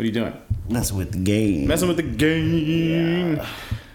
What 0.00 0.04
are 0.04 0.06
you 0.06 0.12
doing? 0.14 0.32
Messing 0.70 0.96
with 0.96 1.12
the 1.12 1.18
game. 1.18 1.66
Messing 1.66 1.86
with 1.88 1.98
the 1.98 2.02
game. 2.02 3.38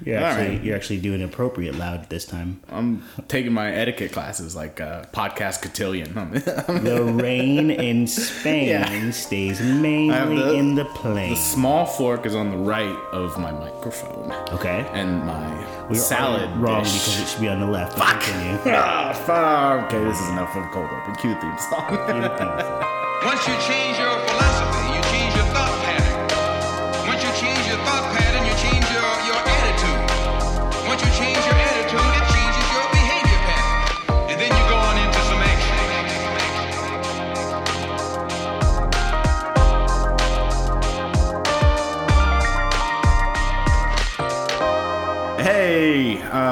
You're 0.05 0.20
All 0.20 0.24
actually 0.25 0.50
right. 0.58 0.63
you're 0.63 0.75
actually 0.75 1.00
doing 1.00 1.24
appropriate 1.24 1.74
loud 1.79 2.08
this 2.12 2.25
time. 2.25 2.59
I'm 2.70 3.04
taking 3.28 3.51
my 3.54 3.74
etiquette 3.74 4.11
classes 4.11 4.55
like 4.55 4.79
uh, 4.79 5.05
podcast 5.05 5.63
cotillion. 5.63 6.13
The 6.83 7.03
rain 7.03 7.71
in 7.71 8.05
Spain 8.05 8.68
Yeah. 8.68 9.09
stays 9.09 9.59
mainly 9.61 10.36
the- 10.43 10.54
in 10.54 10.75
the 10.75 10.83
the 10.83 11.33
small 11.36 11.88
fork 11.88 12.27
is 12.27 12.35
on 12.35 12.51
the 12.51 12.57
right 12.57 12.95
of 13.11 13.39
my 13.39 13.51
microphone, 13.51 14.31
Okay. 14.53 14.85
and 14.93 15.25
my 15.25 15.87
We're 15.89 15.95
salad 15.95 16.55
wrong 16.57 16.83
dish- 16.83 16.93
because 16.93 17.19
it 17.21 17.27
should 17.29 17.41
be 17.41 17.49
on 17.49 17.61
the 17.61 17.65
left. 17.65 17.97
Fuck. 17.97 18.21
Continue. 18.21 18.59
Ah, 18.77 19.11
fuck. 19.25 19.85
Okay, 19.91 20.03
this 20.03 20.21
is 20.21 20.29
enough 20.29 20.55
of 20.55 20.65
a 20.65 20.69
cold 20.69 20.85
open. 20.85 21.15
Cue 21.15 21.33
the 21.33 21.39
theme 21.41 21.57
song. 21.57 22.91
Once 23.25 23.47
you 23.47 23.55
change 23.65 23.97
your 23.97 24.13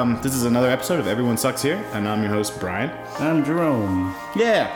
um, 0.04 0.20
this 0.20 0.34
is 0.34 0.44
another 0.44 0.68
episode 0.68 1.00
of 1.00 1.06
Everyone 1.06 1.38
Sucks 1.38 1.62
Here, 1.62 1.82
and 1.94 2.06
I'm 2.06 2.20
your 2.20 2.30
host 2.30 2.60
Brian. 2.60 2.90
I'm 3.18 3.42
Jerome. 3.42 4.14
Yeah, 4.36 4.70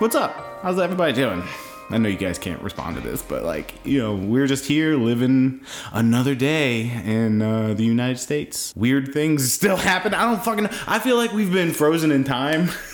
what's 0.00 0.16
up? 0.16 0.58
How's 0.62 0.80
everybody 0.80 1.12
doing? 1.12 1.44
I 1.90 1.98
know 1.98 2.08
you 2.08 2.16
guys 2.16 2.40
can't 2.40 2.60
respond 2.60 2.96
to 2.96 3.00
this, 3.00 3.22
but 3.22 3.44
like, 3.44 3.74
you 3.84 4.00
know, 4.00 4.16
we're 4.16 4.48
just 4.48 4.64
here 4.64 4.96
living 4.96 5.60
another 5.92 6.34
day 6.34 6.90
in 7.04 7.40
uh, 7.40 7.74
the 7.74 7.84
United 7.84 8.18
States. 8.18 8.72
Weird 8.74 9.12
things 9.12 9.52
still 9.52 9.76
happen. 9.76 10.12
I 10.12 10.22
don't 10.24 10.44
fucking. 10.44 10.66
I 10.88 10.98
feel 10.98 11.16
like 11.18 11.30
we've 11.30 11.52
been 11.52 11.70
frozen 11.70 12.10
in 12.10 12.24
time. 12.24 12.70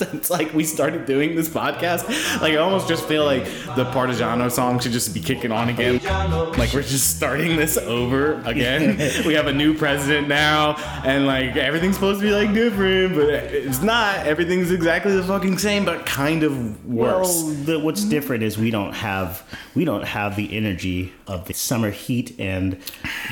Since 0.00 0.30
like 0.30 0.54
we 0.54 0.64
started 0.64 1.04
doing 1.04 1.36
this 1.36 1.48
podcast, 1.50 2.08
like 2.40 2.54
I 2.54 2.56
almost 2.56 2.88
just 2.88 3.04
feel 3.06 3.26
like 3.26 3.44
the 3.76 3.84
Partigiano 3.92 4.50
song 4.50 4.78
should 4.80 4.92
just 4.92 5.12
be 5.12 5.20
kicking 5.20 5.52
on 5.52 5.68
again. 5.68 6.00
Like 6.56 6.72
we're 6.72 6.80
just 6.82 7.16
starting 7.18 7.56
this 7.56 7.76
over 7.76 8.40
again. 8.46 8.96
we 9.26 9.34
have 9.34 9.46
a 9.46 9.52
new 9.52 9.76
president 9.76 10.26
now, 10.26 10.76
and 11.04 11.26
like 11.26 11.54
everything's 11.56 11.96
supposed 11.96 12.20
to 12.20 12.26
be 12.26 12.32
like 12.32 12.54
different, 12.54 13.14
but 13.14 13.28
it's 13.28 13.82
not. 13.82 14.26
Everything's 14.26 14.70
exactly 14.70 15.14
the 15.14 15.22
fucking 15.22 15.58
same, 15.58 15.84
but 15.84 16.06
kind 16.06 16.44
of 16.44 16.86
worse. 16.86 17.42
Well, 17.44 17.52
the, 17.64 17.78
what's 17.78 18.04
different 18.04 18.42
is 18.42 18.56
we 18.56 18.70
don't 18.70 18.94
have 18.94 19.42
we 19.74 19.84
don't 19.84 20.04
have 20.04 20.34
the 20.34 20.56
energy 20.56 21.12
of 21.26 21.46
the 21.46 21.52
summer 21.54 21.90
heat 21.90 22.34
and 22.40 22.78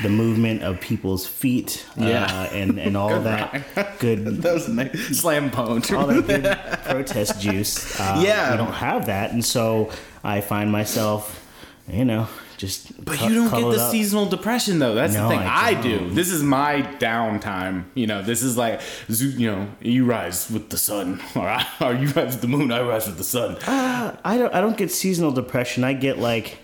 the 0.02 0.08
movement 0.10 0.62
of 0.62 0.80
people's 0.80 1.26
feet, 1.26 1.86
Yeah. 1.96 2.24
uh, 2.24 2.54
and 2.54 2.78
and 2.78 2.94
all 2.94 3.18
that 3.22 3.98
good 4.00 4.24
that 4.42 4.52
was 4.52 4.68
a 4.68 4.72
nice 4.74 5.18
slam 5.18 5.50
poem. 5.50 5.82
all 5.96 6.06
that 6.06 6.26
good 6.26 6.57
protest 6.84 7.40
juice. 7.40 7.98
Uh, 8.00 8.20
Yeah. 8.24 8.50
we 8.52 8.56
don't 8.56 8.72
have 8.72 9.06
that, 9.06 9.32
and 9.32 9.44
so 9.44 9.90
I 10.24 10.40
find 10.40 10.70
myself, 10.72 11.44
you 11.88 12.04
know, 12.04 12.28
just. 12.56 13.04
But 13.04 13.18
cu- 13.18 13.28
you 13.28 13.34
don't 13.34 13.50
get 13.50 13.76
the 13.76 13.82
up. 13.82 13.90
seasonal 13.92 14.26
depression 14.26 14.78
though. 14.78 14.94
That's 14.94 15.14
No, 15.14 15.24
the 15.28 15.36
thing. 15.36 15.38
I 15.46 15.68
I, 15.68 15.74
do. 15.74 16.10
This 16.10 16.30
is 16.30 16.42
my 16.42 16.82
downtime. 16.98 17.84
You 17.94 18.06
know, 18.06 18.22
this 18.22 18.42
is 18.42 18.56
like, 18.56 18.80
you 19.08 19.50
know, 19.50 19.68
you 19.80 20.04
rise 20.04 20.50
with 20.50 20.70
the 20.70 20.76
sun, 20.78 21.20
or, 21.36 21.48
I, 21.48 21.64
or 21.80 21.94
you 21.94 22.08
rise 22.08 22.32
with 22.34 22.40
the 22.40 22.48
moon. 22.48 22.72
I 22.72 22.82
rise 22.82 23.06
with 23.06 23.16
the 23.18 23.24
sun. 23.24 23.56
I 23.66 24.36
don't. 24.38 24.52
I 24.54 24.60
don't 24.60 24.76
get 24.76 24.90
seasonal 24.92 25.30
depression. 25.32 25.84
I 25.84 25.92
get 25.92 26.18
like. 26.18 26.58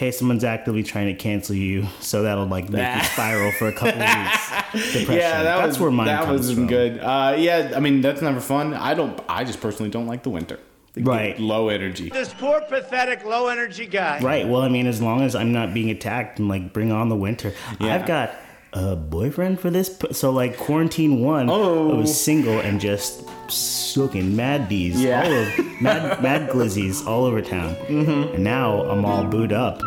Hey, 0.00 0.12
someone's 0.12 0.44
actively 0.44 0.82
trying 0.82 1.08
to 1.08 1.14
cancel 1.14 1.54
you, 1.54 1.86
so 2.00 2.22
that'll 2.22 2.46
like 2.46 2.70
make 2.70 2.96
you 2.96 3.02
spiral 3.04 3.52
for 3.52 3.68
a 3.68 3.72
couple 3.72 4.00
of 4.00 4.08
weeks. 4.72 4.92
Depression. 4.94 5.14
Yeah, 5.14 5.42
that 5.42 5.56
that's 5.58 5.66
was 5.68 5.78
where 5.78 5.90
mine 5.90 6.06
that 6.06 6.24
comes 6.24 6.46
was 6.46 6.54
from. 6.56 6.66
good. 6.68 6.98
Uh, 7.00 7.34
yeah, 7.36 7.72
I 7.76 7.80
mean 7.80 8.00
that's 8.00 8.22
never 8.22 8.40
fun. 8.40 8.72
I 8.72 8.94
don't. 8.94 9.20
I 9.28 9.44
just 9.44 9.60
personally 9.60 9.90
don't 9.90 10.06
like 10.06 10.22
the 10.22 10.30
winter. 10.30 10.58
They 10.94 11.02
get 11.02 11.06
Right. 11.10 11.38
Low 11.38 11.68
energy. 11.68 12.08
This 12.08 12.32
poor, 12.32 12.62
pathetic, 12.62 13.26
low 13.26 13.48
energy 13.48 13.84
guy. 13.86 14.20
Right. 14.20 14.48
Well, 14.48 14.62
I 14.62 14.70
mean, 14.70 14.86
as 14.86 15.02
long 15.02 15.20
as 15.20 15.34
I'm 15.34 15.52
not 15.52 15.74
being 15.74 15.90
attacked 15.90 16.38
and 16.38 16.48
like 16.48 16.72
bring 16.72 16.90
on 16.92 17.10
the 17.10 17.16
winter, 17.16 17.52
Yeah. 17.78 17.94
I've 17.94 18.06
got 18.06 18.34
a 18.72 18.94
boyfriend 18.96 19.58
for 19.60 19.70
this. 19.70 19.98
So 20.12 20.30
like 20.30 20.56
quarantine 20.56 21.20
one, 21.22 21.48
Oh. 21.50 21.92
I 21.92 21.96
was 21.96 22.18
single 22.20 22.58
and 22.60 22.80
just 22.80 23.24
soaking 23.50 24.36
mad 24.36 24.68
D's, 24.68 25.00
Yeah. 25.00 25.24
all 25.24 25.32
of 25.32 25.80
mad 25.82 26.22
mad 26.22 26.50
glizzies 26.50 27.04
all 27.06 27.24
over 27.24 27.40
town. 27.42 27.74
Mm-hmm. 27.88 28.34
And 28.34 28.44
now 28.44 28.82
I'm 28.82 29.04
all 29.04 29.24
booed 29.24 29.52
up. 29.52 29.80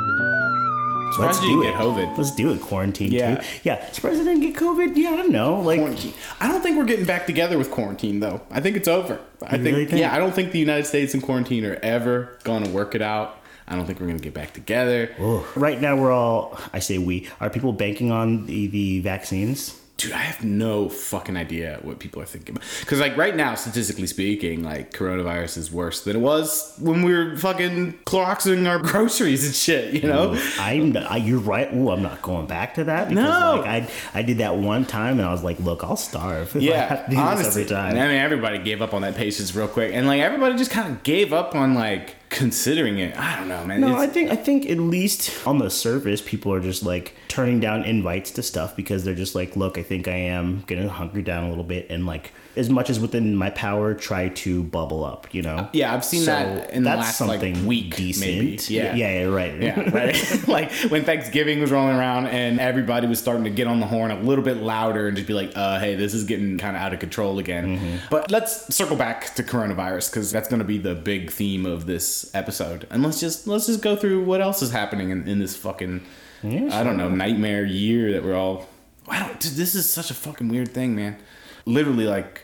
Let's 1.19 1.38
Surprised 1.38 1.44
you 1.44 1.61
do 1.63 1.69
it. 1.69 1.73
COVID. 1.75 2.17
Let's 2.17 2.31
do 2.35 2.51
it. 2.53 2.59
Quarantine 2.61 3.11
Yeah. 3.11 3.35
too. 3.35 3.45
Yeah. 3.63 3.91
Surprised 3.91 4.19
I 4.19 4.23
didn't 4.23 4.41
get 4.41 4.55
COVID. 4.55 4.97
Yeah, 4.97 5.11
I 5.11 5.15
don't 5.17 5.31
know. 5.31 5.59
Like. 5.61 5.79
Quarantine. 5.79 6.13
I 6.41 6.47
don't 6.47 6.61
think 6.63 6.75
we're 6.75 6.85
getting 6.85 7.05
back 7.05 7.27
together 7.27 7.57
with 7.59 7.69
quarantine 7.69 8.19
though. 8.19 8.41
I 8.50 8.59
think 8.61 8.75
it's 8.75 8.88
over. 8.88 9.19
I 9.44 9.51
think, 9.51 9.63
really 9.65 9.85
think? 9.85 10.00
yeah, 10.00 10.13
I 10.13 10.17
don't 10.17 10.33
think 10.33 10.51
the 10.53 10.59
United 10.59 10.85
States 10.88 11.13
and 11.13 11.21
quarantine 11.21 11.65
are 11.65 11.75
ever 11.83 12.38
going 12.44 12.63
to 12.63 12.69
work 12.71 12.95
it 12.95 13.01
out. 13.03 13.38
I 13.68 13.75
don't 13.75 13.85
think 13.85 14.00
we're 14.00 14.07
going 14.07 14.18
to 14.19 14.24
get 14.24 14.34
back 14.34 14.53
together. 14.53 15.13
ugh. 15.19 15.46
Right 15.56 15.79
now, 15.79 15.96
we're 15.96 16.12
all. 16.12 16.59
I 16.74 16.79
say 16.79 16.97
we. 16.97 17.29
Are 17.40 17.50
people 17.50 17.74
banking 17.74 18.12
on 18.12 18.46
the, 18.46 18.68
the 18.68 19.00
vaccines? 19.01 19.79
Dude, 19.96 20.12
I 20.12 20.18
have 20.18 20.44
no 20.44 20.90
fucking 20.90 21.38
idea 21.38 21.79
what 21.84 22.00
people 22.00 22.19
are 22.22 22.25
thinking 22.25 22.56
about. 22.56 22.68
Because, 22.79 23.00
like, 23.00 23.16
right 23.16 23.35
now, 23.35 23.53
statistically 23.53 24.07
speaking, 24.07 24.63
like, 24.63 24.91
coronavirus 24.91 25.57
is 25.59 25.72
worse 25.72 26.03
than 26.03 26.16
it 26.16 26.19
was 26.19 26.75
when 26.79 27.03
we 27.03 27.13
were 27.13 27.38
fucking 27.38 27.94
Cloroxing 28.03 28.68
our 28.68 28.79
groceries 28.91 29.46
and 29.46 29.53
shit, 29.56 29.94
you 29.94 30.09
know? 30.09 30.35
I'm. 30.59 30.97
I, 30.97 31.18
you're 31.18 31.40
right. 31.40 31.72
Ooh, 31.74 31.91
I'm 31.91 32.01
not 32.01 32.24
going 32.24 32.47
back 32.47 32.74
to 32.75 32.85
that. 32.85 33.09
Because, 33.09 33.24
No. 33.24 33.62
Like, 33.62 33.66
I 33.68 33.90
I 34.16 34.22
did 34.24 34.40
that 34.40 34.56
one 34.57 34.84
time, 34.84 35.19
and 35.19 35.28
I 35.28 35.31
was 35.31 35.44
like, 35.44 35.59
look, 35.59 35.84
I'll 35.84 35.95
starve. 35.95 36.53
Yeah, 36.63 36.88
have 36.88 37.09
to 37.09 37.16
honestly. 37.16 37.62
every 37.62 37.75
time. 37.75 37.91
I 37.95 38.07
mean, 38.07 38.18
everybody 38.18 38.57
gave 38.57 38.81
up 38.81 38.94
on 38.95 39.03
that 39.03 39.16
patience 39.16 39.56
real 39.56 39.68
quick. 39.68 39.94
And, 39.94 40.07
like, 40.07 40.22
everybody 40.22 40.57
just 40.57 40.72
kind 40.72 40.91
of 40.91 41.03
gave 41.03 41.31
up 41.34 41.56
on, 41.56 41.75
like, 41.75 42.16
considering 42.33 42.99
it. 42.99 43.17
I 43.17 43.38
don't 43.38 43.47
know, 43.47 43.63
man. 43.66 43.81
No, 43.81 43.88
It's- 43.89 44.01
I 44.03 44.07
think 44.07 44.31
I 44.31 44.35
think 44.35 44.69
at 44.69 44.77
least 44.79 45.31
on 45.47 45.57
the 45.59 45.69
surface, 45.69 46.21
people 46.21 46.53
are 46.53 46.59
just 46.59 46.83
like 46.83 47.13
turning 47.27 47.59
down 47.59 47.83
invites 47.85 48.31
to 48.31 48.44
stuff 48.44 48.75
because 48.75 49.03
they're 49.03 49.16
just 49.16 49.35
like, 49.35 49.55
look, 49.55 49.77
I 49.77 49.83
think 49.83 50.07
I 50.07 50.16
am 50.16 50.63
gonna 50.67 50.89
hunker 50.89 51.21
down 51.21 51.45
a 51.45 51.49
little 51.49 51.63
bit 51.63 51.88
and 51.89 52.05
like 52.05 52.31
as 52.55 52.69
much 52.69 52.89
as 52.89 52.99
within 52.99 53.35
my 53.35 53.49
power, 53.49 53.93
try 53.93 54.29
to 54.29 54.63
bubble 54.63 55.03
up. 55.03 55.33
You 55.33 55.41
know? 55.41 55.69
Yeah, 55.73 55.93
I've 55.93 56.05
seen 56.05 56.21
So 56.21 56.27
that 56.27 56.71
in 56.71 56.83
the 56.83 56.89
that's 56.89 57.19
last 57.19 57.21
like 57.21 57.41
something 57.41 57.65
week, 57.65 57.95
decent. 57.95 58.25
maybe. 58.25 58.57
Yeah, 58.67 58.95
yeah, 58.95 59.21
yeah, 59.21 59.25
right. 59.25 59.61
yeah, 59.61 59.89
right. 59.89 60.43
like 60.47 60.71
when 60.89 61.03
Thanksgiving 61.03 61.61
was 61.61 61.71
rolling 61.71 61.95
around 61.95 62.27
and 62.27 62.59
everybody 62.59 63.07
was 63.07 63.19
starting 63.19 63.43
to 63.45 63.49
get 63.49 63.67
on 63.67 63.79
the 63.79 63.87
horn 63.87 64.11
a 64.11 64.19
little 64.19 64.43
bit 64.43 64.57
louder 64.57 65.07
and 65.07 65.17
just 65.17 65.27
be 65.27 65.33
like, 65.33 65.51
uh, 65.55 65.79
"Hey, 65.79 65.95
this 65.95 66.13
is 66.13 66.23
getting 66.25 66.57
kind 66.57 66.75
of 66.75 66.81
out 66.81 66.93
of 66.93 66.99
control 66.99 67.39
again." 67.39 67.77
Mm-hmm. 67.77 67.95
But 68.09 68.29
let's 68.31 68.73
circle 68.75 68.95
back 68.95 69.33
to 69.35 69.43
coronavirus 69.43 70.11
because 70.11 70.31
that's 70.31 70.47
going 70.49 70.59
to 70.59 70.65
be 70.65 70.77
the 70.77 70.95
big 70.95 71.31
theme 71.31 71.65
of 71.65 71.85
this 71.85 72.29
episode. 72.35 72.87
And 72.89 73.03
let's 73.03 73.19
just 73.19 73.47
let's 73.47 73.65
just 73.67 73.81
go 73.81 73.95
through 73.95 74.23
what 74.23 74.41
else 74.41 74.61
is 74.61 74.71
happening 74.71 75.09
in, 75.09 75.27
in 75.27 75.39
this 75.39 75.55
fucking 75.55 76.01
Yeah, 76.43 76.69
I 76.71 76.83
don't 76.83 76.97
know 76.97 77.09
nightmare 77.09 77.65
year 77.65 78.11
that 78.13 78.23
we're 78.23 78.35
all. 78.35 78.67
Wow, 79.07 79.31
dude, 79.39 79.53
this 79.53 79.75
is 79.75 79.89
such 79.89 80.11
a 80.11 80.13
fucking 80.13 80.47
weird 80.47 80.73
thing, 80.73 80.95
man. 80.95 81.17
Literally, 81.66 82.06
like 82.06 82.41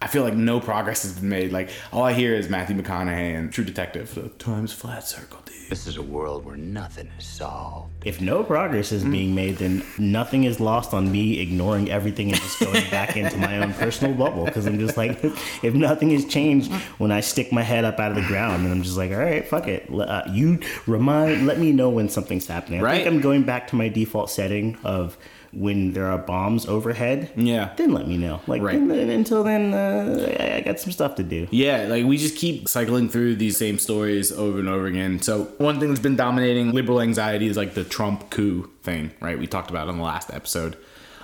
I 0.00 0.08
feel 0.08 0.24
like 0.24 0.34
no 0.34 0.58
progress 0.58 1.02
has 1.02 1.14
been 1.14 1.28
made. 1.28 1.52
Like 1.52 1.70
all 1.92 2.02
I 2.02 2.12
hear 2.12 2.34
is 2.34 2.48
Matthew 2.48 2.76
McConaughey 2.76 3.38
and 3.38 3.52
True 3.52 3.64
Detective. 3.64 4.12
The 4.14 4.28
time's 4.30 4.72
flat 4.72 5.06
circle, 5.06 5.38
dude. 5.44 5.54
This 5.70 5.86
is 5.86 5.96
a 5.96 6.02
world 6.02 6.44
where 6.44 6.56
nothing 6.56 7.08
is 7.18 7.24
solved. 7.24 7.92
If 8.04 8.20
no 8.20 8.42
progress 8.42 8.90
is 8.92 9.04
being 9.04 9.32
made, 9.34 9.56
then 9.58 9.82
nothing 9.98 10.42
is 10.44 10.58
lost 10.60 10.92
on 10.92 11.10
me 11.10 11.38
ignoring 11.38 11.88
everything 11.88 12.30
and 12.32 12.38
just 12.40 12.58
going 12.60 12.90
back 12.90 13.16
into 13.16 13.38
my 13.38 13.58
own 13.58 13.72
personal 13.74 14.12
bubble. 14.12 14.44
Because 14.44 14.66
I'm 14.66 14.78
just 14.80 14.96
like, 14.96 15.18
if 15.62 15.72
nothing 15.72 16.10
has 16.10 16.24
changed 16.26 16.70
when 16.98 17.10
I 17.12 17.20
stick 17.20 17.52
my 17.52 17.62
head 17.62 17.84
up 17.84 18.00
out 18.00 18.10
of 18.10 18.16
the 18.16 18.26
ground, 18.26 18.64
and 18.64 18.72
I'm 18.74 18.82
just 18.82 18.96
like, 18.98 19.12
all 19.12 19.18
right, 19.18 19.46
fuck 19.48 19.66
it. 19.68 19.88
Uh, 19.88 20.22
you 20.30 20.58
remind, 20.88 21.46
let 21.46 21.58
me 21.60 21.70
know 21.72 21.88
when 21.88 22.08
something's 22.08 22.46
happening. 22.48 22.80
I 22.80 22.82
Right. 22.82 22.94
think 23.04 23.06
I'm 23.14 23.20
going 23.22 23.44
back 23.44 23.68
to 23.68 23.76
my 23.76 23.88
default 23.88 24.30
setting 24.30 24.76
of 24.84 25.16
when 25.52 25.92
there 25.92 26.06
are 26.06 26.18
bombs 26.18 26.66
overhead. 26.66 27.30
Yeah. 27.36 27.72
Then 27.76 27.92
let 27.92 28.08
me 28.08 28.16
know. 28.16 28.40
Like 28.46 28.62
Right. 28.62 28.78
then, 28.78 29.10
until 29.10 29.44
then, 29.44 29.74
uh, 29.74 30.34
I, 30.40 30.56
I 30.56 30.60
got 30.60 30.80
some 30.80 30.92
stuff 30.92 31.14
to 31.16 31.22
do. 31.22 31.46
Yeah, 31.50 31.86
like 31.88 32.04
we 32.06 32.16
just 32.16 32.36
keep 32.36 32.68
cycling 32.68 33.08
through 33.08 33.36
these 33.36 33.56
same 33.56 33.78
stories 33.78 34.32
over 34.32 34.58
and 34.58 34.68
over 34.68 34.86
again. 34.86 35.20
So 35.20 35.44
one 35.58 35.78
thing 35.78 35.88
that's 35.88 36.00
been 36.00 36.16
dominating 36.16 36.72
liberal 36.72 37.00
anxiety 37.00 37.46
is 37.48 37.56
like 37.56 37.74
the 37.74 37.84
Trump 37.84 38.30
coup 38.30 38.70
thing, 38.82 39.10
right? 39.20 39.38
We 39.38 39.46
talked 39.46 39.70
about 39.70 39.88
it 39.88 39.90
on 39.90 39.98
the 39.98 40.04
last 40.04 40.30
episode. 40.32 40.76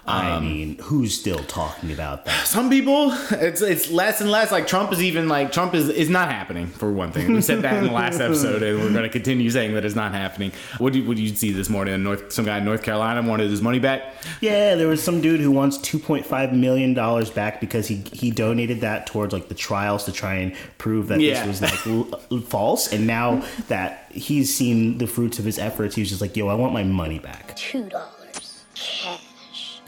I 0.08 0.32
um, 0.32 0.44
mean, 0.44 0.78
who's 0.78 1.18
still 1.18 1.38
talking 1.44 1.92
about 1.92 2.24
that? 2.24 2.46
Some 2.46 2.70
people, 2.70 3.10
it's 3.30 3.60
it's 3.60 3.90
less 3.90 4.20
and 4.20 4.30
less. 4.30 4.50
Like 4.50 4.66
Trump 4.66 4.92
is 4.92 5.02
even 5.02 5.28
like 5.28 5.52
Trump 5.52 5.74
is 5.74 5.88
is 5.88 6.08
not 6.08 6.30
happening 6.30 6.66
for 6.66 6.90
one 6.90 7.12
thing. 7.12 7.32
We 7.32 7.42
said 7.42 7.62
that 7.62 7.74
in 7.74 7.84
the 7.84 7.92
last 7.92 8.20
episode, 8.20 8.62
and 8.62 8.78
we're 8.78 8.90
going 8.90 9.02
to 9.02 9.08
continue 9.08 9.50
saying 9.50 9.74
that 9.74 9.84
it's 9.84 9.94
not 9.94 10.12
happening. 10.12 10.52
What 10.78 10.92
do 10.92 11.00
you, 11.00 11.08
what 11.08 11.16
do 11.16 11.22
you 11.22 11.34
see 11.34 11.52
this 11.52 11.68
morning? 11.68 11.94
In 11.94 12.02
North, 12.04 12.32
some 12.32 12.44
guy 12.44 12.58
in 12.58 12.64
North 12.64 12.82
Carolina 12.82 13.28
wanted 13.28 13.50
his 13.50 13.60
money 13.62 13.78
back. 13.78 14.14
Yeah, 14.40 14.74
there 14.74 14.88
was 14.88 15.02
some 15.02 15.20
dude 15.20 15.40
who 15.40 15.50
wants 15.50 15.78
two 15.78 15.98
point 15.98 16.24
five 16.24 16.52
million 16.52 16.94
dollars 16.94 17.30
back 17.30 17.60
because 17.60 17.86
he 17.86 17.96
he 18.12 18.30
donated 18.30 18.80
that 18.80 19.06
towards 19.06 19.32
like 19.32 19.48
the 19.48 19.54
trials 19.54 20.04
to 20.04 20.12
try 20.12 20.34
and 20.34 20.54
prove 20.78 21.08
that 21.08 21.20
Yeah. 21.20 21.44
this 21.44 21.60
was 21.60 21.62
like 21.62 21.86
l- 21.86 22.20
l- 22.32 22.40
false. 22.40 22.92
And 22.92 23.06
now 23.06 23.44
that 23.68 24.06
he's 24.10 24.54
seen 24.54 24.98
the 24.98 25.06
fruits 25.06 25.38
of 25.38 25.44
his 25.44 25.58
efforts, 25.58 25.94
he's 25.94 26.08
just 26.08 26.20
like, 26.20 26.36
"Yo, 26.36 26.48
I 26.48 26.54
want 26.54 26.72
my 26.72 26.82
money 26.84 27.18
back." 27.18 27.56
Two 27.56 27.88
dollars 27.88 28.64
cash. 28.74 29.27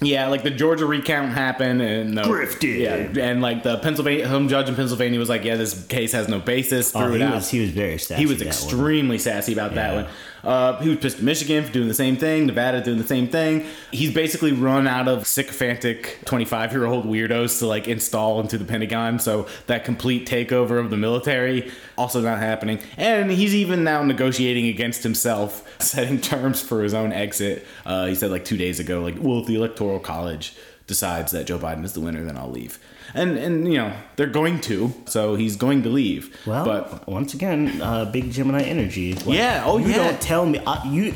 Yeah, 0.02 0.28
like 0.28 0.42
the 0.42 0.50
Georgia 0.50 0.86
recount 0.86 1.32
happened, 1.32 1.82
and 1.82 2.16
the, 2.16 2.22
Grifted. 2.22 2.78
Yeah, 2.78 3.22
and 3.22 3.42
like 3.42 3.62
the 3.62 3.78
Pennsylvania 3.78 4.26
home 4.28 4.48
judge 4.48 4.68
in 4.68 4.74
Pennsylvania 4.74 5.18
was 5.18 5.28
like, 5.28 5.44
"Yeah, 5.44 5.56
this 5.56 5.84
case 5.86 6.12
has 6.12 6.26
no 6.28 6.38
basis." 6.40 6.92
Threw 6.92 7.00
Oh, 7.02 7.12
it 7.12 7.18
he 7.18 7.22
out. 7.22 7.34
was 7.34 7.50
he 7.50 7.60
was 7.60 7.70
very 7.70 7.98
sassy. 7.98 8.22
He 8.22 8.26
was 8.26 8.38
that 8.38 8.46
one. 8.46 8.48
extremely 8.54 9.18
sassy 9.18 9.52
about 9.52 9.74
that 9.74 9.94
one. 9.94 10.06
Uh, 10.42 10.78
he 10.80 10.88
was 10.88 10.98
pissed 10.98 11.18
at 11.18 11.22
Michigan 11.22 11.64
for 11.64 11.72
doing 11.72 11.88
the 11.88 11.94
same 11.94 12.16
thing, 12.16 12.46
Nevada 12.46 12.82
doing 12.82 12.98
the 12.98 13.06
same 13.06 13.28
thing. 13.28 13.66
He's 13.90 14.12
basically 14.12 14.52
run 14.52 14.86
out 14.86 15.08
of 15.08 15.26
sycophantic 15.26 16.18
25 16.24 16.72
year 16.72 16.86
old 16.86 17.04
weirdos 17.04 17.58
to 17.58 17.66
like 17.66 17.88
install 17.88 18.40
into 18.40 18.58
the 18.58 18.64
Pentagon. 18.64 19.18
So 19.18 19.46
that 19.66 19.84
complete 19.84 20.28
takeover 20.28 20.80
of 20.80 20.90
the 20.90 20.96
military 20.96 21.70
also 21.96 22.20
not 22.20 22.38
happening. 22.38 22.80
And 22.96 23.30
he's 23.30 23.54
even 23.54 23.84
now 23.84 24.02
negotiating 24.02 24.66
against 24.66 25.02
himself, 25.02 25.66
setting 25.82 26.20
terms 26.20 26.60
for 26.60 26.82
his 26.82 26.94
own 26.94 27.12
exit. 27.12 27.66
Uh, 27.84 28.06
he 28.06 28.14
said 28.14 28.30
like 28.30 28.44
two 28.44 28.56
days 28.56 28.80
ago, 28.80 29.02
like, 29.02 29.16
well, 29.18 29.40
if 29.40 29.46
the 29.46 29.56
Electoral 29.56 30.00
College 30.00 30.54
decides 30.86 31.32
that 31.32 31.46
Joe 31.46 31.58
Biden 31.58 31.84
is 31.84 31.92
the 31.92 32.00
winner, 32.00 32.24
then 32.24 32.36
I'll 32.36 32.50
leave. 32.50 32.78
And 33.14 33.36
and 33.36 33.66
you 33.72 33.78
know 33.78 33.92
they're 34.16 34.26
going 34.26 34.60
to, 34.62 34.92
so 35.06 35.34
he's 35.34 35.56
going 35.56 35.82
to 35.82 35.88
leave. 35.88 36.36
Well, 36.46 36.64
but 36.64 37.08
once 37.08 37.34
again, 37.34 37.80
uh, 37.82 38.04
big 38.04 38.30
Gemini 38.30 38.62
energy. 38.62 39.14
Like, 39.14 39.36
Yeah, 39.36 39.64
oh, 39.66 39.78
you 39.78 39.88
yeah. 39.88 39.96
don't 39.96 40.20
tell 40.20 40.46
me. 40.46 40.60
Uh, 40.64 40.78
you, 40.88 41.14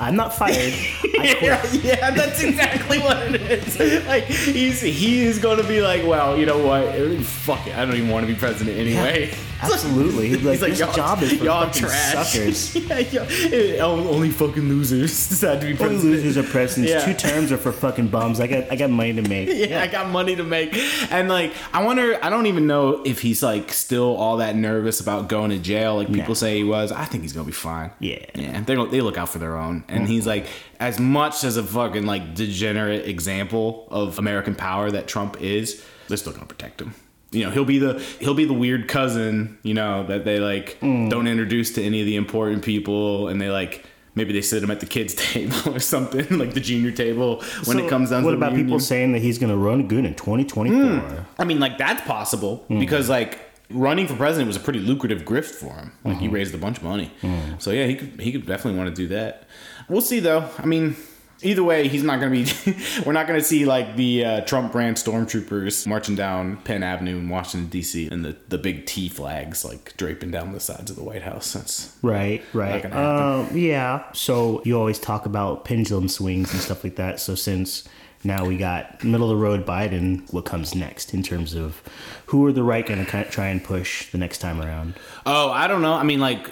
I'm 0.00 0.16
not 0.16 0.34
fired. 0.34 0.72
Yeah, 1.22 1.64
yeah, 1.72 2.10
that's 2.10 2.42
exactly 2.42 2.98
what 2.98 3.16
it 3.18 3.40
is. 3.42 4.06
Like 4.06 4.24
he's 4.24 4.80
he 4.80 5.22
is 5.24 5.38
going 5.38 5.58
to 5.62 5.66
be 5.68 5.80
like, 5.80 6.04
well, 6.04 6.36
you 6.36 6.46
know 6.46 6.58
what? 6.66 6.92
Fuck 7.24 7.66
it, 7.68 7.76
I 7.76 7.84
don't 7.84 7.94
even 7.94 8.10
want 8.10 8.26
to 8.26 8.32
be 8.32 8.38
president 8.38 8.76
anyway. 8.76 9.32
Absolutely. 9.62 10.28
He's 10.28 10.42
like, 10.42 10.58
this 10.58 10.78
y'all- 10.78 10.92
job 10.92 11.22
is 11.22 11.32
for 11.34 11.44
y'all 11.44 11.66
fucking 11.66 11.82
trash. 11.82 12.32
suckers. 12.32 12.74
yeah, 12.74 12.98
yeah. 12.98 13.84
Only 13.84 14.30
fucking 14.30 14.68
losers 14.68 15.10
decide 15.28 15.60
to 15.60 15.66
be 15.74 15.84
Only 15.84 15.96
losers 15.96 16.36
are 16.36 16.42
presidents. 16.42 16.90
Yeah. 16.90 17.04
Two 17.04 17.14
terms 17.14 17.52
are 17.52 17.58
for 17.58 17.72
fucking 17.72 18.08
bums. 18.08 18.40
I 18.40 18.46
got 18.46 18.70
I 18.70 18.76
got 18.76 18.90
money 18.90 19.14
to 19.14 19.22
make. 19.22 19.48
yeah, 19.52 19.82
I 19.82 19.86
got 19.86 20.08
money 20.08 20.36
to 20.36 20.44
make. 20.44 20.76
And 21.10 21.28
like, 21.28 21.52
I 21.72 21.84
wonder, 21.84 22.18
I 22.22 22.30
don't 22.30 22.46
even 22.46 22.66
know 22.66 23.02
if 23.04 23.20
he's 23.20 23.42
like 23.42 23.72
still 23.72 24.16
all 24.16 24.38
that 24.38 24.56
nervous 24.56 25.00
about 25.00 25.28
going 25.28 25.50
to 25.50 25.58
jail. 25.58 25.96
Like 25.96 26.08
people 26.08 26.28
Nah. 26.28 26.34
say 26.34 26.56
he 26.56 26.64
was. 26.64 26.92
I 26.92 27.04
think 27.04 27.22
he's 27.22 27.32
gonna 27.32 27.46
be 27.46 27.52
fine. 27.52 27.90
Yeah. 28.00 28.24
Yeah. 28.34 28.60
They 28.60 28.74
they 28.86 29.00
look 29.00 29.16
out 29.16 29.28
for 29.28 29.38
their 29.38 29.56
own. 29.56 29.84
And 29.88 30.08
he's 30.08 30.22
mm-hmm. 30.22 30.44
like, 30.44 30.46
as 30.80 30.98
much 30.98 31.44
as 31.44 31.56
a 31.56 31.62
fucking 31.62 32.06
like 32.06 32.34
degenerate 32.34 33.06
example 33.06 33.86
of 33.90 34.18
American 34.18 34.54
power 34.54 34.90
that 34.90 35.06
Trump 35.06 35.40
is, 35.40 35.84
they're 36.08 36.16
still 36.16 36.32
gonna 36.32 36.46
protect 36.46 36.80
him. 36.80 36.94
You 37.32 37.46
know, 37.46 37.50
he'll 37.50 37.64
be 37.64 37.78
the 37.78 37.98
he'll 38.20 38.34
be 38.34 38.44
the 38.44 38.54
weird 38.54 38.88
cousin, 38.88 39.58
you 39.62 39.74
know, 39.74 40.06
that 40.06 40.24
they 40.24 40.38
like 40.38 40.78
mm. 40.80 41.10
don't 41.10 41.26
introduce 41.26 41.72
to 41.72 41.82
any 41.82 42.00
of 42.00 42.06
the 42.06 42.16
important 42.16 42.62
people 42.62 43.28
and 43.28 43.40
they 43.40 43.50
like 43.50 43.86
maybe 44.14 44.32
they 44.32 44.42
sit 44.42 44.62
him 44.62 44.70
at 44.70 44.80
the 44.80 44.86
kids' 44.86 45.14
table 45.32 45.74
or 45.74 45.80
something, 45.80 46.26
like 46.38 46.54
the 46.54 46.60
junior 46.60 46.90
table 46.90 47.36
when 47.64 47.78
So 47.78 47.84
it 47.84 47.88
comes 47.88 48.10
down 48.10 48.24
what 48.24 48.32
to 48.32 48.36
the 48.36 48.46
about 48.46 48.56
people 48.56 48.78
saying 48.78 49.12
that 49.12 49.20
he's 49.20 49.38
going 49.38 49.50
to 49.50 49.56
run 49.56 49.88
good 49.88 50.04
in 50.04 50.14
2024? 50.14 51.00
Hmm. 51.00 51.22
I 51.38 51.44
mean, 51.44 51.60
like 51.60 51.78
that's 51.78 52.02
possible 52.02 52.58
hmm. 52.68 52.78
because 52.78 53.08
like 53.08 53.40
running 53.70 54.06
for 54.06 54.14
president 54.14 54.46
was 54.46 54.56
a 54.56 54.60
pretty 54.60 54.80
lucrative 54.80 55.22
grift 55.22 55.54
for 55.54 55.72
him. 55.72 55.92
Like 56.04 56.18
he 56.18 56.26
mm-hmm. 56.26 56.34
raised 56.34 56.54
a 56.54 56.58
bunch 56.58 56.78
of 56.78 56.84
money. 56.84 57.10
Hmm. 57.20 57.58
So 57.58 57.70
yeah, 57.70 57.86
he 57.86 57.96
could 57.96 58.20
he 58.20 58.32
could 58.32 58.46
definitely 58.46 58.78
want 58.78 58.94
to 58.94 59.02
do 59.02 59.08
that. 59.08 59.44
We'll 59.88 60.00
see 60.00 60.20
though. 60.20 60.48
I 60.58 60.66
mean. 60.66 60.96
Either 61.44 61.62
way, 61.62 61.88
he's 61.88 62.02
not 62.02 62.20
going 62.20 62.44
to 62.44 62.72
be. 62.72 62.78
we're 63.06 63.12
not 63.12 63.26
going 63.26 63.38
to 63.38 63.44
see 63.44 63.64
like 63.64 63.96
the 63.96 64.24
uh, 64.24 64.40
Trump 64.42 64.72
brand 64.72 64.96
stormtroopers 64.96 65.86
marching 65.86 66.14
down 66.14 66.56
Penn 66.58 66.82
Avenue 66.82 67.18
in 67.18 67.28
Washington 67.28 67.68
D.C. 67.68 68.08
and 68.08 68.24
the, 68.24 68.36
the 68.48 68.58
big 68.58 68.86
T 68.86 69.08
flags 69.08 69.64
like 69.64 69.96
draping 69.96 70.30
down 70.30 70.52
the 70.52 70.60
sides 70.60 70.90
of 70.90 70.96
the 70.96 71.04
White 71.04 71.22
House. 71.22 71.52
That's 71.52 71.96
Right, 72.02 72.42
right. 72.52 72.84
Um, 72.92 73.56
yeah. 73.56 74.04
So 74.12 74.62
you 74.64 74.78
always 74.78 74.98
talk 74.98 75.26
about 75.26 75.64
pendulum 75.64 76.08
swings 76.08 76.52
and 76.52 76.60
stuff 76.60 76.84
like 76.84 76.96
that. 76.96 77.20
So 77.20 77.34
since 77.34 77.88
now 78.24 78.44
we 78.44 78.56
got 78.56 79.02
middle 79.02 79.30
of 79.30 79.36
the 79.36 79.42
road 79.42 79.66
Biden, 79.66 80.32
what 80.32 80.44
comes 80.44 80.74
next 80.74 81.12
in 81.12 81.22
terms 81.22 81.54
of 81.54 81.82
who 82.32 82.46
are 82.46 82.52
the 82.52 82.62
right 82.62 82.86
going 82.86 83.04
to 83.04 83.24
try 83.24 83.48
and 83.48 83.62
push 83.62 84.10
the 84.10 84.16
next 84.16 84.38
time 84.38 84.58
around? 84.58 84.94
Oh, 85.26 85.50
I 85.50 85.66
don't 85.66 85.82
know. 85.82 85.92
I 85.92 86.02
mean, 86.02 86.18
like 86.18 86.50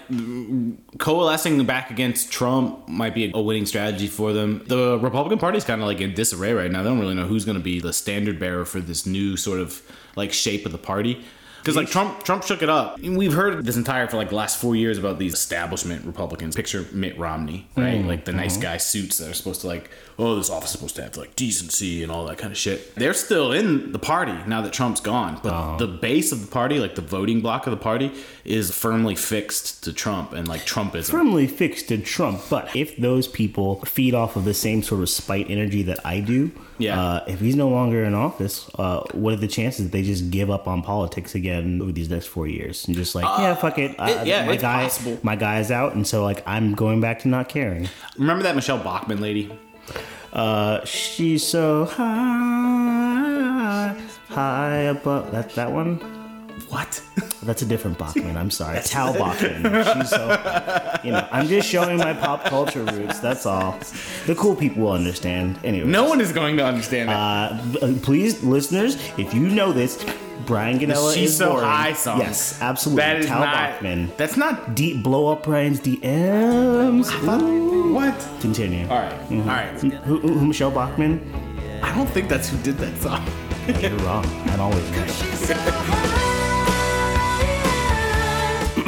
coalescing 0.99 1.65
back 1.65 1.91
against 1.91 2.31
Trump 2.31 2.87
might 2.87 3.15
be 3.15 3.33
a 3.33 3.41
winning 3.41 3.65
strategy 3.65 4.07
for 4.07 4.35
them. 4.35 4.63
The 4.67 4.99
Republican 4.99 5.39
Party's 5.39 5.65
kind 5.65 5.81
of 5.81 5.87
like 5.87 6.03
in 6.03 6.13
disarray 6.13 6.53
right 6.53 6.71
now. 6.71 6.83
They 6.83 6.91
don't 6.91 7.01
really 7.01 7.15
know 7.15 7.27
who's 7.27 7.47
going 7.47 7.57
to 7.57 7.65
be 7.65 7.81
the 7.81 7.95
standard 7.95 8.39
bearer 8.39 8.67
for 8.67 8.81
this 8.81 9.07
new 9.07 9.39
sort 9.39 9.59
of 9.59 9.81
like 10.17 10.35
shape 10.35 10.67
of 10.67 10.73
the 10.73 10.79
party. 10.79 11.25
Because 11.61 11.77
like 11.77 11.89
Trump, 11.89 12.23
Trump 12.25 12.43
shook 12.45 12.63
it 12.63 12.69
up. 12.69 12.99
And 12.99 13.17
We've 13.17 13.33
heard 13.33 13.65
this 13.65 13.77
entire 13.77 14.07
for 14.09 14.17
like 14.17 14.31
the 14.31 14.35
last 14.35 14.59
four 14.61 14.75
years 14.75 14.99
about 14.99 15.19
these 15.19 15.35
establishment 15.35 16.05
Republicans. 16.05 16.57
Picture 16.57 16.87
Mitt 16.93 17.19
Romney, 17.19 17.69
right? 17.77 17.99
Mm-hmm. 17.99 18.09
Like 18.09 18.25
the 18.25 18.33
nice 18.33 18.55
mm-hmm. 18.55 18.63
guy 18.63 18.77
suits 18.79 19.19
that 19.19 19.31
are 19.31 19.35
supposed 19.35 19.61
to 19.63 19.67
like, 19.67 19.91
oh, 20.19 20.37
this 20.37 20.51
office 20.51 20.71
is 20.71 20.73
supposed 20.73 20.97
to 20.97 21.03
have 21.03 21.17
like 21.17 21.37
decency 21.37 22.03
and 22.03 22.11
all 22.11 22.27
that 22.27 22.39
kind 22.39 22.51
of 22.51 22.59
shit. 22.59 22.95
They're 22.95 23.15
still 23.15 23.53
in 23.53 23.93
the 23.93 23.99
party 23.99 24.37
now 24.47 24.63
that 24.63 24.73
Trump's 24.73 25.01
gone, 25.01 25.41
but 25.43 25.53
uh-huh. 25.53 25.77
the 25.77 25.87
base 25.87 26.33
of 26.33 26.41
the 26.41 26.47
party, 26.47 26.79
like 26.79 26.95
the 26.95 27.03
voting 27.03 27.41
block 27.41 27.67
of 27.67 27.71
the 27.73 27.77
party, 27.77 28.13
is 28.45 28.71
firmly 28.71 29.15
fixed 29.15 29.85
to 29.85 29.93
Trump 29.93 30.33
and 30.33 30.49
like 30.49 30.63
Trumpism. 30.63 31.11
Firmly 31.11 31.47
fixed 31.47 31.89
to 31.89 31.99
Trump. 31.99 32.43
But 32.49 32.75
if 32.75 32.97
those 32.97 33.29
people 33.29 33.81
feed 33.83 34.15
off 34.15 34.37
of 34.37 34.45
the 34.45 34.55
same 34.55 34.83
sort 34.83 35.03
of 35.03 35.09
spite 35.09 35.51
energy 35.51 35.83
that 35.83 36.01
I 36.05 36.21
do, 36.21 36.53
Yeah. 36.81 37.01
uh, 37.01 37.25
if 37.27 37.41
he's 37.41 37.57
no 37.57 37.69
longer 37.69 38.03
in 38.05 38.15
office, 38.15 38.69
uh, 38.79 39.01
what 39.13 39.33
are 39.35 39.37
the 39.37 39.49
chances 39.49 39.87
that 39.87 39.93
they 39.93 40.03
just 40.03 40.31
give 40.31 40.51
up 40.51 40.67
on 40.67 40.83
politics 40.83 41.35
again 41.35 41.81
over 41.83 41.93
these 41.93 42.09
next 42.11 42.27
four 42.27 42.47
years 42.49 42.87
and 42.89 42.97
just 42.97 43.15
like, 43.15 43.25
yeah, 43.25 43.55
fuck 43.55 43.79
it, 43.79 43.99
uh, 44.01 44.07
it- 44.09 44.27
yeah, 44.27 44.47
my 44.47 44.57
guy, 44.57 44.85
possible. 44.85 45.19
my 45.23 45.37
guy's 45.37 45.71
out, 45.71 45.95
and 45.95 46.07
so 46.07 46.25
like 46.25 46.43
I'm 46.47 46.75
going 46.75 47.01
back 47.01 47.21
to 47.21 47.29
not 47.29 47.49
caring. 47.49 47.89
Remember 48.19 48.43
that 48.45 48.55
Michele 48.57 48.79
Bachmann 48.79 49.21
lady? 49.21 49.51
Uh, 50.33 50.85
she's 50.85 51.47
so 51.47 51.85
high, 51.87 53.97
high 54.29 54.77
above. 54.95 55.31
That 55.33 55.51
that 55.55 55.73
one. 55.73 56.20
What? 56.69 57.03
That's 57.43 57.63
a 57.63 57.67
different 57.67 57.99
Bachman. 57.99 58.37
I'm 58.37 58.51
sorry, 58.51 58.81
Tal 58.85 59.13
Bachman. 59.19 59.63
She's 59.63 60.11
so, 60.11 60.99
you 61.03 61.13
know. 61.13 61.27
I'm 61.33 61.47
just 61.49 61.69
showing 61.69 61.97
my 61.97 62.13
pop 62.13 62.45
culture 62.45 62.85
roots. 62.85 63.19
That's 63.21 63.47
all. 63.47 63.79
The 64.27 64.35
cool 64.35 64.55
people 64.55 64.83
will 64.85 64.93
understand. 64.93 65.59
Anyway. 65.65 65.89
no 65.89 66.09
one 66.09 66.21
is 66.21 66.33
going 66.33 66.57
to 66.59 66.65
understand 66.65 67.09
that. 67.09 67.83
Uh, 67.83 67.95
please, 68.03 68.43
listeners, 68.45 68.97
if 69.19 69.33
you 69.33 69.49
know 69.49 69.73
this, 69.73 70.05
Brian 70.47 70.79
Ganella 70.79 71.15
She's 71.15 71.31
is 71.31 71.37
so 71.39 71.53
boring. 71.53 71.65
high 71.67 71.93
song. 71.95 72.19
Yes, 72.19 72.61
absolutely. 72.61 73.03
That 73.03 73.17
is 73.19 73.27
Tal 73.27 73.41
not. 73.41 73.55
Bachman. 73.55 74.13
That's 74.17 74.37
not. 74.37 74.75
Deep 74.75 75.03
blow 75.03 75.29
up 75.33 75.45
Brian's 75.45 75.81
DMs. 75.81 77.11
Ooh. 77.43 77.95
What? 77.95 78.29
Continue. 78.41 78.87
All 78.89 78.99
right. 78.99 79.13
All 79.33 79.39
right. 79.39 79.81
Who, 79.81 79.91
who, 79.91 80.19
who 80.19 80.47
Michele 80.47 80.71
Bachmann? 80.71 81.21
I 81.83 81.95
don't 81.97 82.09
think 82.09 82.29
that's 82.29 82.49
who 82.49 82.59
did 82.59 82.77
that 82.79 82.97
song. 82.99 83.27
You're 83.81 83.91
wrong. 83.99 84.25
I'm 84.51 84.61
always 84.61 84.85
right. 84.91 85.97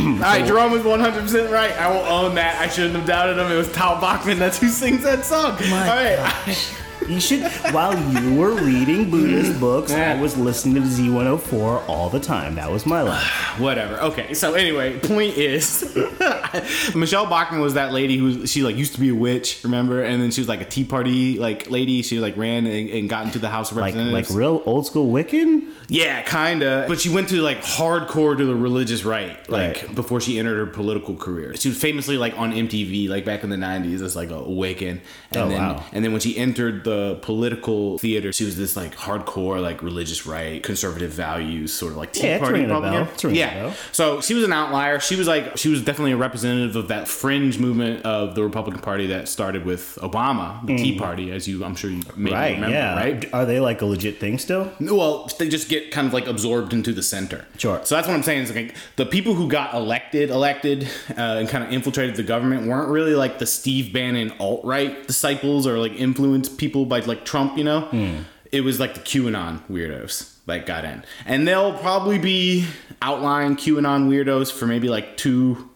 All 0.02 0.18
right, 0.18 0.44
Jerome 0.46 0.72
was 0.72 0.82
100% 0.82 1.50
right. 1.50 1.72
I 1.72 1.88
will 1.88 2.04
own 2.04 2.34
that. 2.34 2.60
I 2.60 2.68
shouldn't 2.68 2.96
have 2.96 3.06
doubted 3.06 3.38
him. 3.38 3.50
It 3.50 3.56
was 3.56 3.70
Tal 3.72 4.00
Bachman. 4.00 4.38
That's 4.38 4.58
who 4.58 4.68
sings 4.68 5.02
that 5.04 5.24
song. 5.24 5.54
My 5.70 5.88
All 5.88 6.24
right. 6.46 6.78
You 7.08 7.20
should, 7.20 7.42
while 7.74 7.98
you 8.12 8.34
were 8.38 8.54
reading 8.54 9.10
Buddhist 9.10 9.58
books, 9.60 9.92
I 9.92 10.18
was 10.20 10.36
listening 10.36 10.76
to 10.76 10.80
Z104 10.88 11.88
all 11.88 12.08
the 12.08 12.20
time. 12.20 12.54
That 12.54 12.70
was 12.70 12.86
my 12.86 13.02
life. 13.02 13.22
Whatever. 13.60 14.00
Okay. 14.00 14.34
So 14.34 14.54
anyway, 14.54 14.98
point 15.00 15.36
is, 15.36 15.82
Michele 16.94 17.26
Bachmann 17.26 17.60
was 17.60 17.74
that 17.74 17.92
lady 17.92 18.16
who 18.16 18.46
she 18.46 18.62
like 18.62 18.76
used 18.76 18.94
to 18.94 19.00
be 19.00 19.08
a 19.10 19.14
witch, 19.14 19.60
remember? 19.64 20.02
And 20.02 20.22
then 20.22 20.30
she 20.30 20.40
was 20.40 20.48
like 20.48 20.60
a 20.60 20.64
Tea 20.64 20.84
Party 20.84 21.38
like 21.38 21.70
lady. 21.70 22.02
She 22.02 22.18
like 22.20 22.36
ran 22.36 22.66
and, 22.66 22.88
and 22.90 23.08
got 23.08 23.26
into 23.26 23.38
the 23.38 23.48
House 23.48 23.70
of 23.70 23.76
Like, 23.76 23.94
Representatives. 23.94 24.30
like 24.30 24.38
real 24.38 24.62
old 24.64 24.86
school 24.86 25.12
Wiccan? 25.12 25.68
Yeah, 25.88 26.22
kinda. 26.22 26.86
But 26.88 27.00
she 27.00 27.08
went 27.10 27.28
to 27.30 27.40
like 27.42 27.62
hardcore 27.62 28.36
to 28.36 28.44
the 28.44 28.54
religious 28.54 29.04
right, 29.04 29.36
like 29.50 29.82
Right. 29.82 29.94
before 29.94 30.20
she 30.20 30.38
entered 30.38 30.56
her 30.56 30.66
political 30.66 31.16
career. 31.16 31.54
She 31.56 31.68
was 31.68 31.78
famously 31.78 32.16
like 32.16 32.38
on 32.38 32.52
MTV, 32.52 33.08
like 33.08 33.24
back 33.24 33.44
in 33.44 33.50
the 33.50 33.56
'90s, 33.56 34.00
as 34.02 34.16
like 34.16 34.30
a 34.30 34.34
Wiccan. 34.34 35.00
And 35.32 35.36
Oh, 35.36 35.48
then, 35.48 35.58
wow. 35.58 35.84
And 35.92 36.04
then 36.04 36.12
when 36.12 36.20
she 36.20 36.36
entered 36.36 36.84
the 36.84 36.91
the 36.92 37.14
political 37.22 37.98
theater. 37.98 38.32
She 38.32 38.44
was 38.44 38.56
this 38.56 38.76
like 38.76 38.94
hardcore, 38.96 39.60
like 39.62 39.82
religious 39.82 40.26
right, 40.26 40.62
conservative 40.62 41.10
values, 41.10 41.72
sort 41.72 41.92
of 41.92 41.98
like 41.98 42.12
Tea 42.12 42.26
Yeah, 42.28 42.38
Party. 42.38 42.60
Republican. 42.62 43.02
It's 43.14 43.24
ringing 43.24 43.42
a 43.42 43.46
yeah. 43.46 43.74
So 43.92 44.20
she 44.20 44.34
was 44.34 44.44
an 44.44 44.52
outlier. 44.52 45.00
She 45.00 45.16
was 45.16 45.26
like 45.28 45.56
she 45.56 45.68
was 45.68 45.82
definitely 45.82 46.12
a 46.12 46.16
representative 46.16 46.76
of 46.76 46.88
that 46.88 47.08
fringe 47.08 47.58
movement 47.58 48.04
of 48.04 48.34
the 48.34 48.42
Republican 48.42 48.80
Party 48.80 49.06
that 49.08 49.28
started 49.28 49.64
with 49.64 49.98
Obama, 50.02 50.64
the 50.66 50.76
Tea 50.76 50.98
Party, 50.98 51.30
as 51.32 51.46
you 51.48 51.64
I'm 51.64 51.74
sure 51.76 51.90
you 51.90 52.02
may 52.16 52.30
Mm. 52.32 52.34
Right, 52.42 52.54
remember, 52.54 52.76
yeah. 52.76 52.94
right? 52.96 53.34
Are 53.34 53.44
they 53.46 53.60
like 53.60 53.82
a 53.82 53.86
legit 53.86 54.18
thing 54.18 54.38
still? 54.38 54.70
Well, 54.80 55.28
they 55.38 55.48
just 55.48 55.68
get 55.68 55.90
kind 55.90 56.06
of 56.06 56.12
like 56.14 56.26
absorbed 56.26 56.72
into 56.72 56.92
the 56.92 57.02
center. 57.02 57.44
Sure. 57.58 57.80
So 57.84 57.94
that's 57.94 58.06
what 58.08 58.14
I'm 58.14 58.22
saying. 58.22 58.42
Is 58.44 58.54
like 58.54 58.74
the 58.96 59.06
people 59.06 59.34
who 59.34 59.48
got 59.48 59.74
elected, 59.74 60.30
elected, 60.30 60.84
uh, 61.10 61.38
and 61.38 61.48
kind 61.48 61.62
of 61.64 61.72
infiltrated 61.72 62.16
the 62.16 62.22
government 62.22 62.66
weren't 62.66 62.88
really 62.88 63.14
like 63.14 63.38
the 63.38 63.46
Steve 63.46 63.92
Bannon 63.92 64.32
alt 64.38 64.64
right 64.64 65.06
disciples 65.06 65.66
or 65.66 65.78
like 65.78 65.92
influenced 65.92 66.56
people 66.58 66.81
by 66.86 67.00
like 67.00 67.24
Trump. 67.24 67.56
You 67.58 67.64
know, 67.64 67.80
Hmm. 67.82 68.16
it 68.50 68.62
was 68.62 68.78
like 68.80 68.94
the 68.94 69.00
QAnon 69.00 69.60
weirdos 69.70 70.30
that 70.46 70.66
got 70.66 70.84
in, 70.84 71.04
and 71.26 71.46
they'll 71.46 71.74
probably 71.74 72.18
be 72.18 72.66
outlying 73.00 73.56
QAnon 73.56 74.08
weirdos 74.08 74.50
for 74.52 74.66
maybe 74.66 74.88
like 74.88 75.16
two. 75.16 75.68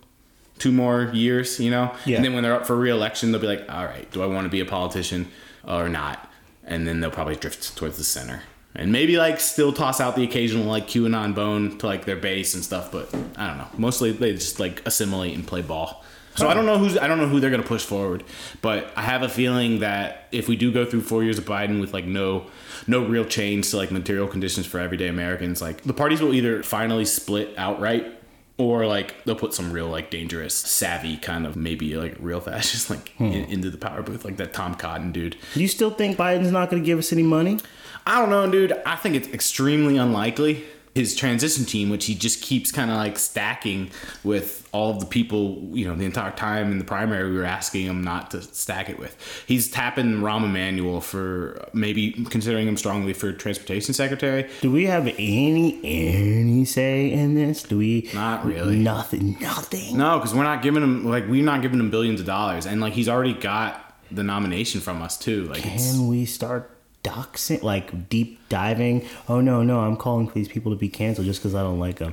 Two 0.58 0.72
more 0.72 1.10
years, 1.12 1.60
you 1.60 1.70
know, 1.70 1.92
Yeah. 2.06 2.16
and 2.16 2.24
then 2.24 2.32
when 2.32 2.42
they're 2.42 2.54
up 2.54 2.66
for 2.66 2.74
re-election, 2.74 3.30
they'll 3.30 3.42
be 3.42 3.46
like, 3.46 3.66
"All 3.68 3.84
right, 3.84 4.10
do 4.10 4.22
I 4.22 4.26
want 4.26 4.46
to 4.46 4.48
be 4.48 4.60
a 4.60 4.64
politician 4.64 5.28
or 5.68 5.86
not?" 5.90 6.32
And 6.66 6.88
then 6.88 7.00
they'll 7.00 7.10
probably 7.10 7.36
drift 7.36 7.76
towards 7.76 7.98
the 7.98 8.04
center 8.04 8.40
and 8.74 8.90
maybe 8.90 9.18
like 9.18 9.38
still 9.38 9.70
toss 9.70 10.00
out 10.00 10.16
the 10.16 10.24
occasional 10.24 10.64
like 10.64 10.88
QAnon 10.88 11.34
bone 11.34 11.76
to 11.76 11.86
like 11.86 12.06
their 12.06 12.16
base 12.16 12.54
and 12.54 12.64
stuff. 12.64 12.90
But 12.90 13.10
I 13.36 13.46
don't 13.48 13.58
know. 13.58 13.68
Mostly 13.76 14.12
they 14.12 14.32
just 14.32 14.58
like 14.58 14.80
assimilate 14.86 15.34
and 15.34 15.46
play 15.46 15.60
ball. 15.60 16.02
So 16.36 16.48
I 16.48 16.54
don't 16.54 16.66
know 16.66 16.78
who's 16.78 16.96
I 16.98 17.06
don't 17.06 17.18
know 17.18 17.28
who 17.28 17.40
they're 17.40 17.50
gonna 17.50 17.62
push 17.62 17.84
forward, 17.84 18.24
but 18.62 18.92
I 18.96 19.02
have 19.02 19.22
a 19.22 19.28
feeling 19.28 19.80
that 19.80 20.28
if 20.32 20.48
we 20.48 20.56
do 20.56 20.72
go 20.72 20.84
through 20.84 21.02
four 21.02 21.24
years 21.24 21.38
of 21.38 21.44
Biden 21.44 21.80
with 21.80 21.92
like 21.92 22.04
no 22.04 22.46
no 22.86 23.04
real 23.04 23.24
change 23.24 23.70
to 23.70 23.76
like 23.76 23.90
material 23.90 24.28
conditions 24.28 24.66
for 24.66 24.78
everyday 24.78 25.08
Americans, 25.08 25.60
like 25.60 25.82
the 25.82 25.94
parties 25.94 26.20
will 26.20 26.34
either 26.34 26.62
finally 26.62 27.04
split 27.04 27.54
outright 27.56 28.12
or 28.58 28.86
like 28.86 29.22
they'll 29.24 29.36
put 29.36 29.52
some 29.52 29.72
real 29.72 29.88
like 29.88 30.10
dangerous 30.10 30.54
savvy 30.54 31.16
kind 31.16 31.46
of 31.46 31.56
maybe 31.56 31.96
like 31.96 32.16
real 32.18 32.40
fascist 32.40 32.90
like 32.90 33.10
hmm. 33.10 33.24
in, 33.24 33.44
into 33.46 33.70
the 33.70 33.78
power 33.78 34.02
booth 34.02 34.24
like 34.24 34.36
that 34.36 34.52
Tom 34.52 34.74
Cotton 34.74 35.12
dude. 35.12 35.36
Do 35.54 35.60
you 35.60 35.68
still 35.68 35.90
think 35.90 36.16
Biden's 36.16 36.52
not 36.52 36.70
going 36.70 36.82
to 36.82 36.86
give 36.86 36.98
us 36.98 37.12
any 37.12 37.22
money? 37.22 37.58
I 38.06 38.20
don't 38.20 38.30
know, 38.30 38.48
dude. 38.48 38.72
I 38.86 38.96
think 38.96 39.16
it's 39.16 39.28
extremely 39.28 39.96
unlikely. 39.96 40.64
His 40.96 41.14
transition 41.14 41.66
team, 41.66 41.90
which 41.90 42.06
he 42.06 42.14
just 42.14 42.40
keeps 42.40 42.72
kind 42.72 42.90
of 42.90 42.96
like 42.96 43.18
stacking 43.18 43.90
with 44.24 44.66
all 44.72 44.92
of 44.92 45.00
the 45.00 45.04
people, 45.04 45.68
you 45.72 45.86
know, 45.86 45.94
the 45.94 46.06
entire 46.06 46.30
time 46.30 46.72
in 46.72 46.78
the 46.78 46.84
primary, 46.84 47.30
we 47.30 47.36
were 47.36 47.44
asking 47.44 47.84
him 47.84 48.02
not 48.02 48.30
to 48.30 48.40
stack 48.40 48.88
it 48.88 48.98
with. 48.98 49.14
He's 49.46 49.70
tapping 49.70 50.20
Rahm 50.22 50.44
Emanuel 50.44 51.02
for 51.02 51.68
maybe 51.74 52.12
considering 52.30 52.66
him 52.66 52.78
strongly 52.78 53.12
for 53.12 53.30
transportation 53.32 53.92
secretary. 53.92 54.48
Do 54.62 54.72
we 54.72 54.86
have 54.86 55.06
any 55.18 55.78
any 55.84 56.64
say 56.64 57.12
in 57.12 57.34
this? 57.34 57.62
Do 57.62 57.76
we? 57.76 58.08
Not 58.14 58.46
really. 58.46 58.76
Nothing. 58.76 59.36
Nothing. 59.38 59.98
No, 59.98 60.18
because 60.18 60.34
we're 60.34 60.44
not 60.44 60.62
giving 60.62 60.82
him 60.82 61.04
like 61.04 61.28
we're 61.28 61.44
not 61.44 61.60
giving 61.60 61.78
him 61.78 61.90
billions 61.90 62.20
of 62.20 62.26
dollars, 62.26 62.64
and 62.64 62.80
like 62.80 62.94
he's 62.94 63.08
already 63.08 63.34
got 63.34 63.82
the 64.10 64.22
nomination 64.22 64.80
from 64.80 65.02
us 65.02 65.18
too. 65.18 65.44
Like 65.44 65.62
Can 65.62 66.08
we 66.08 66.24
start 66.24 66.75
doxing, 67.06 67.62
like 67.62 68.08
deep 68.08 68.40
diving? 68.48 69.06
Oh 69.28 69.40
no, 69.40 69.62
no, 69.62 69.80
I'm 69.80 69.96
calling 69.96 70.26
for 70.26 70.34
these 70.34 70.48
people 70.48 70.72
to 70.72 70.78
be 70.78 70.88
canceled 70.88 71.26
just 71.26 71.40
because 71.40 71.54
I 71.54 71.62
don't 71.62 71.78
like 71.78 71.96
them. 71.96 72.12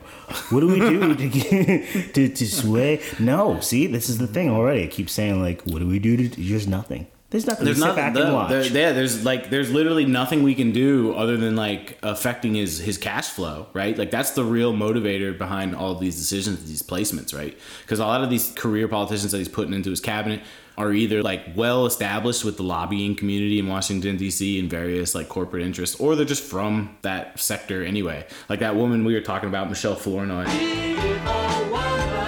What 0.50 0.59
do 0.59 0.67
we 0.67 0.79
do 0.79 1.15
to 1.15 1.29
get, 1.29 2.13
to, 2.13 2.29
to 2.29 2.47
sway? 2.47 3.01
No, 3.19 3.59
see, 3.59 3.88
this 3.88 4.09
is 4.09 4.19
the 4.19 4.27
thing 4.27 4.50
already. 4.50 4.83
I 4.83 4.88
keep 4.88 5.09
saying 5.09 5.41
like, 5.41 5.62
what 5.63 5.79
do 5.79 5.88
we 5.88 6.00
do 6.00 6.17
to 6.17 6.27
just 6.29 6.67
nothing? 6.67 7.07
There's 7.33 7.45
nothing. 7.47 7.65
there's 7.65 7.77
to 7.77 7.81
sit 7.81 7.87
nothing. 7.87 8.03
back 8.03 8.13
There, 8.13 8.23
and 8.25 8.33
watch. 8.33 8.49
there- 8.49 8.63
yeah, 8.65 8.91
there's 8.93 9.25
like 9.25 9.49
there's 9.49 9.71
literally 9.71 10.05
nothing 10.05 10.43
we 10.43 10.53
can 10.55 10.71
do 10.71 11.13
other 11.15 11.35
than 11.35 11.55
like 11.55 11.97
affecting 12.03 12.53
his 12.53 12.77
his 12.77 12.97
cash 12.97 13.27
flow, 13.29 13.65
right? 13.73 13.97
Like 13.97 14.11
that's 14.11 14.31
the 14.31 14.43
real 14.43 14.71
motivator 14.71 15.35
behind 15.37 15.75
all 15.75 15.91
of 15.91 15.99
these 15.99 16.15
decisions, 16.15 16.63
these 16.65 16.83
placements, 16.83 17.35
right? 17.35 17.57
Because 17.81 17.99
a 17.99 18.05
lot 18.05 18.23
of 18.23 18.29
these 18.29 18.51
career 18.51 18.87
politicians 18.87 19.31
that 19.31 19.39
he's 19.39 19.49
putting 19.49 19.73
into 19.73 19.89
his 19.89 19.99
cabinet 19.99 20.41
are 20.77 20.91
either 20.93 21.21
like 21.23 21.41
well 21.55 21.85
established 21.87 22.45
with 22.45 22.57
the 22.57 22.63
lobbying 22.63 23.15
community 23.15 23.57
in 23.59 23.67
Washington 23.67 24.15
D.C. 24.17 24.59
and 24.59 24.69
various 24.69 25.15
like 25.15 25.27
corporate 25.27 25.63
interests, 25.63 25.99
or 25.99 26.15
they're 26.15 26.25
just 26.25 26.43
from 26.43 26.95
that 27.01 27.39
sector 27.39 27.83
anyway. 27.83 28.25
Like 28.47 28.59
that 28.59 28.75
woman 28.75 29.05
we 29.05 29.15
were 29.15 29.21
talking 29.21 29.49
about, 29.49 29.69
Michelle 29.69 29.95
Flournoy 29.95 30.45
in 30.45 32.23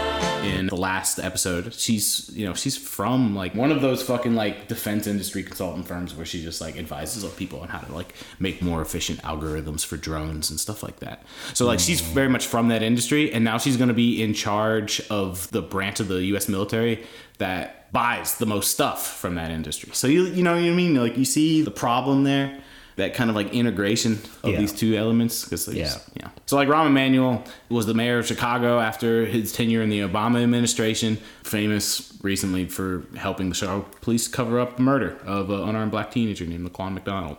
the 0.75 0.82
last 0.82 1.20
episode. 1.20 1.74
She's 1.74 2.29
you 2.34 2.46
know 2.46 2.53
she's 2.53 2.77
from 2.77 3.36
like 3.36 3.55
one 3.55 3.72
of 3.72 3.82
those 3.82 4.03
fucking 4.03 4.36
like 4.36 4.67
defense 4.67 5.08
industry 5.08 5.44
consultant 5.44 5.88
firms 5.88 6.13
where 6.13 6.25
she 6.25 6.44
just 6.44 6.62
like 6.62 6.77
advises 6.77 7.24
people 7.34 7.62
on 7.62 7.67
how 7.67 7.79
to 7.79 7.94
like 7.94 8.13
make 8.39 8.62
more 8.62 8.82
efficient 8.82 9.22
algorithms 9.22 9.86
for 9.86 9.98
drones 9.98 10.50
and 10.50 10.60
stuff 10.60 10.84
like 10.84 11.00
that. 11.00 11.24
So 11.53 11.65
like 11.65 11.79
she's 11.79 12.01
mm. 12.01 12.13
very 12.13 12.29
much 12.29 12.48
from 12.48 12.67
that 12.70 12.84
industry, 12.84 13.32
and 13.32 13.44
now 13.44 13.58
she's 13.58 13.77
going 13.77 13.88
to 13.89 13.94
be 13.96 14.22
in 14.22 14.34
charge 14.34 15.01
of 15.10 15.50
the 15.51 15.62
branch 15.62 16.00
of 16.00 16.08
the 16.08 16.24
U.S. 16.25 16.48
military 16.50 17.03
that 17.38 17.91
buys 17.91 18.38
the 18.38 18.46
most 18.46 18.72
stuff 18.72 19.17
from 19.20 19.36
that 19.36 19.51
industry. 19.51 19.89
So 19.94 20.08
you 20.08 20.25
you 20.25 20.44
know 20.44 20.53
what 20.53 20.63
I 20.63 20.72
mean? 20.72 20.96
Like 20.96 21.17
you 21.17 21.25
see 21.25 21.62
the 21.62 21.72
problem 21.72 22.24
there. 22.24 22.62
That 22.98 23.14
kind 23.14 23.30
of 23.30 23.36
like 23.36 23.54
integration 23.54 24.20
of 24.44 24.52
Yeah. 24.52 24.60
these 24.60 24.72
two 24.72 24.96
elements, 24.96 25.44
because 25.44 25.68
Yeah. 25.68 25.94
yeah. 26.16 26.30
So 26.46 26.56
like 26.56 26.70
Rahm 26.70 26.86
Emanuel 26.88 27.44
was 27.70 27.86
the 27.88 27.94
mayor 27.94 28.20
of 28.20 28.25
Chicago 28.25 28.80
after 28.80 29.25
his 29.25 29.52
tenure 29.52 29.82
in 29.82 29.90
the 29.90 30.00
Obama 30.00 30.42
administration, 30.42 31.18
famous 31.44 32.14
recently 32.22 32.66
for 32.66 33.04
helping 33.18 33.50
the 33.50 33.56
Chicago 33.56 33.86
police 34.02 34.28
cover 34.30 34.60
up 34.62 34.78
the 34.78 34.82
murder 34.84 35.18
of 35.25 35.50
an 35.50 35.60
unarmed 35.68 35.92
black 35.92 36.10
teenager 36.12 36.46
named 36.46 36.72
Laquan 36.72 36.94
McDonald. 36.94 37.36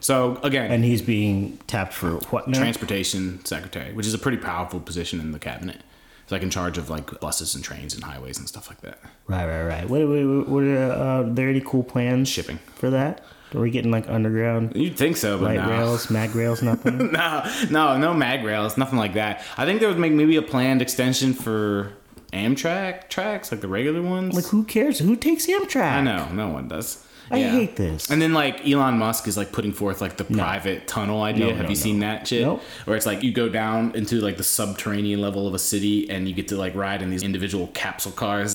So 0.00 0.38
again, 0.42 0.66
Hmm. 0.66 0.72
and 0.72 0.84
he's 0.84 1.02
being 1.02 1.58
tapped 1.68 1.92
for 1.94 2.12
what 2.30 2.48
now? 2.48 2.58
transportation 2.58 3.44
secretary, 3.44 3.92
which 3.92 4.06
is 4.06 4.14
a 4.14 4.18
pretty 4.18 4.38
powerful 4.38 4.80
position 4.80 5.20
in 5.20 5.30
the 5.32 5.38
cabinet. 5.38 5.76
It's 6.24 6.32
like 6.32 6.42
in 6.42 6.50
charge 6.50 6.78
of 6.78 6.90
like 6.90 7.20
buses 7.20 7.54
and 7.54 7.62
trains 7.62 7.94
and 7.94 8.02
highways 8.02 8.38
and 8.38 8.48
stuff 8.48 8.68
like 8.68 8.80
that. 8.82 8.98
Right, 9.28 9.46
right, 9.46 9.64
right. 9.64 9.88
What, 9.88 10.00
what, 10.08 10.48
what 10.48 10.62
are, 10.64 10.92
uh, 10.92 10.96
are 10.96 11.24
there 11.24 11.48
any 11.48 11.60
cool 11.60 11.82
plans 11.84 12.28
Shipping. 12.28 12.58
for 12.76 12.90
that? 12.90 13.24
Are 13.54 13.60
we 13.60 13.70
getting 13.70 13.90
like 13.90 14.08
underground 14.08 14.76
You'd 14.76 14.96
think 14.96 15.16
so, 15.16 15.36
but 15.38 15.44
light 15.46 15.56
no. 15.56 15.68
rails, 15.70 16.08
mag 16.10 16.34
rails, 16.34 16.62
nothing? 16.70 17.12
no, 17.12 17.50
no, 17.70 17.98
no 17.98 18.14
mag 18.14 18.44
rails, 18.44 18.76
nothing 18.78 18.98
like 18.98 19.14
that. 19.14 19.44
I 19.56 19.64
think 19.64 19.80
there 19.80 19.88
was 19.88 19.98
make 19.98 20.12
maybe 20.12 20.36
a 20.36 20.42
planned 20.42 20.80
extension 20.82 21.34
for 21.34 21.92
Amtrak 22.32 23.08
tracks, 23.08 23.50
like 23.50 23.60
the 23.60 23.68
regular 23.68 24.02
ones. 24.02 24.34
like 24.34 24.46
who 24.46 24.62
cares? 24.64 24.98
Who 25.00 25.16
takes 25.16 25.46
Amtrak? 25.46 25.82
I 25.82 26.00
know, 26.00 26.28
no 26.32 26.48
one 26.48 26.68
does. 26.68 27.04
I 27.32 27.42
hate 27.42 27.76
this. 27.76 28.10
And 28.10 28.20
then 28.20 28.32
like 28.32 28.66
Elon 28.68 28.98
Musk 28.98 29.28
is 29.28 29.36
like 29.36 29.52
putting 29.52 29.72
forth 29.72 30.00
like 30.00 30.16
the 30.16 30.24
private 30.24 30.88
tunnel 30.88 31.22
idea. 31.22 31.46
No, 31.46 31.50
Have 31.54 31.62
no, 31.64 31.68
you 31.70 31.76
no. 31.76 31.80
seen 31.80 32.00
that 32.00 32.26
shit? 32.26 32.42
Nope. 32.42 32.60
Where 32.86 32.96
it's 32.96 33.06
like 33.06 33.22
you 33.22 33.30
go 33.32 33.48
down 33.48 33.92
into 33.94 34.16
like 34.20 34.36
the 34.36 34.42
subterranean 34.42 35.20
level 35.20 35.46
of 35.46 35.54
a 35.54 35.58
city 35.60 36.10
and 36.10 36.26
you 36.28 36.34
get 36.34 36.48
to 36.48 36.56
like 36.56 36.74
ride 36.74 37.02
in 37.02 37.10
these 37.10 37.22
individual 37.22 37.68
capsule 37.68 38.10
cars. 38.10 38.52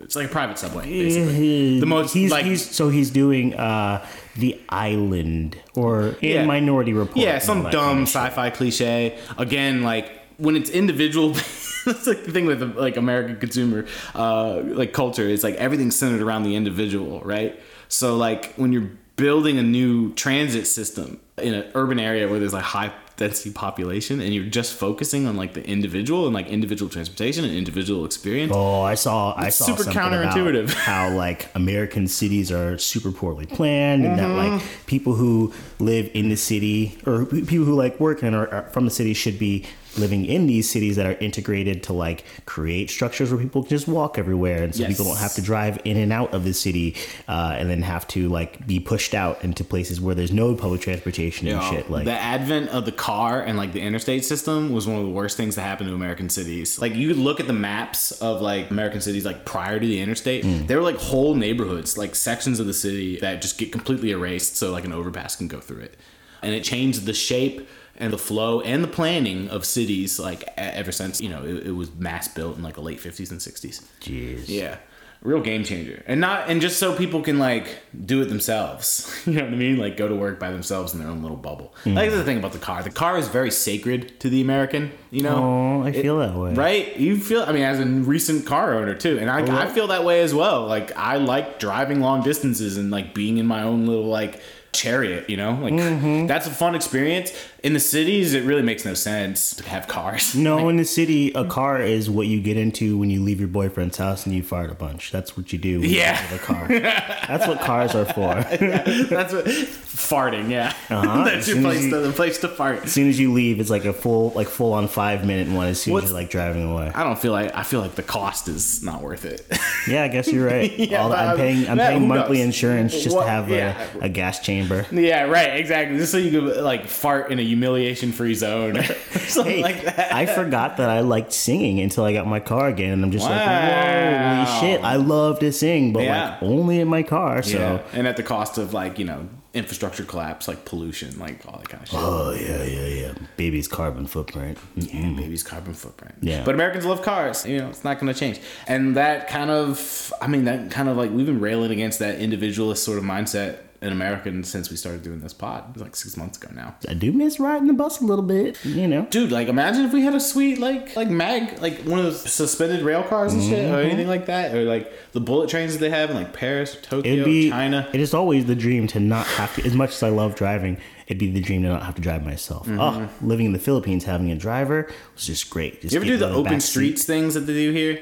It's 0.00 0.16
like 0.16 0.26
a 0.26 0.30
private 0.30 0.58
subway, 0.58 0.86
basically. 0.88 1.78
The 1.80 1.86
most, 1.86 2.14
he's, 2.14 2.30
like- 2.30 2.44
he's 2.46 2.68
so 2.74 2.88
he's 2.88 3.10
doing 3.10 3.54
uh 3.54 4.06
the 4.36 4.58
island 4.70 5.58
or 5.76 6.08
in 6.22 6.30
Yeah. 6.30 6.46
Minority 6.46 6.92
Report. 6.94 7.16
Yeah, 7.18 7.38
some 7.38 7.64
dumb 7.64 7.72
kind 7.72 7.98
of 8.02 8.08
sci-fi 8.08 8.50
cliche. 8.50 9.18
Again, 9.38 9.82
like 9.82 10.10
when 10.38 10.56
it's 10.56 10.70
individual. 10.70 11.34
That's 11.84 12.06
like 12.06 12.24
the 12.24 12.30
thing 12.30 12.46
with 12.46 12.62
like 12.76 12.96
American 12.96 13.36
consumer 13.40 13.86
uh, 14.14 14.60
like 14.64 14.92
culture. 14.92 15.28
It's 15.28 15.42
like 15.42 15.56
everything's 15.56 15.96
centered 15.96 16.22
around 16.22 16.44
the 16.44 16.54
individual, 16.54 17.20
right? 17.24 17.58
So 17.88 18.16
like 18.16 18.54
when 18.54 18.72
you're 18.72 18.88
building 19.16 19.58
a 19.58 19.62
new 19.64 20.14
transit 20.14 20.68
system 20.68 21.18
in 21.38 21.54
an 21.54 21.70
urban 21.74 21.98
area 21.98 22.28
where 22.28 22.38
there's 22.38 22.52
like 22.52 22.62
high 22.62 22.92
density 23.16 23.50
population, 23.52 24.20
and 24.20 24.34
you're 24.34 24.44
just 24.44 24.74
focusing 24.74 25.26
on 25.26 25.36
like 25.36 25.54
the 25.54 25.64
individual 25.66 26.26
and 26.26 26.34
like 26.34 26.46
individual 26.48 26.90
transportation 26.90 27.44
and 27.44 27.54
individual 27.54 28.04
experience. 28.04 28.52
Oh, 28.54 28.82
I 28.82 28.94
saw. 28.94 29.34
I 29.36 29.50
saw 29.50 29.64
super 29.66 29.84
counterintuitive. 29.90 30.72
how 30.74 31.10
like 31.10 31.48
American 31.54 32.08
cities 32.08 32.50
are 32.50 32.78
super 32.78 33.12
poorly 33.12 33.46
planned, 33.46 34.04
and 34.04 34.18
that 34.18 34.22
Mm-hmm. 34.28 34.54
like 34.56 34.62
people 34.86 35.14
who 35.14 35.52
live 35.78 36.10
in 36.14 36.28
the 36.28 36.36
city 36.36 36.96
or 37.06 37.24
people 37.26 37.64
who 37.64 37.74
like 37.74 37.98
work 38.00 38.22
and 38.22 38.34
are, 38.34 38.48
are 38.52 38.62
from 38.70 38.84
the 38.84 38.90
city 38.90 39.14
should 39.14 39.38
be 39.38 39.64
living 39.98 40.24
in 40.24 40.46
these 40.46 40.70
cities 40.70 40.96
that 40.96 41.06
are 41.06 41.12
integrated 41.20 41.82
to 41.84 41.92
like 41.92 42.24
create 42.46 42.90
structures 42.90 43.30
where 43.32 43.40
people 43.40 43.62
can 43.62 43.70
just 43.70 43.88
walk 43.88 44.18
everywhere, 44.18 44.62
and 44.62 44.74
so 44.74 44.80
Yes. 44.82 44.90
people 44.92 45.04
don't 45.06 45.18
have 45.18 45.34
to 45.34 45.42
drive 45.42 45.78
in 45.84 45.96
and 45.96 46.12
out 46.12 46.32
of 46.34 46.44
the 46.44 46.54
city, 46.54 46.94
uh, 47.28 47.56
and 47.58 47.68
then 47.70 47.82
have 47.82 48.06
to 48.08 48.28
like 48.28 48.66
be 48.66 48.80
pushed 48.80 49.14
out 49.14 49.42
into 49.44 49.64
places 49.64 50.00
where 50.00 50.14
there's 50.14 50.32
no 50.32 50.54
public 50.54 50.80
transportation 50.80 51.46
and 51.48 51.60
Yo, 51.62 51.70
shit. 51.70 51.90
Like 51.90 52.04
the 52.04 52.12
advent 52.12 52.70
of 52.70 52.84
the 52.84 52.92
car 52.92 53.42
and 53.42 53.56
like 53.58 53.72
the 53.72 53.80
interstate 53.80 54.24
system 54.24 54.72
was 54.72 54.86
one 54.86 54.98
of 54.98 55.04
the 55.04 55.10
worst 55.10 55.36
things 55.36 55.54
that 55.56 55.62
happened 55.62 55.88
to 55.88 55.94
American 55.94 56.28
cities. 56.28 56.80
Like 56.80 56.94
you 56.94 57.14
look 57.14 57.40
at 57.40 57.46
the 57.46 57.52
maps 57.52 58.12
of 58.12 58.40
like 58.40 58.70
American 58.70 59.00
cities 59.00 59.24
like 59.24 59.44
prior 59.44 59.78
to 59.78 59.86
the 59.86 60.00
interstate, 60.00 60.44
Hmm. 60.44 60.66
there 60.66 60.76
were 60.78 60.82
like 60.84 60.96
whole 60.98 61.34
neighborhoods, 61.34 61.96
like 61.98 62.14
sections 62.14 62.58
of 62.60 62.66
the 62.66 62.74
city 62.74 63.18
that 63.20 63.42
just 63.42 63.58
get 63.58 63.70
completely 63.72 64.10
erased 64.10 64.56
so 64.56 64.72
like 64.72 64.84
an 64.84 64.92
overpass 64.92 65.36
can 65.36 65.48
go 65.48 65.60
through 65.60 65.80
it. 65.82 65.96
And 66.42 66.54
it 66.54 66.64
changed 66.64 67.06
the 67.06 67.14
shape 67.14 67.68
and 67.96 68.12
the 68.12 68.18
flow 68.18 68.60
and 68.62 68.82
the 68.82 68.88
planning 68.88 69.48
of 69.48 69.64
cities 69.64 70.18
like 70.18 70.44
ever 70.56 70.90
since, 70.92 71.20
you 71.20 71.28
know, 71.28 71.44
it, 71.44 71.66
it 71.68 71.72
was 71.72 71.94
mass 71.94 72.26
built 72.28 72.56
in 72.56 72.62
like 72.62 72.74
the 72.74 72.80
late 72.82 72.98
50s 73.00 73.30
and 73.30 73.38
60s. 73.40 73.82
jeez. 74.00 74.44
Yeah. 74.48 74.76
real 75.22 75.40
game 75.40 75.62
changer 75.62 76.02
and 76.08 76.20
not 76.20 76.48
and 76.50 76.60
just 76.60 76.80
so 76.80 76.96
people 76.96 77.22
can 77.22 77.38
like 77.38 77.78
do 78.06 78.20
it 78.22 78.24
themselves 78.24 79.22
you 79.26 79.34
know 79.34 79.44
what 79.44 79.52
i 79.52 79.56
mean 79.56 79.76
like 79.76 79.96
go 79.96 80.08
to 80.08 80.16
work 80.16 80.40
by 80.40 80.50
themselves 80.50 80.94
in 80.94 80.98
their 80.98 81.06
own 81.08 81.22
little 81.22 81.36
bubble 81.36 81.72
Hmm. 81.84 81.94
like 81.94 82.10
the 82.10 82.24
thing 82.24 82.38
about 82.38 82.50
the 82.52 82.58
car 82.58 82.82
the 82.82 82.90
car 82.90 83.16
is 83.16 83.28
very 83.28 83.52
sacred 83.52 84.18
to 84.18 84.28
the 84.28 84.40
american 84.40 84.90
you 85.12 85.22
know 85.22 85.36
Oh, 85.36 85.82
I 85.86 85.90
It- 85.90 86.02
feel 86.02 86.18
that 86.18 86.34
way. 86.34 86.54
right 86.54 86.96
you 86.96 87.16
feel 87.20 87.42
i 87.44 87.52
mean 87.52 87.62
as 87.62 87.78
a 87.78 87.86
recent 87.86 88.46
car 88.46 88.74
owner 88.74 88.96
too 88.96 89.16
and 89.20 89.30
I, 89.30 89.62
I 89.64 89.68
feel 89.68 89.86
that 89.88 90.02
way 90.02 90.22
as 90.22 90.34
well 90.34 90.66
like 90.66 90.90
i 90.96 91.18
like 91.18 91.60
driving 91.60 92.00
long 92.00 92.24
distances 92.24 92.76
and 92.76 92.90
like 92.90 93.14
being 93.14 93.38
in 93.38 93.46
my 93.46 93.62
own 93.62 93.86
little 93.86 94.06
like 94.06 94.40
chariot 94.72 95.28
you 95.28 95.36
know 95.36 95.52
like 95.60 95.72
Mm-hmm. 95.74 96.26
that's 96.26 96.46
a 96.46 96.50
fun 96.50 96.74
experience 96.74 97.30
in 97.62 97.74
the 97.74 97.80
cities 97.80 98.34
it 98.34 98.44
really 98.44 98.62
makes 98.62 98.84
no 98.84 98.92
sense 98.94 99.54
to 99.54 99.62
have 99.68 99.86
cars 99.86 100.34
No, 100.34 100.68
in 100.68 100.76
the 100.76 100.84
city, 100.84 101.32
a 101.32 101.44
car 101.44 101.80
is 101.80 102.10
what 102.10 102.26
you 102.26 102.40
get 102.40 102.56
into 102.56 102.98
when 102.98 103.08
you 103.10 103.22
leave 103.22 103.38
your 103.38 103.48
boyfriend's 103.48 103.98
house 103.98 104.26
and 104.26 104.34
you 104.34 104.42
fart 104.42 104.70
a 104.70 104.74
bunch. 104.74 105.12
That's 105.12 105.36
what 105.36 105.52
you 105.52 105.58
do. 105.58 105.80
When 105.80 105.90
Yeah. 105.90 106.20
You 106.30 106.36
a 106.36 106.38
car. 106.38 106.66
That's 106.68 107.46
what 107.46 107.60
cars 107.60 107.94
are 107.94 108.04
for. 108.04 108.34
That's 108.50 109.32
what 109.32 109.44
farting. 109.46 110.50
Yeah, 110.50 110.72
Uh-huh. 110.90 111.24
that's 111.24 111.46
your 111.48 111.60
place. 111.60 111.84
you- 111.84 111.90
to, 111.90 111.98
the 112.00 112.12
place 112.12 112.38
to 112.38 112.48
fart. 112.48 112.84
As 112.84 112.92
soon 112.92 113.08
as 113.08 113.20
you 113.20 113.32
leave, 113.32 113.60
it's 113.60 113.70
like 113.70 113.84
a 113.84 113.92
full, 113.92 114.30
like 114.30 114.48
full 114.48 114.72
on 114.72 114.88
five 114.88 115.24
minute 115.26 115.48
one. 115.54 115.68
As 115.68 115.80
soon 115.82 115.94
What's- 115.94 116.06
as 116.06 116.10
you're 116.10 116.20
like 116.20 116.30
driving 116.30 116.70
away. 116.70 116.90
I 116.94 117.04
don't 117.04 117.18
feel 117.18 117.32
like 117.32 117.54
I 117.54 117.62
feel 117.62 117.80
like 117.80 117.94
the 117.94 118.02
cost 118.02 118.48
is 118.48 118.82
not 118.82 119.02
worth 119.02 119.24
it. 119.24 119.46
Yeah, 119.88 120.04
I 120.04 120.08
guess 120.08 120.28
you're 120.28 120.46
right. 120.46 120.70
Yeah, 120.78 121.02
All 121.02 121.08
the- 121.08 121.16
I'm 121.18 121.36
paying, 121.36 121.68
I'm 121.68 121.76
yeah, 121.76 121.88
paying 121.88 122.06
monthly 122.06 122.38
knows? 122.38 122.46
insurance 122.46 122.92
just 123.02 123.16
What- 123.16 123.24
to 123.24 123.30
have 123.30 123.48
yeah. 123.50 123.84
a, 124.00 124.04
a 124.04 124.08
gas 124.08 124.38
chamber. 124.38 124.86
yeah, 124.92 125.24
right. 125.24 125.56
Exactly. 125.56 125.98
Just 125.98 126.12
so 126.12 126.18
you 126.18 126.30
could 126.30 126.58
like 126.62 126.86
fart 126.86 127.32
in 127.32 127.40
a 127.40 127.42
humiliation-free 127.52 128.34
zone, 128.34 128.76
or 128.78 128.82
something 129.28 129.56
Hey, 129.56 129.62
like 129.62 129.84
that. 129.84 130.12
I 130.14 130.26
forgot 130.26 130.76
that 130.78 130.88
I 130.90 131.00
liked 131.00 131.32
singing 131.32 131.80
until 131.80 132.04
I 132.04 132.12
got 132.12 132.26
my 132.26 132.40
car 132.40 132.68
again, 132.68 132.92
and 132.92 133.04
I'm 133.04 133.10
just 133.10 133.24
like, 133.28 133.40
holy 133.40 134.60
shit! 134.60 134.82
I 134.82 134.96
love 134.96 135.38
to 135.40 135.52
sing, 135.52 135.92
but 135.92 136.02
Yeah. 136.04 136.30
like 136.32 136.42
only 136.42 136.80
in 136.80 136.88
my 136.88 137.02
car. 137.02 137.42
So, 137.42 137.58
yeah, 137.58 137.82
and 137.98 138.06
at 138.06 138.16
the 138.16 138.22
cost 138.22 138.58
of 138.58 138.72
like 138.72 138.98
you 138.98 139.04
know 139.04 139.28
infrastructure 139.54 140.04
collapse, 140.04 140.48
like 140.48 140.64
pollution, 140.64 141.18
like 141.18 141.44
all 141.46 141.58
that 141.58 141.68
kind 141.68 141.82
of 141.82 141.88
shit. 141.90 141.98
oh 142.00 142.30
yeah, 142.32 142.62
yeah, 142.64 142.86
yeah. 142.86 143.12
Baby's 143.36 143.68
carbon 143.68 144.06
footprint. 144.06 144.56
Yeah, 144.76 145.10
baby's 145.12 145.42
carbon 145.42 145.74
footprint. 145.74 146.14
Yeah. 146.22 146.42
But 146.44 146.54
Americans 146.54 146.86
love 146.86 147.02
cars. 147.02 147.44
You 147.44 147.58
know, 147.58 147.68
it's 147.68 147.84
not 147.84 148.00
going 148.00 148.10
to 148.12 148.18
change. 148.18 148.40
And 148.66 148.96
that 148.96 149.28
kind 149.28 149.50
of, 149.50 150.10
I 150.22 150.26
mean, 150.26 150.44
that 150.46 150.70
kind 150.70 150.88
of 150.88 150.96
like, 150.96 151.10
we've 151.10 151.26
been 151.26 151.40
railing 151.40 151.70
against 151.70 151.98
that 151.98 152.18
individualist 152.18 152.82
sort 152.82 152.96
of 152.96 153.04
mindset 153.04 153.58
in 153.82 153.92
Americans 153.92 154.48
since 154.48 154.70
we 154.70 154.76
started 154.76 155.02
doing 155.02 155.20
this 155.20 155.32
pod. 155.32 155.68
It 155.70 155.74
was 155.74 155.82
like 155.82 155.96
six 155.96 156.16
months 156.16 156.38
ago 156.40 156.48
now. 156.54 156.76
I 156.88 156.94
do 156.94 157.12
miss 157.12 157.38
riding 157.40 157.66
the 157.66 157.74
bus 157.74 158.00
a 158.00 158.04
little 158.04 158.24
bit. 158.24 158.64
You 158.64 158.86
know. 158.88 159.06
Dude, 159.10 159.32
like 159.32 159.48
imagine 159.48 159.84
if 159.84 159.92
we 159.92 160.02
had 160.02 160.14
a 160.14 160.20
sweet 160.20 160.58
like 160.58 160.94
like 160.96 161.08
mag 161.10 161.60
like 161.60 161.80
one 161.82 161.98
of 161.98 162.04
those 162.06 162.32
suspended 162.32 162.82
rail 162.82 163.02
cars 163.02 163.34
and 163.34 163.42
shit 163.42 163.70
or 163.70 163.80
anything 163.80 164.08
like 164.08 164.26
that 164.26 164.54
or 164.54 164.62
like 164.64 164.92
the 165.12 165.20
bullet 165.20 165.50
trains 165.50 165.72
that 165.72 165.80
they 165.80 165.90
have 165.90 166.10
in 166.10 166.16
like 166.16 166.32
Paris 166.32 166.76
Tokyo, 166.80 167.24
be 167.24 167.50
China. 167.50 167.88
It 167.92 168.00
is 168.00 168.14
always 168.14 168.46
the 168.46 168.54
dream 168.54 168.86
to 168.88 169.00
not 169.00 169.26
have 169.26 169.54
to. 169.56 169.64
As 169.66 169.74
much 169.74 169.90
as 169.90 170.02
I 170.02 170.08
love 170.10 170.34
driving, 170.34 170.78
it'd 171.06 171.18
be 171.18 171.30
the 171.30 171.40
dream 171.40 171.62
to 171.62 171.68
not 171.68 171.82
have 171.82 171.94
to 171.96 172.02
drive 172.02 172.24
myself. 172.24 172.66
Oh, 172.70 173.08
living 173.20 173.46
in 173.46 173.52
the 173.52 173.58
Philippines, 173.58 174.04
having 174.04 174.30
a 174.30 174.36
driver 174.36 174.88
was 175.14 175.26
just 175.26 175.50
great. 175.50 175.80
Just 175.82 175.94
Mm-hmm. 175.94 176.04
You 176.06 176.12
ever 176.14 176.18
do 176.20 176.26
the 176.26 176.32
open 176.32 176.52
back 176.52 176.60
seat. 176.62 176.70
streets 176.70 177.04
things 177.04 177.34
that 177.34 177.40
they 177.40 177.54
do 177.54 177.72
here? 177.72 178.00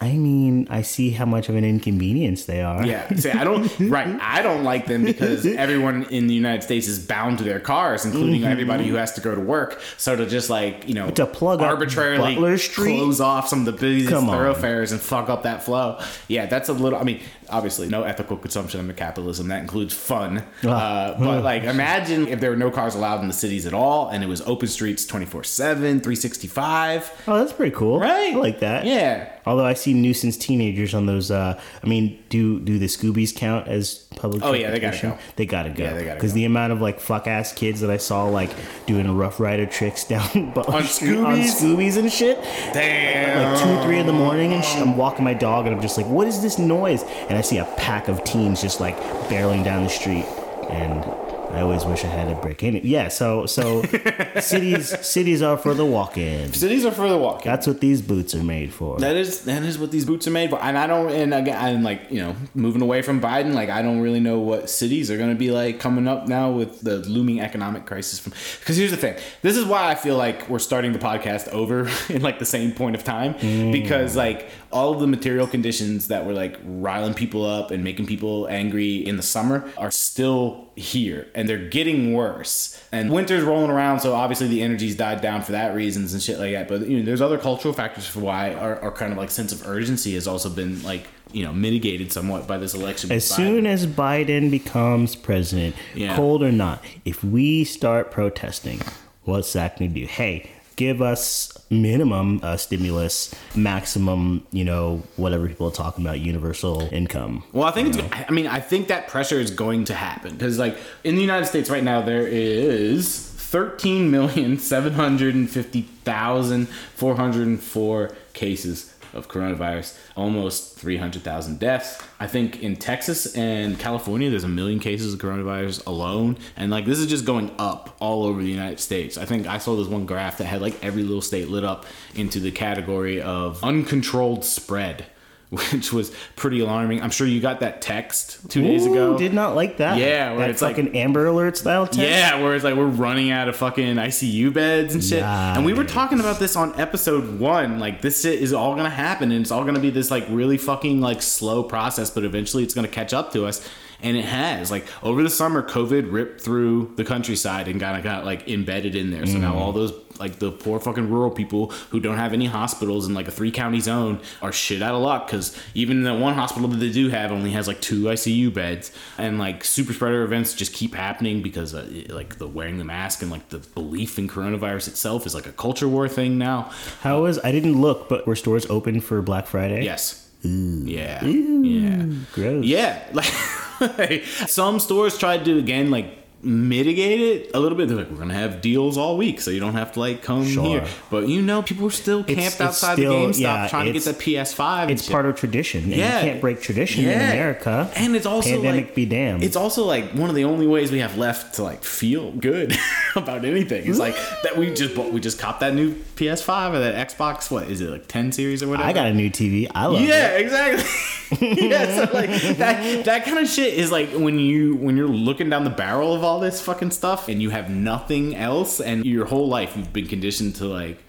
I 0.00 0.12
mean, 0.12 0.68
I 0.70 0.82
see 0.82 1.10
how 1.10 1.24
much 1.24 1.48
of 1.48 1.56
an 1.56 1.64
inconvenience 1.64 2.44
they 2.44 2.62
are. 2.62 2.86
Yeah, 2.86 3.12
see, 3.14 3.30
I 3.30 3.42
don't. 3.42 3.68
right, 3.80 4.16
I 4.20 4.42
don't 4.42 4.62
like 4.62 4.86
them 4.86 5.04
because 5.04 5.44
everyone 5.44 6.04
in 6.04 6.28
the 6.28 6.34
United 6.34 6.62
States 6.62 6.86
is 6.86 7.04
bound 7.04 7.38
to 7.38 7.44
their 7.44 7.58
cars, 7.58 8.04
including 8.04 8.44
everybody 8.44 8.86
who 8.86 8.94
has 8.94 9.12
to 9.14 9.20
go 9.20 9.34
to 9.34 9.40
work. 9.40 9.80
So 9.96 10.14
to 10.14 10.24
just 10.26 10.48
like 10.50 10.86
you 10.88 10.94
know 10.94 11.08
Mm-hmm. 11.08 11.14
To 11.14 11.26
plug 11.26 11.60
up 11.60 11.68
arbitrarily 11.68 12.58
Street? 12.58 12.98
close 12.98 13.20
off 13.20 13.48
some 13.48 13.60
of 13.60 13.64
the 13.64 13.72
busiest 13.72 14.26
thoroughfares 14.26 14.92
and 14.92 15.00
fuck 15.00 15.28
up 15.28 15.42
that 15.44 15.62
flow. 15.64 16.00
Yeah, 16.28 16.46
that's 16.46 16.68
a 16.68 16.72
little. 16.72 16.98
I 16.98 17.02
mean, 17.02 17.22
obviously, 17.50 17.88
no 17.88 18.02
ethical 18.02 18.36
consumption 18.36 18.80
under 18.80 18.92
capitalism. 18.94 19.48
That 19.48 19.60
includes 19.60 19.94
fun. 19.94 20.44
Ah. 20.64 20.68
Uh, 20.68 21.18
but 21.18 21.42
like, 21.44 21.64
imagine 21.64 22.28
if 22.28 22.40
there 22.40 22.50
were 22.50 22.56
no 22.56 22.70
cars 22.70 22.94
allowed 22.94 23.20
in 23.22 23.28
the 23.28 23.34
cities 23.34 23.66
at 23.66 23.74
all, 23.74 24.08
and 24.08 24.22
it 24.22 24.26
was 24.28 24.40
open 24.42 24.68
streets 24.68 25.04
twenty 25.06 25.26
four 25.26 25.44
seven, 25.44 26.00
three 26.00 26.16
sixty 26.16 26.48
five. 26.48 27.10
Oh, 27.26 27.38
that's 27.38 27.52
pretty 27.52 27.74
cool. 27.74 27.98
Right? 28.00 28.34
I 28.34 28.38
like 28.38 28.60
that. 28.60 28.84
Yeah. 28.86 29.32
Although 29.46 29.64
I 29.64 29.72
see 29.74 29.94
nuisance 29.94 30.36
teenagers 30.36 30.92
on 30.94 31.06
those. 31.06 31.30
Uh, 31.30 31.58
I 31.82 31.86
mean, 31.86 32.22
do 32.28 32.60
do 32.60 32.78
the 32.78 32.86
Scoobies 32.86 33.34
count 33.34 33.66
as 33.68 33.94
public? 34.16 34.42
Oh, 34.44 34.52
yeah, 34.52 34.70
they 34.70 34.78
gotta 34.80 35.00
go. 35.00 35.18
They 35.36 35.46
gotta 35.46 35.70
go. 35.70 35.84
Yeah, 35.84 35.94
they 35.94 36.04
gotta 36.04 36.16
Because 36.16 36.32
go. 36.32 36.36
the 36.36 36.44
amount 36.44 36.72
of 36.74 36.80
like 36.82 37.00
fuck 37.00 37.26
ass 37.26 37.52
kids 37.54 37.80
that 37.80 37.90
I 37.90 37.96
saw 37.96 38.24
like 38.26 38.50
doing 38.86 39.10
Rough 39.16 39.40
Rider 39.40 39.64
tricks 39.64 40.04
down 40.04 40.52
On 40.56 40.82
Street 40.84 41.16
on 41.18 41.38
Scoobies? 41.38 41.62
Scoobies 41.62 41.96
and 41.96 42.12
shit. 42.12 42.38
Damn. 42.74 43.54
Like 43.54 43.62
two, 43.62 43.86
three 43.86 43.98
in 43.98 44.06
the 44.06 44.12
morning, 44.12 44.52
and 44.52 44.62
sh- 44.64 44.76
I'm 44.76 44.96
walking 44.98 45.24
my 45.24 45.34
dog, 45.34 45.66
and 45.66 45.74
I'm 45.74 45.80
just 45.80 45.96
like, 45.96 46.06
"What 46.06 46.26
is 46.26 46.42
this 46.42 46.58
noise?" 46.58 47.02
And 47.30 47.37
I 47.38 47.40
see 47.40 47.58
a 47.58 47.64
pack 47.76 48.08
of 48.08 48.24
teens 48.24 48.60
just 48.60 48.80
like 48.80 48.96
barreling 49.28 49.62
down 49.62 49.84
the 49.84 49.88
street, 49.88 50.24
and 50.70 51.04
I 51.52 51.62
always 51.62 51.84
wish 51.84 52.04
I 52.04 52.08
had 52.08 52.28
a 52.28 52.34
brick. 52.40 52.62
Any- 52.62 52.80
yeah, 52.80 53.08
so 53.08 53.46
so 53.46 53.82
cities 54.40 54.88
cities 55.06 55.42
are 55.42 55.56
for 55.56 55.74
the 55.74 55.84
walk-in. 55.84 56.52
Cities 56.52 56.84
are 56.84 56.90
for 56.90 57.08
the 57.08 57.16
walk-in. 57.16 57.50
That's 57.50 57.66
what 57.66 57.80
these 57.80 58.02
boots 58.02 58.34
are 58.34 58.42
made 58.42 58.72
for. 58.72 58.98
That 58.98 59.16
is 59.16 59.44
that 59.44 59.62
is 59.62 59.78
what 59.78 59.90
these 59.90 60.04
boots 60.04 60.26
are 60.26 60.30
made 60.30 60.50
for. 60.50 60.62
And 60.62 60.76
I 60.76 60.86
don't 60.86 61.10
and 61.10 61.32
again 61.32 61.56
I'm 61.56 61.82
like, 61.82 62.10
you 62.10 62.20
know, 62.20 62.36
moving 62.54 62.82
away 62.82 63.02
from 63.02 63.20
Biden, 63.20 63.54
like 63.54 63.70
I 63.70 63.82
don't 63.82 64.00
really 64.00 64.20
know 64.20 64.38
what 64.38 64.68
cities 64.68 65.10
are 65.10 65.16
gonna 65.16 65.34
be 65.34 65.50
like 65.50 65.80
coming 65.80 66.06
up 66.06 66.28
now 66.28 66.50
with 66.50 66.80
the 66.82 66.98
looming 66.98 67.40
economic 67.40 67.86
crisis 67.86 68.18
from 68.18 68.32
because 68.60 68.76
here's 68.76 68.90
the 68.90 68.96
thing. 68.96 69.16
This 69.42 69.56
is 69.56 69.64
why 69.64 69.90
I 69.90 69.94
feel 69.94 70.16
like 70.16 70.48
we're 70.48 70.58
starting 70.58 70.92
the 70.92 70.98
podcast 70.98 71.48
over 71.48 71.90
in 72.08 72.22
like 72.22 72.38
the 72.38 72.46
same 72.46 72.72
point 72.72 72.94
of 72.94 73.04
time. 73.04 73.34
Mm. 73.34 73.72
Because 73.72 74.16
like 74.16 74.48
all 74.70 74.92
of 74.92 75.00
the 75.00 75.06
material 75.06 75.46
conditions 75.46 76.08
that 76.08 76.26
were 76.26 76.34
like 76.34 76.56
riling 76.64 77.14
people 77.14 77.44
up 77.44 77.70
and 77.70 77.82
making 77.82 78.06
people 78.06 78.46
angry 78.48 78.96
in 78.96 79.16
the 79.16 79.22
summer 79.22 79.70
are 79.78 79.90
still 79.90 80.68
here 80.76 81.26
and 81.38 81.48
they're 81.48 81.68
getting 81.68 82.14
worse. 82.14 82.82
And 82.90 83.12
winter's 83.12 83.44
rolling 83.44 83.70
around, 83.70 84.00
so 84.00 84.12
obviously 84.12 84.48
the 84.48 84.60
energy's 84.60 84.96
died 84.96 85.20
down 85.20 85.42
for 85.42 85.52
that 85.52 85.72
reasons 85.72 86.12
and 86.12 86.20
shit 86.20 86.36
like 86.40 86.52
that. 86.52 86.66
But 86.66 86.88
you 86.88 86.98
know, 86.98 87.04
there's 87.04 87.20
other 87.20 87.38
cultural 87.38 87.72
factors 87.72 88.08
for 88.08 88.18
why 88.18 88.54
our, 88.54 88.80
our 88.80 88.90
kind 88.90 89.12
of 89.12 89.18
like 89.18 89.30
sense 89.30 89.52
of 89.52 89.64
urgency 89.64 90.14
has 90.14 90.26
also 90.26 90.50
been 90.50 90.82
like 90.82 91.06
you 91.30 91.44
know 91.44 91.52
mitigated 91.52 92.12
somewhat 92.12 92.48
by 92.48 92.58
this 92.58 92.74
election. 92.74 93.12
As 93.12 93.24
soon 93.24 93.66
as 93.66 93.86
Biden 93.86 94.50
becomes 94.50 95.14
president, 95.14 95.76
Yeah. 95.94 96.16
cold 96.16 96.42
or 96.42 96.50
not, 96.50 96.82
if 97.04 97.22
we 97.22 97.62
start 97.62 98.10
protesting, 98.10 98.80
what's 99.22 99.52
that 99.52 99.78
going 99.78 99.94
to 99.94 100.00
do? 100.00 100.06
Hey, 100.06 100.50
give 100.74 101.00
us 101.00 101.52
minimum 101.70 102.40
uh, 102.42 102.56
stimulus, 102.56 103.34
maximum, 103.54 104.46
you 104.50 104.64
know, 104.64 105.02
whatever 105.16 105.48
people 105.48 105.68
are 105.68 105.72
talking 105.72 106.04
about, 106.04 106.20
universal 106.20 106.88
income. 106.92 107.44
Well, 107.52 107.64
I 107.64 107.72
think 107.72 107.96
it's. 107.96 108.28
I 108.28 108.32
mean, 108.32 108.46
I 108.46 108.60
think 108.60 108.88
that 108.88 109.08
pressure 109.08 109.38
is 109.38 109.50
going 109.50 109.84
to 109.86 109.94
happen 109.94 110.32
because, 110.32 110.58
like, 110.58 110.78
in 111.04 111.14
the 111.14 111.20
United 111.20 111.46
States 111.46 111.70
right 111.70 111.84
now, 111.84 112.00
there 112.02 112.26
is 112.26 113.18
thirteen 113.18 114.10
million 114.10 114.58
seven 114.58 114.94
hundred 114.94 115.34
and 115.34 115.48
fifty 115.48 115.82
thousand 116.04 116.68
four 116.68 117.16
hundred 117.16 117.46
and 117.46 117.62
four 117.62 118.10
cases 118.32 118.94
of 119.12 119.28
coronavirus, 119.28 119.98
almost 120.16 120.76
three 120.76 120.96
hundred 120.96 121.22
thousand 121.22 121.58
deaths. 121.58 122.02
I 122.20 122.26
think 122.26 122.62
in 122.62 122.76
Texas 122.76 123.34
and 123.34 123.78
California, 123.78 124.30
there's 124.30 124.44
a 124.44 124.48
million 124.48 124.78
cases 124.78 125.14
of 125.14 125.20
coronavirus 125.20 125.86
alone, 125.86 126.38
and 126.56 126.70
like 126.70 126.84
this 126.84 126.98
is 126.98 127.06
just 127.06 127.24
going 127.24 127.50
up 127.58 127.96
all 128.00 128.24
over 128.24 128.42
the 128.42 128.50
United 128.50 128.80
States. 128.80 129.16
I 129.16 129.24
think 129.24 129.46
I 129.46 129.58
saw 129.58 129.76
this 129.76 129.88
one 129.88 130.06
graph 130.06 130.38
that 130.38 130.44
had 130.46 130.60
like 130.60 130.82
every 130.84 131.02
little 131.02 131.22
state 131.22 131.48
lit 131.48 131.64
up 131.64 131.86
into 132.14 132.40
the 132.40 132.50
category 132.50 133.20
of 133.20 133.62
uncontrolled 133.62 134.44
spread. 134.44 135.06
Which 135.50 135.94
was 135.94 136.12
pretty 136.36 136.60
alarming. 136.60 137.00
I'm 137.00 137.08
sure 137.10 137.26
you 137.26 137.40
got 137.40 137.60
that 137.60 137.80
text 137.80 138.50
two 138.50 138.60
days 138.60 138.86
Ooh, 138.86 138.92
ago. 138.92 139.16
Did 139.16 139.32
not 139.32 139.54
like 139.54 139.78
that. 139.78 139.96
Yeah, 139.96 140.32
where 140.32 140.40
that 140.40 140.50
it's 140.50 140.60
like- 140.60 140.76
an 140.76 140.94
Amber 140.94 141.24
Alert 141.26 141.56
style 141.56 141.86
text. 141.86 142.00
Yeah, 142.00 142.42
where 142.42 142.54
it's 142.54 142.64
like 142.64 142.74
we're 142.76 142.84
running 142.84 143.30
out 143.30 143.48
of 143.48 143.56
fucking 143.56 143.96
ICU 143.96 144.52
beds 144.52 144.92
and 144.92 145.02
shit. 145.02 145.22
And 145.22 145.64
we 145.64 145.72
were 145.72 145.84
talking 145.84 146.20
about 146.20 146.38
this 146.38 146.54
on 146.54 146.78
episode 146.78 147.38
one. 147.40 147.78
Like 147.78 148.02
this 148.02 148.20
shit 148.22 148.42
is 148.42 148.52
all 148.52 148.76
gonna 148.76 148.90
happen, 148.90 149.32
and 149.32 149.40
it's 149.40 149.50
all 149.50 149.64
gonna 149.64 149.80
be 149.80 149.88
this 149.90 150.10
like 150.10 150.26
really 150.28 150.58
fucking 150.58 151.00
like 151.00 151.22
slow 151.22 151.62
process, 151.62 152.10
but 152.10 152.24
eventually 152.24 152.62
it's 152.62 152.74
gonna 152.74 152.86
catch 152.86 153.14
up 153.14 153.32
to 153.32 153.46
us. 153.46 153.66
And 154.02 154.16
it 154.16 154.24
has. 154.24 154.70
Like 154.70 154.86
over 155.02 155.22
the 155.22 155.30
summer, 155.30 155.62
COVID 155.62 156.12
ripped 156.12 156.40
through 156.40 156.92
the 156.96 157.04
countryside 157.04 157.68
and 157.68 157.80
kind 157.80 157.96
of 157.96 158.04
got 158.04 158.24
like 158.24 158.48
embedded 158.48 158.94
in 158.94 159.10
there. 159.10 159.26
So 159.26 159.38
now 159.38 159.56
all 159.56 159.72
those 159.72 159.92
like 160.18 160.38
the 160.38 160.50
poor 160.50 160.80
fucking 160.80 161.10
rural 161.10 161.30
people 161.30 161.70
who 161.90 162.00
don't 162.00 162.16
have 162.16 162.32
any 162.32 162.46
hospitals 162.46 163.06
in 163.06 163.14
like 163.14 163.28
a 163.28 163.30
three 163.30 163.50
county 163.50 163.80
zone 163.80 164.20
are 164.42 164.52
shit 164.52 164.82
out 164.82 164.94
of 164.94 165.00
luck 165.00 165.26
because 165.26 165.56
even 165.74 166.02
the 166.02 166.14
one 166.14 166.34
hospital 166.34 166.68
that 166.68 166.78
they 166.78 166.90
do 166.90 167.08
have 167.08 167.30
only 167.32 167.50
has 167.52 167.68
like 167.68 167.80
two 167.80 168.04
ICU 168.04 168.52
beds 168.52 168.92
and 169.16 169.38
like 169.38 169.64
super 169.64 169.92
spreader 169.92 170.22
events 170.22 170.54
just 170.54 170.72
keep 170.72 170.94
happening 170.94 171.42
because 171.42 171.74
uh, 171.74 171.88
like 172.08 172.36
the 172.38 172.46
wearing 172.48 172.78
the 172.78 172.84
mask 172.84 173.22
and 173.22 173.30
like 173.30 173.48
the 173.50 173.58
belief 173.58 174.18
in 174.18 174.28
coronavirus 174.28 174.88
itself 174.88 175.26
is 175.26 175.34
like 175.34 175.46
a 175.46 175.52
culture 175.52 175.88
war 175.88 176.08
thing 176.08 176.38
now. 176.38 176.70
How 177.00 177.22
was 177.22 177.38
I 177.44 177.52
didn't 177.52 177.80
look, 177.80 178.08
but 178.08 178.26
were 178.26 178.36
stores 178.36 178.66
open 178.66 179.00
for 179.00 179.22
Black 179.22 179.46
Friday? 179.46 179.84
Yes. 179.84 180.27
Yeah. 180.42 181.24
Yeah. 181.24 182.06
Gross. 182.32 182.64
Yeah, 182.64 183.02
like 183.12 184.24
some 184.46 184.80
stores 184.80 185.18
tried 185.18 185.44
to 185.44 185.58
again 185.58 185.90
like 185.90 186.17
mitigate 186.42 187.20
it 187.20 187.50
a 187.54 187.60
little 187.60 187.76
bit. 187.76 187.88
They're 187.88 187.96
like, 187.96 188.10
we're 188.10 188.18
gonna 188.18 188.34
have 188.34 188.60
deals 188.60 188.96
all 188.96 189.16
week, 189.16 189.40
so 189.40 189.50
you 189.50 189.60
don't 189.60 189.72
have 189.74 189.92
to 189.92 190.00
like 190.00 190.22
come 190.22 190.46
Sure. 190.46 190.64
here. 190.64 190.84
But 191.10 191.28
you 191.28 191.42
know, 191.42 191.62
people 191.62 191.86
are 191.86 191.90
still 191.90 192.22
camped 192.22 192.40
it's 192.40 192.60
outside 192.60 192.94
still- 192.94 193.26
the 193.28 193.32
GameStop 193.32 193.38
yeah, 193.40 193.68
trying 193.68 193.86
to 193.86 193.92
get 193.92 194.04
the 194.04 194.12
PS5. 194.14 194.90
It's 194.90 195.02
shit. 195.04 195.12
part 195.12 195.26
of 195.26 195.36
tradition. 195.36 195.84
And 195.84 195.92
Yeah. 195.94 196.20
You 196.20 196.30
can't 196.30 196.40
break 196.40 196.60
tradition 196.62 197.04
in 197.04 197.12
America. 197.20 197.90
and 197.96 198.14
it's 198.14 198.26
also 198.26 198.50
pandemic 198.50 198.86
like, 198.86 198.94
be 198.94 199.06
damned. 199.06 199.42
It's 199.42 199.56
also 199.56 199.84
like 199.84 200.12
one 200.12 200.28
of 200.30 200.36
the 200.36 200.44
only 200.44 200.66
ways 200.66 200.92
we 200.92 201.00
have 201.00 201.16
left 201.18 201.54
to 201.56 201.62
like 201.64 201.82
feel 201.82 202.30
good 202.32 202.76
about 203.16 203.44
anything. 203.44 203.86
It's 203.88 203.98
like 203.98 204.14
that 204.44 204.56
we 204.56 204.72
just 204.72 204.94
bought, 204.94 205.12
we 205.12 205.20
just 205.20 205.38
copped 205.38 205.60
that 205.60 205.74
new 205.74 205.94
PS5 206.16 206.74
or 206.74 206.78
that 206.78 207.08
Xbox. 207.08 207.50
What 207.50 207.68
is 207.70 207.80
it 207.80 207.90
like 207.90 208.06
10 208.06 208.32
series 208.32 208.62
or 208.62 208.68
whatever? 208.68 208.88
I 208.88 208.92
got 208.92 209.06
a 209.06 209.14
new 209.14 209.30
TV. 209.30 209.68
I 209.74 209.86
love 209.86 210.00
it. 210.02 210.08
yeah, 210.08 210.28
it. 210.36 210.40
exactly. 210.42 210.84
yeah, 211.68 212.06
so 212.06 212.12
like 212.14 212.30
that 212.58 213.04
that 213.04 213.24
kind 213.24 213.38
of 213.38 213.48
shit 213.48 213.74
is 213.74 213.92
like 213.92 214.10
when 214.10 214.38
you 214.38 214.76
when 214.76 214.96
you're 214.96 215.06
looking 215.08 215.50
down 215.50 215.64
the 215.64 215.68
barrel 215.70 216.14
of 216.14 216.24
all 216.28 216.40
this 216.40 216.60
fucking 216.60 216.90
stuff 216.90 217.28
and 217.28 217.42
you 217.42 217.50
have 217.50 217.70
nothing 217.70 218.36
else 218.36 218.80
and 218.80 219.04
your 219.04 219.24
whole 219.24 219.48
life 219.48 219.76
you've 219.76 219.92
been 219.92 220.06
conditioned 220.06 220.54
to 220.56 220.66
like 220.66 221.02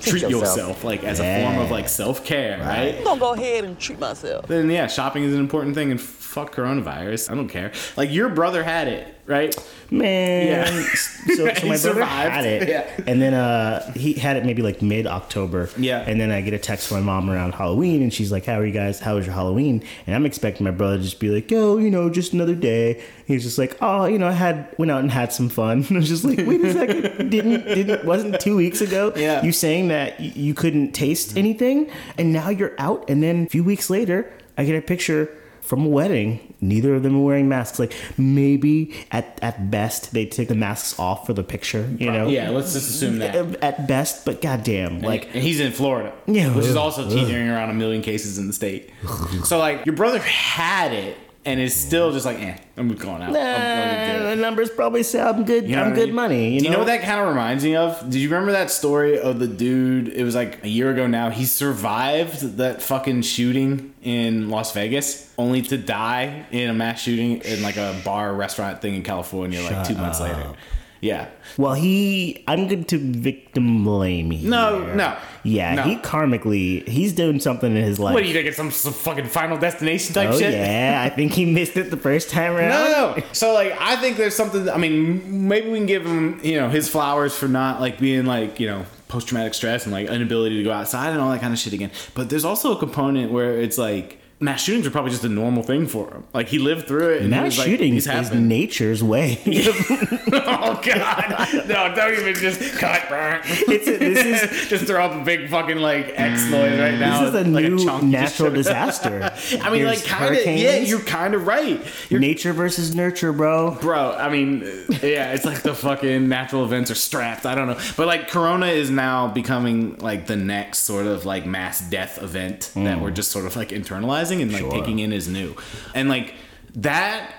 treat 0.00 0.22
yourself, 0.22 0.42
yourself. 0.42 0.84
like 0.84 1.02
as 1.04 1.20
a 1.20 1.42
form 1.42 1.58
of 1.58 1.70
like 1.70 1.88
self-care, 1.88 2.58
right? 2.58 2.96
I'm 2.98 3.04
gonna 3.04 3.20
go 3.20 3.32
ahead 3.32 3.64
and 3.64 3.78
treat 3.78 3.98
myself. 3.98 4.46
Then 4.46 4.70
yeah, 4.70 4.86
shopping 4.86 5.24
is 5.24 5.34
an 5.34 5.40
important 5.40 5.74
thing 5.74 5.90
and 5.90 6.00
fuck 6.38 6.54
coronavirus. 6.54 7.30
I 7.30 7.34
don't 7.34 7.48
care. 7.48 7.72
Like 7.96 8.10
your 8.12 8.28
brother 8.28 8.62
had 8.62 8.88
it, 8.88 9.12
right? 9.26 9.54
Man. 9.90 10.46
Yeah. 10.46 10.84
So, 10.94 11.34
so 11.34 11.44
my 11.46 11.52
brother 11.62 11.76
survived. 11.78 12.32
had 12.32 12.44
it. 12.46 12.68
Yeah. 12.68 12.90
And 13.06 13.20
then 13.20 13.34
uh, 13.34 13.92
he 13.94 14.12
had 14.14 14.36
it 14.36 14.44
maybe 14.44 14.62
like 14.62 14.82
mid 14.82 15.06
October. 15.06 15.68
Yeah. 15.76 16.00
And 16.06 16.20
then 16.20 16.30
I 16.30 16.40
get 16.42 16.54
a 16.54 16.58
text 16.58 16.88
from 16.88 16.98
my 16.98 17.02
mom 17.02 17.30
around 17.30 17.54
Halloween 17.54 18.02
and 18.02 18.12
she's 18.12 18.30
like, 18.30 18.44
How 18.46 18.60
are 18.60 18.66
you 18.66 18.72
guys? 18.72 19.00
How 19.00 19.16
was 19.16 19.26
your 19.26 19.34
Halloween? 19.34 19.82
And 20.06 20.14
I'm 20.14 20.26
expecting 20.26 20.64
my 20.64 20.70
brother 20.70 20.98
to 20.98 21.02
just 21.02 21.18
be 21.20 21.30
like, 21.30 21.50
Yo, 21.50 21.78
you 21.78 21.90
know, 21.90 22.08
just 22.10 22.32
another 22.32 22.54
day. 22.54 23.02
He's 23.26 23.42
just 23.42 23.58
like, 23.58 23.76
Oh, 23.80 24.04
you 24.06 24.18
know, 24.18 24.28
I 24.28 24.32
had 24.32 24.74
went 24.78 24.90
out 24.90 25.00
and 25.00 25.10
had 25.10 25.32
some 25.32 25.48
fun. 25.48 25.86
I 25.90 25.94
was 25.94 26.08
just 26.08 26.24
like, 26.24 26.38
wait 26.46 26.62
a 26.64 26.72
second. 26.72 27.30
Didn't 27.30 27.64
didn't 27.64 28.04
wasn't 28.04 28.40
two 28.40 28.56
weeks 28.56 28.80
ago 28.80 29.12
Yeah. 29.16 29.42
you 29.42 29.52
saying 29.52 29.88
that 29.88 30.20
you 30.20 30.54
couldn't 30.54 30.92
taste 30.92 31.36
anything 31.36 31.90
and 32.16 32.32
now 32.32 32.48
you're 32.48 32.74
out 32.78 33.08
and 33.10 33.22
then 33.22 33.44
a 33.44 33.48
few 33.48 33.64
weeks 33.64 33.90
later 33.90 34.32
I 34.56 34.64
get 34.64 34.76
a 34.76 34.82
picture 34.82 35.30
from 35.68 35.84
a 35.84 35.88
wedding. 35.88 36.54
Neither 36.60 36.94
of 36.94 37.02
them 37.02 37.14
are 37.16 37.22
wearing 37.24 37.48
masks. 37.48 37.78
Like 37.78 37.94
maybe 38.16 38.94
at 39.12 39.38
at 39.42 39.70
best 39.70 40.12
they 40.14 40.26
take 40.26 40.48
the 40.48 40.54
masks 40.54 40.98
off 40.98 41.26
for 41.26 41.32
the 41.34 41.44
picture. 41.44 41.88
You 41.98 42.10
know. 42.10 42.28
Yeah, 42.28 42.50
let's 42.50 42.72
just 42.72 42.88
assume 42.90 43.18
that. 43.18 43.34
At 43.62 43.86
best, 43.86 44.24
but 44.24 44.40
goddamn, 44.40 45.00
like 45.02 45.26
and 45.34 45.42
he's 45.42 45.60
in 45.60 45.72
Florida, 45.72 46.12
Yeah. 46.26 46.54
which 46.56 46.66
is 46.66 46.76
also 46.76 47.08
teetering 47.08 47.48
around 47.48 47.70
a 47.70 47.74
million 47.74 48.02
cases 48.02 48.38
in 48.38 48.46
the 48.46 48.52
state. 48.52 48.90
So 49.44 49.58
like 49.58 49.84
your 49.86 49.94
brother 49.94 50.18
had 50.20 50.92
it 50.92 51.16
and 51.44 51.60
it's 51.60 51.74
still 51.74 52.12
just 52.12 52.26
like, 52.26 52.38
eh, 52.40 52.56
I'm 52.76 52.88
going 52.94 53.22
out. 53.22 53.28
I'm 53.28 53.32
going 53.34 54.24
the 54.24 54.36
numbers 54.36 54.70
probably 54.70 55.02
say 55.02 55.20
I'm 55.20 55.44
good. 55.44 55.68
You 55.68 55.76
know 55.76 55.82
I'm 55.82 55.90
what 55.90 55.92
I 55.92 56.00
good 56.00 56.06
mean? 56.08 56.14
money. 56.14 56.54
You 56.54 56.58
Do 56.60 56.64
you 56.66 56.70
know 56.70 56.76
know 56.76 56.84
what 56.84 56.86
that 56.88 57.02
kind 57.02 57.20
of 57.20 57.28
reminds 57.28 57.64
me 57.64 57.76
of? 57.76 57.98
Did 58.10 58.16
you 58.16 58.28
remember 58.28 58.52
that 58.52 58.70
story 58.70 59.18
of 59.18 59.38
the 59.38 59.46
dude? 59.48 60.08
It 60.08 60.24
was 60.24 60.34
like 60.34 60.62
a 60.64 60.68
year 60.68 60.90
ago 60.90 61.06
now. 61.06 61.30
He 61.30 61.44
survived 61.46 62.56
that 62.58 62.82
fucking 62.82 63.22
shooting 63.22 63.94
in 64.02 64.50
Las 64.50 64.72
Vegas, 64.72 65.32
only 65.38 65.62
to 65.62 65.78
die 65.78 66.46
in 66.50 66.68
a 66.70 66.74
mass 66.74 67.00
shooting 67.00 67.38
in 67.38 67.62
like 67.62 67.76
a 67.76 67.98
bar 68.04 68.34
restaurant 68.34 68.80
thing 68.82 68.94
in 68.94 69.02
California, 69.02 69.62
like 69.62 69.86
two 69.86 69.94
months 69.94 70.20
later. 70.20 70.52
Yeah. 71.00 71.28
Well, 71.56 71.74
he. 71.74 72.42
I'm 72.48 72.66
going 72.68 72.84
to 72.84 72.98
victim 72.98 73.84
blame 73.84 74.30
here. 74.30 74.50
No, 74.50 74.94
no, 74.94 75.16
Yeah, 75.44 75.74
no. 75.76 75.82
he 75.82 75.96
karmically, 75.96 76.86
he's 76.88 77.12
doing 77.12 77.38
something 77.40 77.76
in 77.76 77.82
his 77.82 77.98
life. 78.00 78.14
What 78.14 78.22
do 78.22 78.28
you 78.28 78.34
think? 78.34 78.46
It's 78.48 78.56
some, 78.56 78.70
some 78.70 78.92
fucking 78.92 79.26
Final 79.26 79.58
Destination 79.58 80.14
type 80.14 80.30
oh 80.32 80.38
shit? 80.38 80.52
yeah, 80.52 81.00
I 81.04 81.08
think 81.08 81.32
he 81.32 81.44
missed 81.44 81.76
it 81.76 81.90
the 81.90 81.96
first 81.96 82.30
time 82.30 82.52
around. 82.56 82.70
No, 82.70 82.84
no, 82.84 83.16
no. 83.16 83.24
So 83.32 83.52
like, 83.54 83.76
I 83.80 83.96
think 83.96 84.16
there's 84.16 84.34
something. 84.34 84.68
I 84.68 84.76
mean, 84.76 85.46
maybe 85.48 85.70
we 85.70 85.78
can 85.78 85.86
give 85.86 86.04
him, 86.04 86.40
you 86.42 86.58
know, 86.60 86.68
his 86.68 86.88
flowers 86.88 87.36
for 87.36 87.46
not 87.48 87.80
like 87.80 87.98
being 87.98 88.26
like, 88.26 88.58
you 88.58 88.66
know, 88.66 88.84
post 89.08 89.28
traumatic 89.28 89.54
stress 89.54 89.84
and 89.84 89.92
like 89.92 90.08
inability 90.08 90.56
to 90.58 90.64
go 90.64 90.72
outside 90.72 91.10
and 91.12 91.20
all 91.20 91.30
that 91.30 91.40
kind 91.40 91.52
of 91.52 91.58
shit 91.58 91.72
again. 91.72 91.90
But 92.14 92.28
there's 92.28 92.44
also 92.44 92.76
a 92.76 92.78
component 92.78 93.32
where 93.32 93.58
it's 93.60 93.78
like 93.78 94.18
mass 94.40 94.62
shootings 94.62 94.86
are 94.86 94.90
probably 94.90 95.10
just 95.10 95.24
a 95.24 95.28
normal 95.28 95.62
thing 95.62 95.86
for 95.86 96.10
him. 96.10 96.24
Like 96.32 96.48
he 96.48 96.58
lived 96.58 96.86
through 96.86 97.14
it. 97.14 97.22
And 97.22 97.24
he 97.24 97.30
Mass 97.30 97.56
was 97.56 97.66
shootings 97.66 98.04
these 98.04 98.14
is 98.14 98.32
nature's 98.32 99.02
way. 99.02 99.40
oh 99.46 100.80
god, 100.84 101.66
no! 101.66 101.94
Don't 101.94 102.12
even 102.14 102.34
just 102.34 102.60
cut. 102.78 103.02
It's 103.10 103.88
a- 103.88 103.96
this 103.96 104.42
is- 104.42 104.68
just 104.68 104.84
throw 104.84 105.04
up 105.04 105.20
a 105.20 105.24
big 105.24 105.48
fucking 105.48 105.78
like 105.78 106.12
X 106.14 106.42
mm, 106.44 106.50
noise 106.50 106.78
right 106.78 106.98
now. 106.98 107.20
this 107.20 107.34
is 107.34 107.46
a 107.46 107.50
like 107.50 107.64
new 107.64 107.78
just 107.78 108.02
natural 108.04 108.50
disaster. 108.50 109.32
I 109.60 109.70
mean, 109.70 109.84
There's 109.84 110.02
like 110.02 110.04
kind 110.04 110.36
of. 110.36 110.46
Yeah, 110.46 110.76
you're 110.76 111.00
kind 111.00 111.34
of 111.34 111.46
right. 111.46 111.80
You're 112.08 112.20
nature 112.20 112.52
versus 112.52 112.94
nurture, 112.94 113.32
bro. 113.32 113.72
Bro, 113.80 114.12
I 114.12 114.28
mean, 114.28 114.62
uh, 114.62 114.98
yeah, 115.02 115.32
it's 115.32 115.44
like 115.44 115.62
the 115.62 115.74
fucking 115.74 116.28
natural 116.28 116.64
events 116.64 116.90
are 116.90 116.96
strapped. 116.96 117.46
I 117.46 117.54
don't 117.54 117.66
know. 117.66 117.78
But 117.96 118.06
like 118.06 118.28
Corona 118.28 118.66
is 118.66 118.90
now 118.90 119.28
becoming 119.28 119.96
like 119.98 120.26
the 120.26 120.36
next 120.36 120.80
sort 120.80 121.06
of 121.06 121.24
like 121.24 121.46
mass 121.46 121.80
death 121.80 122.22
event 122.22 122.70
that 122.74 122.98
mm. 122.98 123.00
we're 123.00 123.10
just 123.10 123.30
sort 123.30 123.46
of 123.46 123.56
like 123.56 123.70
internalizing 123.70 124.27
and 124.30 124.52
like 124.52 124.60
Sure. 124.62 124.70
taking 124.70 124.98
in 124.98 125.12
is 125.12 125.28
new. 125.28 125.54
And 125.94 126.08
like 126.08 126.34
that 126.74 127.34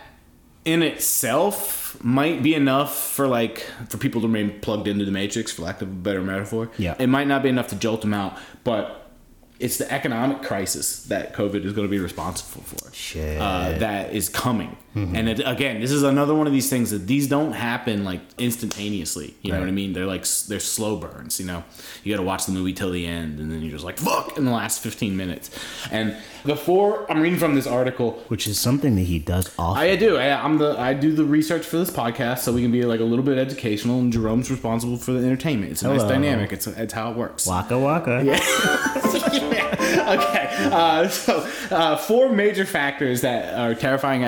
in 0.65 0.83
itself 0.83 1.97
might 2.03 2.43
be 2.43 2.53
enough 2.53 2.95
for 2.95 3.27
like 3.27 3.65
for 3.89 3.97
people 3.97 4.21
to 4.21 4.27
remain 4.27 4.59
plugged 4.59 4.87
into 4.87 5.05
the 5.05 5.11
matrix 5.11 5.51
for 5.51 5.63
lack 5.63 5.81
of 5.81 5.87
a 5.87 5.91
better 5.91 6.21
metaphor. 6.21 6.69
Yeah. 6.77 6.95
It 6.99 7.07
might 7.07 7.27
not 7.27 7.43
be 7.43 7.49
enough 7.49 7.67
to 7.69 7.75
jolt 7.75 8.01
them 8.01 8.13
out, 8.13 8.37
but 8.63 9.09
it's 9.59 9.77
the 9.77 9.91
economic 9.91 10.41
crisis 10.41 11.03
that 11.05 11.33
COVID 11.33 11.65
is 11.65 11.73
going 11.73 11.87
to 11.87 11.91
be 11.91 11.99
responsible 11.99 12.63
for. 12.63 12.93
Shit. 12.93 13.39
Uh, 13.41 13.77
that 13.79 14.13
is 14.13 14.29
coming. 14.29 14.77
And 14.95 15.29
it, 15.29 15.41
again, 15.45 15.79
this 15.79 15.91
is 15.91 16.03
another 16.03 16.33
one 16.35 16.45
of 16.47 16.51
these 16.51 16.69
things 16.69 16.91
that 16.91 17.07
these 17.07 17.27
don't 17.27 17.53
happen 17.53 18.03
like 18.03 18.21
instantaneously. 18.37 19.35
You 19.41 19.51
know 19.53 19.59
what 19.59 19.67
I 19.67 19.71
mean? 19.71 19.93
They're 19.93 20.05
like 20.05 20.25
they're 20.47 20.59
slow 20.59 20.97
burns. 20.97 21.39
You 21.39 21.45
know, 21.45 21.63
you 22.03 22.13
got 22.13 22.19
to 22.21 22.25
watch 22.25 22.45
the 22.45 22.51
movie 22.51 22.73
till 22.73 22.91
the 22.91 23.05
end, 23.05 23.39
and 23.39 23.51
then 23.51 23.61
you're 23.61 23.71
just 23.71 23.85
like 23.85 23.97
fuck 23.97 24.37
in 24.37 24.45
the 24.45 24.51
last 24.51 24.81
15 24.81 25.15
minutes. 25.15 25.51
And 25.91 26.17
before 26.45 27.09
I'm 27.11 27.21
reading 27.21 27.39
from 27.39 27.55
this 27.55 27.67
article, 27.67 28.23
Which 28.29 28.47
is 28.47 28.59
something 28.59 28.95
that 28.95 29.03
he 29.03 29.19
does 29.19 29.53
often. 29.59 29.81
I 29.83 29.95
do. 29.95 30.17
I, 30.17 30.43
I'm 30.43 30.57
the. 30.57 30.77
I 30.79 30.93
do 30.93 31.13
the 31.13 31.23
research 31.25 31.65
for 31.65 31.77
this 31.77 31.89
podcast, 31.91 32.39
so 32.39 32.51
we 32.51 32.61
can 32.61 32.71
be 32.71 32.83
like 32.83 32.99
a 32.99 33.03
little 33.05 33.23
bit 33.25 33.37
educational, 33.37 33.99
and 33.99 34.11
Jerome's 34.11 34.49
responsible 34.51 34.97
for 34.97 35.11
the 35.13 35.19
entertainment. 35.25 35.71
It's 35.71 35.83
a 35.83 35.87
nice 35.87 36.03
dynamic. 36.03 36.51
It's 36.51 36.67
it's 36.67 36.93
how 36.93 37.11
it 37.11 37.17
works. 37.17 37.45
waka 37.45 37.77
waka. 37.77 38.23
Yeah. 38.29 40.15
okay. 40.17 40.47
Uh, 40.71 41.07
so, 41.07 41.47
uh, 41.71 41.95
four 41.97 42.29
major 42.29 42.65
factors 42.65 43.21
that 43.21 43.55
are 43.57 43.73
terrifying 43.73 44.23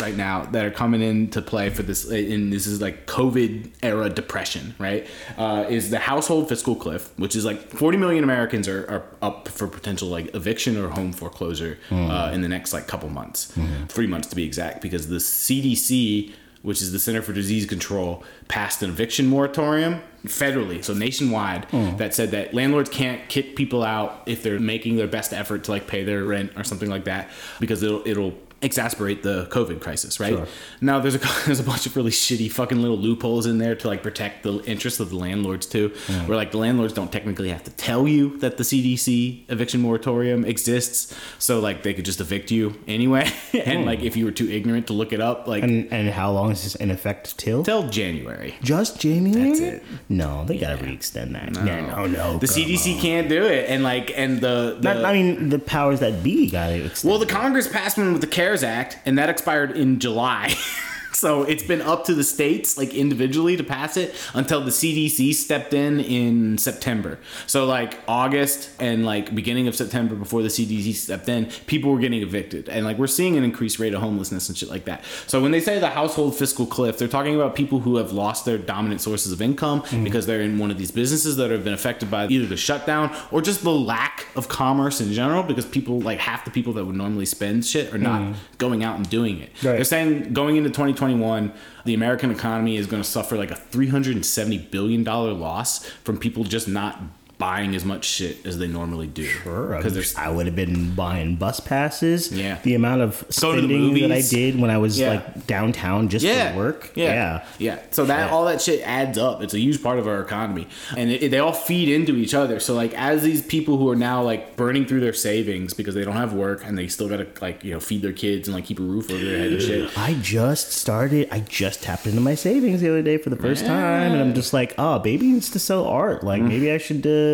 right 0.00 0.16
now 0.16 0.42
that 0.46 0.64
are 0.64 0.70
coming 0.70 1.02
into 1.02 1.42
play 1.42 1.70
for 1.70 1.82
this, 1.82 2.08
and 2.08 2.52
this 2.52 2.66
is 2.66 2.80
like 2.80 3.06
COVID 3.06 3.70
era 3.82 4.08
depression, 4.10 4.74
right? 4.78 5.06
Uh, 5.36 5.66
is 5.68 5.90
the 5.90 5.98
household 5.98 6.48
fiscal 6.48 6.74
cliff, 6.74 7.10
which 7.18 7.36
is 7.36 7.44
like 7.44 7.60
40 7.70 7.98
million 7.98 8.24
Americans 8.24 8.68
are, 8.68 8.88
are 8.90 9.04
up 9.22 9.48
for 9.48 9.66
potential 9.68 10.08
like 10.08 10.34
eviction 10.34 10.76
or 10.76 10.88
home 10.88 11.12
foreclosure 11.12 11.78
uh, 11.90 12.30
in 12.32 12.40
the 12.40 12.48
next 12.48 12.72
like 12.72 12.86
couple 12.86 13.08
months, 13.08 13.52
three 13.88 14.06
months 14.06 14.28
to 14.28 14.36
be 14.36 14.44
exact, 14.44 14.80
because 14.82 15.08
the 15.08 15.16
CDC 15.16 16.32
which 16.62 16.82
is 16.82 16.92
the 16.92 16.98
Center 16.98 17.22
for 17.22 17.32
Disease 17.32 17.64
Control, 17.64 18.22
passed 18.48 18.82
an 18.82 18.90
eviction 18.90 19.26
moratorium 19.26 20.02
federally, 20.26 20.84
so 20.84 20.92
nationwide, 20.92 21.66
that 21.96 22.14
said 22.14 22.32
that 22.32 22.52
landlords 22.52 22.90
can't 22.90 23.26
kick 23.30 23.56
people 23.56 23.82
out 23.82 24.22
if 24.26 24.42
they're 24.42 24.60
making 24.60 24.96
their 24.96 25.06
best 25.06 25.32
effort 25.32 25.64
to 25.64 25.70
like 25.70 25.86
pay 25.86 26.04
their 26.04 26.22
rent 26.22 26.52
or 26.56 26.64
something 26.64 26.90
like 26.90 27.04
that, 27.04 27.30
because 27.60 27.82
it'll 27.82 28.06
it'll 28.06 28.34
exacerbate 28.62 29.22
the 29.22 29.46
COVID 29.46 29.80
crisis, 29.80 30.20
right? 30.20 30.34
Sure. 30.34 30.46
Now 30.80 31.00
there's 31.00 31.14
a 31.14 31.18
there's 31.46 31.60
a 31.60 31.64
bunch 31.64 31.86
of 31.86 31.96
really 31.96 32.10
shitty 32.10 32.50
fucking 32.50 32.80
little 32.80 32.98
loopholes 32.98 33.46
in 33.46 33.58
there 33.58 33.74
to 33.74 33.88
like 33.88 34.02
protect 34.02 34.42
the 34.42 34.62
interests 34.64 35.00
of 35.00 35.10
the 35.10 35.16
landlords 35.16 35.66
too, 35.66 35.92
where 36.26 36.36
like 36.36 36.50
the 36.50 36.58
landlords 36.58 36.92
don't 36.92 37.10
technically 37.10 37.48
have 37.48 37.64
to 37.64 37.70
tell 37.72 38.06
you 38.06 38.38
that 38.38 38.56
the 38.56 38.64
CDC 38.64 39.44
eviction 39.48 39.80
moratorium 39.80 40.44
exists, 40.44 41.14
so 41.38 41.60
like 41.60 41.82
they 41.82 41.94
could 41.94 42.04
just 42.04 42.20
evict 42.20 42.50
you 42.50 42.78
anyway, 42.86 43.30
and 43.54 43.86
like 43.86 44.00
hmm. 44.00 44.06
if 44.06 44.16
you 44.16 44.24
were 44.24 44.30
too 44.30 44.48
ignorant 44.48 44.86
to 44.88 44.92
look 44.92 45.12
it 45.12 45.20
up, 45.20 45.46
like 45.46 45.62
And 45.62 45.90
and 45.92 46.10
how 46.10 46.30
long 46.32 46.52
is 46.52 46.62
this 46.62 46.74
in 46.74 46.90
effect 46.90 47.38
till? 47.38 47.62
till 47.62 47.88
January. 47.88 48.54
Just 48.62 49.00
January. 49.00 49.48
That's 49.48 49.60
it. 49.60 49.82
No, 50.08 50.44
they 50.44 50.58
gotta 50.58 50.82
re-extend 50.82 51.34
that. 51.34 51.52
No, 51.52 51.80
no, 51.86 52.06
no. 52.06 52.38
The 52.38 52.46
CDC 52.46 52.96
on. 52.96 53.00
can't 53.00 53.28
do 53.28 53.44
it, 53.44 53.70
and 53.70 53.82
like, 53.82 54.12
and 54.16 54.40
the, 54.40 54.76
the 54.80 54.94
Not, 54.94 55.04
I 55.04 55.12
mean, 55.12 55.48
the 55.48 55.58
powers 55.58 56.00
that 56.00 56.22
be 56.22 56.50
gotta 56.50 56.84
extend. 56.84 57.10
well, 57.10 57.18
the 57.18 57.26
Congress 57.26 57.68
passed 57.68 57.96
one 57.96 58.12
with 58.12 58.20
the 58.20 58.26
CARES 58.50 58.64
Act, 58.64 58.98
and 59.06 59.16
that 59.16 59.30
expired 59.30 59.76
in 59.76 60.00
July. 60.00 60.56
so 61.12 61.42
it's 61.42 61.62
been 61.62 61.82
up 61.82 62.04
to 62.06 62.14
the 62.14 62.24
states, 62.24 62.78
like 62.78 62.94
individually, 62.94 63.56
to 63.56 63.64
pass 63.64 63.96
it 63.96 64.14
until 64.34 64.60
the 64.60 64.70
CDC 64.70 65.34
stepped 65.34 65.74
in 65.74 66.00
in 66.00 66.58
September. 66.58 67.18
So 67.46 67.66
like 67.66 67.98
August 68.06 68.70
and 68.80 69.04
like 69.04 69.34
beginning 69.34 69.68
of 69.68 69.74
September, 69.76 70.14
before 70.14 70.42
the 70.42 70.48
CDC 70.48 70.94
stepped 70.94 71.28
in, 71.28 71.46
people 71.66 71.92
were 71.92 71.98
getting 71.98 72.22
evicted, 72.22 72.68
and 72.68 72.84
like 72.84 72.98
we're 72.98 73.06
seeing 73.06 73.36
an 73.36 73.44
increased 73.44 73.78
rate 73.78 73.94
of 73.94 74.00
homelessness 74.00 74.48
and 74.48 74.56
shit 74.56 74.70
like 74.70 74.84
that. 74.84 75.04
So 75.26 75.40
when 75.40 75.50
they 75.50 75.60
say 75.60 75.78
the 75.78 75.90
household 75.90 76.36
fiscal 76.36 76.66
cliff, 76.66 76.98
they're 76.98 77.08
talking 77.08 77.34
about 77.34 77.54
people 77.54 77.80
who 77.80 77.96
have 77.96 78.12
lost 78.12 78.44
their 78.44 78.58
dominant 78.58 79.00
sources 79.00 79.32
of 79.32 79.42
income 79.42 79.82
mm-hmm. 79.82 80.04
because 80.04 80.26
they're 80.26 80.40
in 80.40 80.58
one 80.58 80.70
of 80.70 80.78
these 80.78 80.90
businesses 80.90 81.36
that 81.36 81.50
have 81.50 81.64
been 81.64 81.74
affected 81.74 82.10
by 82.10 82.26
either 82.28 82.46
the 82.46 82.56
shutdown 82.56 83.14
or 83.30 83.42
just 83.42 83.62
the 83.62 83.70
lack 83.70 84.26
of 84.36 84.48
commerce 84.48 85.00
in 85.00 85.12
general 85.12 85.42
because 85.42 85.66
people 85.66 86.00
like 86.00 86.18
half 86.18 86.44
the 86.44 86.50
people 86.50 86.72
that 86.74 86.84
would 86.84 86.96
normally 86.96 87.26
spend 87.26 87.64
shit 87.64 87.92
are 87.92 87.98
not 87.98 88.20
mm-hmm. 88.20 88.32
going 88.58 88.84
out 88.84 88.96
and 88.96 89.08
doing 89.10 89.40
it. 89.40 89.50
Right. 89.62 89.74
They're 89.74 89.84
saying 89.84 90.32
going 90.32 90.56
into 90.56 90.70
2021 90.70 90.99
2021, 91.00 91.52
the 91.86 91.94
American 91.94 92.30
economy 92.30 92.76
is 92.76 92.86
going 92.86 93.02
to 93.02 93.08
suffer 93.08 93.36
like 93.36 93.50
a 93.50 93.56
370 93.56 94.58
billion 94.70 95.02
dollar 95.02 95.32
loss 95.32 95.84
from 96.04 96.18
people 96.18 96.44
just 96.44 96.68
not 96.68 97.00
buying 97.40 97.74
as 97.74 97.84
much 97.84 98.04
shit 98.04 98.46
as 98.46 98.58
they 98.58 98.68
normally 98.68 99.08
do. 99.08 99.24
Sure, 99.24 99.76
because 99.76 99.94
there's 99.94 100.14
I 100.14 100.28
would 100.28 100.46
have 100.46 100.54
been 100.54 100.94
buying 100.94 101.34
bus 101.34 101.58
passes. 101.58 102.30
Yeah. 102.30 102.58
The 102.62 102.74
amount 102.76 103.00
of 103.00 103.24
spending 103.30 103.94
that 104.02 104.12
I 104.12 104.20
did 104.20 104.60
when 104.60 104.70
I 104.70 104.78
was 104.78 104.96
Yeah. 105.00 105.08
like 105.14 105.46
downtown 105.48 106.08
just 106.08 106.24
yeah, 106.24 106.52
for 106.52 106.58
work. 106.58 106.92
Yeah, 106.94 107.04
Yeah. 107.06 107.44
yeah. 107.58 107.78
So 107.90 108.04
that 108.04 108.24
Shit. 108.26 108.32
all 108.32 108.44
that 108.44 108.60
shit 108.60 108.80
adds 108.86 109.18
up. 109.18 109.42
It's 109.42 109.54
a 109.54 109.58
huge 109.58 109.82
part 109.82 109.98
of 109.98 110.06
our 110.06 110.20
economy, 110.20 110.68
and 110.96 111.10
it, 111.10 111.30
they 111.30 111.38
all 111.38 111.52
feed 111.52 111.88
into 111.88 112.14
each 112.16 112.34
other. 112.34 112.60
So 112.60 112.74
like, 112.74 112.92
as 112.94 113.22
these 113.22 113.42
people 113.42 113.78
who 113.78 113.88
are 113.90 113.96
now 113.96 114.22
like 114.22 114.54
burning 114.56 114.84
through 114.86 115.00
their 115.00 115.12
savings 115.14 115.72
because 115.74 115.94
they 115.94 116.04
don't 116.04 116.16
have 116.16 116.34
work 116.34 116.62
and 116.64 116.76
they 116.78 116.86
still 116.88 117.08
gotta 117.08 117.26
like 117.40 117.64
you 117.64 117.72
know 117.72 117.80
feed 117.80 118.02
their 118.02 118.12
kids 118.12 118.46
and 118.48 118.54
like 118.54 118.66
keep 118.66 118.78
a 118.78 118.82
roof 118.82 119.10
over 119.10 119.24
their 119.24 119.38
head 119.38 119.52
and 119.54 119.62
shit. 119.62 119.98
I 119.98 120.14
just 120.20 120.72
started. 120.72 121.28
I 121.32 121.40
just 121.40 121.82
tapped 121.82 122.06
into 122.06 122.20
my 122.20 122.34
savings 122.34 122.82
the 122.82 122.90
other 122.90 123.02
day 123.02 123.16
for 123.16 123.30
the 123.30 123.36
first 123.36 123.64
time, 123.64 124.12
and 124.12 124.20
I'm 124.20 124.34
just 124.34 124.52
like, 124.52 124.74
oh, 124.76 124.98
baby 124.98 125.26
needs 125.32 125.48
to 125.50 125.58
sell 125.58 125.86
art. 125.86 126.22
Like 126.22 126.42
maybe 126.42 126.70
I 126.70 126.76
should. 126.78 127.06
Uh, 127.06 127.29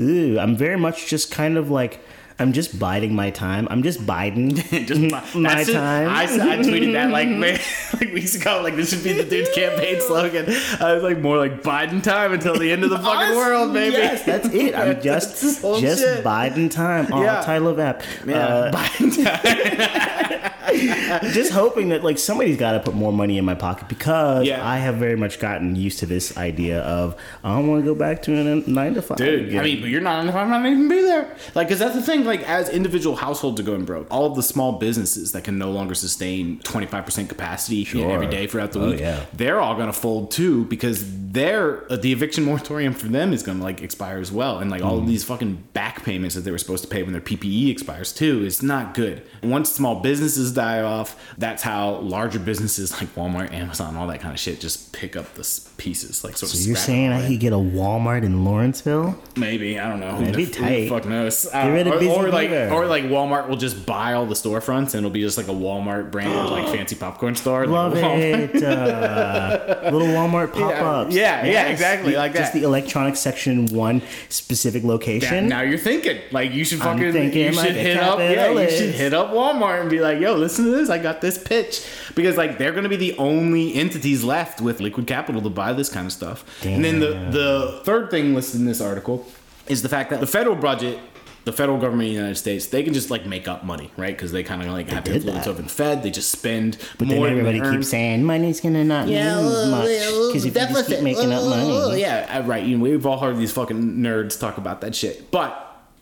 ooh. 0.00 0.38
I'm 0.38 0.56
very 0.56 0.76
much 0.78 1.06
just 1.08 1.30
kind 1.30 1.56
of 1.56 1.70
like. 1.70 2.00
I'm 2.36 2.52
just 2.52 2.80
biding 2.80 3.14
my 3.14 3.30
time. 3.30 3.68
I'm 3.70 3.84
just 3.84 4.04
biding 4.04 4.56
Just 4.90 5.00
my, 5.00 5.22
my 5.36 5.62
time. 5.62 6.08
I, 6.08 6.24
I 6.24 6.56
tweeted 6.58 6.92
that 6.94 7.10
like 7.10 7.28
like 8.00 8.12
weeks 8.12 8.34
ago. 8.34 8.60
Like 8.60 8.74
this 8.74 8.90
should 8.90 9.04
be 9.04 9.12
the 9.12 9.22
dude's 9.22 9.50
campaign 9.54 10.00
slogan. 10.00 10.46
I 10.80 10.94
was 10.94 11.04
like 11.04 11.20
more 11.20 11.38
like 11.38 11.62
Biden 11.62 12.02
time 12.02 12.32
until 12.32 12.58
the 12.58 12.72
end 12.72 12.82
of 12.82 12.90
the 12.90 12.98
fucking 12.98 13.36
world, 13.36 13.72
baby. 13.72 13.92
Yes, 13.98 14.24
that's 14.24 14.48
it. 14.48 14.74
I'm 14.74 15.00
just 15.00 15.40
just 15.80 16.00
shit. 16.02 16.24
biding 16.24 16.70
time. 16.70 17.06
Oh, 17.12 17.22
Yeah. 17.22 17.40
title 17.42 17.68
of 17.68 17.78
app. 17.78 18.02
Yeah, 18.26 18.36
Uh, 18.36 18.72
Biden 18.72 20.40
time. 20.42 20.50
just 21.32 21.52
hoping 21.52 21.88
that 21.90 22.02
like 22.04 22.18
somebody's 22.18 22.56
got 22.56 22.72
to 22.72 22.80
put 22.80 22.94
more 22.94 23.12
money 23.12 23.38
in 23.38 23.44
my 23.44 23.54
pocket 23.54 23.88
because 23.88 24.46
Yeah. 24.46 24.66
I 24.66 24.78
have 24.78 24.96
very 24.96 25.16
much 25.16 25.38
gotten 25.38 25.76
used 25.76 25.98
to 26.00 26.06
this 26.06 26.36
idea 26.36 26.80
of 26.80 27.16
I 27.42 27.54
don't 27.56 27.66
want 27.68 27.82
to 27.82 27.86
go 27.86 27.94
back 27.94 28.22
to 28.22 28.32
a 28.34 28.70
nine 28.70 28.94
to 28.94 29.02
five. 29.02 29.18
Dude, 29.18 29.48
again. 29.48 29.60
I 29.60 29.64
mean, 29.64 29.80
but 29.80 29.90
you're 29.90 30.00
not, 30.00 30.26
I'm 30.28 30.50
not 30.50 30.64
even 30.66 30.88
be 30.88 31.00
there. 31.02 31.36
Like, 31.54 31.68
cause 31.68 31.78
that's 31.78 31.94
the 31.94 32.02
thing. 32.02 32.24
Like, 32.24 32.42
as 32.48 32.68
individual 32.68 33.16
households 33.16 33.60
are 33.60 33.64
going 33.64 33.84
broke, 33.84 34.06
all 34.10 34.26
of 34.26 34.34
the 34.36 34.42
small 34.42 34.72
businesses 34.78 35.32
that 35.32 35.44
can 35.44 35.58
no 35.58 35.70
longer 35.70 35.94
sustain 35.94 36.58
25% 36.60 37.28
capacity 37.28 37.76
you 37.76 37.84
know, 37.84 38.00
Sure. 38.08 38.10
every 38.12 38.26
day 38.26 38.46
throughout 38.46 38.72
the 38.72 38.80
Oh, 38.80 38.90
week, 38.90 39.00
yeah. 39.00 39.24
they're 39.32 39.60
all 39.60 39.76
gonna 39.76 39.92
fold 39.92 40.30
too 40.30 40.64
because 40.66 41.04
their 41.32 41.90
uh, 41.92 41.96
the 41.96 42.12
eviction 42.12 42.44
moratorium 42.50 42.92
for 42.94 43.06
them 43.08 43.32
is 43.32 43.42
gonna 43.42 43.62
like 43.62 43.82
expire 43.82 44.18
as 44.18 44.30
well, 44.32 44.58
and 44.58 44.70
like 44.70 44.82
all 44.82 44.94
Mm. 44.98 45.02
of 45.02 45.06
these 45.08 45.24
fucking 45.24 45.64
back 45.72 46.04
payments 46.04 46.34
that 46.34 46.42
they 46.42 46.50
were 46.50 46.58
supposed 46.58 46.82
to 46.84 46.88
pay 46.88 47.02
when 47.02 47.12
their 47.12 47.20
PPE 47.20 47.70
expires 47.70 48.12
too. 48.12 48.44
It's 48.44 48.62
not 48.62 48.94
good. 48.94 49.22
Once 49.42 49.70
small 49.70 49.96
businesses 50.00 50.54
die 50.64 50.82
off, 50.82 51.16
that's 51.38 51.62
how 51.62 51.96
larger 51.96 52.38
businesses 52.38 52.92
like 53.00 53.14
Walmart, 53.14 53.52
Amazon, 53.52 53.96
all 53.96 54.06
that 54.08 54.20
kind 54.20 54.32
of 54.34 54.40
shit 54.40 54.60
just 54.60 54.92
pick 54.92 55.16
up 55.16 55.34
the 55.34 55.44
pieces. 55.76 56.24
Like, 56.24 56.36
sort 56.36 56.52
of 56.52 56.58
so 56.58 56.66
you're 56.66 56.76
saying 56.76 57.12
I 57.12 57.26
could 57.28 57.40
get 57.40 57.52
a 57.52 57.56
Walmart 57.56 58.22
in 58.24 58.44
Lawrenceville? 58.44 59.18
Maybe 59.36 59.78
I 59.78 59.88
don't 59.88 60.00
know. 60.00 60.18
That'd 60.20 60.36
be 60.36 60.46
tight. 60.46 60.88
fuck 60.88 61.04
knows? 61.04 61.44
Get 61.52 61.66
rid 61.68 61.86
of 61.86 61.94
or, 61.94 61.98
Busy 61.98 62.10
or 62.10 62.28
like, 62.28 62.50
Beaver. 62.50 62.70
or 62.72 62.86
like 62.86 63.04
Walmart 63.04 63.48
will 63.48 63.56
just 63.56 63.84
buy 63.86 64.14
all 64.14 64.26
the 64.26 64.34
storefronts 64.34 64.94
and 64.94 64.96
it'll 64.96 65.10
be 65.10 65.20
just 65.20 65.36
like 65.36 65.48
a 65.48 65.52
Walmart 65.52 66.10
brand, 66.10 66.50
like 66.50 66.66
fancy 66.74 66.96
popcorn 66.96 67.34
store. 67.34 67.66
Love 67.66 67.92
like 67.94 68.02
it. 68.04 68.62
Uh, 68.62 69.80
little 69.90 70.08
Walmart 70.08 70.52
pop 70.52 70.72
ups. 70.80 71.14
Yeah, 71.14 71.44
yeah, 71.44 71.66
exactly, 71.66 72.14
like 72.16 72.32
Just 72.34 72.52
that. 72.52 72.58
the 72.58 72.64
electronics 72.64 73.20
section 73.20 73.66
one 73.66 74.02
specific 74.28 74.82
That- 74.82 74.88
location. 74.88 75.48
now 75.48 75.62
you're 75.62 75.78
thinking 75.78 76.20
like 76.30 76.52
you 76.52 76.64
should 76.64 76.80
I'm 76.80 76.96
fucking 76.98 77.12
thinking 77.12 77.46
you 77.46 77.52
should 77.52 77.76
hit 77.76 77.96
up 77.98 78.18
yeah 78.18 78.50
you 78.50 78.70
should 78.70 78.94
hit 78.94 79.12
up 79.14 79.30
Walmart 79.32 79.80
and 79.80 79.90
be 79.90 80.00
like 80.00 80.20
yo 80.20 80.34
listen 80.44 80.64
to 80.66 80.70
this 80.70 80.88
I 80.90 80.98
got 80.98 81.20
this 81.20 81.36
pitch 81.38 81.84
because 82.14 82.36
like 82.36 82.58
they're 82.58 82.72
gonna 82.72 82.88
be 82.88 82.96
the 83.08 83.16
only 83.18 83.74
entities 83.74 84.22
left 84.22 84.60
with 84.60 84.80
liquid 84.80 85.06
capital 85.06 85.40
to 85.42 85.50
buy 85.50 85.72
this 85.72 85.88
kind 85.88 86.06
of 86.06 86.12
stuff 86.12 86.38
and 86.64 86.84
then 86.84 87.00
the 87.00 87.10
the 87.38 87.80
third 87.84 88.10
thing 88.10 88.34
listed 88.34 88.60
in 88.60 88.66
this 88.66 88.80
article 88.80 89.26
is 89.68 89.82
the 89.82 89.88
fact 89.88 90.10
that 90.10 90.20
the 90.20 90.26
federal 90.26 90.56
budget 90.56 90.98
the 91.44 91.52
federal 91.52 91.76
government 91.78 92.08
in 92.08 92.14
the 92.14 92.20
United 92.20 92.36
States, 92.36 92.68
they 92.68 92.82
can 92.82 92.94
just 92.94 93.10
like 93.10 93.26
make 93.26 93.46
up 93.46 93.64
money, 93.64 93.90
right? 93.98 94.16
Because 94.16 94.32
they 94.32 94.42
kind 94.42 94.62
of 94.62 94.68
like 94.68 94.88
have 94.88 95.06
influence 95.06 95.44
that. 95.44 95.50
over 95.50 95.60
the 95.60 95.68
Fed. 95.68 96.02
They 96.02 96.10
just 96.10 96.30
spend 96.30 96.78
but 96.96 97.06
then 97.06 97.18
more 97.18 97.26
than 97.28 97.38
everybody 97.38 97.60
they 97.60 97.70
keeps 97.76 97.90
saying 97.90 98.24
money's 98.24 98.62
gonna 98.62 98.82
not 98.82 99.08
lose 99.08 99.70
much 99.70 99.88
because 100.32 100.46
if 100.46 100.54
you 100.54 100.60
just 100.68 100.88
keep 100.88 101.02
making 101.02 101.32
up 101.34 101.42
Oh, 101.42 101.50
money. 101.50 102.00
yeah, 102.00 102.38
uh, 102.40 102.42
right. 102.48 102.64
You 102.64 102.78
know, 102.78 102.84
we've 102.84 103.04
all 103.04 103.18
heard 103.18 103.36
these 103.36 103.52
fucking 103.52 103.96
nerds 103.96 104.40
talk 104.40 104.56
about 104.56 104.80
that 104.80 104.94
shit. 104.94 105.30
But 105.30 105.52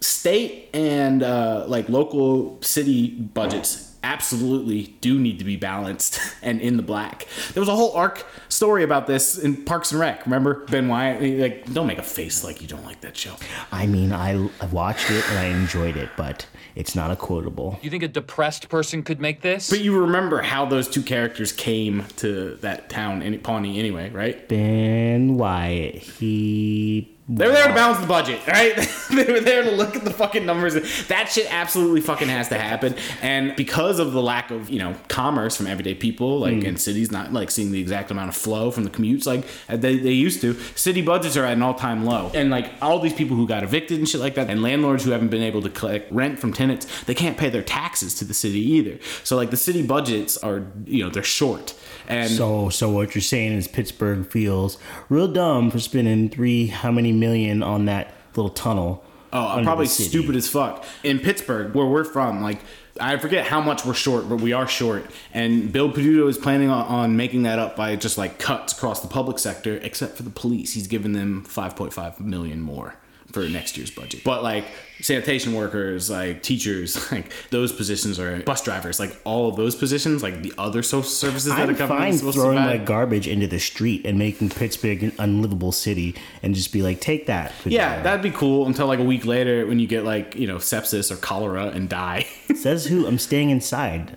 state 0.01 0.69
and 0.75 1.25
uh, 1.25 1.65
like 1.67 1.89
local 1.89 2.63
city 2.63 3.09
budgets 3.11 3.92
absolutely 4.03 4.95
do 5.01 5.19
need 5.19 5.39
to 5.39 5.45
be 5.45 5.57
balanced 5.57 6.21
and 6.43 6.61
in 6.61 6.77
the 6.77 6.83
black. 6.83 7.27
There 7.55 7.61
was 7.61 7.69
a 7.69 7.75
whole 7.77 7.93
arc 7.93 8.27
story 8.49 8.85
about 8.85 9.07
this 9.07 9.39
in 9.39 9.65
Parks 9.65 9.93
and 9.93 10.01
Rec. 10.01 10.25
Remember 10.27 10.65
Ben 10.67 10.89
Wyatt? 10.89 11.39
Like, 11.41 11.73
don't 11.73 11.87
make 11.87 11.99
a 11.99 12.03
face 12.03 12.45
like 12.45 12.61
you 12.61 12.69
don't 12.69 12.85
like 12.85 13.01
that 13.03 13.17
show. 13.17 13.35
I 13.71 13.87
mean, 13.87 14.13
I, 14.13 14.49
I 14.61 14.67
watched 14.67 15.11
it 15.11 15.29
and 15.31 15.39
I 15.39 15.45
enjoyed 15.47 15.97
it, 15.97 16.11
but 16.17 16.47
it's 16.75 16.95
not 16.95 17.11
a 17.11 17.17
quotable. 17.17 17.79
You 17.83 17.91
think 17.91 18.03
a 18.03 18.09
depressed 18.09 18.69
person 18.69 19.03
could 19.03 19.21
make 19.21 19.43
this? 19.43 19.71
But 19.71 19.81
you 19.81 19.99
remember 20.01 20.43
how 20.43 20.65
those 20.65 20.89
two 20.89 21.03
characters 21.03 21.53
came 21.53 22.05
to 22.17 22.57
that 22.57 22.89
town 22.89 23.23
in 23.23 23.39
Pawnee 23.41 23.79
anyway, 23.79 24.11
right? 24.11 24.49
Ben 24.49 25.37
Wyatt, 25.37 25.97
he. 25.97 27.09
They 27.29 27.47
were 27.47 27.53
there 27.53 27.69
to 27.69 27.75
balance 27.75 28.01
the 28.01 28.07
budget, 28.07 28.45
right? 28.49 28.75
they 29.11 29.33
were 29.33 29.41
there 29.41 29.63
to 29.63 29.71
look 29.71 29.95
at 29.95 30.05
the 30.05 30.11
fucking 30.11 30.45
numbers. 30.45 30.75
That 31.07 31.29
shit 31.29 31.47
absolutely 31.53 32.01
fucking 32.01 32.29
has 32.29 32.49
to 32.49 32.59
happen. 32.59 32.97
And 33.21 33.55
because 33.55 34.01
of 34.01 34.13
the 34.13 34.21
lack 34.21 34.51
of, 34.51 34.69
you 34.69 34.81
know, 34.81 34.97
commerce 35.07 35.57
from 35.57 35.69
everyday 35.69 35.95
people, 35.95 36.41
like 36.41 36.55
hmm. 36.55 36.67
in 36.67 36.77
cities 36.77 37.13
not 37.13 37.33
like 37.33 37.53
seeing 37.53 37.71
the 37.71 37.81
exact 37.81 38.11
amount 38.11 38.29
of 38.29 38.37
flow 38.37 38.73
from 38.73 38.83
the 38.85 38.91
commutes 38.91 39.25
like 39.25 39.47
uh, 39.69 39.77
they, 39.77 39.99
they 39.99 40.11
used 40.11 40.41
to, 40.41 40.55
city 40.75 41.01
budgets 41.01 41.37
are 41.37 41.45
at 41.45 41.53
an 41.53 41.63
all 41.63 41.75
time 41.75 42.05
low. 42.05 42.33
And 42.35 42.51
like 42.51 42.73
all 42.83 42.99
these 42.99 43.15
people 43.15 43.37
who 43.37 43.47
got 43.47 43.63
evicted 43.63 43.99
and 43.99 44.09
shit 44.09 44.21
like 44.21 44.35
that, 44.35 44.51
and 44.51 44.61
landlords 44.61 45.05
who 45.05 45.13
haven't 45.13 45.29
been 45.29 45.43
able 45.43 45.63
to 45.63 45.71
collect 45.71 46.11
rent 46.11 46.41
from 46.41 46.53
tenants, 46.53 47.05
they 47.05 47.15
can't 47.15 47.39
pay 47.39 47.51
their 47.51 47.63
taxes 47.63 48.17
to 48.17 48.25
the 48.25 48.35
city 48.35 48.61
either. 48.61 48.99
So 49.23 49.37
like 49.37 49.51
the 49.51 49.57
city 49.57 49.87
budgets 49.87 50.37
are, 50.39 50.65
you 50.87 51.05
know, 51.05 51.11
they're 51.11 51.23
short. 51.23 51.75
And 52.09 52.31
So, 52.31 52.69
so 52.69 52.91
what 52.91 53.15
you're 53.15 53.23
saying 53.23 53.53
is 53.53 53.69
Pittsburgh 53.69 54.27
feels 54.27 54.77
real 55.09 55.29
dumb 55.29 55.71
for 55.71 55.79
spending 55.79 56.29
three 56.29 56.67
how 56.67 56.91
many 56.91 57.12
million 57.13 57.63
on 57.63 57.87
that 57.87 58.13
little 58.35 58.51
tunnel. 58.51 59.05
Oh, 59.33 59.41
uh, 59.41 59.49
under 59.55 59.65
probably 59.65 59.87
stupid 59.87 60.37
as 60.37 60.49
fuck. 60.49 60.85
In 61.03 61.19
Pittsburgh, 61.19 61.75
where 61.75 61.87
we're 61.87 62.05
from, 62.05 62.43
like 62.43 62.61
I 63.01 63.17
forget 63.17 63.47
how 63.47 63.61
much 63.61 63.85
we're 63.87 63.95
short, 63.95 64.29
but 64.29 64.41
we 64.41 64.53
are 64.53 64.69
short. 64.69 65.11
And 65.33 65.73
Bill 65.73 65.91
Peduto 65.91 66.29
is 66.29 66.37
planning 66.37 66.69
on, 66.69 66.87
on 66.87 67.17
making 67.17 67.45
that 67.45 67.59
up 67.59 67.75
by 67.75 67.97
just 67.97 68.19
like 68.19 68.39
cuts 68.39 68.75
across 68.75 69.01
the 69.01 69.09
public 69.09 69.39
sector, 69.39 69.77
except 69.83 70.17
for 70.17 70.23
the 70.23 70.31
police. 70.31 70.75
He's 70.75 70.87
given 70.87 71.13
them 71.13 71.45
5.5 71.49 72.21
million 72.21 72.61
more 72.61 72.97
for 73.33 73.49
next 73.49 73.79
year's 73.79 73.91
budget. 73.91 74.23
But 74.25 74.43
like 74.43 74.67
sanitation 75.01 75.55
workers, 75.55 76.11
like 76.11 76.43
teachers, 76.43 77.11
like 77.13 77.33
those 77.51 77.73
positions 77.73 78.19
are 78.19 78.41
bus 78.43 78.63
drivers, 78.63 79.01
like 79.01 79.17
all 79.25 79.49
of 79.49 79.57
those 79.57 79.75
positions, 79.75 80.23
like 80.23 80.43
the 80.43 80.53
other 80.59 80.83
social 80.83 81.03
services 81.09 81.55
that 81.55 81.69
I'm 81.69 81.75
a 81.75 81.79
company 81.79 82.01
fine 82.01 82.11
is 82.11 82.19
supposed 82.19 82.37
throwing 82.39 82.57
to 82.57 82.61
my 82.61 82.71
provide. 82.73 82.87
garbage 82.87 83.29
into 83.29 83.47
the 83.47 83.59
street 83.59 84.05
and 84.07 84.19
making 84.19 84.51
Pittsburgh 84.51 85.03
an 85.03 85.13
unlivable 85.19 85.73
city 85.73 86.15
and 86.43 86.55
just 86.55 86.73
be 86.73 86.83
like, 86.83 87.01
take 87.01 87.27
that. 87.27 87.53
yeah, 87.65 87.89
Fedora." 87.89 88.03
that'd 88.05 88.23
be 88.23 88.31
cool 88.31 88.67
until 88.67 88.87
like 88.87 88.99
a 88.99 89.05
week 89.05 89.25
later 89.25 89.67
when 89.67 89.79
you 89.79 89.87
get 89.87 90.05
like, 90.05 90.37
you 90.37 90.47
know, 90.47 90.57
sepsis 90.57 91.11
or 91.11 91.17
cholera 91.17 91.67
and 91.67 91.89
die. 91.89 92.27
says 92.55 92.87
who? 92.87 93.07
I'm 93.07 93.19
staying 93.19 93.51
inside. 93.51 94.17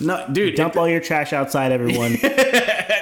no, 0.00 0.26
dude. 0.32 0.56
Dump 0.56 0.76
all 0.76 0.88
your 0.88 1.00
trash 1.00 1.32
outside, 1.32 1.72
everyone. 1.72 2.16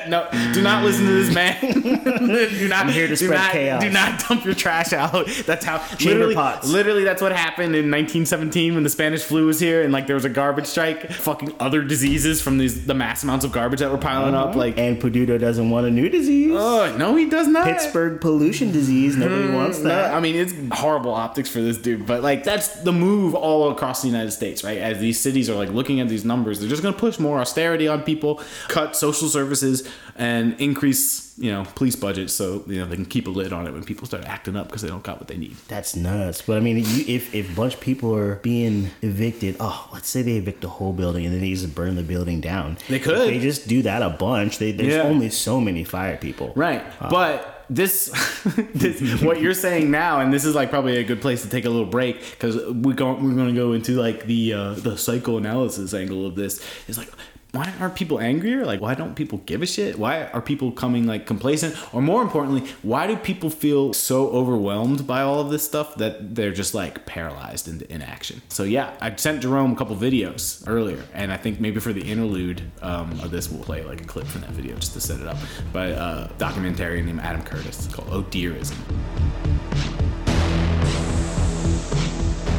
No, 0.09 0.29
do 0.55 0.63
not 0.63 0.83
listen 0.83 1.05
to 1.07 1.13
this 1.13 1.33
man. 1.33 1.61
do 1.61 2.69
not. 2.69 2.87
I'm 2.87 2.93
here 2.93 3.07
to 3.07 3.15
do 3.15 3.27
spread 3.27 3.39
not, 3.39 3.53
chaos. 3.53 3.83
Do 3.83 3.91
not 3.91 4.29
dump 4.29 4.45
your 4.45 4.55
trash 4.55 4.93
out. 4.93 5.29
That's 5.47 5.65
how. 5.65 5.79
Chamber 5.97 6.15
literally, 6.15 6.35
pots. 6.35 6.69
literally, 6.69 6.90
that's 7.05 7.23
what 7.23 7.33
happened 7.33 7.75
in 7.75 7.91
1917 7.91 8.75
when 8.75 8.83
the 8.83 8.91
Spanish 8.91 9.23
flu 9.23 9.47
was 9.47 9.61
here, 9.61 9.83
and 9.83 9.93
like 9.93 10.07
there 10.07 10.17
was 10.17 10.25
a 10.25 10.29
garbage 10.29 10.67
strike. 10.67 11.11
Fucking 11.11 11.55
other 11.61 11.83
diseases 11.83 12.43
from 12.43 12.59
these 12.59 12.87
the 12.87 12.95
mass 12.95 13.23
amounts 13.23 13.45
of 13.45 13.53
garbage 13.53 13.81
that 13.81 13.91
were 13.91 13.99
piling 13.99 14.35
up. 14.35 14.51
Uh-huh. 14.51 14.59
Like, 14.59 14.79
and 14.79 15.01
Peduto 15.01 15.39
doesn't 15.39 15.71
want 15.71 15.87
a 15.87 15.91
new 15.91 16.09
disease. 16.09 16.53
oh 16.55 16.97
no, 16.97 17.17
he 17.17 17.29
does 17.29 17.47
not. 17.47 17.65
Pittsburgh 17.65 18.21
pollution 18.21 18.73
disease. 18.73 19.17
Nobody 19.17 19.47
hmm, 19.49 19.55
wants 19.55 19.79
No, 19.79 19.89
that. 19.89 20.15
I 20.15 20.21
mean, 20.21 20.37
it's 20.37 20.53
horrible 20.73 21.15
optics 21.15 21.49
for 21.49 21.61
this 21.61 21.79
dude, 21.79 22.07
but 22.07 22.23
like 22.23 22.45
that's 22.45 22.69
the 22.83 22.93
move 22.93 23.35
all 23.35 23.71
across 23.71 24.03
the 24.03 24.09
United 24.09 24.33
States, 24.33 24.65
right? 24.65 24.79
As 24.79 24.99
these 24.99 25.21
cities 25.21 25.49
are 25.49 25.55
like 25.55 25.71
looking 25.71 26.01
at 26.01 26.09
these 26.09 26.25
numbers, 26.25 26.61
they're 26.61 26.69
just 26.69 26.83
going 26.83 26.95
to 26.95 27.01
push 27.01 27.19
more 27.19 27.39
austerity 27.41 27.89
on 27.89 28.03
people, 28.03 28.43
cut 28.69 28.97
social 28.97 29.29
services, 29.29 29.89
and 30.21 30.55
increase, 30.61 31.35
you 31.39 31.51
know, 31.51 31.65
police 31.75 31.97
budgets 31.97 32.35
so 32.35 32.63
you 32.67 32.79
know 32.79 32.87
they 32.87 32.95
can 32.95 33.07
keep 33.07 33.27
a 33.27 33.31
lid 33.31 33.53
on 33.55 33.67
it 33.67 33.73
when 33.73 33.83
people 33.83 34.07
start 34.07 34.23
acting 34.25 34.55
up 34.55 34.67
because 34.67 34.83
they 34.83 34.89
don't 34.89 35.03
got 35.03 35.19
what 35.19 35.29
they 35.29 35.39
need. 35.39 35.57
That's 35.67 35.97
nuts. 35.97 36.43
But 36.43 36.59
I 36.59 36.61
mean, 36.61 36.77
you, 36.77 37.05
if 37.09 37.35
if 37.35 37.51
a 37.51 37.55
bunch 37.57 37.75
of 37.75 37.81
people 37.81 38.15
are 38.15 38.37
being 38.37 38.91
evicted, 39.01 39.57
oh, 39.59 39.89
let's 39.95 40.09
say 40.11 40.21
they 40.23 40.37
evict 40.37 40.61
the 40.61 40.69
whole 40.69 40.93
building 40.93 41.25
and 41.25 41.33
then 41.35 41.41
they 41.41 41.51
just 41.51 41.75
burn 41.75 41.97
the 41.97 42.03
building 42.03 42.41
down. 42.43 42.77
They 42.89 42.99
could. 42.99 43.17
If 43.17 43.27
they 43.29 43.41
just 43.41 43.67
do 43.67 43.81
that 43.83 44.03
a 44.03 44.11
bunch. 44.11 44.59
They, 44.59 44.73
there's 44.73 44.93
Yeah. 44.95 45.03
only 45.03 45.31
so 45.31 45.59
many 45.61 45.85
fire 45.85 46.19
people. 46.19 46.53
Right. 46.55 46.85
but 47.09 47.57
this, 47.71 48.11
this, 48.75 49.23
what 49.23 49.41
you're 49.41 49.55
saying 49.55 49.91
now, 49.91 50.21
and 50.21 50.33
this 50.35 50.45
is 50.45 50.55
like 50.57 50.71
probably 50.71 50.97
a 50.99 51.05
good 51.05 51.21
place 51.23 51.43
to 51.43 51.49
take 51.49 51.65
a 51.65 51.71
little 51.71 51.87
break 51.87 52.19
because 52.33 52.57
we 52.67 52.93
go, 52.93 53.13
we're 53.15 53.33
going 53.35 53.49
to 53.55 53.55
go 53.55 53.73
into 53.73 53.93
like 53.93 54.27
the 54.27 54.53
uh, 54.53 54.75
the 54.75 54.99
psychoanalysis 54.99 55.95
angle 55.95 56.27
of 56.27 56.35
this. 56.35 56.61
Is 56.89 56.99
like 56.99 57.09
why 57.53 57.73
aren't 57.81 57.97
people 57.97 58.21
angrier? 58.21 58.65
Like, 58.65 58.81
why 58.81 58.95
don't 58.95 59.15
people 59.15 59.39
give 59.39 59.63
a 59.63 59.67
shit? 59.67 59.99
Why 59.99 60.27
are 60.27 60.41
people 60.41 60.71
coming 60.71 61.07
like 61.07 61.27
complacent? 61.27 61.77
Or 61.93 62.01
more 62.01 62.23
importantly, 62.23 62.71
why 62.83 63.07
do 63.09 63.17
people 63.17 63.51
feel 63.51 63.93
so 63.93 64.29
overwhelmed 64.29 65.07
by 65.07 65.23
all 65.23 65.41
of 65.41 65.51
this 65.51 65.65
stuff 65.65 65.97
that 65.97 66.37
they're 66.37 66.53
just 66.53 66.75
like 66.75 67.07
paralyzed 67.07 67.67
into 67.67 67.93
inaction? 67.93 68.41
So 68.49 68.63
yeah, 68.63 68.97
I 69.01 69.15
sent 69.17 69.43
Jerome 69.43 69.73
a 69.73 69.77
couple 69.77 69.97
videos 69.97 70.63
earlier, 70.67 71.03
and 71.13 71.33
I 71.33 71.37
think 71.37 71.59
maybe 71.61 71.81
for 71.81 71.93
the 71.93 72.03
interlude 72.03 72.63
um, 72.83 73.11
of 73.21 73.33
this, 73.33 73.51
we'll 73.51 73.65
play 73.65 73.83
like 73.83 74.01
a 74.01 74.05
clip 74.05 74.27
from 74.27 74.43
that 74.43 74.51
video 74.51 74.77
just 74.77 74.93
to 74.93 75.01
set 75.01 75.21
it 75.21 75.27
up. 75.27 75.37
By 75.73 75.87
a 75.87 76.29
documentarian 76.39 77.07
named 77.07 77.21
Adam 77.21 77.43
Curtis 77.43 77.89
called 77.93 78.09
Oh 78.13 78.23
Dearism. 78.23 78.77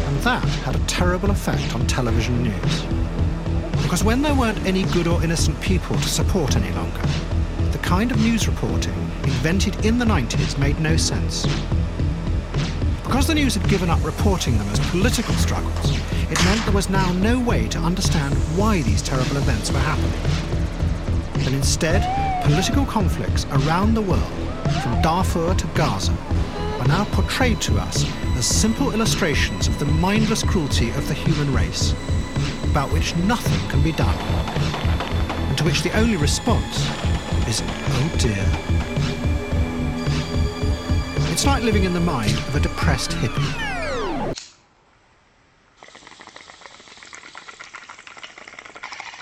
And 0.07 0.17
that 0.23 0.43
had 0.43 0.75
a 0.75 0.79
terrible 0.85 1.31
effect 1.31 1.73
on 1.75 1.87
television 1.87 2.43
news. 2.43 3.30
Because 3.91 4.05
when 4.05 4.21
there 4.21 4.33
weren't 4.33 4.65
any 4.65 4.83
good 4.83 5.05
or 5.05 5.21
innocent 5.21 5.59
people 5.59 5.97
to 5.97 6.07
support 6.07 6.55
any 6.55 6.71
longer, 6.71 7.01
the 7.73 7.77
kind 7.79 8.09
of 8.09 8.21
news 8.21 8.47
reporting 8.47 8.93
invented 9.25 9.85
in 9.85 9.99
the 9.99 10.05
90s 10.05 10.57
made 10.57 10.79
no 10.79 10.95
sense. 10.95 11.45
Because 13.03 13.27
the 13.27 13.35
news 13.35 13.53
had 13.53 13.67
given 13.67 13.89
up 13.89 14.01
reporting 14.05 14.57
them 14.57 14.69
as 14.69 14.79
political 14.91 15.33
struggles, 15.33 15.91
it 16.31 16.41
meant 16.45 16.63
there 16.63 16.73
was 16.73 16.89
now 16.89 17.11
no 17.11 17.37
way 17.37 17.67
to 17.67 17.79
understand 17.79 18.33
why 18.55 18.81
these 18.81 19.01
terrible 19.01 19.35
events 19.35 19.73
were 19.73 19.79
happening. 19.79 21.45
And 21.45 21.53
instead, 21.53 22.01
political 22.45 22.85
conflicts 22.85 23.45
around 23.47 23.93
the 23.93 24.01
world, 24.03 24.31
from 24.81 25.01
Darfur 25.01 25.53
to 25.53 25.67
Gaza, 25.75 26.13
are 26.79 26.87
now 26.87 27.03
portrayed 27.11 27.59
to 27.63 27.77
us 27.77 28.05
as 28.37 28.45
simple 28.45 28.93
illustrations 28.93 29.67
of 29.67 29.77
the 29.79 29.85
mindless 29.85 30.43
cruelty 30.43 30.91
of 30.91 31.05
the 31.09 31.13
human 31.13 31.53
race, 31.53 31.93
about 32.71 32.89
which 32.93 33.13
nothing 33.17 33.59
can 33.69 33.83
be 33.83 33.91
done, 33.91 34.17
and 35.49 35.57
to 35.57 35.63
which 35.65 35.81
the 35.81 35.91
only 35.99 36.15
response 36.15 36.77
is, 37.45 37.61
oh 37.65 38.15
dear. 38.17 38.47
It's 41.33 41.45
like 41.45 41.63
living 41.63 41.83
in 41.83 41.93
the 41.93 41.99
mind 41.99 42.31
of 42.31 42.55
a 42.55 42.61
depressed 42.61 43.11
hippie. 43.11 43.67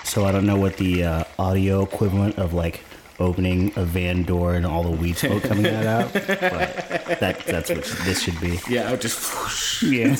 So 0.04 0.24
I 0.26 0.30
don't 0.30 0.46
know 0.46 0.56
what 0.56 0.76
the 0.76 1.02
uh, 1.02 1.24
audio 1.36 1.82
equivalent 1.82 2.38
of 2.38 2.54
like 2.54 2.84
opening 3.20 3.72
a 3.76 3.84
van 3.84 4.22
door 4.24 4.54
and 4.54 4.64
all 4.66 4.82
the 4.82 4.90
weed 4.90 5.16
smoke 5.16 5.42
coming 5.44 5.66
out, 5.66 6.12
but 6.12 6.24
that 7.20 7.42
that's 7.46 7.70
what 7.70 7.84
this 8.04 8.22
should 8.22 8.40
be. 8.40 8.58
Yeah, 8.68 8.88
I 8.88 8.92
would 8.92 9.00
just. 9.00 9.82
Yeah. 9.82 10.08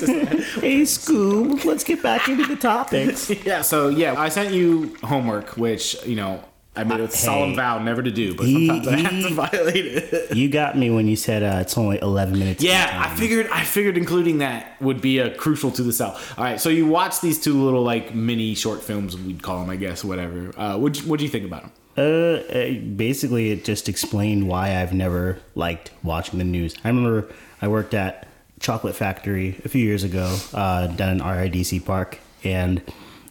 hey, 0.60 0.82
Scoob, 0.82 1.64
let's 1.64 1.84
get 1.84 2.02
back 2.02 2.28
into 2.28 2.46
the 2.46 2.56
topics. 2.56 3.30
yeah. 3.44 3.62
So 3.62 3.88
yeah, 3.88 4.18
I 4.20 4.28
sent 4.28 4.52
you 4.54 4.96
homework, 5.02 5.56
which 5.56 5.96
you 6.06 6.16
know 6.16 6.42
I 6.76 6.84
made 6.84 7.00
a 7.00 7.04
Uh, 7.04 7.08
solemn 7.08 7.56
vow 7.56 7.78
never 7.82 8.02
to 8.02 8.10
do, 8.10 8.34
but 8.34 8.46
He- 8.46 8.66
sometimes 8.68 8.88
I 8.88 8.96
have 9.00 9.22
to 9.28 9.34
violate 9.34 9.86
it. 9.86 10.36
You 10.36 10.48
got 10.48 10.78
me 10.78 10.88
when 10.90 11.08
you 11.08 11.16
said 11.16 11.42
uh, 11.42 11.58
it's 11.60 11.76
only 11.76 11.98
11 12.00 12.38
minutes. 12.38 12.62
Yeah, 12.62 12.88
I 13.04 13.14
figured 13.16 13.48
I 13.52 13.64
figured 13.64 13.96
including 13.98 14.38
that 14.38 14.80
would 14.80 15.00
be 15.00 15.18
a 15.18 15.34
crucial 15.34 15.70
to 15.72 15.82
the 15.82 15.92
cell. 15.92 16.18
All 16.38 16.44
right, 16.44 16.60
so 16.60 16.68
you 16.68 16.86
watch 16.86 17.20
these 17.20 17.40
two 17.40 17.54
little 17.64 17.82
like 17.82 18.14
mini 18.14 18.54
short 18.54 18.82
films, 18.82 19.16
we'd 19.16 19.42
call 19.42 19.60
them, 19.60 19.70
I 19.70 19.76
guess, 19.76 20.04
whatever. 20.04 20.52
Uh, 20.56 20.78
what 20.78 20.96
what 20.98 21.18
do 21.18 21.24
you 21.24 21.30
think 21.30 21.44
about 21.44 21.62
them? 21.62 21.72
Uh, 22.00 22.42
uh, 22.50 22.74
basically, 22.96 23.50
it 23.50 23.62
just 23.62 23.86
explained 23.86 24.48
why 24.48 24.80
I've 24.80 24.94
never 24.94 25.38
liked 25.54 25.90
watching 26.02 26.38
the 26.38 26.46
news. 26.46 26.74
I 26.82 26.88
remember 26.88 27.30
I 27.60 27.68
worked 27.68 27.92
at 27.92 28.26
Chocolate 28.58 28.96
Factory 28.96 29.60
a 29.66 29.68
few 29.68 29.84
years 29.84 30.02
ago 30.02 30.38
uh, 30.54 30.86
down 30.86 31.10
in 31.10 31.20
RIDC 31.20 31.84
Park, 31.84 32.18
and 32.42 32.82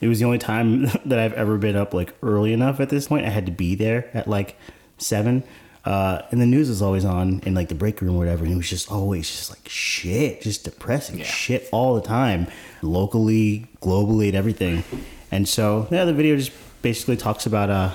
it 0.01 0.07
was 0.07 0.19
the 0.19 0.25
only 0.25 0.37
time 0.37 0.83
that 1.05 1.17
I've 1.17 1.33
ever 1.33 1.57
been 1.57 1.75
up 1.75 1.95
like 1.95 2.13
early 2.21 2.53
enough. 2.53 2.79
At 2.79 2.89
this 2.89 3.07
point, 3.07 3.25
I 3.25 3.29
had 3.29 3.47
to 3.47 3.51
be 3.51 3.73
there 3.73 4.07
at 4.13 4.27
like 4.27 4.55
seven. 4.99 5.43
Uh, 5.83 6.21
and 6.29 6.39
the 6.39 6.45
news 6.45 6.69
was 6.69 6.83
always 6.83 7.05
on 7.05 7.39
in 7.47 7.55
like 7.55 7.69
the 7.69 7.75
break 7.75 7.99
room 8.01 8.15
or 8.15 8.19
whatever, 8.19 8.43
and 8.43 8.53
it 8.53 8.57
was 8.57 8.69
just 8.69 8.91
always 8.91 9.27
just 9.27 9.49
like 9.49 9.67
shit, 9.67 10.41
just 10.41 10.63
depressing 10.63 11.23
shit 11.23 11.67
all 11.71 11.95
the 11.95 12.01
time, 12.01 12.45
locally, 12.83 13.65
globally, 13.81 14.27
and 14.27 14.35
everything. 14.35 14.83
And 15.31 15.49
so, 15.49 15.87
yeah, 15.89 16.05
the 16.05 16.13
video 16.13 16.35
just 16.35 16.51
basically 16.83 17.17
talks 17.17 17.47
about 17.47 17.71
uh, 17.71 17.91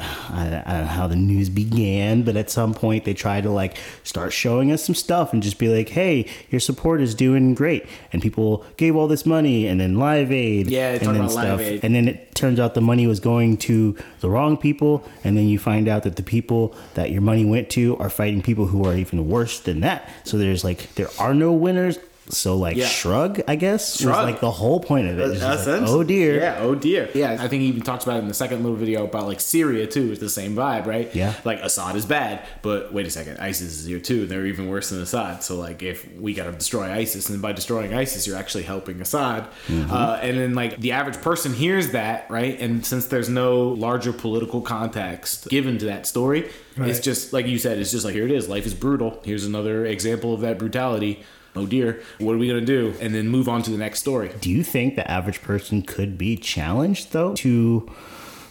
I, 0.00 0.62
I 0.66 0.72
don't 0.72 0.80
know 0.82 0.86
how 0.86 1.06
the 1.06 1.16
news 1.16 1.48
began, 1.48 2.22
but 2.22 2.36
at 2.36 2.50
some 2.50 2.74
point 2.74 3.04
they 3.04 3.14
tried 3.14 3.42
to 3.44 3.50
like 3.50 3.76
start 4.04 4.32
showing 4.32 4.72
us 4.72 4.84
some 4.84 4.94
stuff 4.94 5.32
and 5.32 5.42
just 5.42 5.58
be 5.58 5.68
like, 5.68 5.88
"Hey, 5.90 6.26
your 6.50 6.60
support 6.60 7.00
is 7.00 7.14
doing 7.14 7.54
great," 7.54 7.86
and 8.12 8.20
people 8.22 8.64
gave 8.76 8.96
all 8.96 9.06
this 9.08 9.24
money, 9.26 9.66
and 9.66 9.80
then 9.80 9.96
Live 9.98 10.32
Aid, 10.32 10.68
Yeah, 10.70 10.90
and 10.92 11.00
then 11.00 11.16
about 11.16 11.34
Live 11.34 11.60
Aid. 11.60 11.84
and 11.84 11.94
then 11.94 12.08
it 12.08 12.34
turns 12.34 12.58
out 12.58 12.74
the 12.74 12.80
money 12.80 13.06
was 13.06 13.20
going 13.20 13.56
to 13.58 13.96
the 14.20 14.30
wrong 14.30 14.56
people, 14.56 15.04
and 15.24 15.36
then 15.36 15.46
you 15.48 15.58
find 15.58 15.88
out 15.88 16.02
that 16.04 16.16
the 16.16 16.22
people 16.22 16.74
that 16.94 17.10
your 17.10 17.22
money 17.22 17.44
went 17.44 17.68
to 17.70 17.96
are 17.98 18.10
fighting 18.10 18.42
people 18.42 18.66
who 18.66 18.84
are 18.84 18.94
even 18.96 19.28
worse 19.28 19.60
than 19.60 19.80
that. 19.80 20.08
So 20.24 20.38
there's 20.38 20.64
like 20.64 20.94
there 20.94 21.08
are 21.18 21.34
no 21.34 21.52
winners. 21.52 21.98
So 22.30 22.56
like 22.56 22.76
Yeah. 22.76 22.86
shrug, 22.86 23.40
I 23.48 23.56
guess, 23.56 23.92
was 23.94 24.00
Shrug. 24.02 24.24
like 24.24 24.40
the 24.40 24.50
whole 24.50 24.80
point 24.80 25.08
of 25.08 25.18
it. 25.18 25.22
It's 25.30 25.40
just 25.40 25.44
like, 25.44 25.58
Essentially. 25.60 25.98
oh 26.00 26.02
dear. 26.04 26.40
Yeah, 26.40 26.58
oh 26.60 26.74
dear. 26.74 27.08
Yeah, 27.14 27.36
I 27.40 27.48
think 27.48 27.62
he 27.62 27.68
even 27.68 27.82
talks 27.82 28.04
about 28.04 28.16
it 28.16 28.22
in 28.22 28.28
the 28.28 28.34
second 28.34 28.62
little 28.62 28.76
video 28.78 29.04
about 29.04 29.26
like 29.26 29.40
Syria 29.40 29.86
too. 29.86 30.10
It's 30.12 30.20
the 30.20 30.28
same 30.30 30.54
vibe, 30.54 30.86
right? 30.86 31.14
Yeah. 31.14 31.34
Like 31.44 31.60
Assad 31.60 31.96
is 31.96 32.04
bad, 32.06 32.46
but 32.62 32.92
wait 32.92 33.06
a 33.06 33.10
second, 33.10 33.38
ISIS 33.38 33.80
is 33.80 33.86
here 33.86 34.00
too. 34.00 34.26
They're 34.26 34.46
even 34.46 34.68
worse 34.68 34.90
than 34.90 35.00
Assad. 35.00 35.42
So 35.42 35.56
like, 35.56 35.82
if 35.82 36.06
we 36.16 36.34
gotta 36.34 36.52
destroy 36.52 36.90
ISIS, 36.90 37.28
and 37.28 37.40
by 37.42 37.52
destroying 37.52 37.92
ISIS, 37.94 38.26
you're 38.26 38.36
actually 38.36 38.64
helping 38.64 39.00
Assad. 39.00 39.44
Mm-hmm. 39.68 39.90
Uh, 39.92 40.18
and 40.22 40.38
then 40.38 40.54
like 40.54 40.80
the 40.80 40.92
average 40.92 41.20
person 41.20 41.52
hears 41.52 41.90
that, 41.92 42.30
right? 42.30 42.58
And 42.60 42.84
since 42.84 43.06
there's 43.06 43.28
no 43.28 43.68
larger 43.68 44.12
political 44.12 44.60
context 44.60 45.48
given 45.48 45.78
to 45.78 45.86
that 45.86 46.06
story, 46.06 46.50
it's 46.76 47.00
just 47.00 47.32
like 47.32 47.46
you 47.46 47.58
said. 47.58 47.78
It's 47.78 47.90
just 47.90 48.04
like 48.04 48.14
here 48.14 48.24
it 48.24 48.30
is. 48.30 48.48
Life 48.48 48.64
is 48.66 48.72
brutal. 48.74 49.20
Here's 49.24 49.44
another 49.44 49.84
example 49.84 50.32
of 50.32 50.40
that 50.40 50.58
brutality. 50.58 51.22
Oh 51.56 51.66
dear, 51.66 52.02
what 52.18 52.34
are 52.34 52.38
we 52.38 52.48
gonna 52.48 52.60
do? 52.60 52.94
And 53.00 53.14
then 53.14 53.28
move 53.28 53.48
on 53.48 53.62
to 53.62 53.70
the 53.70 53.78
next 53.78 54.00
story. 54.00 54.30
Do 54.40 54.50
you 54.50 54.62
think 54.62 54.96
the 54.96 55.10
average 55.10 55.42
person 55.42 55.82
could 55.82 56.16
be 56.16 56.36
challenged 56.36 57.12
though 57.12 57.34
to 57.36 57.90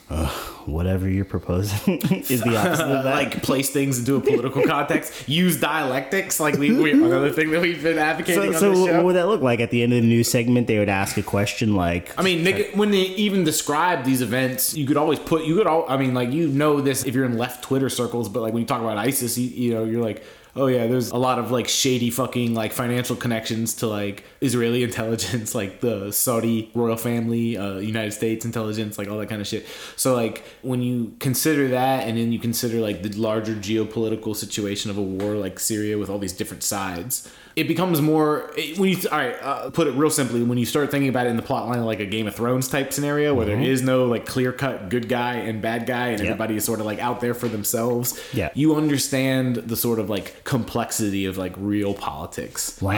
uh, 0.10 0.28
whatever 0.66 1.08
you're 1.08 1.24
proposing 1.24 1.98
is 2.30 2.42
the 2.42 2.58
opposite 2.58 2.88
of 2.88 3.04
that? 3.04 3.14
like 3.14 3.44
place 3.44 3.70
things 3.70 4.00
into 4.00 4.16
a 4.16 4.20
political 4.20 4.64
context, 4.64 5.30
use 5.30 5.60
dialectics, 5.60 6.40
like 6.40 6.58
we, 6.58 6.74
we 6.74 6.92
another 6.94 7.32
thing 7.32 7.52
that 7.52 7.62
we've 7.62 7.84
been 7.84 8.00
advocating 8.00 8.54
so, 8.54 8.74
so 8.74 8.96
what 8.96 9.06
would 9.06 9.16
that 9.16 9.28
look 9.28 9.42
like 9.42 9.60
at 9.60 9.70
the 9.70 9.84
end 9.84 9.94
of 9.94 10.02
the 10.02 10.08
news 10.08 10.30
segment? 10.30 10.68
They 10.68 10.80
would 10.80 10.90
ask 10.90 11.16
a 11.18 11.24
question 11.24 11.76
like, 11.76 12.18
I 12.18 12.24
mean, 12.24 12.44
Nick, 12.44 12.76
when 12.76 12.92
they 12.92 13.02
even 13.02 13.44
describe 13.44 14.04
these 14.04 14.22
events, 14.22 14.74
you 14.74 14.88
could 14.88 14.98
always 14.98 15.20
put, 15.20 15.46
you 15.46 15.56
could 15.56 15.68
all, 15.68 15.86
I 15.88 15.98
mean, 15.98 16.14
like, 16.14 16.32
you 16.32 16.48
know 16.48 16.82
this 16.82 17.06
if 17.06 17.14
you're 17.14 17.26
in 17.26 17.38
left 17.38 17.64
Twitter 17.64 17.90
circles, 17.90 18.30
but 18.30 18.42
like 18.42 18.54
when 18.54 18.62
you 18.62 18.68
talk 18.68 18.82
about 18.82 18.98
ISIS, 18.98 19.38
you, 19.38 19.50
you 19.50 19.74
know, 19.76 19.84
you're 19.84 20.04
like, 20.04 20.24
oh 20.56 20.68
yeah, 20.68 20.88
there's 20.88 21.12
a 21.12 21.18
lot 21.18 21.40
of 21.40 21.52
like 21.52 21.68
shady 21.68 22.10
fucking 22.10 22.54
like 22.54 22.74
financial 22.74 23.16
connections 23.16 23.74
to 23.76 23.88
like 23.88 24.24
Israeli 24.42 24.84
intelligence, 24.90 25.54
like 25.56 25.82
the 25.82 26.12
Saudi 26.12 26.72
royal 26.74 26.98
family, 26.98 27.58
uh, 27.58 27.78
United 27.78 28.12
States 28.12 28.46
intelligence, 28.46 28.98
like 28.98 29.08
all 29.08 29.18
that 29.18 29.30
kind 29.30 29.42
of 29.42 29.48
shit. 29.48 29.66
So 29.96 30.16
like 30.16 30.44
when 30.62 30.82
you 30.82 31.16
consider 31.20 31.70
that, 31.70 32.08
and 32.08 32.18
then 32.18 32.32
you 32.32 32.40
consider 32.40 32.80
like 32.80 33.04
the 33.04 33.10
larger 33.10 33.56
geopolitical 33.56 34.36
situation 34.36 34.90
of 34.92 34.98
a 34.98 35.02
war 35.02 35.36
like 35.36 35.60
Syria 35.60 35.98
with 35.98 36.10
all 36.10 36.20
these 36.20 36.34
different 36.34 36.64
sides, 36.64 37.32
it 37.60 37.68
becomes 37.68 38.00
more 38.02 38.50
it- 38.58 38.78
when 38.80 38.90
you 38.90 38.98
all 39.12 39.18
right 39.18 39.36
uh, 39.42 39.70
put 39.70 39.86
it 39.88 39.92
real 39.92 40.10
simply 40.10 40.42
when 40.44 40.58
you 40.58 40.66
start 40.66 40.90
thinking 40.92 41.10
about 41.10 41.26
it 41.28 41.30
in 41.30 41.36
the 41.36 41.42
plot 41.50 41.68
line 41.68 41.84
like 41.86 42.00
a 42.00 42.06
game 42.06 42.26
of 42.28 42.36
thrones 42.36 42.68
type 42.68 42.94
scenario 42.94 43.34
where 43.34 43.46
there 43.46 43.60
is 43.60 43.82
no 43.82 44.06
like 44.06 44.26
clear 44.26 44.52
cut 44.54 44.90
good 44.90 45.08
guy 45.10 45.36
and 45.36 45.62
bad 45.62 45.86
guy 45.86 46.08
and 46.10 46.20
Yep. 46.20 46.26
everybody 46.28 46.56
is 46.56 46.64
sort 46.66 46.80
of 46.80 46.86
like 46.86 47.00
out 47.00 47.20
there 47.22 47.34
for 47.34 47.48
themselves 47.48 48.20
Yeah. 48.34 48.50
you 48.54 48.76
understand 48.76 49.58
the 49.58 49.76
sort 49.76 50.00
of 50.00 50.10
like 50.10 50.44
complexity 50.44 51.26
of 51.26 51.38
like 51.38 51.54
real 51.58 51.94
politics 51.94 52.78
wow, 52.82 52.94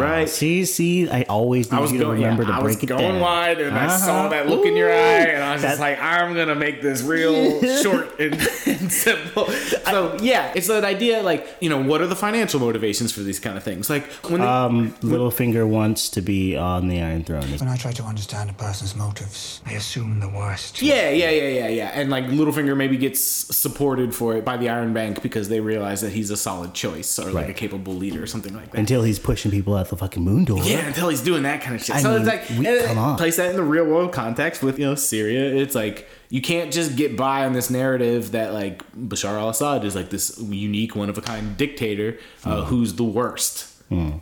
Right. 0.00 0.28
See, 0.28 0.64
see, 0.64 1.08
I 1.08 1.22
always 1.28 1.70
need 1.70 1.78
I 1.78 1.80
was 1.80 1.92
you 1.92 1.98
to 1.98 2.04
going, 2.04 2.20
yeah, 2.20 2.26
remember 2.28 2.44
to 2.46 2.52
I 2.52 2.60
break 2.60 2.76
was 2.76 2.82
it 2.82 2.86
going 2.86 3.00
down. 3.12 3.20
wide, 3.20 3.60
and 3.60 3.76
I 3.76 3.86
Uh-huh. 3.86 3.96
saw 3.98 4.28
that 4.28 4.48
look 4.48 4.64
in 4.66 4.76
your 4.76 4.90
eye, 4.90 5.28
and 5.34 5.42
I 5.42 5.52
was 5.54 5.62
just 5.62 5.80
like, 5.80 5.98
I'm 6.00 6.34
gonna 6.34 6.54
make 6.54 6.82
this 6.82 7.02
real 7.02 7.60
short 7.82 8.18
and, 8.20 8.34
and 8.66 8.92
simple. 8.92 9.46
So 9.90 10.16
yeah, 10.20 10.52
it's 10.54 10.66
that 10.68 10.84
idea, 10.84 11.22
like 11.22 11.46
you 11.60 11.68
know, 11.68 11.82
what 11.82 12.00
are 12.00 12.06
the 12.06 12.16
financial 12.16 12.60
motivations 12.60 13.12
for 13.12 13.20
these 13.20 13.38
kind 13.40 13.56
of 13.56 13.62
things? 13.62 13.69
Like 13.90 14.06
when 14.28 14.40
they, 14.40 14.46
Um, 14.46 14.94
Littlefinger 15.02 15.66
wants 15.68 16.08
to 16.10 16.20
be 16.22 16.56
on 16.56 16.88
the 16.88 17.00
Iron 17.00 17.22
Throne. 17.24 17.42
When 17.58 17.68
I 17.68 17.76
try 17.76 17.92
to 17.92 18.02
understand 18.02 18.50
a 18.50 18.52
person's 18.54 18.96
motives, 18.96 19.60
I 19.66 19.72
assume 19.74 20.18
the 20.20 20.28
worst. 20.28 20.82
Yeah, 20.82 21.10
yeah, 21.10 21.30
yeah, 21.30 21.48
yeah, 21.48 21.68
yeah. 21.68 21.90
And 21.94 22.10
like 22.10 22.24
Littlefinger 22.26 22.76
maybe 22.76 22.96
gets 22.96 23.22
supported 23.56 24.14
for 24.14 24.34
it 24.36 24.44
by 24.44 24.56
the 24.56 24.68
Iron 24.68 24.92
Bank 24.92 25.22
because 25.22 25.48
they 25.48 25.60
realize 25.60 26.00
that 26.00 26.12
he's 26.12 26.30
a 26.30 26.36
solid 26.36 26.74
choice 26.74 27.18
or 27.18 27.26
like 27.26 27.34
Right. 27.46 27.50
a 27.50 27.54
capable 27.54 27.94
leader 27.94 28.22
or 28.22 28.26
something 28.26 28.54
like 28.54 28.72
that. 28.72 28.78
Until 28.78 29.02
he's 29.02 29.18
pushing 29.18 29.50
people 29.50 29.76
out 29.76 29.88
the 29.90 29.96
fucking 29.96 30.22
moon 30.22 30.44
door. 30.44 30.62
yeah, 30.64 30.86
until 30.86 31.08
he's 31.08 31.20
doing 31.22 31.42
that 31.44 31.60
kind 31.62 31.76
of 31.76 31.84
shit. 31.84 31.94
I 31.96 32.00
so 32.02 32.10
mean, 32.10 32.22
it's 32.22 32.28
like 32.28 32.58
we- 32.58 32.86
come 32.86 32.98
on. 32.98 33.16
place 33.16 33.36
that 33.36 33.50
in 33.50 33.56
the 33.56 33.62
real 33.62 33.84
world 33.84 34.12
context 34.12 34.62
with 34.62 34.78
you 34.78 34.86
know 34.86 34.94
Syria. 34.94 35.54
It's 35.54 35.74
like 35.74 36.08
you 36.30 36.40
can't 36.40 36.72
just 36.72 36.96
get 36.96 37.16
by 37.16 37.44
on 37.44 37.52
this 37.52 37.68
narrative 37.70 38.32
that 38.32 38.52
like 38.54 38.82
Bashar 38.92 39.38
al-Assad 39.38 39.84
is 39.84 39.94
like 39.94 40.10
this 40.10 40.38
unique 40.40 40.94
one 40.96 41.10
of 41.10 41.18
a 41.18 41.22
kind 41.22 41.56
dictator 41.56 42.18
uh, 42.44 42.62
Hmm. 42.62 42.66
who's 42.68 42.94
the 42.94 43.04
worst. 43.04 43.66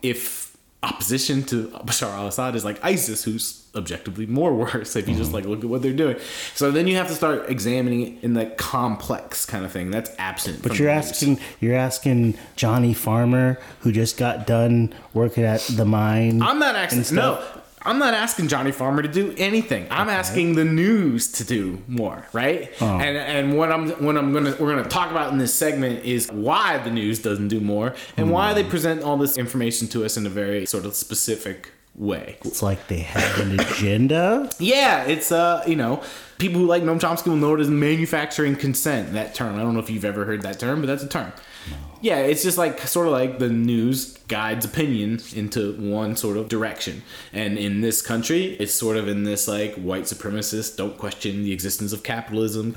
If 0.03 0.57
opposition 0.83 1.43
to 1.43 1.69
Bashar 1.85 2.11
al-Assad 2.11 2.55
is 2.57 2.65
like 2.65 2.83
ISIS, 2.85 3.25
who's 3.25 3.67
objectively 3.75 4.25
more 4.27 4.55
worse 4.55 4.97
if 4.97 5.07
you 5.09 5.15
just 5.15 5.33
like 5.33 5.45
look 5.45 5.59
at 5.63 5.69
what 5.69 5.83
they're 5.83 5.93
doing. 5.93 6.17
So 6.55 6.71
then 6.71 6.87
you 6.87 6.97
have 6.97 7.09
to 7.09 7.15
start 7.15 7.51
examining 7.51 8.01
it 8.07 8.25
in 8.25 8.33
the 8.35 8.47
complex 8.47 9.45
kind 9.45 9.65
of 9.65 9.73
thing. 9.73 9.91
That's 9.91 10.11
absent. 10.19 10.63
But 10.63 10.79
you're 10.79 10.89
the 10.89 10.95
news. 10.97 11.11
asking 11.11 11.41
you're 11.61 11.75
asking 11.77 12.39
Johnny 12.57 12.95
Farmer 12.95 13.59
who 13.81 13.93
just 13.93 14.17
got 14.17 14.47
done 14.47 14.95
working 15.13 15.45
at 15.45 15.61
the 15.63 15.85
mine. 15.85 16.41
I'm 16.41 16.59
not 16.59 16.75
asking. 16.77 17.15
No, 17.15 17.45
I'm 17.83 17.99
not 17.99 18.15
asking 18.15 18.49
Johnny 18.49 18.73
Farmer 18.73 19.03
to 19.03 19.09
do 19.09 19.35
anything. 19.39 19.87
I'm 19.91 20.09
asking 20.09 20.55
the 20.57 20.65
news 20.65 21.31
to 21.33 21.45
do 21.45 21.83
more, 21.87 22.27
right? 22.33 22.71
Oh. 22.81 22.99
And 22.99 23.17
and 23.17 23.57
what 23.57 23.71
I'm 23.73 23.91
what 24.05 24.17
I'm 24.17 24.33
gonna 24.33 24.55
we're 24.59 24.75
gonna 24.75 24.89
talk 24.89 25.11
about 25.11 25.33
in 25.33 25.39
this 25.39 25.55
segment 25.55 26.05
is 26.05 26.29
why 26.29 26.79
the 26.79 26.91
news 26.91 27.21
doesn't 27.21 27.49
do 27.49 27.61
more 27.61 27.95
and 28.17 28.31
why 28.31 28.51
Hmm. 28.51 28.55
they 28.57 28.65
present 28.65 29.03
all 29.03 29.17
this 29.17 29.39
information 29.39 29.89
to 29.89 30.05
us 30.05 30.17
in 30.17 30.27
a 30.27 30.31
very 30.31 30.67
sort 30.67 30.85
of 30.85 30.95
specific 30.95 31.71
way. 31.99 32.37
It's 32.45 32.63
like 32.63 32.87
they 32.89 33.01
have 33.01 33.41
an 33.41 33.59
agenda. 33.61 34.51
Yeah, 34.59 35.05
it's 35.05 35.33
uh, 35.33 35.65
you 35.67 35.77
know, 35.77 36.03
people 36.39 36.61
who 36.61 36.67
like 36.67 36.83
Noam 36.83 37.01
Chomsky 37.01 37.27
will 37.27 37.37
know 37.37 37.55
it 37.55 37.61
as 37.61 37.69
manufacturing 37.69 38.57
consent. 38.57 39.13
That 39.13 39.35
term. 39.35 39.57
I 39.57 39.61
don't 39.61 39.75
know 39.75 39.81
if 39.81 39.91
you've 39.91 40.05
ever 40.05 40.25
heard 40.25 40.43
that 40.43 40.59
term, 40.59 40.81
but 40.81 40.87
that's 40.87 41.03
a 41.03 41.09
term. 41.09 41.33
Yeah, 42.01 42.19
it's 42.19 42.45
just 42.45 42.59
like 42.59 42.79
sort 42.83 43.09
of 43.09 43.13
like 43.13 43.41
the 43.41 43.49
news 43.49 44.17
guides 44.29 44.65
opinion 44.65 45.21
into 45.35 45.73
one 45.75 46.15
sort 46.15 46.37
of 46.37 46.49
direction. 46.49 47.03
And 47.33 47.59
in 47.59 47.81
this 47.81 48.03
country, 48.03 48.57
it's 48.61 48.73
sort 48.73 48.97
of 48.97 49.09
in 49.09 49.25
this 49.25 49.49
like 49.49 49.75
white 49.75 50.05
supremacist, 50.05 50.77
don't 50.77 50.97
question 50.97 51.43
the 51.43 51.53
existence 51.53 51.93
of 51.93 52.05
capitalism 52.05 52.77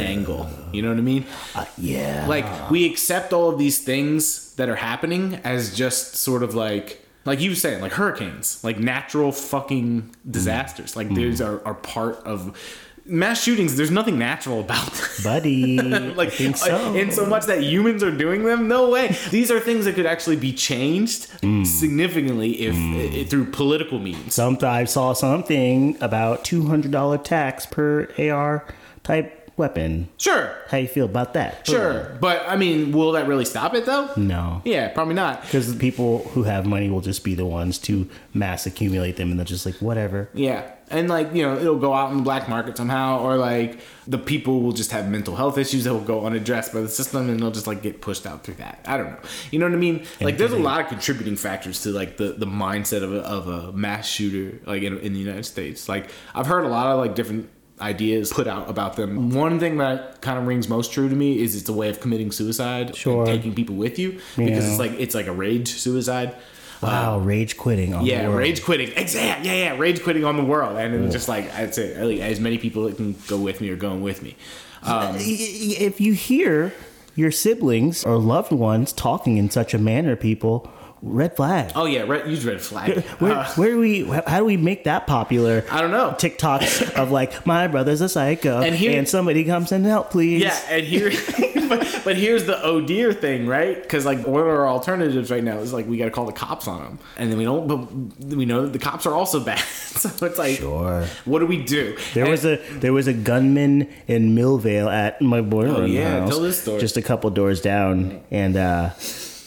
angle. 0.00 0.48
You 0.72 0.80
know 0.80 0.88
what 0.88 0.96
I 0.96 1.02
mean? 1.02 1.26
Uh, 1.54 1.66
yeah. 1.76 2.24
Like 2.26 2.70
we 2.70 2.90
accept 2.90 3.34
all 3.34 3.50
of 3.50 3.58
these 3.58 3.84
things 3.84 4.54
that 4.54 4.70
are 4.70 4.76
happening 4.76 5.34
as 5.44 5.76
just 5.76 6.16
sort 6.16 6.42
of 6.42 6.54
like 6.54 7.01
like 7.24 7.40
you 7.40 7.50
were 7.50 7.56
saying, 7.56 7.80
like 7.80 7.92
hurricanes, 7.92 8.62
like 8.64 8.78
natural 8.78 9.32
fucking 9.32 10.14
disasters. 10.28 10.96
Like 10.96 11.08
these 11.14 11.40
are, 11.40 11.64
are 11.66 11.74
part 11.74 12.16
of 12.24 12.56
mass 13.04 13.42
shootings. 13.42 13.76
There's 13.76 13.90
nothing 13.90 14.18
natural 14.18 14.60
about 14.60 14.86
them. 14.92 15.08
buddy. 15.24 15.78
like 16.14 16.28
I 16.28 16.30
think 16.30 16.56
so. 16.56 16.94
in 16.94 17.10
so 17.10 17.26
much 17.26 17.46
that 17.46 17.62
humans 17.62 18.02
are 18.04 18.16
doing 18.16 18.44
them 18.44 18.68
no 18.68 18.90
way 18.90 19.16
these 19.30 19.50
are 19.50 19.58
things 19.58 19.84
that 19.86 19.94
could 19.96 20.06
actually 20.06 20.36
be 20.36 20.52
changed 20.52 21.28
Mm. 21.42 21.66
significantly 21.66 22.52
if 22.60 22.74
i- 22.76 23.24
through 23.28 23.46
political 23.46 23.98
means 23.98 24.34
Some 24.34 24.56
I 24.62 24.84
saw 24.84 25.12
something 25.14 25.96
about 26.00 26.44
two 26.44 26.66
hundred 26.66 26.92
dollar 26.92 27.18
tax 27.18 27.66
per 27.66 28.08
AR 28.18 28.64
type 29.02 29.41
weapon. 29.56 30.08
sure. 30.18 30.54
How 30.68 30.78
you 30.78 30.88
feel 30.88 31.04
about 31.06 31.34
that? 31.34 31.66
sure. 31.66 32.16
But 32.20 32.44
i 32.48 32.56
mean 32.56 32.92
will 32.92 33.12
that 33.12 33.26
really 33.26 33.44
stop 33.44 33.74
it 33.74 33.86
though? 33.86 34.10
No. 34.16 34.62
yeah 34.64 34.88
probably 34.88 35.14
not. 35.14 35.42
Because 35.42 35.72
the 35.72 35.78
people 35.78 36.20
who 36.34 36.44
have 36.44 36.66
money 36.66 36.88
will 36.90 37.00
just 37.00 37.24
be 37.24 37.34
the 37.34 37.44
ones 37.46 37.78
to 37.80 38.08
mass 38.34 38.66
accumulate 38.66 39.16
them, 39.16 39.30
and 39.30 39.38
they're 39.38 39.44
just 39.44 39.66
like, 39.66 39.76
whatever. 39.76 40.28
yeah. 40.34 40.70
And 40.90 41.08
like 41.08 41.32
you 41.34 41.42
know 41.42 41.56
it'll 41.56 41.78
go 41.78 41.94
out 41.94 42.10
in 42.10 42.18
the 42.18 42.22
black 42.22 42.50
market 42.50 42.76
somehow 42.76 43.20
or 43.20 43.36
like 43.38 43.80
the 44.06 44.18
people 44.18 44.60
will 44.60 44.72
just 44.72 44.90
have 44.92 45.08
mental 45.08 45.34
health 45.34 45.56
issues 45.56 45.84
that 45.84 45.94
will 45.94 46.02
go 46.02 46.26
unaddressed 46.26 46.74
by 46.74 46.82
the 46.82 46.88
system 46.88 47.30
and 47.30 47.40
they'll 47.40 47.50
just 47.50 47.66
like 47.66 47.80
get 47.80 48.02
pushed 48.02 48.26
out 48.26 48.44
through 48.44 48.56
that. 48.56 48.84
I 48.86 48.98
don't 48.98 49.06
know. 49.06 49.18
You 49.50 49.58
know 49.58 49.64
what 49.66 49.72
i 49.74 49.78
mean? 49.78 50.04
Like 50.20 50.36
there's 50.36 50.52
a 50.52 50.58
lot 50.58 50.82
of 50.82 50.88
contributing 50.88 51.36
factors 51.36 51.82
to 51.84 51.90
like 51.92 52.18
the 52.18 52.32
the 52.34 52.44
mindset 52.46 53.02
of 53.02 53.14
a, 53.14 53.20
of 53.20 53.48
a 53.48 53.72
mass 53.72 54.06
shooter 54.06 54.60
like 54.66 54.82
in, 54.82 54.98
in 54.98 55.14
the 55.14 55.18
united 55.18 55.44
states. 55.46 55.88
Like 55.88 56.10
i've 56.34 56.46
heard 56.46 56.64
a 56.64 56.68
lot 56.68 56.88
of 56.88 56.98
like 56.98 57.14
different 57.14 57.48
ideas 57.82 58.32
put 58.32 58.46
out 58.46 58.70
about 58.70 58.96
them 58.96 59.30
one 59.30 59.58
thing 59.58 59.76
that 59.78 60.20
kind 60.20 60.38
of 60.38 60.46
rings 60.46 60.68
most 60.68 60.92
true 60.92 61.08
to 61.08 61.14
me 61.16 61.40
is 61.42 61.54
it's 61.56 61.68
a 61.68 61.72
way 61.72 61.88
of 61.88 62.00
committing 62.00 62.30
suicide 62.30 62.94
Sure. 62.96 63.24
and 63.24 63.26
taking 63.26 63.54
people 63.54 63.74
with 63.74 63.98
you 63.98 64.12
because 64.36 64.64
Yeah. 64.64 64.70
it's 64.70 64.78
like 64.78 64.92
it's 64.98 65.14
like 65.14 65.26
a 65.26 65.32
rage 65.32 65.68
suicide 65.68 66.34
Wow, 66.82 67.18
rage 67.20 67.56
quitting 67.56 67.94
on 67.94 68.04
yeah, 68.04 68.22
the 68.22 68.28
world. 68.28 68.38
rage 68.40 68.64
quitting. 68.64 68.90
Exact. 68.96 69.44
Yeah, 69.44 69.52
yeah, 69.54 69.76
rage 69.78 70.02
quitting 70.02 70.24
on 70.24 70.36
the 70.36 70.42
world, 70.42 70.76
and 70.76 70.92
it's 71.04 71.12
just 71.14 71.28
like 71.28 71.44
I'd 71.54 71.72
say, 71.72 71.86
like, 72.04 72.18
as 72.18 72.40
many 72.40 72.58
people 72.58 72.82
that 72.86 72.96
can 72.96 73.14
go 73.28 73.36
with 73.38 73.60
me 73.60 73.70
are 73.70 73.76
going 73.76 74.02
with 74.02 74.20
me. 74.20 74.34
Um, 74.82 75.14
if 75.16 76.00
you 76.00 76.12
hear 76.14 76.72
your 77.14 77.30
siblings 77.30 78.04
or 78.04 78.16
loved 78.18 78.50
ones 78.50 78.92
talking 78.92 79.36
in 79.36 79.48
such 79.48 79.74
a 79.74 79.78
manner, 79.78 80.16
people, 80.16 80.68
red 81.02 81.34
flag. 81.36 81.72
oh 81.74 81.84
yeah, 81.84 82.02
red, 82.02 82.28
use 82.28 82.44
red 82.44 82.60
flag. 82.60 83.02
Where, 83.18 83.32
Uh, 83.32 83.48
where 83.54 83.70
do 83.70 83.78
we? 83.78 84.04
How 84.04 84.38
do 84.38 84.44
we 84.44 84.56
make 84.56 84.84
that 84.84 85.06
popular? 85.06 85.64
I 85.70 85.80
don't 85.80 85.90
know. 85.90 86.14
TikToks 86.18 86.92
of 86.94 87.10
like 87.10 87.44
my 87.46 87.66
brother's 87.66 88.00
a 88.00 88.08
psycho, 88.08 88.60
And 88.62 88.74
here, 88.74 88.96
and, 88.98 89.08
somebody 89.08 89.44
comes 89.44 89.72
and 89.72 89.84
help, 89.84 90.10
please. 90.10 90.42
Yeah, 90.42 90.56
and 90.70 90.84
here, 90.86 91.10
but, 91.68 92.00
but 92.04 92.16
here's 92.16 92.44
the 92.46 92.60
oh 92.62 92.80
dear 92.80 93.12
thing, 93.12 93.46
right? 93.46 93.82
Because 93.82 94.04
like 94.06 94.26
one 94.26 94.40
of 94.42 94.46
our 94.46 94.66
alternatives 94.68 95.30
right 95.30 95.42
now 95.42 95.58
is 95.58 95.72
like 95.72 95.86
we 95.86 95.96
got 95.96 96.04
to 96.06 96.10
call 96.10 96.26
the 96.26 96.32
cops 96.32 96.68
on 96.68 96.82
them, 96.82 96.98
and 97.16 97.30
then 97.30 97.38
we 97.38 97.44
don't, 97.44 97.66
but 97.66 98.36
we 98.36 98.44
know 98.46 98.62
that 98.62 98.72
the 98.72 98.78
cops 98.78 99.04
are 99.06 99.14
also 99.14 99.40
bad. 99.40 99.58
so 99.58 100.08
it's 100.26 100.38
like, 100.38 100.58
Sure. 100.58 101.04
what 101.24 101.40
do 101.40 101.46
we 101.46 101.62
do? 101.62 101.96
There 102.14 102.24
And- 102.24 102.30
was 102.30 102.44
a 102.44 102.56
there 102.78 102.92
was 102.92 103.08
a 103.08 103.12
gunman 103.12 103.88
in 104.06 104.34
Millvale 104.36 104.90
at 104.92 105.20
my 105.20 105.40
boyfriend's 105.40 105.80
Oh, 105.80 105.84
yeah, 105.84 106.20
house, 106.20 106.30
tell 106.30 106.40
this 106.40 106.62
story. 106.62 106.80
just 106.80 106.96
a 106.96 107.02
couple 107.02 107.28
doors 107.30 107.60
down, 107.60 108.20
and 108.30 108.56
uh, 108.56 108.90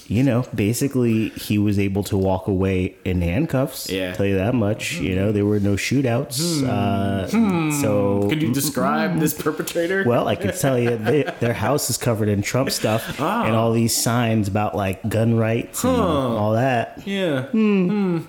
you 0.07 0.21
know, 0.23 0.45
basically 0.53 1.29
he 1.29 1.57
was 1.57 1.79
able 1.79 2.03
to 2.03 2.15
walk 2.17 2.47
away 2.47 2.95
in 3.05 3.21
handcuffs. 3.21 3.89
Yeah. 3.89 4.13
tell 4.13 4.25
you 4.25 4.35
that 4.35 4.53
much. 4.53 4.93
You 4.99 5.15
know, 5.15 5.31
there 5.31 5.45
were 5.45 5.59
no 5.59 5.75
shootouts. 5.75 6.63
Uh, 6.63 7.27
So, 7.81 8.27
Could 8.29 8.41
you 8.41 8.53
describe 8.53 9.19
this 9.19 9.33
perpetrator? 9.33 10.03
well, 10.05 10.27
I 10.27 10.35
can 10.35 10.53
tell 10.55 10.77
you 10.77 10.95
they, 10.97 11.23
their 11.39 11.53
house 11.53 11.89
is 11.89 11.97
covered 11.97 12.29
in 12.29 12.41
Trump 12.41 12.69
stuff 12.71 13.19
Ah. 13.19 13.45
and 13.45 13.55
all 13.55 13.71
these 13.73 13.95
signs 13.95 14.47
about 14.47 14.75
like 14.75 15.07
gun 15.09 15.35
rights 15.37 15.83
and 15.83 15.95
all 15.95 16.53
that. 16.53 17.01
yeah. 17.05 17.43
Hmm. 17.47 18.19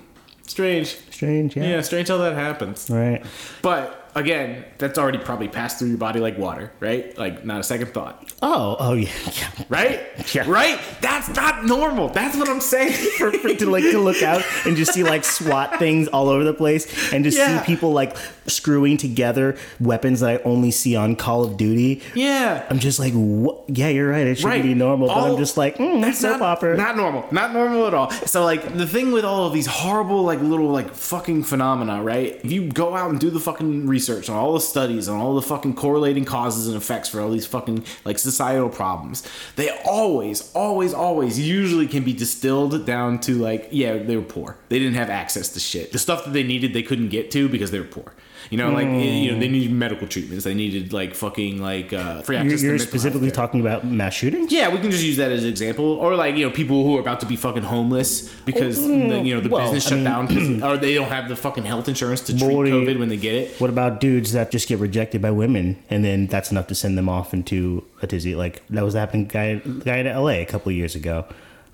Strange. 0.47 0.97
Strange, 1.11 1.55
yeah. 1.57 1.63
Yeah, 1.67 1.81
strange 1.81 2.07
how 2.07 2.17
that 2.19 2.33
happens. 2.33 2.89
Right. 2.89 3.23
But 3.61 4.06
again, 4.17 4.65
that's 4.77 4.97
already 4.97 5.17
probably 5.17 5.47
passed 5.47 5.79
through 5.79 5.89
your 5.89 5.97
body 5.97 6.19
like 6.19 6.37
water, 6.37 6.71
right? 6.79 7.17
Like 7.17 7.45
not 7.45 7.59
a 7.59 7.63
second 7.63 7.93
thought, 7.93 8.31
Oh, 8.41 8.75
oh 8.79 8.93
yeah, 8.93 9.09
yeah. 9.33 9.63
right? 9.69 10.01
Yeah. 10.33 10.49
Right? 10.49 10.79
That's 11.01 11.29
not 11.29 11.65
normal. 11.65 12.09
That's 12.09 12.35
what 12.37 12.49
I'm 12.49 12.59
saying. 12.61 12.93
for, 13.17 13.31
for- 13.31 13.53
to 13.53 13.69
like 13.69 13.83
to 13.83 13.99
look 13.99 14.21
out 14.21 14.43
and 14.65 14.75
just 14.77 14.93
see 14.93 15.03
like 15.03 15.23
SWAT 15.23 15.79
things 15.79 16.07
all 16.09 16.29
over 16.29 16.43
the 16.43 16.53
place 16.53 17.13
and 17.13 17.23
just 17.23 17.37
Yeah. 17.37 17.59
see 17.61 17.65
people 17.65 17.91
like 17.93 18.15
screwing 18.47 18.97
together 18.97 19.57
weapons 19.79 20.19
that 20.21 20.29
I 20.29 20.43
only 20.43 20.71
see 20.71 20.95
on 20.95 21.15
Call 21.15 21.43
of 21.43 21.57
Duty. 21.57 22.01
yeah. 22.15 22.65
I'm 22.69 22.79
just 22.79 22.99
like, 22.99 23.13
what? 23.13 23.63
yeah, 23.67 23.87
you're 23.89 24.09
right. 24.09 24.25
It 24.27 24.35
shouldn't 24.35 24.53
Right. 24.53 24.63
be 24.63 24.73
normal, 24.73 25.07
but 25.07 25.17
I'm 25.17 25.37
just 25.37 25.57
like, 25.57 25.77
mm, 25.77 26.01
that's 26.01 26.19
soap 26.19 26.39
not, 26.39 26.57
opera. 26.57 26.77
Not 26.77 26.95
normal. 26.97 27.25
Not 27.31 27.53
normal 27.53 27.87
at 27.87 27.93
all. 27.93 28.09
So 28.11 28.43
like 28.45 28.77
the 28.77 28.87
thing 28.87 29.11
with 29.11 29.25
all 29.25 29.45
of 29.47 29.53
these 29.53 29.67
horrible 29.67 30.23
like 30.23 30.39
little 30.41 30.69
like 30.69 30.93
fucking 30.93 31.43
phenomena, 31.43 32.01
right? 32.01 32.39
If 32.43 32.51
you 32.51 32.69
go 32.71 32.95
out 32.95 33.09
and 33.11 33.19
do 33.19 33.29
the 33.29 33.39
fucking 33.39 33.87
research 33.87 34.06
on 34.09 34.35
all 34.35 34.53
the 34.53 34.59
studies 34.59 35.07
on 35.07 35.19
all 35.19 35.35
the 35.35 35.41
fucking 35.41 35.75
correlating 35.75 36.25
causes 36.25 36.67
and 36.67 36.75
effects 36.75 37.09
for 37.09 37.21
all 37.21 37.29
these 37.29 37.45
fucking 37.45 37.83
like 38.05 38.17
societal 38.17 38.69
problems, 38.69 39.27
they 39.55 39.69
always, 39.85 40.51
always, 40.53 40.93
always 40.93 41.39
usually 41.39 41.87
can 41.87 42.03
be 42.03 42.13
distilled 42.13 42.85
down 42.85 43.19
to 43.19 43.35
like, 43.35 43.67
yeah, 43.71 43.97
they 43.97 44.15
were 44.15 44.23
poor. 44.23 44.57
They 44.69 44.79
didn't 44.79 44.95
have 44.95 45.09
access 45.09 45.49
to 45.49 45.59
shit. 45.59 45.91
The 45.91 45.99
stuff 45.99 46.25
that 46.25 46.33
they 46.33 46.43
needed 46.43 46.73
they 46.73 46.83
couldn't 46.83 47.09
get 47.09 47.31
to 47.31 47.49
because 47.49 47.71
they 47.71 47.79
were 47.79 47.85
poor. 47.85 48.13
You 48.49 48.57
know, 48.57 48.71
like 48.71 48.87
eh, 48.87 49.01
you 49.01 49.31
know, 49.31 49.39
they 49.39 49.47
hmm. 49.47 49.53
needed 49.53 49.71
medical 49.71 50.07
treatments. 50.07 50.45
They 50.45 50.53
needed 50.53 50.93
like 50.93 51.13
fucking 51.15 51.61
like 51.61 51.93
uh, 51.93 52.21
free 52.21 52.37
you're 52.37 52.45
access. 52.45 52.61
you're 52.61 52.71
mental 52.73 52.87
specifically 52.87 53.31
talking 53.31 53.59
about 53.59 53.85
mass 53.85 54.13
shootings? 54.13 54.51
Yeah, 54.51 54.69
we 54.69 54.79
can 54.79 54.91
just 54.91 55.03
use 55.03 55.17
that 55.17 55.31
as 55.31 55.43
an 55.43 55.49
example, 55.49 55.85
or 55.85 56.15
like 56.15 56.35
you 56.35 56.45
know 56.45 56.51
people 56.51 56.83
who 56.83 56.97
are 56.97 57.01
about 57.01 57.19
to 57.21 57.25
be 57.25 57.35
fucking 57.35 57.63
homeless 57.63 58.33
because 58.45 58.79
oh, 58.79 58.87
hmm. 58.87 59.09
the, 59.09 59.19
you 59.19 59.35
know 59.35 59.41
the 59.41 59.49
Well, 59.49 59.63
business 59.63 59.87
I 59.87 59.89
shut 59.89 60.27
mean- 60.27 60.59
down 60.59 60.63
or 60.71 60.77
they 60.77 60.93
don't 60.93 61.09
have 61.09 61.29
the 61.29 61.35
fucking 61.35 61.65
health 61.65 61.87
insurance 61.87 62.21
to 62.21 62.37
treat 62.37 62.47
COVID 62.47 62.99
when 62.99 63.09
they 63.09 63.17
get 63.17 63.35
it. 63.35 63.59
What 63.59 63.69
about 63.69 63.99
dudes 63.99 64.31
that 64.33 64.51
just 64.51 64.67
get 64.67 64.79
rejected 64.79 65.21
by 65.21 65.31
women 65.31 65.81
and 65.89 66.03
then 66.03 66.27
that's 66.27 66.51
enough 66.51 66.67
to 66.67 66.75
send 66.75 66.97
them 66.97 67.09
off 67.09 67.33
into 67.33 67.85
a 68.01 68.07
tizzy? 68.07 68.35
Like 68.35 68.65
that 68.69 68.83
was 68.83 68.93
happening 68.93 69.25
guy 69.27 69.55
guy 69.55 69.97
in 69.97 70.07
LA 70.07 70.39
a 70.41 70.45
couple 70.45 70.69
of 70.69 70.75
years 70.75 70.95
ago. 70.95 71.25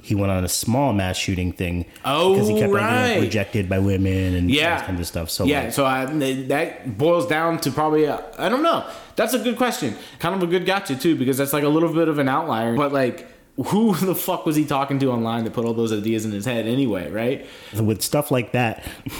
He 0.03 0.15
went 0.15 0.31
on 0.31 0.43
a 0.43 0.49
small 0.49 0.91
mass 0.91 1.17
shooting 1.17 1.53
thing 1.53 1.85
Oh, 2.03 2.33
because 2.33 2.49
he 2.49 2.59
kept 2.59 2.73
on 2.73 2.77
oh, 2.77 2.81
right. 2.81 3.07
getting 3.07 3.23
rejected 3.23 3.69
by 3.69 3.79
women 3.79 4.35
and 4.35 4.51
Yeah, 4.51 4.71
all 4.73 4.77
this 4.77 4.85
kind 4.87 4.99
of 4.99 5.07
stuff. 5.07 5.29
So 5.29 5.45
yeah, 5.45 5.61
like, 5.63 5.73
so 5.73 5.85
I, 5.85 6.05
that 6.05 6.97
boils 6.97 7.25
down 7.25 7.57
to 7.59 7.71
probably 7.71 8.09
I 8.09 8.21
I 8.37 8.49
don't 8.49 8.63
know. 8.63 8.85
That's 9.15 9.33
a 9.33 9.39
good 9.39 9.55
question, 9.57 9.95
kind 10.19 10.35
of 10.35 10.43
a 10.43 10.47
good 10.47 10.65
gotcha 10.65 10.95
too, 10.97 11.15
because 11.15 11.37
that's 11.37 11.53
like 11.53 11.63
a 11.63 11.69
little 11.69 11.93
bit 11.93 12.07
of 12.09 12.19
an 12.19 12.27
outlier. 12.27 12.75
But 12.75 12.91
like, 12.91 13.27
who 13.67 13.93
the 14.09 14.15
fuck 14.15 14.45
was 14.45 14.55
he 14.57 14.65
talking 14.65 14.99
to 14.99 15.11
online 15.11 15.43
that 15.45 15.53
put 15.53 15.63
all 15.63 15.73
those 15.73 15.93
ideas 15.93 16.25
in 16.25 16.31
his 16.31 16.43
head 16.45 16.65
anyway? 16.67 17.09
Right? 17.09 17.45
with 17.81 18.01
stuff 18.01 18.29
like 18.29 18.51
that 18.51 18.83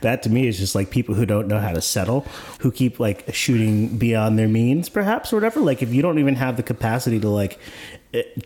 that 0.00 0.22
to 0.22 0.30
me 0.30 0.46
is 0.48 0.58
just 0.58 0.74
like 0.74 0.90
people 0.90 1.14
who 1.14 1.26
don't 1.26 1.48
know 1.48 1.58
how 1.58 1.72
to 1.72 1.80
settle 1.80 2.20
who 2.60 2.70
keep 2.70 2.98
like 2.98 3.24
shooting 3.34 3.98
beyond 3.98 4.38
their 4.38 4.48
means 4.48 4.88
perhaps 4.88 5.32
or 5.32 5.36
whatever 5.36 5.60
like 5.60 5.82
if 5.82 5.92
you 5.94 6.02
don't 6.02 6.18
even 6.18 6.34
have 6.34 6.56
the 6.56 6.62
capacity 6.62 7.20
to 7.20 7.28
like 7.28 7.58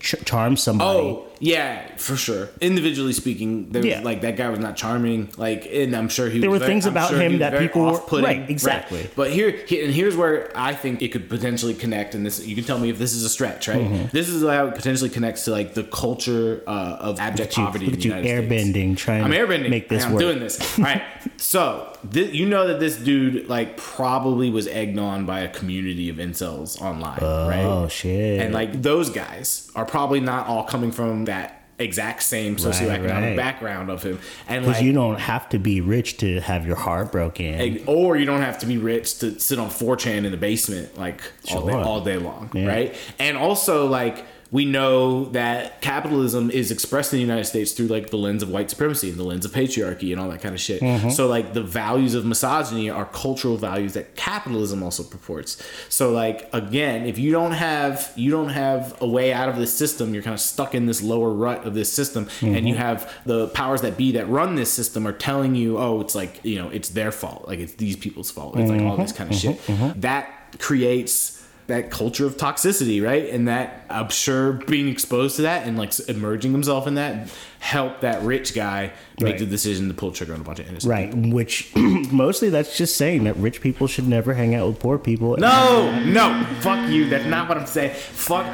ch- 0.00 0.14
charm 0.24 0.56
somebody. 0.56 0.98
Oh 0.98 1.26
yeah, 1.38 1.94
for 1.96 2.16
sure. 2.16 2.48
Individually 2.62 3.12
speaking, 3.12 3.70
there 3.70 3.82
was, 3.82 3.90
Yeah. 3.90 4.00
like 4.00 4.22
that 4.22 4.36
guy 4.36 4.48
was 4.48 4.58
not 4.58 4.74
charming. 4.76 5.28
Like, 5.36 5.68
and 5.70 5.94
I'm 5.94 6.08
sure 6.08 6.30
he. 6.30 6.38
There 6.38 6.48
was 6.50 6.60
were 6.60 6.66
very- 6.66 6.72
things 6.72 6.86
I'm 6.86 6.92
about 6.92 7.10
sure 7.10 7.18
him 7.20 7.38
that 7.40 7.58
people 7.58 7.82
were- 8.10 8.22
right, 8.22 8.48
exactly. 8.48 9.06
But 9.16 9.30
here, 9.32 9.50
he- 9.66 9.82
and 9.82 9.92
here's 9.92 10.16
where 10.16 10.50
I 10.54 10.72
think 10.72 11.02
it 11.02 11.08
could 11.12 11.28
potentially 11.28 11.74
connect. 11.74 12.14
And 12.14 12.24
this, 12.24 12.46
you 12.46 12.54
can 12.54 12.64
tell 12.64 12.78
me 12.78 12.88
if 12.88 12.98
this 12.98 13.12
is 13.12 13.22
a 13.24 13.28
stretch, 13.28 13.68
right? 13.68 13.78
Mm-hmm. 13.78 14.06
This 14.12 14.28
is 14.30 14.42
how 14.42 14.68
it 14.68 14.74
potentially 14.74 15.10
connects 15.10 15.44
to 15.44 15.50
like 15.50 15.74
the 15.74 15.84
culture 15.84 16.62
uh, 16.66 16.96
of 17.00 17.20
abject 17.20 17.56
you- 17.58 17.64
poverty 17.64 17.86
look 17.86 17.94
in 17.94 17.98
at 17.98 18.00
the 18.02 18.08
you 18.08 18.14
United 18.14 18.48
States. 18.48 18.76
airbending, 18.76 18.96
trying 18.96 19.24
I'm 19.24 19.30
to 19.32 19.36
airbending. 19.38 19.68
make 19.70 19.88
this 19.90 20.04
I'm 20.04 20.12
work. 20.12 20.20
doing 20.20 20.38
this. 20.38 20.78
All 20.78 20.84
right. 20.84 21.02
So 21.38 21.92
you 22.12 22.46
know 22.46 22.68
that 22.68 22.80
this 22.80 22.96
dude 22.96 23.48
like 23.48 23.76
probably 23.76 24.50
was 24.50 24.66
egged 24.66 24.98
on 24.98 25.26
by 25.26 25.40
a 25.40 25.48
community 25.48 26.08
of 26.08 26.16
incels 26.16 26.80
online, 26.80 27.18
oh, 27.20 27.48
right? 27.48 27.64
Oh 27.64 27.88
shit! 27.88 28.40
And 28.40 28.54
like 28.54 28.82
those 28.82 29.10
guys 29.10 29.70
are 29.74 29.84
probably 29.84 30.20
not 30.20 30.46
all 30.46 30.64
coming 30.64 30.92
from 30.92 31.26
that 31.26 31.56
exact 31.78 32.22
same 32.22 32.56
socioeconomic 32.56 33.10
right. 33.10 33.36
background 33.36 33.90
of 33.90 34.02
him. 34.02 34.18
And 34.48 34.64
because 34.64 34.76
like 34.76 34.84
you 34.84 34.92
don't 34.92 35.20
have 35.20 35.48
to 35.50 35.58
be 35.58 35.80
rich 35.80 36.16
to 36.18 36.40
have 36.40 36.66
your 36.66 36.76
heart 36.76 37.12
broken. 37.12 37.54
Egg- 37.54 37.84
or 37.86 38.16
you 38.16 38.24
don't 38.24 38.40
have 38.40 38.58
to 38.60 38.66
be 38.66 38.78
rich 38.78 39.18
to 39.18 39.38
sit 39.38 39.58
on 39.58 39.68
4chan 39.68 40.24
in 40.24 40.30
the 40.30 40.36
basement 40.36 40.96
like 40.96 41.20
all, 41.50 41.66
day, 41.66 41.72
all 41.72 42.00
day 42.00 42.16
long, 42.16 42.50
Yeah. 42.54 42.66
right? 42.66 42.94
And 43.18 43.36
also 43.36 43.86
like 43.86 44.24
we 44.52 44.64
know 44.64 45.24
that 45.26 45.80
capitalism 45.80 46.50
is 46.50 46.70
expressed 46.70 47.12
in 47.12 47.16
the 47.18 47.22
United 47.22 47.44
States 47.46 47.72
through 47.72 47.86
like 47.88 48.10
the 48.10 48.16
lens 48.16 48.42
of 48.42 48.48
white 48.48 48.70
supremacy 48.70 49.10
and 49.10 49.18
the 49.18 49.24
lens 49.24 49.44
of 49.44 49.50
patriarchy 49.50 50.12
and 50.12 50.20
all 50.20 50.28
that 50.30 50.40
kind 50.40 50.54
of 50.54 50.60
shit. 50.60 50.80
Mm-hmm. 50.80 51.10
So 51.10 51.26
like 51.26 51.52
the 51.52 51.62
values 51.64 52.14
of 52.14 52.24
misogyny 52.24 52.88
are 52.88 53.06
cultural 53.06 53.56
values 53.56 53.94
that 53.94 54.14
capitalism 54.14 54.82
also 54.84 55.02
purports. 55.02 55.60
So 55.88 56.12
like 56.12 56.48
again, 56.52 57.06
if 57.06 57.18
you 57.18 57.32
don't 57.32 57.52
have 57.52 58.12
you 58.14 58.30
don't 58.30 58.50
have 58.50 58.96
a 59.02 59.06
way 59.08 59.32
out 59.32 59.48
of 59.48 59.56
this 59.56 59.72
system, 59.72 60.14
you're 60.14 60.22
kind 60.22 60.34
of 60.34 60.40
stuck 60.40 60.74
in 60.74 60.86
this 60.86 61.02
lower 61.02 61.30
rut 61.30 61.64
of 61.64 61.74
this 61.74 61.92
system 61.92 62.28
and 62.40 62.68
you 62.68 62.74
Mm-hmm. 62.74 62.82
have 62.82 63.12
the 63.24 63.48
powers 63.48 63.80
that 63.82 63.96
be 63.96 64.12
that 64.12 64.28
run 64.28 64.54
this 64.54 64.72
system 64.72 65.06
are 65.06 65.12
telling 65.12 65.54
you, 65.54 65.78
"Oh, 65.78 66.00
it's 66.00 66.14
like, 66.14 66.40
you 66.44 66.56
know, 66.56 66.68
it's 66.68 66.90
their 66.90 67.10
fault. 67.10 67.46
Like 67.48 67.58
it's 67.58 67.74
these 67.74 67.96
people's 67.96 68.30
fault." 68.30 68.56
It's 68.58 68.70
like 68.70 68.82
all 68.82 68.96
this 68.96 69.12
kind 69.12 69.30
of 69.32 69.36
shit. 69.36 69.58
That 70.00 70.30
creates 70.58 71.35
that 71.66 71.90
culture 71.90 72.26
of 72.26 72.36
toxicity, 72.36 73.02
right? 73.02 73.28
And 73.30 73.48
that 73.48 73.84
I'm 73.90 74.08
sure 74.08 74.52
being 74.52 74.88
exposed 74.88 75.36
to 75.36 75.42
that 75.42 75.66
and 75.66 75.76
like 75.76 75.98
emerging 76.08 76.52
himself 76.52 76.86
in 76.86 76.94
that 76.94 77.28
helped 77.66 78.02
that 78.02 78.22
rich 78.22 78.54
guy 78.54 78.92
make 79.20 79.32
Right. 79.32 79.38
the 79.40 79.46
decision 79.46 79.88
to 79.88 79.94
pull 79.94 80.12
trigger 80.12 80.34
on 80.34 80.40
a 80.40 80.44
bunch 80.44 80.60
of 80.60 80.68
innocent 80.68 80.88
right, 80.88 81.12
people. 81.12 81.30
which 81.32 81.74
mostly 82.12 82.48
that's 82.48 82.76
just 82.76 82.96
saying 82.96 83.24
that 83.24 83.36
rich 83.38 83.60
people 83.60 83.88
should 83.88 84.06
never 84.06 84.34
hang 84.34 84.54
out 84.54 84.68
with 84.68 84.78
poor 84.78 84.98
people. 84.98 85.36
No, 85.36 85.90
no, 86.04 86.46
fuck 86.60 86.88
you. 86.88 87.08
That's 87.08 87.24
not 87.26 87.48
what 87.48 87.58
I'm 87.58 87.66
saying. 87.66 87.94
Fuck, 87.96 88.46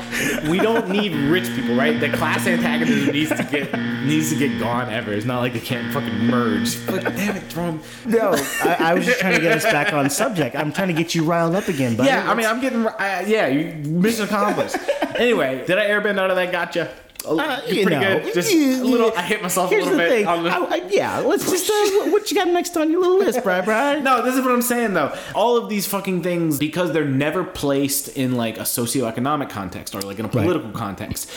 we 0.48 0.58
don't 0.58 0.88
need 0.88 1.12
rich 1.30 1.44
people, 1.54 1.74
right? 1.76 2.00
The 2.00 2.08
class 2.08 2.46
antagonism 2.46 3.12
needs 3.12 3.28
to 3.30 3.42
get 3.50 3.78
needs 4.06 4.30
to 4.30 4.38
get 4.38 4.58
gone 4.58 4.88
ever. 4.88 5.12
It's 5.12 5.26
not 5.26 5.40
like 5.40 5.52
they 5.52 5.60
can't 5.60 5.92
fucking 5.92 6.26
merge. 6.26 6.84
But 6.86 7.04
damn 7.04 7.36
it, 7.36 7.48
Jerome. 7.50 7.82
No, 8.06 8.32
I, 8.62 8.76
I 8.80 8.94
was 8.94 9.04
just 9.04 9.20
trying 9.20 9.34
to 9.34 9.40
get 9.42 9.52
us 9.52 9.64
back 9.64 9.92
on 9.92 10.08
subject. 10.08 10.56
I'm 10.56 10.72
trying 10.72 10.88
to 10.88 10.94
get 10.94 11.14
you 11.14 11.24
riled 11.24 11.54
up 11.54 11.68
again, 11.68 11.96
buddy. 11.96 12.08
Yeah, 12.08 12.30
I 12.30 12.34
mean, 12.34 12.46
I'm 12.46 12.60
getting. 12.62 12.86
Uh, 12.86 13.24
yeah, 13.26 13.48
you, 13.48 13.74
mission 13.90 14.24
accomplished. 14.24 14.76
anyway, 15.16 15.66
did 15.66 15.76
I 15.76 15.84
airbend 15.86 16.18
out 16.18 16.30
of 16.30 16.36
that? 16.36 16.50
Gotcha. 16.50 16.90
A- 17.24 17.28
Uh, 17.28 17.60
you 17.68 17.86
know, 17.86 18.20
good. 18.20 18.34
Just 18.34 18.52
you- 18.52 18.82
a 18.82 18.84
little. 18.84 19.12
I 19.16 19.22
hit 19.22 19.42
myself 19.42 19.70
a 19.70 19.74
little 19.74 19.90
the 19.90 19.96
bit. 19.96 20.08
thing. 20.10 20.26
on 20.26 20.42
the- 20.44 20.50
I, 20.50 20.56
I, 20.58 20.88
yeah, 20.90 21.18
let's 21.20 21.48
just. 21.50 21.68
Uh, 21.70 22.10
what- 22.10 22.30
you 22.30 22.36
got 22.36 22.48
next 22.48 22.76
on 22.76 22.90
your 22.90 23.00
little 23.00 23.18
list, 23.18 23.42
Bri? 23.42 23.60
Bri? 23.64 24.00
No, 24.00 24.22
this 24.22 24.34
is 24.34 24.40
what 24.40 24.50
I'm 24.52 24.62
saying 24.62 24.94
though. 24.94 25.16
All 25.34 25.56
of 25.56 25.68
these 25.68 25.86
fucking 25.86 26.22
things, 26.22 26.58
because 26.58 26.92
they're 26.92 27.04
never 27.04 27.44
placed 27.44 28.08
in 28.16 28.36
like 28.36 28.58
a 28.58 28.62
socioeconomic 28.62 29.50
context 29.50 29.94
or 29.94 30.00
like 30.00 30.18
in 30.18 30.24
a 30.24 30.28
political 30.28 30.70
context, 30.72 31.30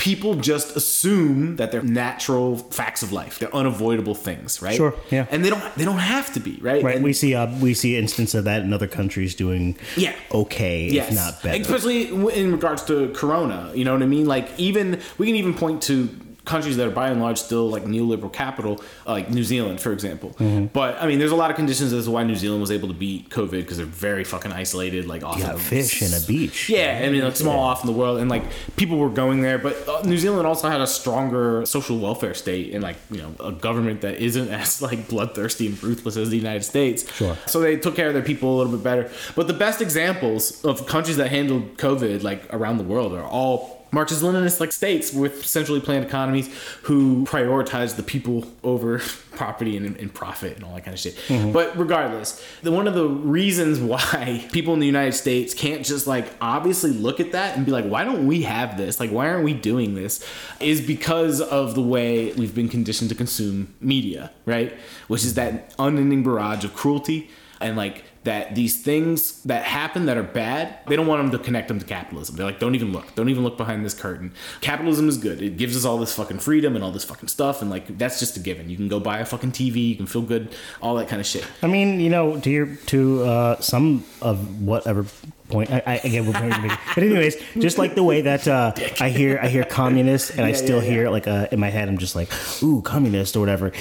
people 0.00 0.34
just 0.34 0.74
assume 0.76 1.56
that 1.56 1.70
they're 1.70 1.82
natural 1.82 2.56
facts 2.56 3.02
of 3.02 3.12
life. 3.12 3.38
They're 3.38 3.54
unavoidable 3.54 4.14
things, 4.14 4.62
right? 4.62 4.74
Sure, 4.74 4.94
yeah. 5.10 5.26
And 5.30 5.44
they 5.44 5.50
don't 5.50 5.62
they 5.76 5.84
don't 5.84 5.98
have 5.98 6.32
to 6.32 6.40
be, 6.40 6.58
right? 6.62 6.82
Right, 6.82 6.96
And- 6.96 7.04
we 7.04 7.12
see 7.12 7.34
uh, 7.34 7.46
we 7.60 7.74
see 7.74 7.96
instance 7.98 8.34
of 8.34 8.44
that 8.44 8.62
in 8.62 8.72
other 8.72 8.88
countries 8.88 9.34
doing 9.34 9.76
Yeah. 9.96 10.14
okay, 10.32 10.88
yes. 10.88 11.08
if 11.10 11.14
not 11.14 11.42
better. 11.42 11.60
Especially 11.60 12.08
in 12.08 12.50
regards 12.50 12.82
to 12.84 13.10
Corona, 13.12 13.70
you 13.74 13.84
know 13.84 13.92
what 13.92 14.02
I 14.02 14.06
mean? 14.06 14.24
Like 14.26 14.48
even 14.58 15.00
we 15.18 15.26
can 15.26 15.36
even 15.36 15.52
point 15.54 15.82
to 15.82 16.08
countries 16.50 16.76
that 16.76 16.86
are 16.86 16.90
by 16.90 17.08
and 17.10 17.20
large 17.20 17.38
still 17.38 17.70
like 17.70 17.84
neoliberal 17.84 18.32
capital, 18.32 18.82
uh, 19.06 19.12
like 19.12 19.30
New 19.30 19.44
Zealand, 19.44 19.80
for 19.80 19.92
example. 19.92 20.30
Mm-hmm. 20.30 20.66
But 20.66 21.00
I 21.00 21.06
mean, 21.06 21.20
there's 21.20 21.30
a 21.30 21.36
lot 21.36 21.50
of 21.50 21.56
conditions 21.56 21.92
as 21.92 22.06
to 22.06 22.10
why 22.10 22.24
New 22.24 22.34
Zealand 22.34 22.60
was 22.60 22.72
able 22.72 22.88
to 22.88 22.94
beat 22.94 23.30
COVID 23.30 23.52
because 23.52 23.76
they're 23.76 23.86
very 23.86 24.24
fucking 24.24 24.50
isolated, 24.50 25.06
like 25.06 25.22
off 25.22 25.40
got 25.40 25.54
of 25.54 25.62
fish 25.62 26.02
and 26.02 26.12
a 26.12 26.26
beach. 26.26 26.68
Yeah, 26.68 27.02
I 27.04 27.08
mean, 27.08 27.22
like 27.22 27.36
small 27.36 27.60
off 27.60 27.82
in 27.82 27.86
the 27.86 27.96
world, 27.96 28.18
and 28.18 28.28
like 28.28 28.42
people 28.76 28.98
were 28.98 29.08
going 29.10 29.42
there. 29.42 29.58
But 29.58 29.88
uh, 29.88 30.02
New 30.02 30.18
Zealand 30.18 30.46
also 30.46 30.68
had 30.68 30.80
a 30.80 30.88
stronger 30.88 31.64
social 31.66 31.98
welfare 31.98 32.34
state 32.34 32.74
and 32.74 32.82
like 32.82 32.96
you 33.12 33.22
know 33.22 33.32
a 33.38 33.52
government 33.52 34.00
that 34.00 34.16
isn't 34.18 34.48
as 34.60 34.82
like 34.82 35.08
bloodthirsty 35.08 35.68
and 35.68 35.82
ruthless 35.82 36.16
as 36.16 36.30
the 36.30 36.36
United 36.36 36.64
States. 36.64 37.10
Sure. 37.14 37.36
So 37.46 37.60
they 37.60 37.76
took 37.76 37.94
care 37.94 38.08
of 38.08 38.14
their 38.14 38.24
people 38.24 38.56
a 38.56 38.56
little 38.56 38.72
bit 38.72 38.82
better. 38.82 39.08
But 39.36 39.46
the 39.46 39.54
best 39.54 39.80
examples 39.80 40.64
of 40.64 40.86
countries 40.86 41.16
that 41.18 41.30
handled 41.30 41.76
COVID 41.76 42.24
like 42.24 42.52
around 42.52 42.78
the 42.78 42.84
world 42.84 43.12
are 43.12 43.22
all 43.22 43.79
Marxist 43.92 44.22
Leninist 44.22 44.60
like 44.60 44.72
states 44.72 45.12
with 45.12 45.44
centrally 45.44 45.80
planned 45.80 46.04
economies 46.04 46.48
who 46.82 47.24
prioritize 47.24 47.96
the 47.96 48.02
people 48.02 48.46
over 48.62 48.98
property 49.32 49.76
and, 49.76 49.96
and 49.96 50.12
profit 50.12 50.56
and 50.56 50.64
all 50.64 50.74
that 50.74 50.84
kind 50.84 50.94
of 50.94 51.00
shit. 51.00 51.16
Mm-hmm. 51.28 51.52
But 51.52 51.76
regardless, 51.78 52.44
the, 52.62 52.72
one 52.72 52.86
of 52.86 52.94
the 52.94 53.06
reasons 53.06 53.80
why 53.90 54.46
people 54.52 54.74
in 54.74 54.80
the 54.80 54.86
United 54.86 55.12
States 55.12 55.54
can't 55.54 55.84
just 55.84 56.06
like 56.06 56.26
obviously 56.40 56.90
look 56.90 57.20
at 57.20 57.32
that 57.32 57.56
and 57.56 57.66
be 57.66 57.72
like, 57.72 57.86
why 57.86 58.04
don't 58.04 58.26
we 58.26 58.42
have 58.42 58.76
this? 58.76 59.00
Like, 59.00 59.10
why 59.10 59.28
aren't 59.28 59.44
we 59.44 59.54
doing 59.54 59.94
this? 59.94 60.24
Is 60.60 60.80
because 60.80 61.40
of 61.40 61.74
the 61.74 61.82
way 61.82 62.32
we've 62.32 62.54
been 62.54 62.68
conditioned 62.68 63.10
to 63.10 63.16
consume 63.16 63.74
media, 63.80 64.30
right? 64.46 64.72
Which 65.08 65.24
is 65.24 65.34
that 65.34 65.74
unending 65.78 66.22
barrage 66.22 66.64
of 66.64 66.74
cruelty 66.74 67.30
and 67.60 67.76
like 67.76 68.04
that 68.24 68.54
these 68.54 68.82
things 68.82 69.42
that 69.44 69.64
happen 69.64 70.04
that 70.06 70.18
are 70.18 70.22
bad, 70.22 70.78
they 70.86 70.94
don't 70.96 71.06
want 71.06 71.22
them 71.22 71.30
to 71.38 71.42
connect 71.42 71.68
them 71.68 71.78
to 71.78 71.86
capitalism. 71.86 72.36
They're 72.36 72.44
like, 72.44 72.58
don't 72.58 72.74
even 72.74 72.92
look. 72.92 73.14
Don't 73.14 73.30
even 73.30 73.42
look 73.42 73.56
behind 73.56 73.84
this 73.84 73.94
curtain. 73.94 74.32
Capitalism 74.60 75.08
is 75.08 75.16
good. 75.16 75.40
It 75.40 75.56
gives 75.56 75.74
us 75.74 75.86
all 75.86 75.96
this 75.96 76.14
fucking 76.14 76.38
freedom 76.40 76.74
and 76.74 76.84
all 76.84 76.90
this 76.92 77.04
fucking 77.04 77.28
stuff. 77.28 77.62
And 77.62 77.70
like, 77.70 77.96
that's 77.96 78.20
just 78.20 78.36
a 78.36 78.40
given. 78.40 78.68
You 78.68 78.76
can 78.76 78.88
go 78.88 79.00
buy 79.00 79.20
a 79.20 79.24
fucking 79.24 79.52
TV. 79.52 79.88
You 79.88 79.96
can 79.96 80.06
feel 80.06 80.20
good. 80.22 80.54
All 80.82 80.96
that 80.96 81.08
kind 81.08 81.18
of 81.18 81.26
shit. 81.26 81.46
I 81.62 81.66
mean, 81.66 81.98
you 81.98 82.10
know, 82.10 82.38
to 82.40 82.50
your 82.50 82.66
to 82.86 83.22
uh, 83.24 83.60
some 83.60 84.04
of 84.20 84.60
whatever 84.60 85.06
point 85.48 85.68
I, 85.72 85.82
I 85.84 85.94
again 86.04 86.26
we're 86.26 86.32
going 86.32 86.52
to 86.52 86.60
make, 86.62 86.78
but 86.94 87.02
anyways, 87.02 87.36
just 87.58 87.76
like 87.76 87.96
the 87.96 88.04
way 88.04 88.20
that 88.20 88.46
uh, 88.46 88.72
I 89.00 89.08
hear 89.08 89.40
I 89.42 89.48
hear 89.48 89.64
communist 89.64 90.30
and 90.30 90.42
I 90.42 90.50
Yeah, 90.50 90.54
still 90.54 90.82
yeah, 90.82 90.90
hear 90.90 91.10
like 91.10 91.26
uh, 91.26 91.48
in 91.50 91.58
my 91.58 91.70
head 91.70 91.88
I'm 91.88 91.98
just 91.98 92.14
like 92.14 92.30
ooh 92.62 92.82
communist 92.82 93.34
or 93.36 93.40
whatever. 93.40 93.72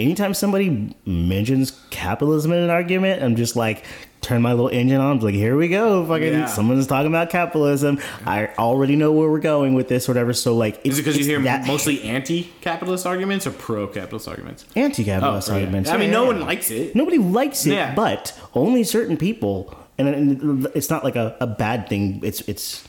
Anytime 0.00 0.34
somebody 0.34 0.94
mentions 1.04 1.72
capitalism 1.90 2.52
in 2.52 2.58
an 2.62 2.70
argument, 2.70 3.22
I'm 3.22 3.36
just 3.36 3.54
like 3.56 3.84
turn 4.22 4.42
my 4.42 4.50
little 4.52 4.68
engine 4.68 5.00
on. 5.00 5.12
I'm 5.16 5.18
like, 5.20 5.34
here 5.34 5.56
we 5.56 5.68
go, 5.68 6.04
fucking 6.06 6.32
Yeah. 6.32 6.46
someone's 6.46 6.86
talking 6.86 7.06
about 7.08 7.30
capitalism. 7.30 7.98
I 8.26 8.48
already 8.58 8.94
know 8.96 9.12
where 9.12 9.30
we're 9.30 9.38
going 9.40 9.74
with 9.74 9.88
this, 9.88 10.08
or 10.08 10.12
whatever. 10.12 10.32
So 10.34 10.54
like, 10.56 10.80
Is 10.84 10.98
it 10.98 11.02
because 11.02 11.18
you 11.18 11.24
hear 11.24 11.40
that 11.42 11.66
mostly 11.66 12.02
anti-capitalist 12.02 13.06
arguments 13.06 13.46
or 13.46 13.50
pro-capitalist 13.52 14.28
arguments? 14.28 14.64
anti-capitalist 14.76 15.50
Oh, 15.50 15.54
arguments? 15.54 15.90
I 15.90 15.96
mean, 15.96 16.08
Yeah, 16.10 16.14
no 16.14 16.22
yeah, 16.22 16.28
one 16.28 16.40
likes 16.40 16.70
it. 16.70 16.94
Nobody 16.94 17.18
likes 17.18 17.64
it, 17.66 17.72
Yeah. 17.72 17.94
but 17.94 18.38
only 18.54 18.84
certain 18.84 19.16
people, 19.16 19.74
and, 19.98 20.08
and 20.08 20.66
it's 20.74 20.90
not 20.90 21.02
like 21.02 21.16
a, 21.16 21.36
a 21.40 21.46
bad 21.46 21.88
thing. 21.88 22.20
It's 22.22 22.40
it's 22.42 22.86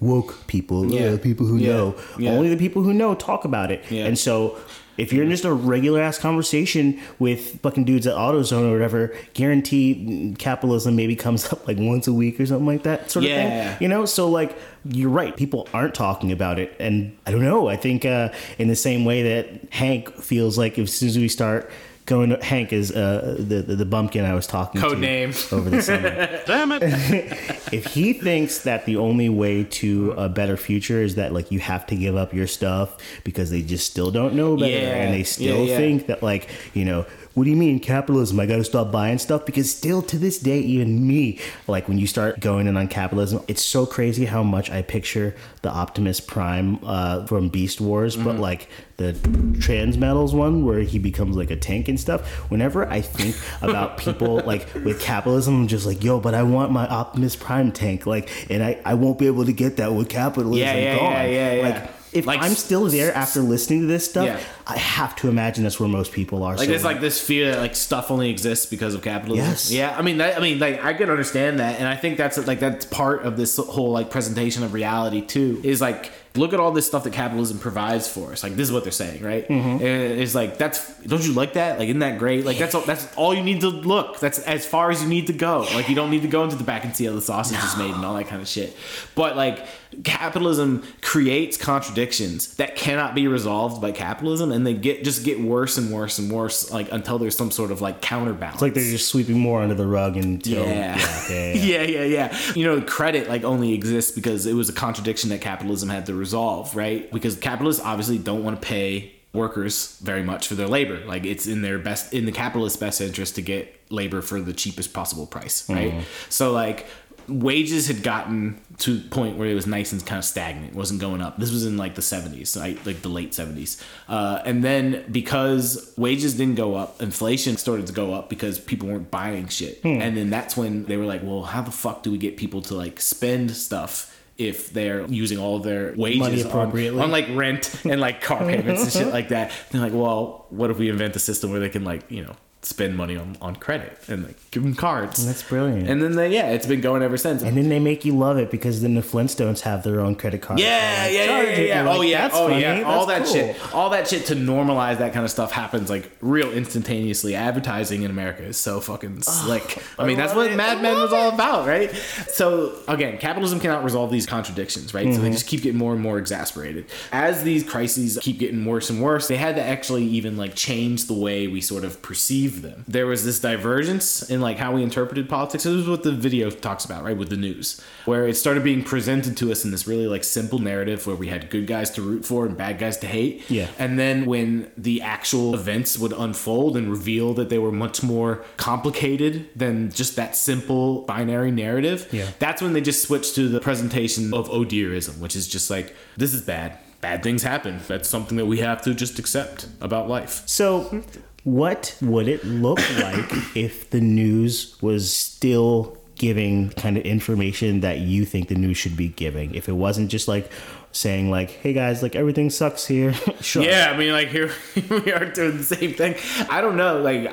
woke 0.00 0.46
people, 0.48 0.92
Yeah. 0.92 1.12
uh, 1.12 1.18
people 1.18 1.46
who 1.46 1.56
Yeah. 1.56 1.68
know. 1.72 1.94
Yeah. 2.18 2.32
Only 2.32 2.50
the 2.50 2.56
people 2.58 2.82
who 2.82 2.92
know 2.92 3.14
talk 3.14 3.44
about 3.46 3.70
it. 3.70 3.82
Yeah. 3.90 4.04
And 4.04 4.18
so, 4.18 4.56
if 4.96 5.12
you're 5.12 5.24
in 5.24 5.30
just 5.30 5.44
a 5.44 5.52
regular 5.52 6.00
ass 6.00 6.18
conversation 6.18 7.00
with 7.18 7.60
fucking 7.60 7.84
dudes 7.84 8.06
at 8.06 8.14
AutoZone 8.14 8.68
or 8.68 8.72
whatever, 8.72 9.14
guarantee 9.34 10.34
capitalism 10.38 10.96
maybe 10.96 11.16
comes 11.16 11.52
up 11.52 11.66
like 11.66 11.78
once 11.78 12.06
a 12.06 12.12
week 12.12 12.38
or 12.40 12.46
something 12.46 12.66
like 12.66 12.82
that 12.84 13.10
sort 13.10 13.24
of 13.24 13.30
thing. 13.30 13.76
You 13.80 13.88
know, 13.88 14.04
so 14.04 14.28
like 14.28 14.56
you're 14.84 15.10
right, 15.10 15.36
people 15.36 15.68
aren't 15.72 15.94
talking 15.94 16.30
about 16.32 16.58
it, 16.58 16.74
and 16.78 17.16
I 17.26 17.30
don't 17.30 17.42
know. 17.42 17.68
I 17.68 17.76
think 17.76 18.04
uh, 18.04 18.30
in 18.58 18.68
the 18.68 18.76
same 18.76 19.04
way 19.04 19.22
that 19.22 19.72
Hank 19.72 20.14
feels 20.16 20.58
like 20.58 20.78
as 20.78 20.92
soon 20.94 21.08
as 21.08 21.16
we 21.18 21.28
start 21.28 21.70
going, 22.06 22.30
to, 22.30 22.44
Hank 22.44 22.72
is 22.72 22.92
uh, 22.92 23.36
the, 23.38 23.62
the 23.62 23.76
the 23.76 23.84
bumpkin 23.86 24.24
I 24.24 24.34
was 24.34 24.46
talking 24.46 24.80
Code 24.80 24.92
to 24.94 24.98
name. 24.98 25.32
over 25.52 25.70
the 25.70 25.80
summer. 25.82 26.40
Damn 26.46 26.72
it. 26.72 26.82
if 27.72 27.86
he 27.86 28.12
thinks 28.12 28.58
that 28.62 28.84
the 28.84 28.96
only 28.96 29.28
way 29.28 29.64
to 29.64 30.12
a 30.16 30.28
better 30.28 30.56
future 30.56 31.00
is 31.00 31.14
that 31.14 31.32
like 31.32 31.50
you 31.50 31.60
have 31.60 31.86
to 31.86 31.96
give 31.96 32.16
up 32.16 32.34
your 32.34 32.46
stuff 32.46 32.96
because 33.24 33.50
they 33.50 33.62
just 33.62 33.90
still 33.90 34.10
don't 34.10 34.34
know 34.34 34.56
better 34.56 34.70
Yeah. 34.70 35.02
and 35.04 35.14
they 35.14 35.22
still 35.24 35.64
Yeah, 35.64 35.70
yeah. 35.72 35.76
think 35.78 36.06
that 36.08 36.22
like 36.22 36.48
you 36.74 36.84
know 36.84 37.06
what 37.34 37.44
do 37.44 37.50
you 37.50 37.56
mean 37.56 37.80
capitalism? 37.80 38.38
I 38.38 38.46
got 38.46 38.56
to 38.56 38.64
stop 38.64 38.92
buying 38.92 39.18
stuff 39.18 39.44
because 39.44 39.74
still 39.74 40.02
to 40.02 40.16
this 40.16 40.38
day, 40.38 40.60
even 40.60 41.06
me, 41.06 41.40
like 41.66 41.88
when 41.88 41.98
you 41.98 42.06
start 42.06 42.38
going 42.38 42.68
in 42.68 42.76
on 42.76 42.86
capitalism, 42.86 43.42
it's 43.48 43.62
so 43.62 43.86
crazy 43.86 44.24
how 44.24 44.44
much 44.44 44.70
I 44.70 44.82
picture 44.82 45.34
the 45.62 45.70
Optimus 45.70 46.20
Prime 46.20 46.78
uh, 46.84 47.26
from 47.26 47.48
Beast 47.48 47.80
Wars, 47.80 48.16
but 48.16 48.38
like 48.38 48.68
the 48.98 49.14
Transmetals 49.14 50.32
one 50.32 50.64
where 50.64 50.80
he 50.80 51.00
becomes 51.00 51.36
like 51.36 51.50
a 51.50 51.56
tank 51.56 51.88
and 51.88 51.98
stuff. 51.98 52.24
Whenever 52.50 52.88
I 52.88 53.00
think 53.00 53.36
about 53.62 53.98
people 54.04 54.40
like 54.46 54.72
with 54.74 55.00
capitalism, 55.00 55.62
I'm 55.62 55.66
just 55.66 55.86
like, 55.86 56.04
yo, 56.04 56.20
but 56.20 56.34
I 56.34 56.44
want 56.44 56.70
my 56.70 56.86
Optimus 56.86 57.34
Prime 57.34 57.72
tank, 57.72 58.06
like, 58.06 58.30
and 58.48 58.62
I 58.62 58.80
I 58.84 58.94
won't 58.94 59.18
be 59.18 59.26
able 59.26 59.44
to 59.44 59.52
get 59.52 59.78
that 59.78 59.92
with 59.92 60.08
capitalism. 60.08 60.60
Yeah, 60.60 60.76
yeah, 60.76 60.98
gone. 60.98 61.12
yeah, 61.12 61.24
yeah, 61.24 61.52
yeah. 61.52 61.68
Like, 61.68 62.03
if 62.14 62.26
Like, 62.26 62.40
I'm 62.40 62.54
still 62.54 62.86
there 62.86 63.14
after 63.14 63.40
listening 63.40 63.80
to 63.82 63.86
this 63.86 64.08
stuff, 64.08 64.26
Yeah. 64.26 64.40
I 64.66 64.78
have 64.78 65.14
to 65.16 65.28
imagine 65.28 65.64
that's 65.64 65.78
where 65.78 65.88
most 65.88 66.12
people 66.12 66.42
are. 66.42 66.56
Like 66.56 66.66
so, 66.66 66.70
there's 66.70 66.84
like 66.84 67.00
this 67.00 67.20
fear 67.20 67.50
that 67.52 67.58
like 67.58 67.74
stuff 67.74 68.10
only 68.10 68.30
exists 68.30 68.66
because 68.66 68.94
of 68.94 69.02
capitalism. 69.02 69.50
Yes. 69.50 69.70
Yeah. 69.70 69.94
I 69.96 70.02
mean, 70.02 70.18
that, 70.18 70.38
I 70.38 70.40
mean, 70.40 70.58
like 70.58 70.82
I 70.82 70.94
can 70.94 71.10
understand 71.10 71.58
that, 71.60 71.78
and 71.78 71.88
I 71.88 71.96
think 71.96 72.16
that's 72.16 72.38
like 72.46 72.60
that's 72.60 72.86
part 72.86 73.22
of 73.22 73.36
this 73.36 73.56
whole 73.56 73.90
like 73.90 74.10
presentation 74.10 74.62
of 74.62 74.72
reality 74.72 75.20
too. 75.20 75.60
Is 75.64 75.80
like 75.80 76.12
look 76.36 76.52
at 76.52 76.58
all 76.58 76.72
this 76.72 76.84
stuff 76.84 77.04
that 77.04 77.12
capitalism 77.12 77.58
provides 77.60 78.08
for 78.08 78.32
us. 78.32 78.42
Like 78.42 78.56
this 78.56 78.66
is 78.66 78.72
what 78.72 78.82
they're 78.82 78.92
saying, 78.92 79.22
right? 79.22 79.46
Mm-hmm. 79.48 79.84
And 79.84 80.20
it's 80.20 80.34
like 80.34 80.58
that's 80.58 80.92
don't 81.02 81.24
you 81.24 81.32
like 81.32 81.52
that? 81.52 81.78
Like 81.78 81.88
isn't 81.88 82.00
that 82.00 82.18
great? 82.18 82.44
Like 82.44 82.58
that's 82.58 82.74
all, 82.74 82.82
that's 82.82 83.06
all 83.16 83.34
you 83.34 83.42
need 83.42 83.60
to 83.60 83.68
look. 83.68 84.18
That's 84.18 84.38
as 84.40 84.66
far 84.66 84.90
as 84.90 85.02
you 85.02 85.08
need 85.08 85.28
to 85.28 85.32
go. 85.32 85.60
Like 85.74 85.88
you 85.88 85.94
don't 85.94 86.10
need 86.10 86.22
to 86.22 86.28
go 86.28 86.42
into 86.42 86.56
the 86.56 86.64
back 86.64 86.84
and 86.84 86.94
see 86.94 87.04
how 87.04 87.12
the 87.12 87.20
sausage 87.20 87.62
is 87.62 87.76
made 87.76 87.94
and 87.94 88.04
all 88.04 88.14
that 88.14 88.26
kind 88.26 88.42
of 88.42 88.48
shit. 88.48 88.76
But 89.14 89.36
like 89.36 89.64
capitalism 90.02 90.82
creates 91.02 91.56
contradictions 91.56 92.54
that 92.56 92.76
cannot 92.76 93.14
be 93.14 93.28
resolved 93.28 93.80
by 93.80 93.92
capitalism, 93.92 94.50
and 94.52 94.66
they 94.66 94.74
get 94.74 95.04
just 95.04 95.24
get 95.24 95.40
worse 95.40 95.78
and 95.78 95.92
worse 95.92 96.18
and 96.18 96.30
worse. 96.30 96.70
Like 96.70 96.90
until 96.92 97.18
there's 97.18 97.36
some 97.36 97.50
sort 97.50 97.70
of 97.70 97.80
like 97.80 98.00
counterbalance. 98.00 98.56
It's 98.56 98.62
like 98.62 98.74
they're 98.74 98.90
just 98.90 99.08
sweeping 99.08 99.38
more 99.38 99.62
under 99.62 99.74
the 99.74 99.86
rug 99.86 100.16
until 100.16 100.66
Yeah. 100.66 100.96
yeah, 100.98 101.30
yeah, 101.30 101.52
yeah. 101.54 101.54
yeah, 101.54 101.82
yeah, 101.82 102.04
yeah. 102.04 102.38
You 102.54 102.64
know, 102.64 102.80
credit 102.80 103.28
like 103.28 103.44
only 103.44 103.72
exists 103.74 104.12
because 104.12 104.46
it 104.46 104.54
was 104.54 104.68
a 104.68 104.72
contradiction 104.72 105.30
that 105.30 105.40
capitalism 105.40 105.88
had 105.88 106.06
to 106.06 106.14
resolve, 106.14 106.74
right? 106.74 107.10
Because 107.12 107.36
capitalists 107.36 107.82
obviously 107.82 108.18
don't 108.18 108.42
want 108.42 108.60
to 108.60 108.66
pay 108.66 109.12
workers 109.34 109.98
very 110.00 110.22
much 110.22 110.46
for 110.46 110.54
their 110.54 110.68
labor. 110.68 111.04
Like 111.04 111.24
it's 111.24 111.46
in 111.46 111.60
their 111.60 111.78
best 111.78 112.14
in 112.14 112.24
the 112.24 112.32
capitalist's 112.32 112.78
best 112.78 113.00
interest 113.00 113.34
to 113.34 113.42
get 113.42 113.80
labor 113.90 114.22
for 114.22 114.40
the 114.40 114.52
cheapest 114.52 114.92
possible 114.94 115.26
price, 115.26 115.68
right? 115.68 115.90
Mm-hmm. 115.90 116.00
So 116.28 116.52
like 116.52 116.86
wages 117.28 117.88
had 117.88 118.02
gotten 118.02 118.60
to 118.78 118.98
the 118.98 119.08
point 119.08 119.36
where 119.36 119.48
it 119.48 119.54
was 119.54 119.66
nice 119.66 119.92
and 119.92 120.04
kind 120.04 120.18
of 120.18 120.24
stagnant 120.24 120.72
it 120.72 120.76
wasn't 120.76 121.00
going 121.00 121.20
up. 121.22 121.38
This 121.38 121.52
was 121.52 121.64
in 121.64 121.76
like 121.76 121.94
the 121.94 122.02
70s 122.02 122.60
right? 122.60 122.84
like 122.84 123.02
the 123.02 123.08
late 123.08 123.32
70s 123.32 123.80
uh, 124.08 124.40
and 124.44 124.64
then 124.64 125.04
because 125.10 125.92
wages 125.96 126.34
didn't 126.34 126.56
go 126.56 126.74
up 126.74 127.00
inflation 127.00 127.56
started 127.56 127.86
to 127.86 127.92
go 127.92 128.12
up 128.12 128.28
because 128.28 128.58
people 128.58 128.88
weren't 128.88 129.10
buying 129.10 129.48
shit. 129.48 129.80
And 129.84 130.16
then 130.16 130.30
that's 130.30 130.56
when 130.56 130.84
they 130.86 130.96
were 130.96 131.04
like 131.06 131.22
well 131.22 131.42
how 131.44 131.62
the 131.62 131.70
fuck 131.70 132.02
do 132.02 132.10
we 132.10 132.18
get 132.18 132.36
people 132.36 132.62
to 132.62 132.74
like 132.74 133.00
spend 133.00 133.50
stuff 133.52 134.10
if 134.36 134.72
they're 134.72 135.06
using 135.06 135.38
all 135.38 135.60
their 135.60 135.94
wages 135.96 136.18
Money 136.18 136.42
on- 136.42 136.48
appropriately. 136.48 137.00
on, 137.00 137.12
like 137.12 137.26
rent 137.30 137.72
and 137.84 138.00
like 138.00 138.20
car 138.20 138.40
payments 138.40 138.82
and 138.82 138.92
shit 138.92 139.06
like 139.12 139.28
that? 139.28 139.52
They're 139.70 139.80
like 139.80 139.92
well 139.92 140.46
what 140.50 140.70
if 140.70 140.78
we 140.78 140.88
invent 140.90 141.14
a 141.14 141.20
system 141.20 141.50
where 141.52 141.60
they 141.60 141.68
can 141.68 141.84
like 141.84 142.10
you 142.10 142.22
know 142.24 142.34
spend 142.64 142.96
money 142.96 143.16
on, 143.16 143.36
on 143.42 143.54
credit 143.56 143.98
and 144.08 144.24
like 144.24 144.36
give 144.50 144.62
them 144.62 144.74
cards 144.74 145.24
That's 145.26 145.42
brilliant. 145.42 145.88
and 145.88 146.02
then 146.02 146.16
they, 146.16 146.32
yeah, 146.32 146.48
it's 146.48 146.66
been 146.66 146.80
going 146.80 147.02
ever 147.02 147.16
since. 147.18 147.42
And 147.42 147.56
then 147.56 147.68
they 147.68 147.78
make 147.78 148.04
you 148.06 148.16
love 148.16 148.38
it 148.38 148.50
because 148.50 148.80
then 148.82 148.94
the 148.94 149.02
Flintstones 149.02 149.60
have 149.60 149.82
their 149.82 150.00
own 150.00 150.14
credit 150.16 150.40
card. 150.40 150.58
yeah, 150.58 151.02
like, 151.04 151.12
yeah, 151.12 151.24
yeah, 151.24 151.42
yeah, 151.42 151.58
yeah. 151.60 151.82
You're 151.82 151.92
Oh 151.92 152.00
yeah, 152.02 152.30
oh 152.32 152.48
funny, 152.48 152.62
yeah. 152.62 152.82
All 152.82 153.06
that 153.06 153.18
that's 153.20 153.32
shit, 153.32 153.74
all 153.74 153.90
that 153.90 154.08
shit 154.08 154.26
to 154.26 154.34
normalize 154.34 154.98
that 154.98 155.12
kind 155.12 155.24
of 155.24 155.30
stuff 155.30 155.52
happens 155.52 155.90
like 155.90 156.10
real 156.20 156.50
instantaneously. 156.52 157.34
Advertising 157.34 158.02
in 158.02 158.10
America 158.10 158.42
is 158.42 158.56
so 158.56 158.80
fucking 158.80 159.22
slick. 159.22 159.82
I 159.98 160.06
mean, 160.06 160.16
that's 160.16 160.34
what 160.34 160.50
it. 160.50 160.56
Mad 160.56 160.80
Men 160.80 160.96
was 160.96 161.12
all 161.12 161.32
about, 161.34 161.66
right? 161.66 161.90
So 162.28 162.74
again, 162.88 163.18
capitalism 163.18 163.60
cannot 163.60 163.84
resolve 163.84 164.10
these 164.10 164.26
contradictions, 164.26 164.94
right? 164.94 165.04
So 165.04 165.10
Mm-hmm. 165.14 165.22
they 165.22 165.30
just 165.30 165.46
keep 165.46 165.62
getting 165.62 165.78
more 165.78 165.92
and 165.92 166.00
more 166.02 166.18
exasperated. 166.18 166.86
As 167.12 167.42
these 167.44 167.62
crises 167.62 168.18
keep 168.22 168.38
getting 168.38 168.64
worse 168.64 168.90
and 168.90 169.02
worse, 169.02 169.28
they 169.28 169.36
had 169.36 169.54
to 169.56 169.62
actually 169.62 170.04
even 170.04 170.36
like 170.36 170.54
change 170.54 171.06
the 171.06 171.14
way 171.14 171.46
we 171.46 171.60
sort 171.60 171.84
of 171.84 172.00
perceive 172.02 172.53
them. 172.62 172.84
There 172.88 173.06
was 173.06 173.24
this 173.24 173.40
divergence 173.40 174.28
in 174.30 174.40
like 174.40 174.58
how 174.58 174.72
we 174.72 174.82
interpreted 174.82 175.28
politics. 175.28 175.64
This 175.64 175.72
is 175.74 175.88
what 175.88 176.02
the 176.02 176.12
video 176.12 176.50
talks 176.50 176.84
about, 176.84 177.04
right? 177.04 177.16
With 177.16 177.30
the 177.30 177.36
news, 177.36 177.80
where 178.04 178.26
it 178.26 178.34
started 178.36 178.62
being 178.64 178.82
presented 178.82 179.36
to 179.38 179.50
us 179.52 179.64
in 179.64 179.70
this 179.70 179.86
really 179.86 180.06
like 180.06 180.24
simple 180.24 180.58
narrative 180.58 181.06
where 181.06 181.16
we 181.16 181.28
had 181.28 181.50
good 181.50 181.66
guys 181.66 181.90
to 181.92 182.02
root 182.02 182.24
for 182.24 182.46
and 182.46 182.56
bad 182.56 182.78
guys 182.78 182.96
to 182.98 183.06
hate. 183.06 183.48
Yeah. 183.50 183.68
And 183.78 183.98
then 183.98 184.26
when 184.26 184.70
the 184.76 185.02
actual 185.02 185.54
events 185.54 185.98
would 185.98 186.12
unfold 186.12 186.76
and 186.76 186.90
reveal 186.90 187.34
that 187.34 187.48
they 187.48 187.58
were 187.58 187.72
much 187.72 188.02
more 188.02 188.44
complicated 188.56 189.48
than 189.56 189.90
just 189.90 190.16
that 190.16 190.36
simple 190.36 191.02
binary 191.02 191.50
narrative, 191.50 192.08
Yeah. 192.12 192.28
that's 192.38 192.60
when 192.60 192.72
they 192.72 192.80
just 192.80 193.02
switched 193.02 193.34
to 193.36 193.48
the 193.48 193.60
presentation 193.60 194.34
of 194.34 194.48
Odierism, 194.50 195.18
which 195.18 195.36
is 195.36 195.46
just 195.48 195.70
like, 195.70 195.94
this 196.16 196.34
is 196.34 196.42
bad. 196.42 196.78
Bad 197.00 197.22
things 197.22 197.42
happen. 197.42 197.80
That's 197.86 198.08
something 198.08 198.36
that 198.38 198.46
we 198.46 198.58
have 198.60 198.80
to 198.82 198.94
just 198.94 199.18
accept 199.18 199.68
about 199.80 200.08
life. 200.08 200.42
So, 200.46 201.02
what 201.44 201.96
would 202.00 202.26
it 202.26 202.44
look 202.44 202.80
like 202.98 203.30
if 203.54 203.90
the 203.90 204.00
news 204.00 204.76
was 204.82 205.14
still 205.14 205.96
giving 206.16 206.70
kind 206.70 206.96
of 206.96 207.04
information 207.04 207.80
that 207.80 207.98
you 207.98 208.24
think 208.24 208.48
the 208.48 208.54
news 208.54 208.76
should 208.76 208.96
be 208.96 209.08
giving? 209.08 209.54
If 209.54 209.68
it 209.68 209.72
wasn't 209.72 210.10
just 210.10 210.26
like 210.26 210.50
saying 210.92 211.30
like, 211.30 211.50
"Hey 211.50 211.72
guys, 211.72 212.02
like 212.02 212.16
everything 212.16 212.50
sucks 212.50 212.86
here." 212.86 213.12
sure. 213.40 213.62
Yeah, 213.62 213.92
I 213.94 213.96
mean, 213.96 214.12
like 214.12 214.28
here, 214.28 214.52
here 214.74 215.00
we 215.04 215.12
are 215.12 215.26
doing 215.26 215.58
the 215.58 215.64
same 215.64 215.94
thing. 215.94 216.16
I 216.48 216.60
don't 216.60 216.76
know, 216.76 217.00
like 217.00 217.32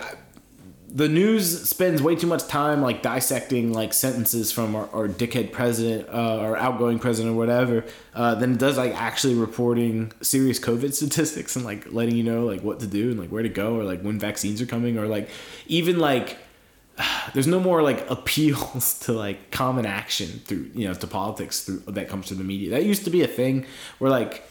the 0.94 1.08
news 1.08 1.70
spends 1.70 2.02
way 2.02 2.16
too 2.16 2.28
much 2.28 2.48
time 2.48 2.82
like 2.82 3.02
dissecting 3.02 3.72
like 3.72 3.94
sentences 3.94 4.52
from 4.52 4.76
our, 4.76 4.90
our 4.94 5.08
dickhead 5.08 5.52
president 5.52 6.08
uh, 6.10 6.40
or 6.40 6.58
outgoing 6.58 7.00
president 7.00 7.34
or 7.34 7.38
whatever 7.38 7.86
uh, 8.14 8.36
than 8.36 8.54
it 8.54 8.58
does 8.60 8.78
like 8.78 8.94
actually 8.94 9.34
reporting 9.34 10.12
serious 10.22 10.60
COVID 10.60 10.94
statistics 11.02 11.56
and 11.56 11.64
like 11.64 11.92
letting 11.92 12.16
you 12.16 12.24
know 12.24 12.46
like 12.46 12.62
what 12.62 12.80
to 12.82 12.88
do 12.88 13.12
and 13.12 13.20
like 13.20 13.30
where 13.30 13.44
to 13.44 13.50
go 13.50 13.76
or 13.76 13.84
like 13.84 14.02
when 14.02 14.20
vaccines 14.20 14.62
are 14.62 14.66
coming 14.66 14.98
or 14.98 15.08
like 15.08 15.30
even 15.68 15.98
like 15.98 16.38
there's 17.34 17.48
no 17.48 17.60
more 17.60 17.82
like 17.82 18.06
appeals 18.10 19.00
to 19.00 19.14
like 19.14 19.52
common 19.52 19.86
action 19.86 20.42
through 20.46 20.70
you 20.74 20.88
know 20.88 20.94
to 20.94 21.08
politics 21.08 21.62
through 21.62 21.80
that 21.88 22.10
comes 22.10 22.28
through 22.28 22.38
the 22.38 22.44
media. 22.44 22.72
That 22.72 22.84
used 22.84 23.06
to 23.06 23.10
be 23.10 23.22
a 23.22 23.28
thing 23.28 23.66
where 24.00 24.12
like 24.12 24.46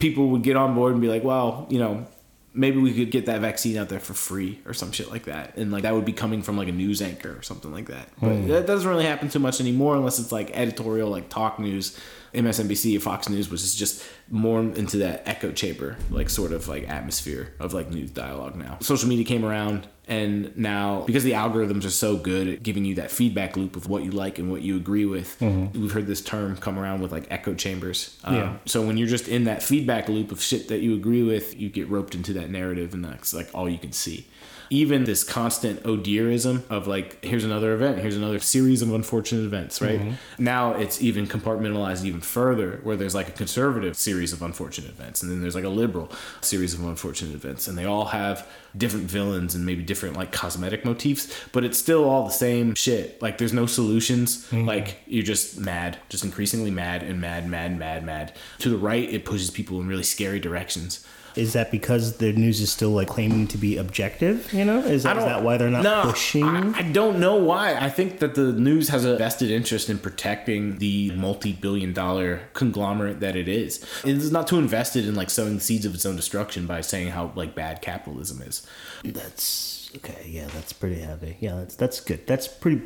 people 0.00 0.28
would 0.30 0.42
get 0.42 0.56
on 0.56 0.74
board 0.74 0.92
and 0.92 1.00
be 1.00 1.08
like 1.08 1.22
well 1.22 1.66
you 1.70 1.78
know 1.78 2.06
maybe 2.54 2.78
we 2.78 2.94
could 2.94 3.10
get 3.10 3.26
that 3.26 3.40
vaccine 3.40 3.76
out 3.76 3.88
there 3.88 4.00
for 4.00 4.14
free 4.14 4.60
or 4.64 4.72
some 4.72 4.92
shit 4.92 5.10
like 5.10 5.24
that. 5.24 5.56
And 5.56 5.72
like 5.72 5.82
that 5.82 5.92
would 5.92 6.04
be 6.04 6.12
coming 6.12 6.40
from 6.40 6.56
like 6.56 6.68
a 6.68 6.72
news 6.72 7.02
anchor 7.02 7.36
or 7.36 7.42
something 7.42 7.72
like 7.72 7.88
that. 7.88 8.08
But 8.20 8.36
hmm. 8.36 8.48
that 8.48 8.66
doesn't 8.66 8.88
really 8.88 9.04
happen 9.04 9.28
too 9.28 9.40
much 9.40 9.60
anymore 9.60 9.96
unless 9.96 10.18
it's 10.20 10.30
like 10.30 10.56
editorial 10.56 11.10
like 11.10 11.28
talk 11.28 11.58
news 11.58 11.98
msnbc 12.34 13.00
fox 13.00 13.28
news 13.28 13.48
which 13.50 13.62
is 13.62 13.74
just 13.74 14.04
more 14.30 14.60
into 14.60 14.98
that 14.98 15.22
echo 15.26 15.50
chamber 15.52 15.96
like 16.10 16.28
sort 16.28 16.52
of 16.52 16.68
like 16.68 16.88
atmosphere 16.88 17.52
of 17.60 17.72
like 17.74 17.90
news 17.90 18.10
dialogue 18.10 18.56
now. 18.56 18.76
Social 18.80 19.08
media 19.08 19.24
came 19.24 19.44
around 19.44 19.86
and 20.06 20.54
now 20.56 21.02
because 21.06 21.24
the 21.24 21.32
algorithms 21.32 21.84
are 21.86 21.90
so 21.90 22.16
good 22.16 22.46
at 22.46 22.62
giving 22.62 22.84
you 22.84 22.94
that 22.96 23.10
feedback 23.10 23.56
loop 23.56 23.74
of 23.76 23.88
what 23.88 24.04
you 24.04 24.10
like 24.10 24.38
and 24.38 24.50
what 24.50 24.60
you 24.60 24.76
agree 24.76 25.06
with 25.06 25.40
we've 25.40 25.92
heard 25.92 26.06
this 26.06 26.20
term 26.20 26.56
come 26.58 26.78
around 26.78 27.00
with 27.00 27.10
like 27.12 27.26
echo 27.30 27.54
chambers. 27.54 28.18
Um, 28.24 28.34
Yeah. 28.34 28.56
so 28.66 28.82
when 28.86 28.96
you're 28.98 29.08
just 29.08 29.28
in 29.28 29.44
that 29.44 29.62
feedback 29.62 30.08
loop 30.08 30.30
of 30.32 30.42
shit 30.42 30.68
that 30.68 30.80
you 30.80 30.94
agree 30.94 31.22
with 31.22 31.58
you 31.58 31.68
get 31.70 31.88
roped 31.88 32.14
into 32.14 32.32
that 32.34 32.50
narrative 32.50 32.92
and 32.94 33.04
that's 33.04 33.32
like 33.32 33.48
all 33.54 33.68
you 33.68 33.78
can 33.78 33.92
see 33.92 34.26
even 34.70 35.04
this 35.04 35.24
constant 35.24 35.82
odierism 35.82 36.62
of 36.70 36.86
like 36.86 37.22
here's 37.24 37.44
another 37.44 37.72
event 37.74 37.98
here's 37.98 38.16
another 38.16 38.38
series 38.38 38.82
of 38.82 38.92
unfortunate 38.92 39.44
events 39.44 39.80
right? 39.80 40.00
Mm-hmm. 40.00 40.44
Now 40.44 40.72
it's 40.72 41.00
even 41.02 41.26
compartmentalized 41.26 42.04
even 42.04 42.20
further 42.20 42.80
where 42.82 42.96
there's 42.96 43.14
like 43.14 43.28
a 43.28 43.32
conservative 43.32 43.96
series 43.96 44.32
of 44.32 44.42
unfortunate 44.42 44.90
events 44.90 45.22
and 45.22 45.30
then 45.30 45.40
there's 45.40 45.54
like 45.54 45.64
a 45.64 45.68
liberal 45.68 46.10
series 46.40 46.74
of 46.74 46.84
unfortunate 46.84 47.34
events 47.34 47.68
and 47.68 47.76
they 47.76 47.84
all 47.84 48.06
have 48.06 48.46
different 48.76 49.06
villains 49.06 49.54
and 49.54 49.64
maybe 49.64 49.82
different 49.82 50.16
like 50.16 50.32
cosmetic 50.32 50.84
motifs 50.84 51.32
but 51.52 51.64
it's 51.64 51.78
still 51.78 52.04
all 52.04 52.24
the 52.24 52.32
same 52.32 52.74
shit. 52.74 53.20
Like 53.22 53.38
there's 53.38 53.52
no 53.52 53.66
solutions. 53.66 54.46
Mm-hmm. 54.46 54.66
Like 54.66 54.98
you're 55.06 55.22
just 55.22 55.58
mad 55.58 55.98
just 56.08 56.24
increasingly 56.24 56.70
mad 56.70 57.02
and 57.02 57.20
mad 57.20 57.48
mad 57.48 57.78
mad 57.78 58.04
mad. 58.04 58.32
To 58.60 58.70
the 58.70 58.78
right 58.78 59.08
it 59.08 59.24
pushes 59.24 59.50
people 59.50 59.80
in 59.80 59.86
really 59.86 60.02
scary 60.02 60.40
directions 60.40 61.04
Is 61.36 61.52
that 61.54 61.70
because 61.70 62.18
the 62.18 62.32
news 62.32 62.60
is 62.60 62.70
still 62.70 62.90
like 62.90 63.08
claiming 63.08 63.46
to 63.48 63.58
be 63.58 63.76
objective? 63.76 64.52
You 64.52 64.64
know, 64.64 64.78
is 64.78 65.02
that, 65.02 65.16
is 65.16 65.24
that 65.24 65.42
why 65.42 65.56
they're 65.56 65.70
not 65.70 65.82
no, 65.82 66.02
pushing? 66.04 66.44
I, 66.44 66.78
I 66.78 66.82
don't 66.82 67.18
know 67.18 67.36
why. 67.36 67.74
I 67.74 67.90
think 67.90 68.20
that 68.20 68.34
the 68.34 68.52
news 68.52 68.88
has 68.88 69.04
a 69.04 69.16
vested 69.16 69.50
interest 69.50 69.90
in 69.90 69.98
protecting 69.98 70.78
the 70.78 71.10
multi-billion-dollar 71.12 72.40
conglomerate 72.52 73.20
that 73.20 73.36
it 73.36 73.48
is. 73.48 73.84
It's 74.04 74.30
not 74.30 74.46
too 74.46 74.58
invested 74.58 75.06
in 75.06 75.14
like 75.14 75.30
sowing 75.30 75.56
the 75.56 75.60
seeds 75.60 75.84
of 75.84 75.94
its 75.94 76.06
own 76.06 76.16
destruction 76.16 76.66
by 76.66 76.80
saying 76.80 77.08
how 77.08 77.32
like 77.34 77.54
bad 77.54 77.82
capitalism 77.82 78.42
is. 78.42 78.66
that's 79.04 79.90
okay. 79.96 80.26
Yeah, 80.28 80.46
that's 80.54 80.72
pretty 80.72 81.00
heavy. 81.00 81.36
Yeah, 81.40 81.56
that's 81.56 81.76
that's 81.76 82.00
good. 82.00 82.26
That's 82.26 82.48
pretty. 82.48 82.82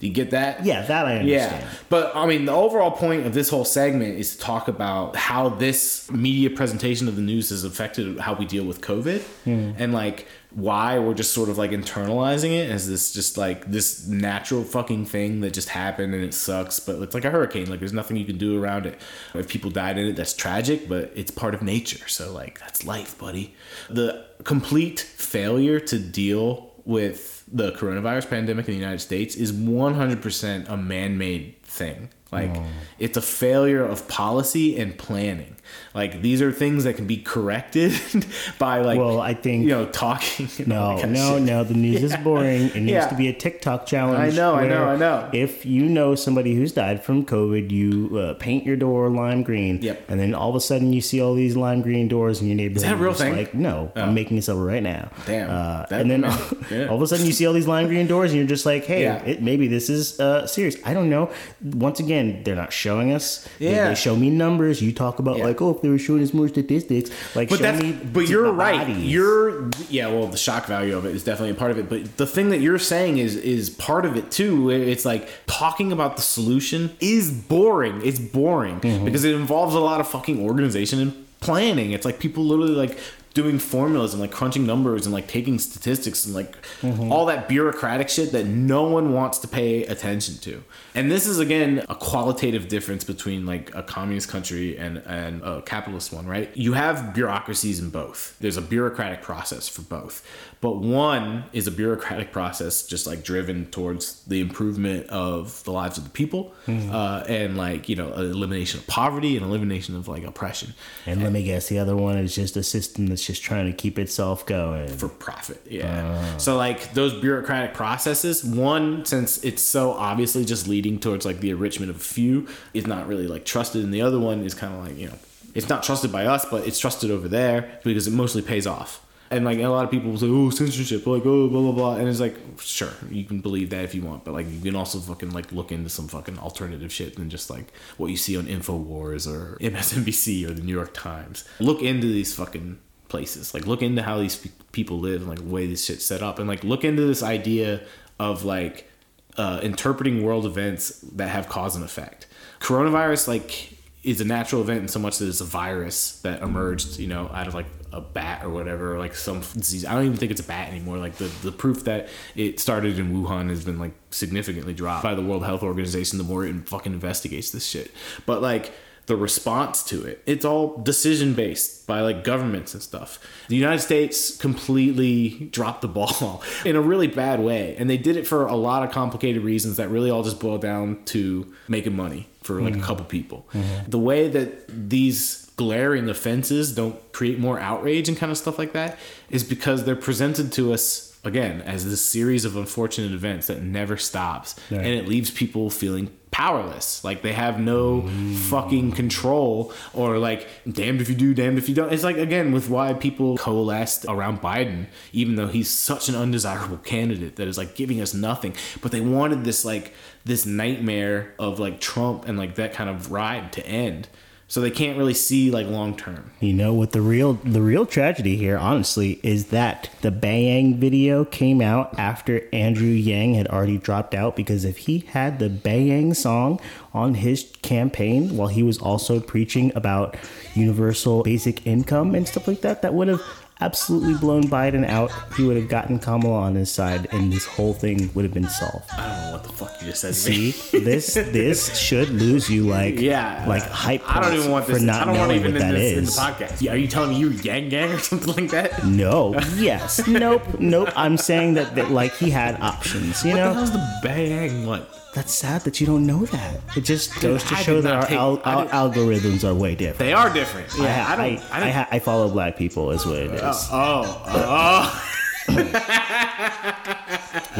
You 0.00 0.10
get 0.10 0.30
that? 0.30 0.64
Yeah, 0.64 0.82
that 0.82 1.06
I 1.06 1.16
understand. 1.18 1.62
Yeah, 1.62 1.68
but 1.90 2.14
I 2.16 2.26
mean, 2.26 2.46
the 2.46 2.52
overall 2.52 2.90
point 2.90 3.26
of 3.26 3.34
this 3.34 3.50
whole 3.50 3.64
segment 3.66 4.18
is 4.18 4.34
to 4.34 4.38
talk 4.42 4.66
about 4.68 5.14
how 5.16 5.50
this 5.50 6.10
media 6.10 6.50
presentation 6.50 7.06
of 7.06 7.16
the 7.16 7.22
news 7.22 7.50
has 7.50 7.64
affected 7.64 8.18
how 8.18 8.34
we 8.34 8.44
deal 8.46 8.64
with 8.64 8.80
COVID, 8.80 9.20
Hmm. 9.44 9.72
and 9.78 9.92
like 9.92 10.26
why 10.52 10.98
we're 10.98 11.14
just 11.14 11.32
sort 11.32 11.48
of 11.48 11.58
like 11.58 11.70
internalizing 11.70 12.50
it 12.50 12.68
as 12.70 12.88
this 12.88 13.12
just 13.12 13.38
like 13.38 13.70
this 13.70 14.08
natural 14.08 14.64
fucking 14.64 15.06
thing 15.06 15.40
that 15.42 15.52
just 15.52 15.68
happened 15.68 16.12
and 16.12 16.24
it 16.24 16.34
sucks 16.34 16.80
but 16.80 17.00
it's 17.02 17.14
like 17.14 17.24
a 17.24 17.30
hurricane 17.30 17.70
like 17.70 17.78
there's 17.78 17.92
nothing 17.92 18.16
you 18.16 18.24
can 18.24 18.36
do 18.36 18.60
around 18.60 18.84
it 18.84 18.98
if 19.34 19.46
people 19.46 19.70
died 19.70 19.96
in 19.96 20.08
it 20.08 20.16
that's 20.16 20.34
tragic 20.34 20.88
but 20.88 21.12
it's 21.14 21.30
part 21.30 21.54
of 21.54 21.62
nature 21.62 22.08
so 22.08 22.32
like 22.32 22.58
that's 22.58 22.84
life 22.84 23.16
buddy 23.16 23.54
the 23.90 24.26
complete 24.42 24.98
failure 24.98 25.78
to 25.78 26.00
deal 26.00 26.69
with 26.90 27.44
the 27.52 27.70
coronavirus 27.72 28.28
pandemic 28.28 28.66
in 28.66 28.74
the 28.74 28.80
united 28.80 28.98
states 28.98 29.36
is 29.36 29.52
100% 29.52 30.68
a 30.68 30.76
man-made 30.76 31.62
thing 31.62 32.10
like 32.32 32.54
it's 32.98 33.16
a 33.16 33.22
failure 33.22 33.84
of 33.84 34.06
policy 34.08 34.78
and 34.78 34.96
planning 34.98 35.56
like 35.94 36.20
these 36.20 36.42
are 36.42 36.50
things 36.50 36.82
that 36.84 36.96
can 36.96 37.06
be 37.06 37.16
corrected 37.16 37.92
by 38.58 38.80
like 38.80 38.98
Well, 38.98 39.20
I 39.20 39.34
think- 39.34 39.62
you 39.62 39.68
know 39.70 39.86
talking 39.86 40.48
No, 40.66 40.96
no, 41.06 41.34
shit. 41.36 41.42
no. 41.42 41.62
The 41.64 41.74
news 41.74 42.02
is 42.02 42.16
boring. 42.24 42.62
It 42.70 42.74
needs 42.76 42.90
Yeah. 42.90 43.06
to 43.08 43.14
be 43.14 43.28
a 43.28 43.32
TikTok 43.32 43.86
challenge. 43.86 44.34
I 44.34 44.36
know, 44.36 44.54
I 44.54 44.66
know, 44.66 44.84
I 44.84 44.96
know. 44.96 45.28
If 45.32 45.64
you 45.64 45.84
know 45.86 46.14
somebody 46.16 46.54
who's 46.56 46.72
died 46.72 47.04
from 47.04 47.24
COVID, 47.24 47.70
you 47.70 48.18
uh, 48.18 48.34
paint 48.34 48.64
your 48.66 48.74
door 48.76 49.08
lime 49.10 49.42
green. 49.44 49.80
Yep. 49.80 50.06
And 50.10 50.18
then 50.18 50.34
all 50.34 50.50
of 50.50 50.56
a 50.56 50.60
sudden 50.60 50.92
you 50.92 51.00
see 51.00 51.20
all 51.20 51.34
these 51.34 51.56
lime 51.56 51.82
green 51.82 52.08
doors 52.08 52.40
in 52.40 52.48
your 52.48 52.56
neighborhood. 52.56 52.82
that 52.82 52.88
a 52.88 52.92
and 52.94 53.00
real 53.00 53.10
you're 53.12 53.18
thing? 53.18 53.36
Like, 53.36 53.54
no, 53.54 53.92
Oh. 53.94 54.00
I'm 54.02 54.14
making 54.14 54.36
this 54.36 54.48
up 54.48 54.58
right 54.58 54.82
now. 54.82 55.10
Damn. 55.26 55.50
Uh, 55.50 55.86
and 55.90 56.10
then 56.10 56.22
yeah. 56.70 56.86
all 56.88 56.96
of 56.96 57.02
a 57.02 57.06
sudden 57.06 57.26
you 57.26 57.32
see 57.32 57.46
all 57.46 57.52
these 57.54 57.68
lime 57.68 57.86
green 57.86 58.08
doors 58.08 58.30
and 58.32 58.38
you're 58.38 58.48
just 58.48 58.66
like, 58.66 58.84
hey, 58.86 59.02
Yeah. 59.02 59.22
it, 59.22 59.40
maybe 59.42 59.68
this 59.68 59.88
is 59.88 60.18
uh, 60.18 60.46
serious. 60.48 60.76
I 60.84 60.94
don't 60.94 61.10
know. 61.10 61.30
Once 61.62 62.00
again, 62.00 62.19
they're 62.44 62.56
not 62.64 62.72
showing 62.72 63.08
us. 63.12 63.48
They- 63.58 63.70
Yeah. 63.74 63.88
They, 63.90 63.94
show 63.94 64.14
me 64.16 64.30
numbers. 64.30 64.80
You 64.80 64.92
talk 64.92 65.18
about 65.18 65.38
Yeah. 65.38 65.44
like, 65.48 65.60
oh, 65.62 65.70
if 65.74 65.82
they 65.82 65.88
were 65.88 65.98
showing 65.98 66.22
us 66.22 66.32
more 66.32 66.48
statistics, 66.48 67.10
like 67.34 67.48
but 67.50 67.58
that's 67.60 67.82
but 68.16 68.28
you're 68.28 68.50
right 68.52 68.86
bodies. 68.86 69.04
you're 69.14 69.70
yeah 69.88 70.06
well 70.08 70.26
the 70.26 70.36
shock 70.46 70.66
value 70.66 70.96
of 70.96 71.04
it 71.08 71.14
is 71.14 71.22
definitely 71.24 71.50
a 71.56 71.58
part 71.62 71.70
of 71.70 71.78
it 71.78 71.88
but 71.92 72.00
the 72.16 72.26
thing 72.26 72.50
that 72.50 72.60
you're 72.60 72.78
saying 72.94 73.18
is 73.18 73.36
is 73.36 73.70
part 73.70 74.04
of 74.08 74.16
it 74.16 74.30
too 74.30 74.70
it's 74.70 75.04
like 75.04 75.28
talking 75.46 75.92
about 75.92 76.16
the 76.16 76.22
solution 76.22 76.90
is 77.00 77.30
boring 77.30 78.00
it's 78.04 78.18
boring 78.18 78.78
Mm-hmm. 78.80 79.04
because 79.04 79.24
it 79.24 79.34
involves 79.34 79.74
a 79.74 79.80
lot 79.80 80.00
of 80.00 80.08
fucking 80.08 80.38
organization 80.48 81.00
and 81.00 81.12
planning 81.40 81.92
it's 81.92 82.04
like 82.04 82.18
people 82.18 82.44
literally 82.44 82.72
like 82.84 82.98
doing 83.34 83.58
formulas 83.58 84.12
and 84.12 84.20
like 84.20 84.32
crunching 84.32 84.66
numbers 84.66 85.06
and 85.06 85.12
like 85.14 85.28
taking 85.28 85.58
statistics 85.58 86.26
and 86.26 86.34
like 86.34 86.56
Mm-hmm. 86.82 87.12
all 87.12 87.26
that 87.26 87.46
bureaucratic 87.46 88.08
shit 88.08 88.32
that 88.32 88.46
no 88.46 88.84
one 88.84 89.12
wants 89.12 89.38
to 89.38 89.48
pay 89.48 89.84
attention 89.84 90.36
to. 90.38 90.62
And 90.94 91.10
this 91.10 91.26
is 91.26 91.38
again 91.38 91.84
a 91.90 91.94
qualitative 91.94 92.68
difference 92.68 93.04
between 93.04 93.44
like 93.44 93.70
a 93.74 93.82
communist 93.82 94.28
country 94.28 94.78
and 94.78 94.98
and 95.06 95.42
a 95.42 95.60
capitalist 95.62 96.12
one 96.12 96.26
right? 96.26 96.50
You 96.56 96.72
have 96.72 97.12
bureaucracies 97.14 97.78
in 97.80 97.90
both. 97.90 98.36
There's 98.40 98.56
a 98.56 98.62
bureaucratic 98.62 99.20
process 99.22 99.68
for 99.68 99.82
both. 99.82 100.26
But 100.62 100.76
one 100.78 101.44
is 101.52 101.66
a 101.66 101.70
bureaucratic 101.70 102.32
process 102.32 102.82
just 102.86 103.06
like 103.06 103.22
driven 103.24 103.66
towards 103.66 104.22
the 104.24 104.40
improvement 104.40 105.06
of 105.08 105.62
the 105.64 105.72
lives 105.72 105.96
of 105.98 106.04
the 106.04 106.10
people 106.10 106.52
uh, 106.68 107.24
and 107.28 107.56
like 107.56 107.88
you 107.88 107.96
know 107.96 108.12
elimination 108.14 108.80
of 108.80 108.86
poverty 108.86 109.36
and 109.36 109.44
elimination 109.44 109.96
of 109.96 110.08
like 110.08 110.24
oppression. 110.24 110.74
And 111.06 111.22
let 111.22 111.32
me 111.32 111.42
guess, 111.42 111.68
the 111.68 111.78
other 111.78 111.96
one 111.96 112.16
is 112.18 112.34
just 112.34 112.56
a 112.56 112.62
system 112.62 113.06
that's 113.08 113.19
just 113.26 113.42
trying 113.42 113.66
to 113.66 113.72
keep 113.72 113.98
itself 113.98 114.46
going. 114.46 114.88
for 114.88 115.08
profit. 115.08 115.60
Yeah. 115.68 116.06
Uh. 116.06 116.38
so 116.38 116.56
like 116.56 116.92
those 116.94 117.14
bureaucratic 117.14 117.74
processes, 117.74 118.44
one 118.44 119.04
since 119.04 119.42
it's 119.44 119.62
so 119.62 119.92
obviously 119.92 120.44
just 120.44 120.68
leading 120.68 120.98
towards 120.98 121.24
like 121.24 121.40
the 121.40 121.50
enrichment 121.50 121.90
of 121.90 121.96
a 121.96 122.00
few, 122.00 122.48
is 122.74 122.86
not 122.86 123.06
really 123.06 123.26
like 123.26 123.44
trusted, 123.44 123.84
and 123.84 123.92
the 123.92 124.02
other 124.02 124.18
one 124.18 124.44
is 124.44 124.54
kind 124.54 124.74
of 124.74 124.86
like 124.86 124.98
you 124.98 125.08
know, 125.08 125.18
it's 125.54 125.68
not 125.68 125.82
trusted 125.82 126.12
by 126.12 126.26
us, 126.26 126.44
but 126.44 126.66
it's 126.66 126.78
trusted 126.78 127.10
over 127.10 127.28
there 127.28 127.80
because 127.84 128.06
it 128.06 128.12
mostly 128.12 128.42
pays 128.42 128.66
off. 128.66 129.04
And 129.32 129.44
like 129.44 129.60
a 129.60 129.68
lot 129.68 129.84
of 129.84 129.92
people 129.92 130.10
will 130.10 130.18
say, 130.18 130.26
"Oh, 130.26 130.50
censorship," 130.50 131.06
like 131.06 131.24
"Oh, 131.24 131.46
blah 131.48 131.60
blah 131.60 131.70
blah," 131.70 131.94
and 131.96 132.08
it's 132.08 132.18
like, 132.18 132.34
sure, 132.58 132.90
you 133.10 133.22
can 133.24 133.40
believe 133.40 133.70
that 133.70 133.84
if 133.84 133.94
you 133.94 134.02
want, 134.02 134.24
but 134.24 134.34
like 134.34 134.50
you 134.50 134.58
can 134.58 134.74
also 134.74 134.98
fucking 134.98 135.30
like 135.30 135.52
look 135.52 135.70
into 135.70 135.88
some 135.88 136.08
fucking 136.08 136.36
alternative 136.40 136.92
shit 136.92 137.14
than 137.14 137.30
just 137.30 137.48
like 137.48 137.72
what 137.96 138.08
you 138.08 138.16
see 138.16 138.36
on 138.36 138.46
Infowars 138.46 139.30
or 139.32 139.56
MSNBC 139.60 140.48
or 140.48 140.52
the 140.52 140.62
New 140.62 140.74
York 140.74 140.92
Times. 140.92 141.44
Look 141.60 141.80
into 141.80 142.08
these 142.08 142.34
fucking 142.34 142.80
places. 143.10 143.52
Like 143.52 143.66
look 143.66 143.82
into 143.82 144.02
how 144.02 144.18
these 144.18 144.36
pe- 144.36 144.50
people 144.72 144.98
live 144.98 145.20
and 145.20 145.28
like 145.28 145.40
the 145.40 145.44
way 145.44 145.66
this 145.66 145.84
shit's 145.84 146.06
set 146.06 146.22
up, 146.22 146.38
and 146.38 146.48
like 146.48 146.64
look 146.64 146.84
into 146.84 147.02
this 147.02 147.22
idea 147.22 147.82
of 148.18 148.44
like 148.44 148.90
uh, 149.36 149.60
interpreting 149.62 150.22
world 150.22 150.46
events 150.46 151.00
that 151.00 151.28
have 151.28 151.48
cause 151.48 151.76
and 151.76 151.84
effect. 151.84 152.26
Coronavirus 152.60 153.28
like 153.28 153.76
is 154.02 154.20
a 154.20 154.24
natural 154.24 154.62
event 154.62 154.80
in 154.80 154.88
so 154.88 154.98
much 154.98 155.18
that 155.18 155.28
it's 155.28 155.42
a 155.42 155.44
virus 155.44 156.20
that 156.22 156.42
emerged, 156.42 156.98
you 156.98 157.06
know, 157.06 157.30
out 157.34 157.46
of 157.46 157.54
like 157.54 157.66
a 157.92 158.00
bat 158.00 158.42
or 158.44 158.48
whatever, 158.48 158.94
or 158.94 158.98
like 158.98 159.14
some 159.14 159.40
disease. 159.40 159.84
I 159.84 159.92
don't 159.94 160.06
even 160.06 160.16
think 160.16 160.30
it's 160.30 160.40
a 160.40 160.44
bat 160.44 160.70
anymore. 160.70 160.96
Like 160.96 161.16
the, 161.16 161.26
the 161.42 161.52
proof 161.52 161.84
that 161.84 162.08
it 162.34 162.60
started 162.60 162.98
in 162.98 163.12
Wuhan 163.12 163.50
has 163.50 163.64
been 163.64 163.78
like 163.78 163.92
significantly 164.10 164.72
dropped 164.72 165.02
by 165.02 165.14
the 165.14 165.22
World 165.22 165.44
Health 165.44 165.62
Organization 165.62 166.16
the 166.16 166.24
more 166.24 166.46
it 166.46 166.68
fucking 166.68 166.92
investigates 166.92 167.50
this 167.50 167.66
shit. 167.66 167.90
But 168.24 168.40
like 168.40 168.72
the 169.10 169.16
response 169.16 169.82
to 169.82 170.04
it, 170.04 170.22
it's 170.24 170.44
all 170.44 170.76
decision 170.76 171.34
based 171.34 171.84
by 171.84 172.00
like 172.00 172.22
governments 172.22 172.74
and 172.74 172.82
stuff. 172.82 173.18
The 173.48 173.56
United 173.56 173.80
States 173.80 174.36
completely 174.36 175.48
dropped 175.50 175.82
the 175.82 175.88
ball 175.88 176.44
in 176.64 176.76
a 176.76 176.80
really 176.80 177.08
bad 177.08 177.40
way. 177.40 177.74
And 177.76 177.90
they 177.90 177.96
did 177.96 178.16
it 178.16 178.24
for 178.24 178.46
a 178.46 178.54
lot 178.54 178.84
of 178.84 178.92
complicated 178.92 179.42
reasons 179.42 179.78
that 179.78 179.88
really 179.88 180.10
all 180.10 180.22
just 180.22 180.38
boil 180.38 180.58
down 180.58 181.02
to 181.06 181.52
making 181.66 181.96
money 181.96 182.28
for 182.44 182.60
like 182.60 182.74
a 182.74 182.76
mm-hmm. 182.76 182.86
couple 182.86 183.04
people. 183.04 183.48
Mm-hmm. 183.52 183.90
The 183.90 183.98
way 183.98 184.28
that 184.28 184.68
these 184.68 185.50
glaring 185.56 186.08
offenses 186.08 186.72
don't 186.72 186.96
create 187.10 187.40
more 187.40 187.58
outrage 187.58 188.08
and 188.08 188.16
kind 188.16 188.30
of 188.30 188.38
stuff 188.38 188.60
like 188.60 188.74
that 188.74 188.96
is 189.28 189.42
because 189.42 189.84
they're 189.84 189.96
presented 189.96 190.52
to 190.52 190.72
us 190.72 191.18
again 191.24 191.62
as 191.62 191.84
this 191.84 192.02
series 192.04 192.44
of 192.44 192.56
unfortunate 192.56 193.10
events 193.10 193.48
that 193.48 193.60
never 193.60 193.96
stops 193.96 194.54
Right. 194.70 194.78
and 194.78 194.94
it 194.94 195.08
leaves 195.08 195.32
people 195.32 195.68
feeling 195.68 196.10
powerless. 196.30 197.02
Like 197.02 197.22
they 197.22 197.32
have 197.32 197.58
no 197.58 198.02
mm. 198.02 198.34
fucking 198.34 198.92
control 198.92 199.72
or 199.92 200.18
like 200.18 200.46
damned 200.70 201.00
if 201.00 201.08
you 201.08 201.14
do 201.14 201.34
damned 201.34 201.58
if 201.58 201.68
you 201.68 201.74
don't. 201.74 201.92
It's 201.92 202.04
like 202.04 202.16
again 202.16 202.52
with 202.52 202.68
why 202.68 202.92
people 202.94 203.36
coalesced 203.36 204.06
around 204.08 204.40
biden 204.40 204.86
even 205.12 205.34
though 205.34 205.48
he's 205.48 205.68
such 205.70 206.08
an 206.08 206.14
undesirable 206.14 206.78
candidate 206.78 207.36
that 207.36 207.48
is 207.48 207.58
like 207.58 207.74
giving 207.74 208.00
us 208.00 208.14
nothing. 208.14 208.54
But 208.80 208.92
they 208.92 209.00
wanted 209.00 209.44
this 209.44 209.64
like 209.64 209.92
this 210.24 210.46
nightmare 210.46 211.34
of 211.38 211.58
like 211.58 211.80
trump 211.80 212.28
and 212.28 212.38
like 212.38 212.54
that 212.56 212.72
kind 212.72 212.88
of 212.90 213.10
ride 213.10 213.52
to 213.54 213.66
end 213.66 214.08
so 214.50 214.60
they 214.60 214.70
can't 214.70 214.98
really 214.98 215.14
see 215.14 215.48
like 215.48 215.68
long 215.68 215.96
term. 215.96 216.28
You 216.40 216.52
know 216.52 216.74
what 216.74 216.90
the 216.90 217.00
real 217.00 217.34
the 217.34 217.62
real 217.62 217.86
tragedy 217.86 218.36
here, 218.36 218.58
honestly, 218.58 219.20
is 219.22 219.46
that 219.46 219.88
the 220.00 220.10
Bayang 220.10 220.76
video 220.76 221.24
came 221.24 221.62
out 221.62 221.96
after 221.96 222.42
Andrew 222.52 222.88
Yang 222.88 223.34
had 223.34 223.46
already 223.46 223.78
dropped 223.78 224.12
out 224.12 224.34
because 224.34 224.64
if 224.64 224.76
he 224.78 224.98
had 224.98 225.38
the 225.38 225.48
Bayang 225.48 226.16
song 226.16 226.60
on 226.92 227.14
his 227.14 227.48
campaign 227.62 228.36
while 228.36 228.48
he 228.48 228.64
was 228.64 228.76
also 228.78 229.20
preaching 229.20 229.70
about 229.76 230.16
universal 230.54 231.22
basic 231.22 231.64
income 231.64 232.16
and 232.16 232.26
stuff 232.26 232.48
like 232.48 232.62
that, 232.62 232.82
that 232.82 232.92
would 232.92 233.06
have 233.06 233.22
absolutely 233.60 234.14
blown 234.14 234.44
Biden 234.44 234.86
out. 234.86 235.10
He 235.36 235.44
would 235.44 235.56
have 235.56 235.68
gotten 235.68 235.98
Kamala 235.98 236.40
on 236.40 236.54
his 236.54 236.70
side 236.70 237.08
and 237.12 237.32
this 237.32 237.46
whole 237.46 237.72
thing 237.74 238.10
would 238.14 238.24
have 238.24 238.34
been 238.34 238.48
solved. 238.48 238.84
i 238.92 238.96
don't 239.08 239.26
know 239.26 239.32
what 239.32 239.44
the 239.44 239.52
fuck 239.52 239.72
you 239.80 239.88
just 239.88 240.00
said. 240.02 240.14
See, 240.14 240.50
this 240.78 241.14
this 241.14 241.76
should 241.78 242.10
lose 242.10 242.48
you 242.50 242.64
like 242.64 242.98
Yeah, 243.00 243.44
like 243.48 243.62
hype. 243.62 244.02
I 244.08 244.20
don't 244.22 244.34
even 244.34 244.50
want 244.50 244.66
for 244.66 244.72
this. 244.72 244.82
not 244.82 245.02
I 245.02 245.04
don't 245.12 245.18
want 245.18 245.32
even 245.32 245.52
what 245.54 245.62
in 245.62 245.68
that 245.68 245.72
this 245.78 245.98
in 245.98 246.04
the 246.04 246.10
podcast. 246.10 246.60
Yeah, 246.62 246.72
are 246.72 246.76
you 246.76 246.88
telling 246.88 247.10
me 247.10 247.18
you 247.18 247.30
Yang 247.30 247.68
Gang 247.68 247.92
or 247.94 247.98
something 247.98 248.34
like 248.34 248.50
that? 248.50 248.84
No. 248.86 249.38
Yes. 249.60 250.06
Nope. 250.06 250.42
Nope. 250.58 250.88
I'm 250.96 251.16
saying 251.18 251.54
that, 251.54 251.74
that 251.74 251.90
like 251.90 252.14
he 252.16 252.30
had 252.30 252.60
options. 252.62 253.22
You 253.24 253.30
What 253.32 253.36
the 253.36 253.44
know, 253.44 253.54
hell's 253.54 253.72
the 253.72 253.98
bang? 254.02 254.66
What? 254.66 254.88
That's 255.14 255.34
sad 255.34 255.62
that 255.62 255.80
you 255.80 255.86
don't 255.86 256.06
know 256.06 256.24
that. 256.26 256.60
It 256.76 256.82
just 256.82 257.20
goes 257.20 257.42
to 257.44 257.54
I 257.54 257.62
show 257.62 257.80
that 257.80 257.92
our, 257.94 258.02
take- 258.06 258.16
al- 258.18 258.40
our 258.44 258.66
algorithms 258.66 259.42
are 259.44 259.54
way 259.54 259.74
different. 259.74 259.98
They 259.98 260.12
are 260.12 260.32
different. 260.32 260.68
I, 260.78 260.82
Yeah, 260.84 261.06
I, 261.08 261.16
don't. 261.16 261.24
I, 261.24 261.28
I, 261.28 261.56
I, 261.56 261.60
don't- 261.60 261.70
ha- 261.72 261.88
I 261.90 261.98
follow 261.98 262.28
black 262.28 262.56
people, 262.56 262.90
is 262.92 263.04
what 263.04 263.16
it 263.16 263.30
is. 263.32 263.42
oh, 263.42 263.72
oh, 263.72 264.22
oh. 264.26 265.06
yeah. 265.48 266.76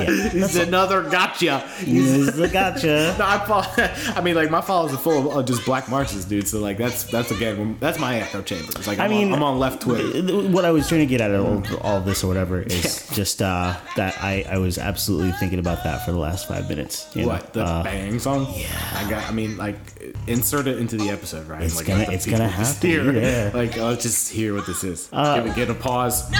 it's 0.07 0.57
another 0.57 1.03
gotcha. 1.09 1.69
It's 1.81 2.39
a 2.39 2.49
gotcha. 2.49 3.15
No, 3.21 3.27
I, 3.27 3.39
follow, 3.47 3.67
I 4.17 4.21
mean, 4.23 4.35
like 4.35 4.51
my 4.51 4.61
followers 4.61 4.93
are 4.95 4.99
full 4.99 5.31
of 5.31 5.37
uh, 5.37 5.43
just 5.43 5.65
black 5.65 5.89
Marxists, 5.89 6.25
dude. 6.25 6.47
So 6.49 6.59
like 6.61 6.79
that's 6.79 7.05
that's 7.05 7.31
again 7.31 7.77
that's 7.81 7.99
my 7.99 8.21
echo 8.21 8.43
chamber. 8.43 8.69
It's 8.77 8.87
like 8.87 8.99
I 8.99 9.05
I'm, 9.05 9.11
mean, 9.11 9.29
on, 9.29 9.35
I'm 9.35 9.43
on 9.43 9.59
left 9.59 9.83
Twitter. 9.83 10.49
What 10.49 10.65
I 10.65 10.71
was 10.71 10.89
trying 10.89 11.01
to 11.01 11.07
get 11.07 11.21
at 11.21 11.35
all, 11.35 11.63
all 11.83 12.01
this 12.01 12.23
or 12.25 12.29
whatever 12.29 12.63
is 12.67 13.09
just 13.13 13.43
uh, 13.43 13.77
that 13.97 14.17
I, 14.23 14.45
I 14.49 14.59
was 14.59 14.79
absolutely 14.79 15.33
thinking 15.33 15.59
about 15.59 15.85
that 15.85 16.05
for 16.05 16.13
the 16.13 16.19
last 16.19 16.49
five 16.49 16.69
minutes. 16.69 17.09
you 17.15 17.23
know? 17.23 17.29
What 17.29 17.53
the 17.53 17.65
Uh, 17.65 17.83
bang 17.83 18.19
song? 18.19 18.47
Yeah, 18.55 18.67
I 18.97 19.09
got. 19.11 19.29
I 19.29 19.33
mean, 19.33 19.57
like 19.57 19.77
insert 20.27 20.67
it 20.67 20.79
into 20.79 20.97
the 20.97 21.11
episode, 21.11 21.47
right? 21.49 21.63
It's 21.63 21.77
like, 21.77 21.87
gonna- 21.87 22.11
it's 22.11 22.27
gonna 22.27 22.49
just 22.57 22.83
happen, 22.83 22.91
hear- 23.15 23.23
yeah. 23.23 23.51
Like 23.53 23.77
let's 23.77 24.03
just 24.03 24.31
hear 24.31 24.55
what 24.55 24.67
this 24.67 24.85
is. 24.85 25.09
Uh, 25.13 25.37
give 25.37 25.47
it, 25.47 25.57
get 25.57 25.71
a 25.71 25.75
pause. 25.75 26.31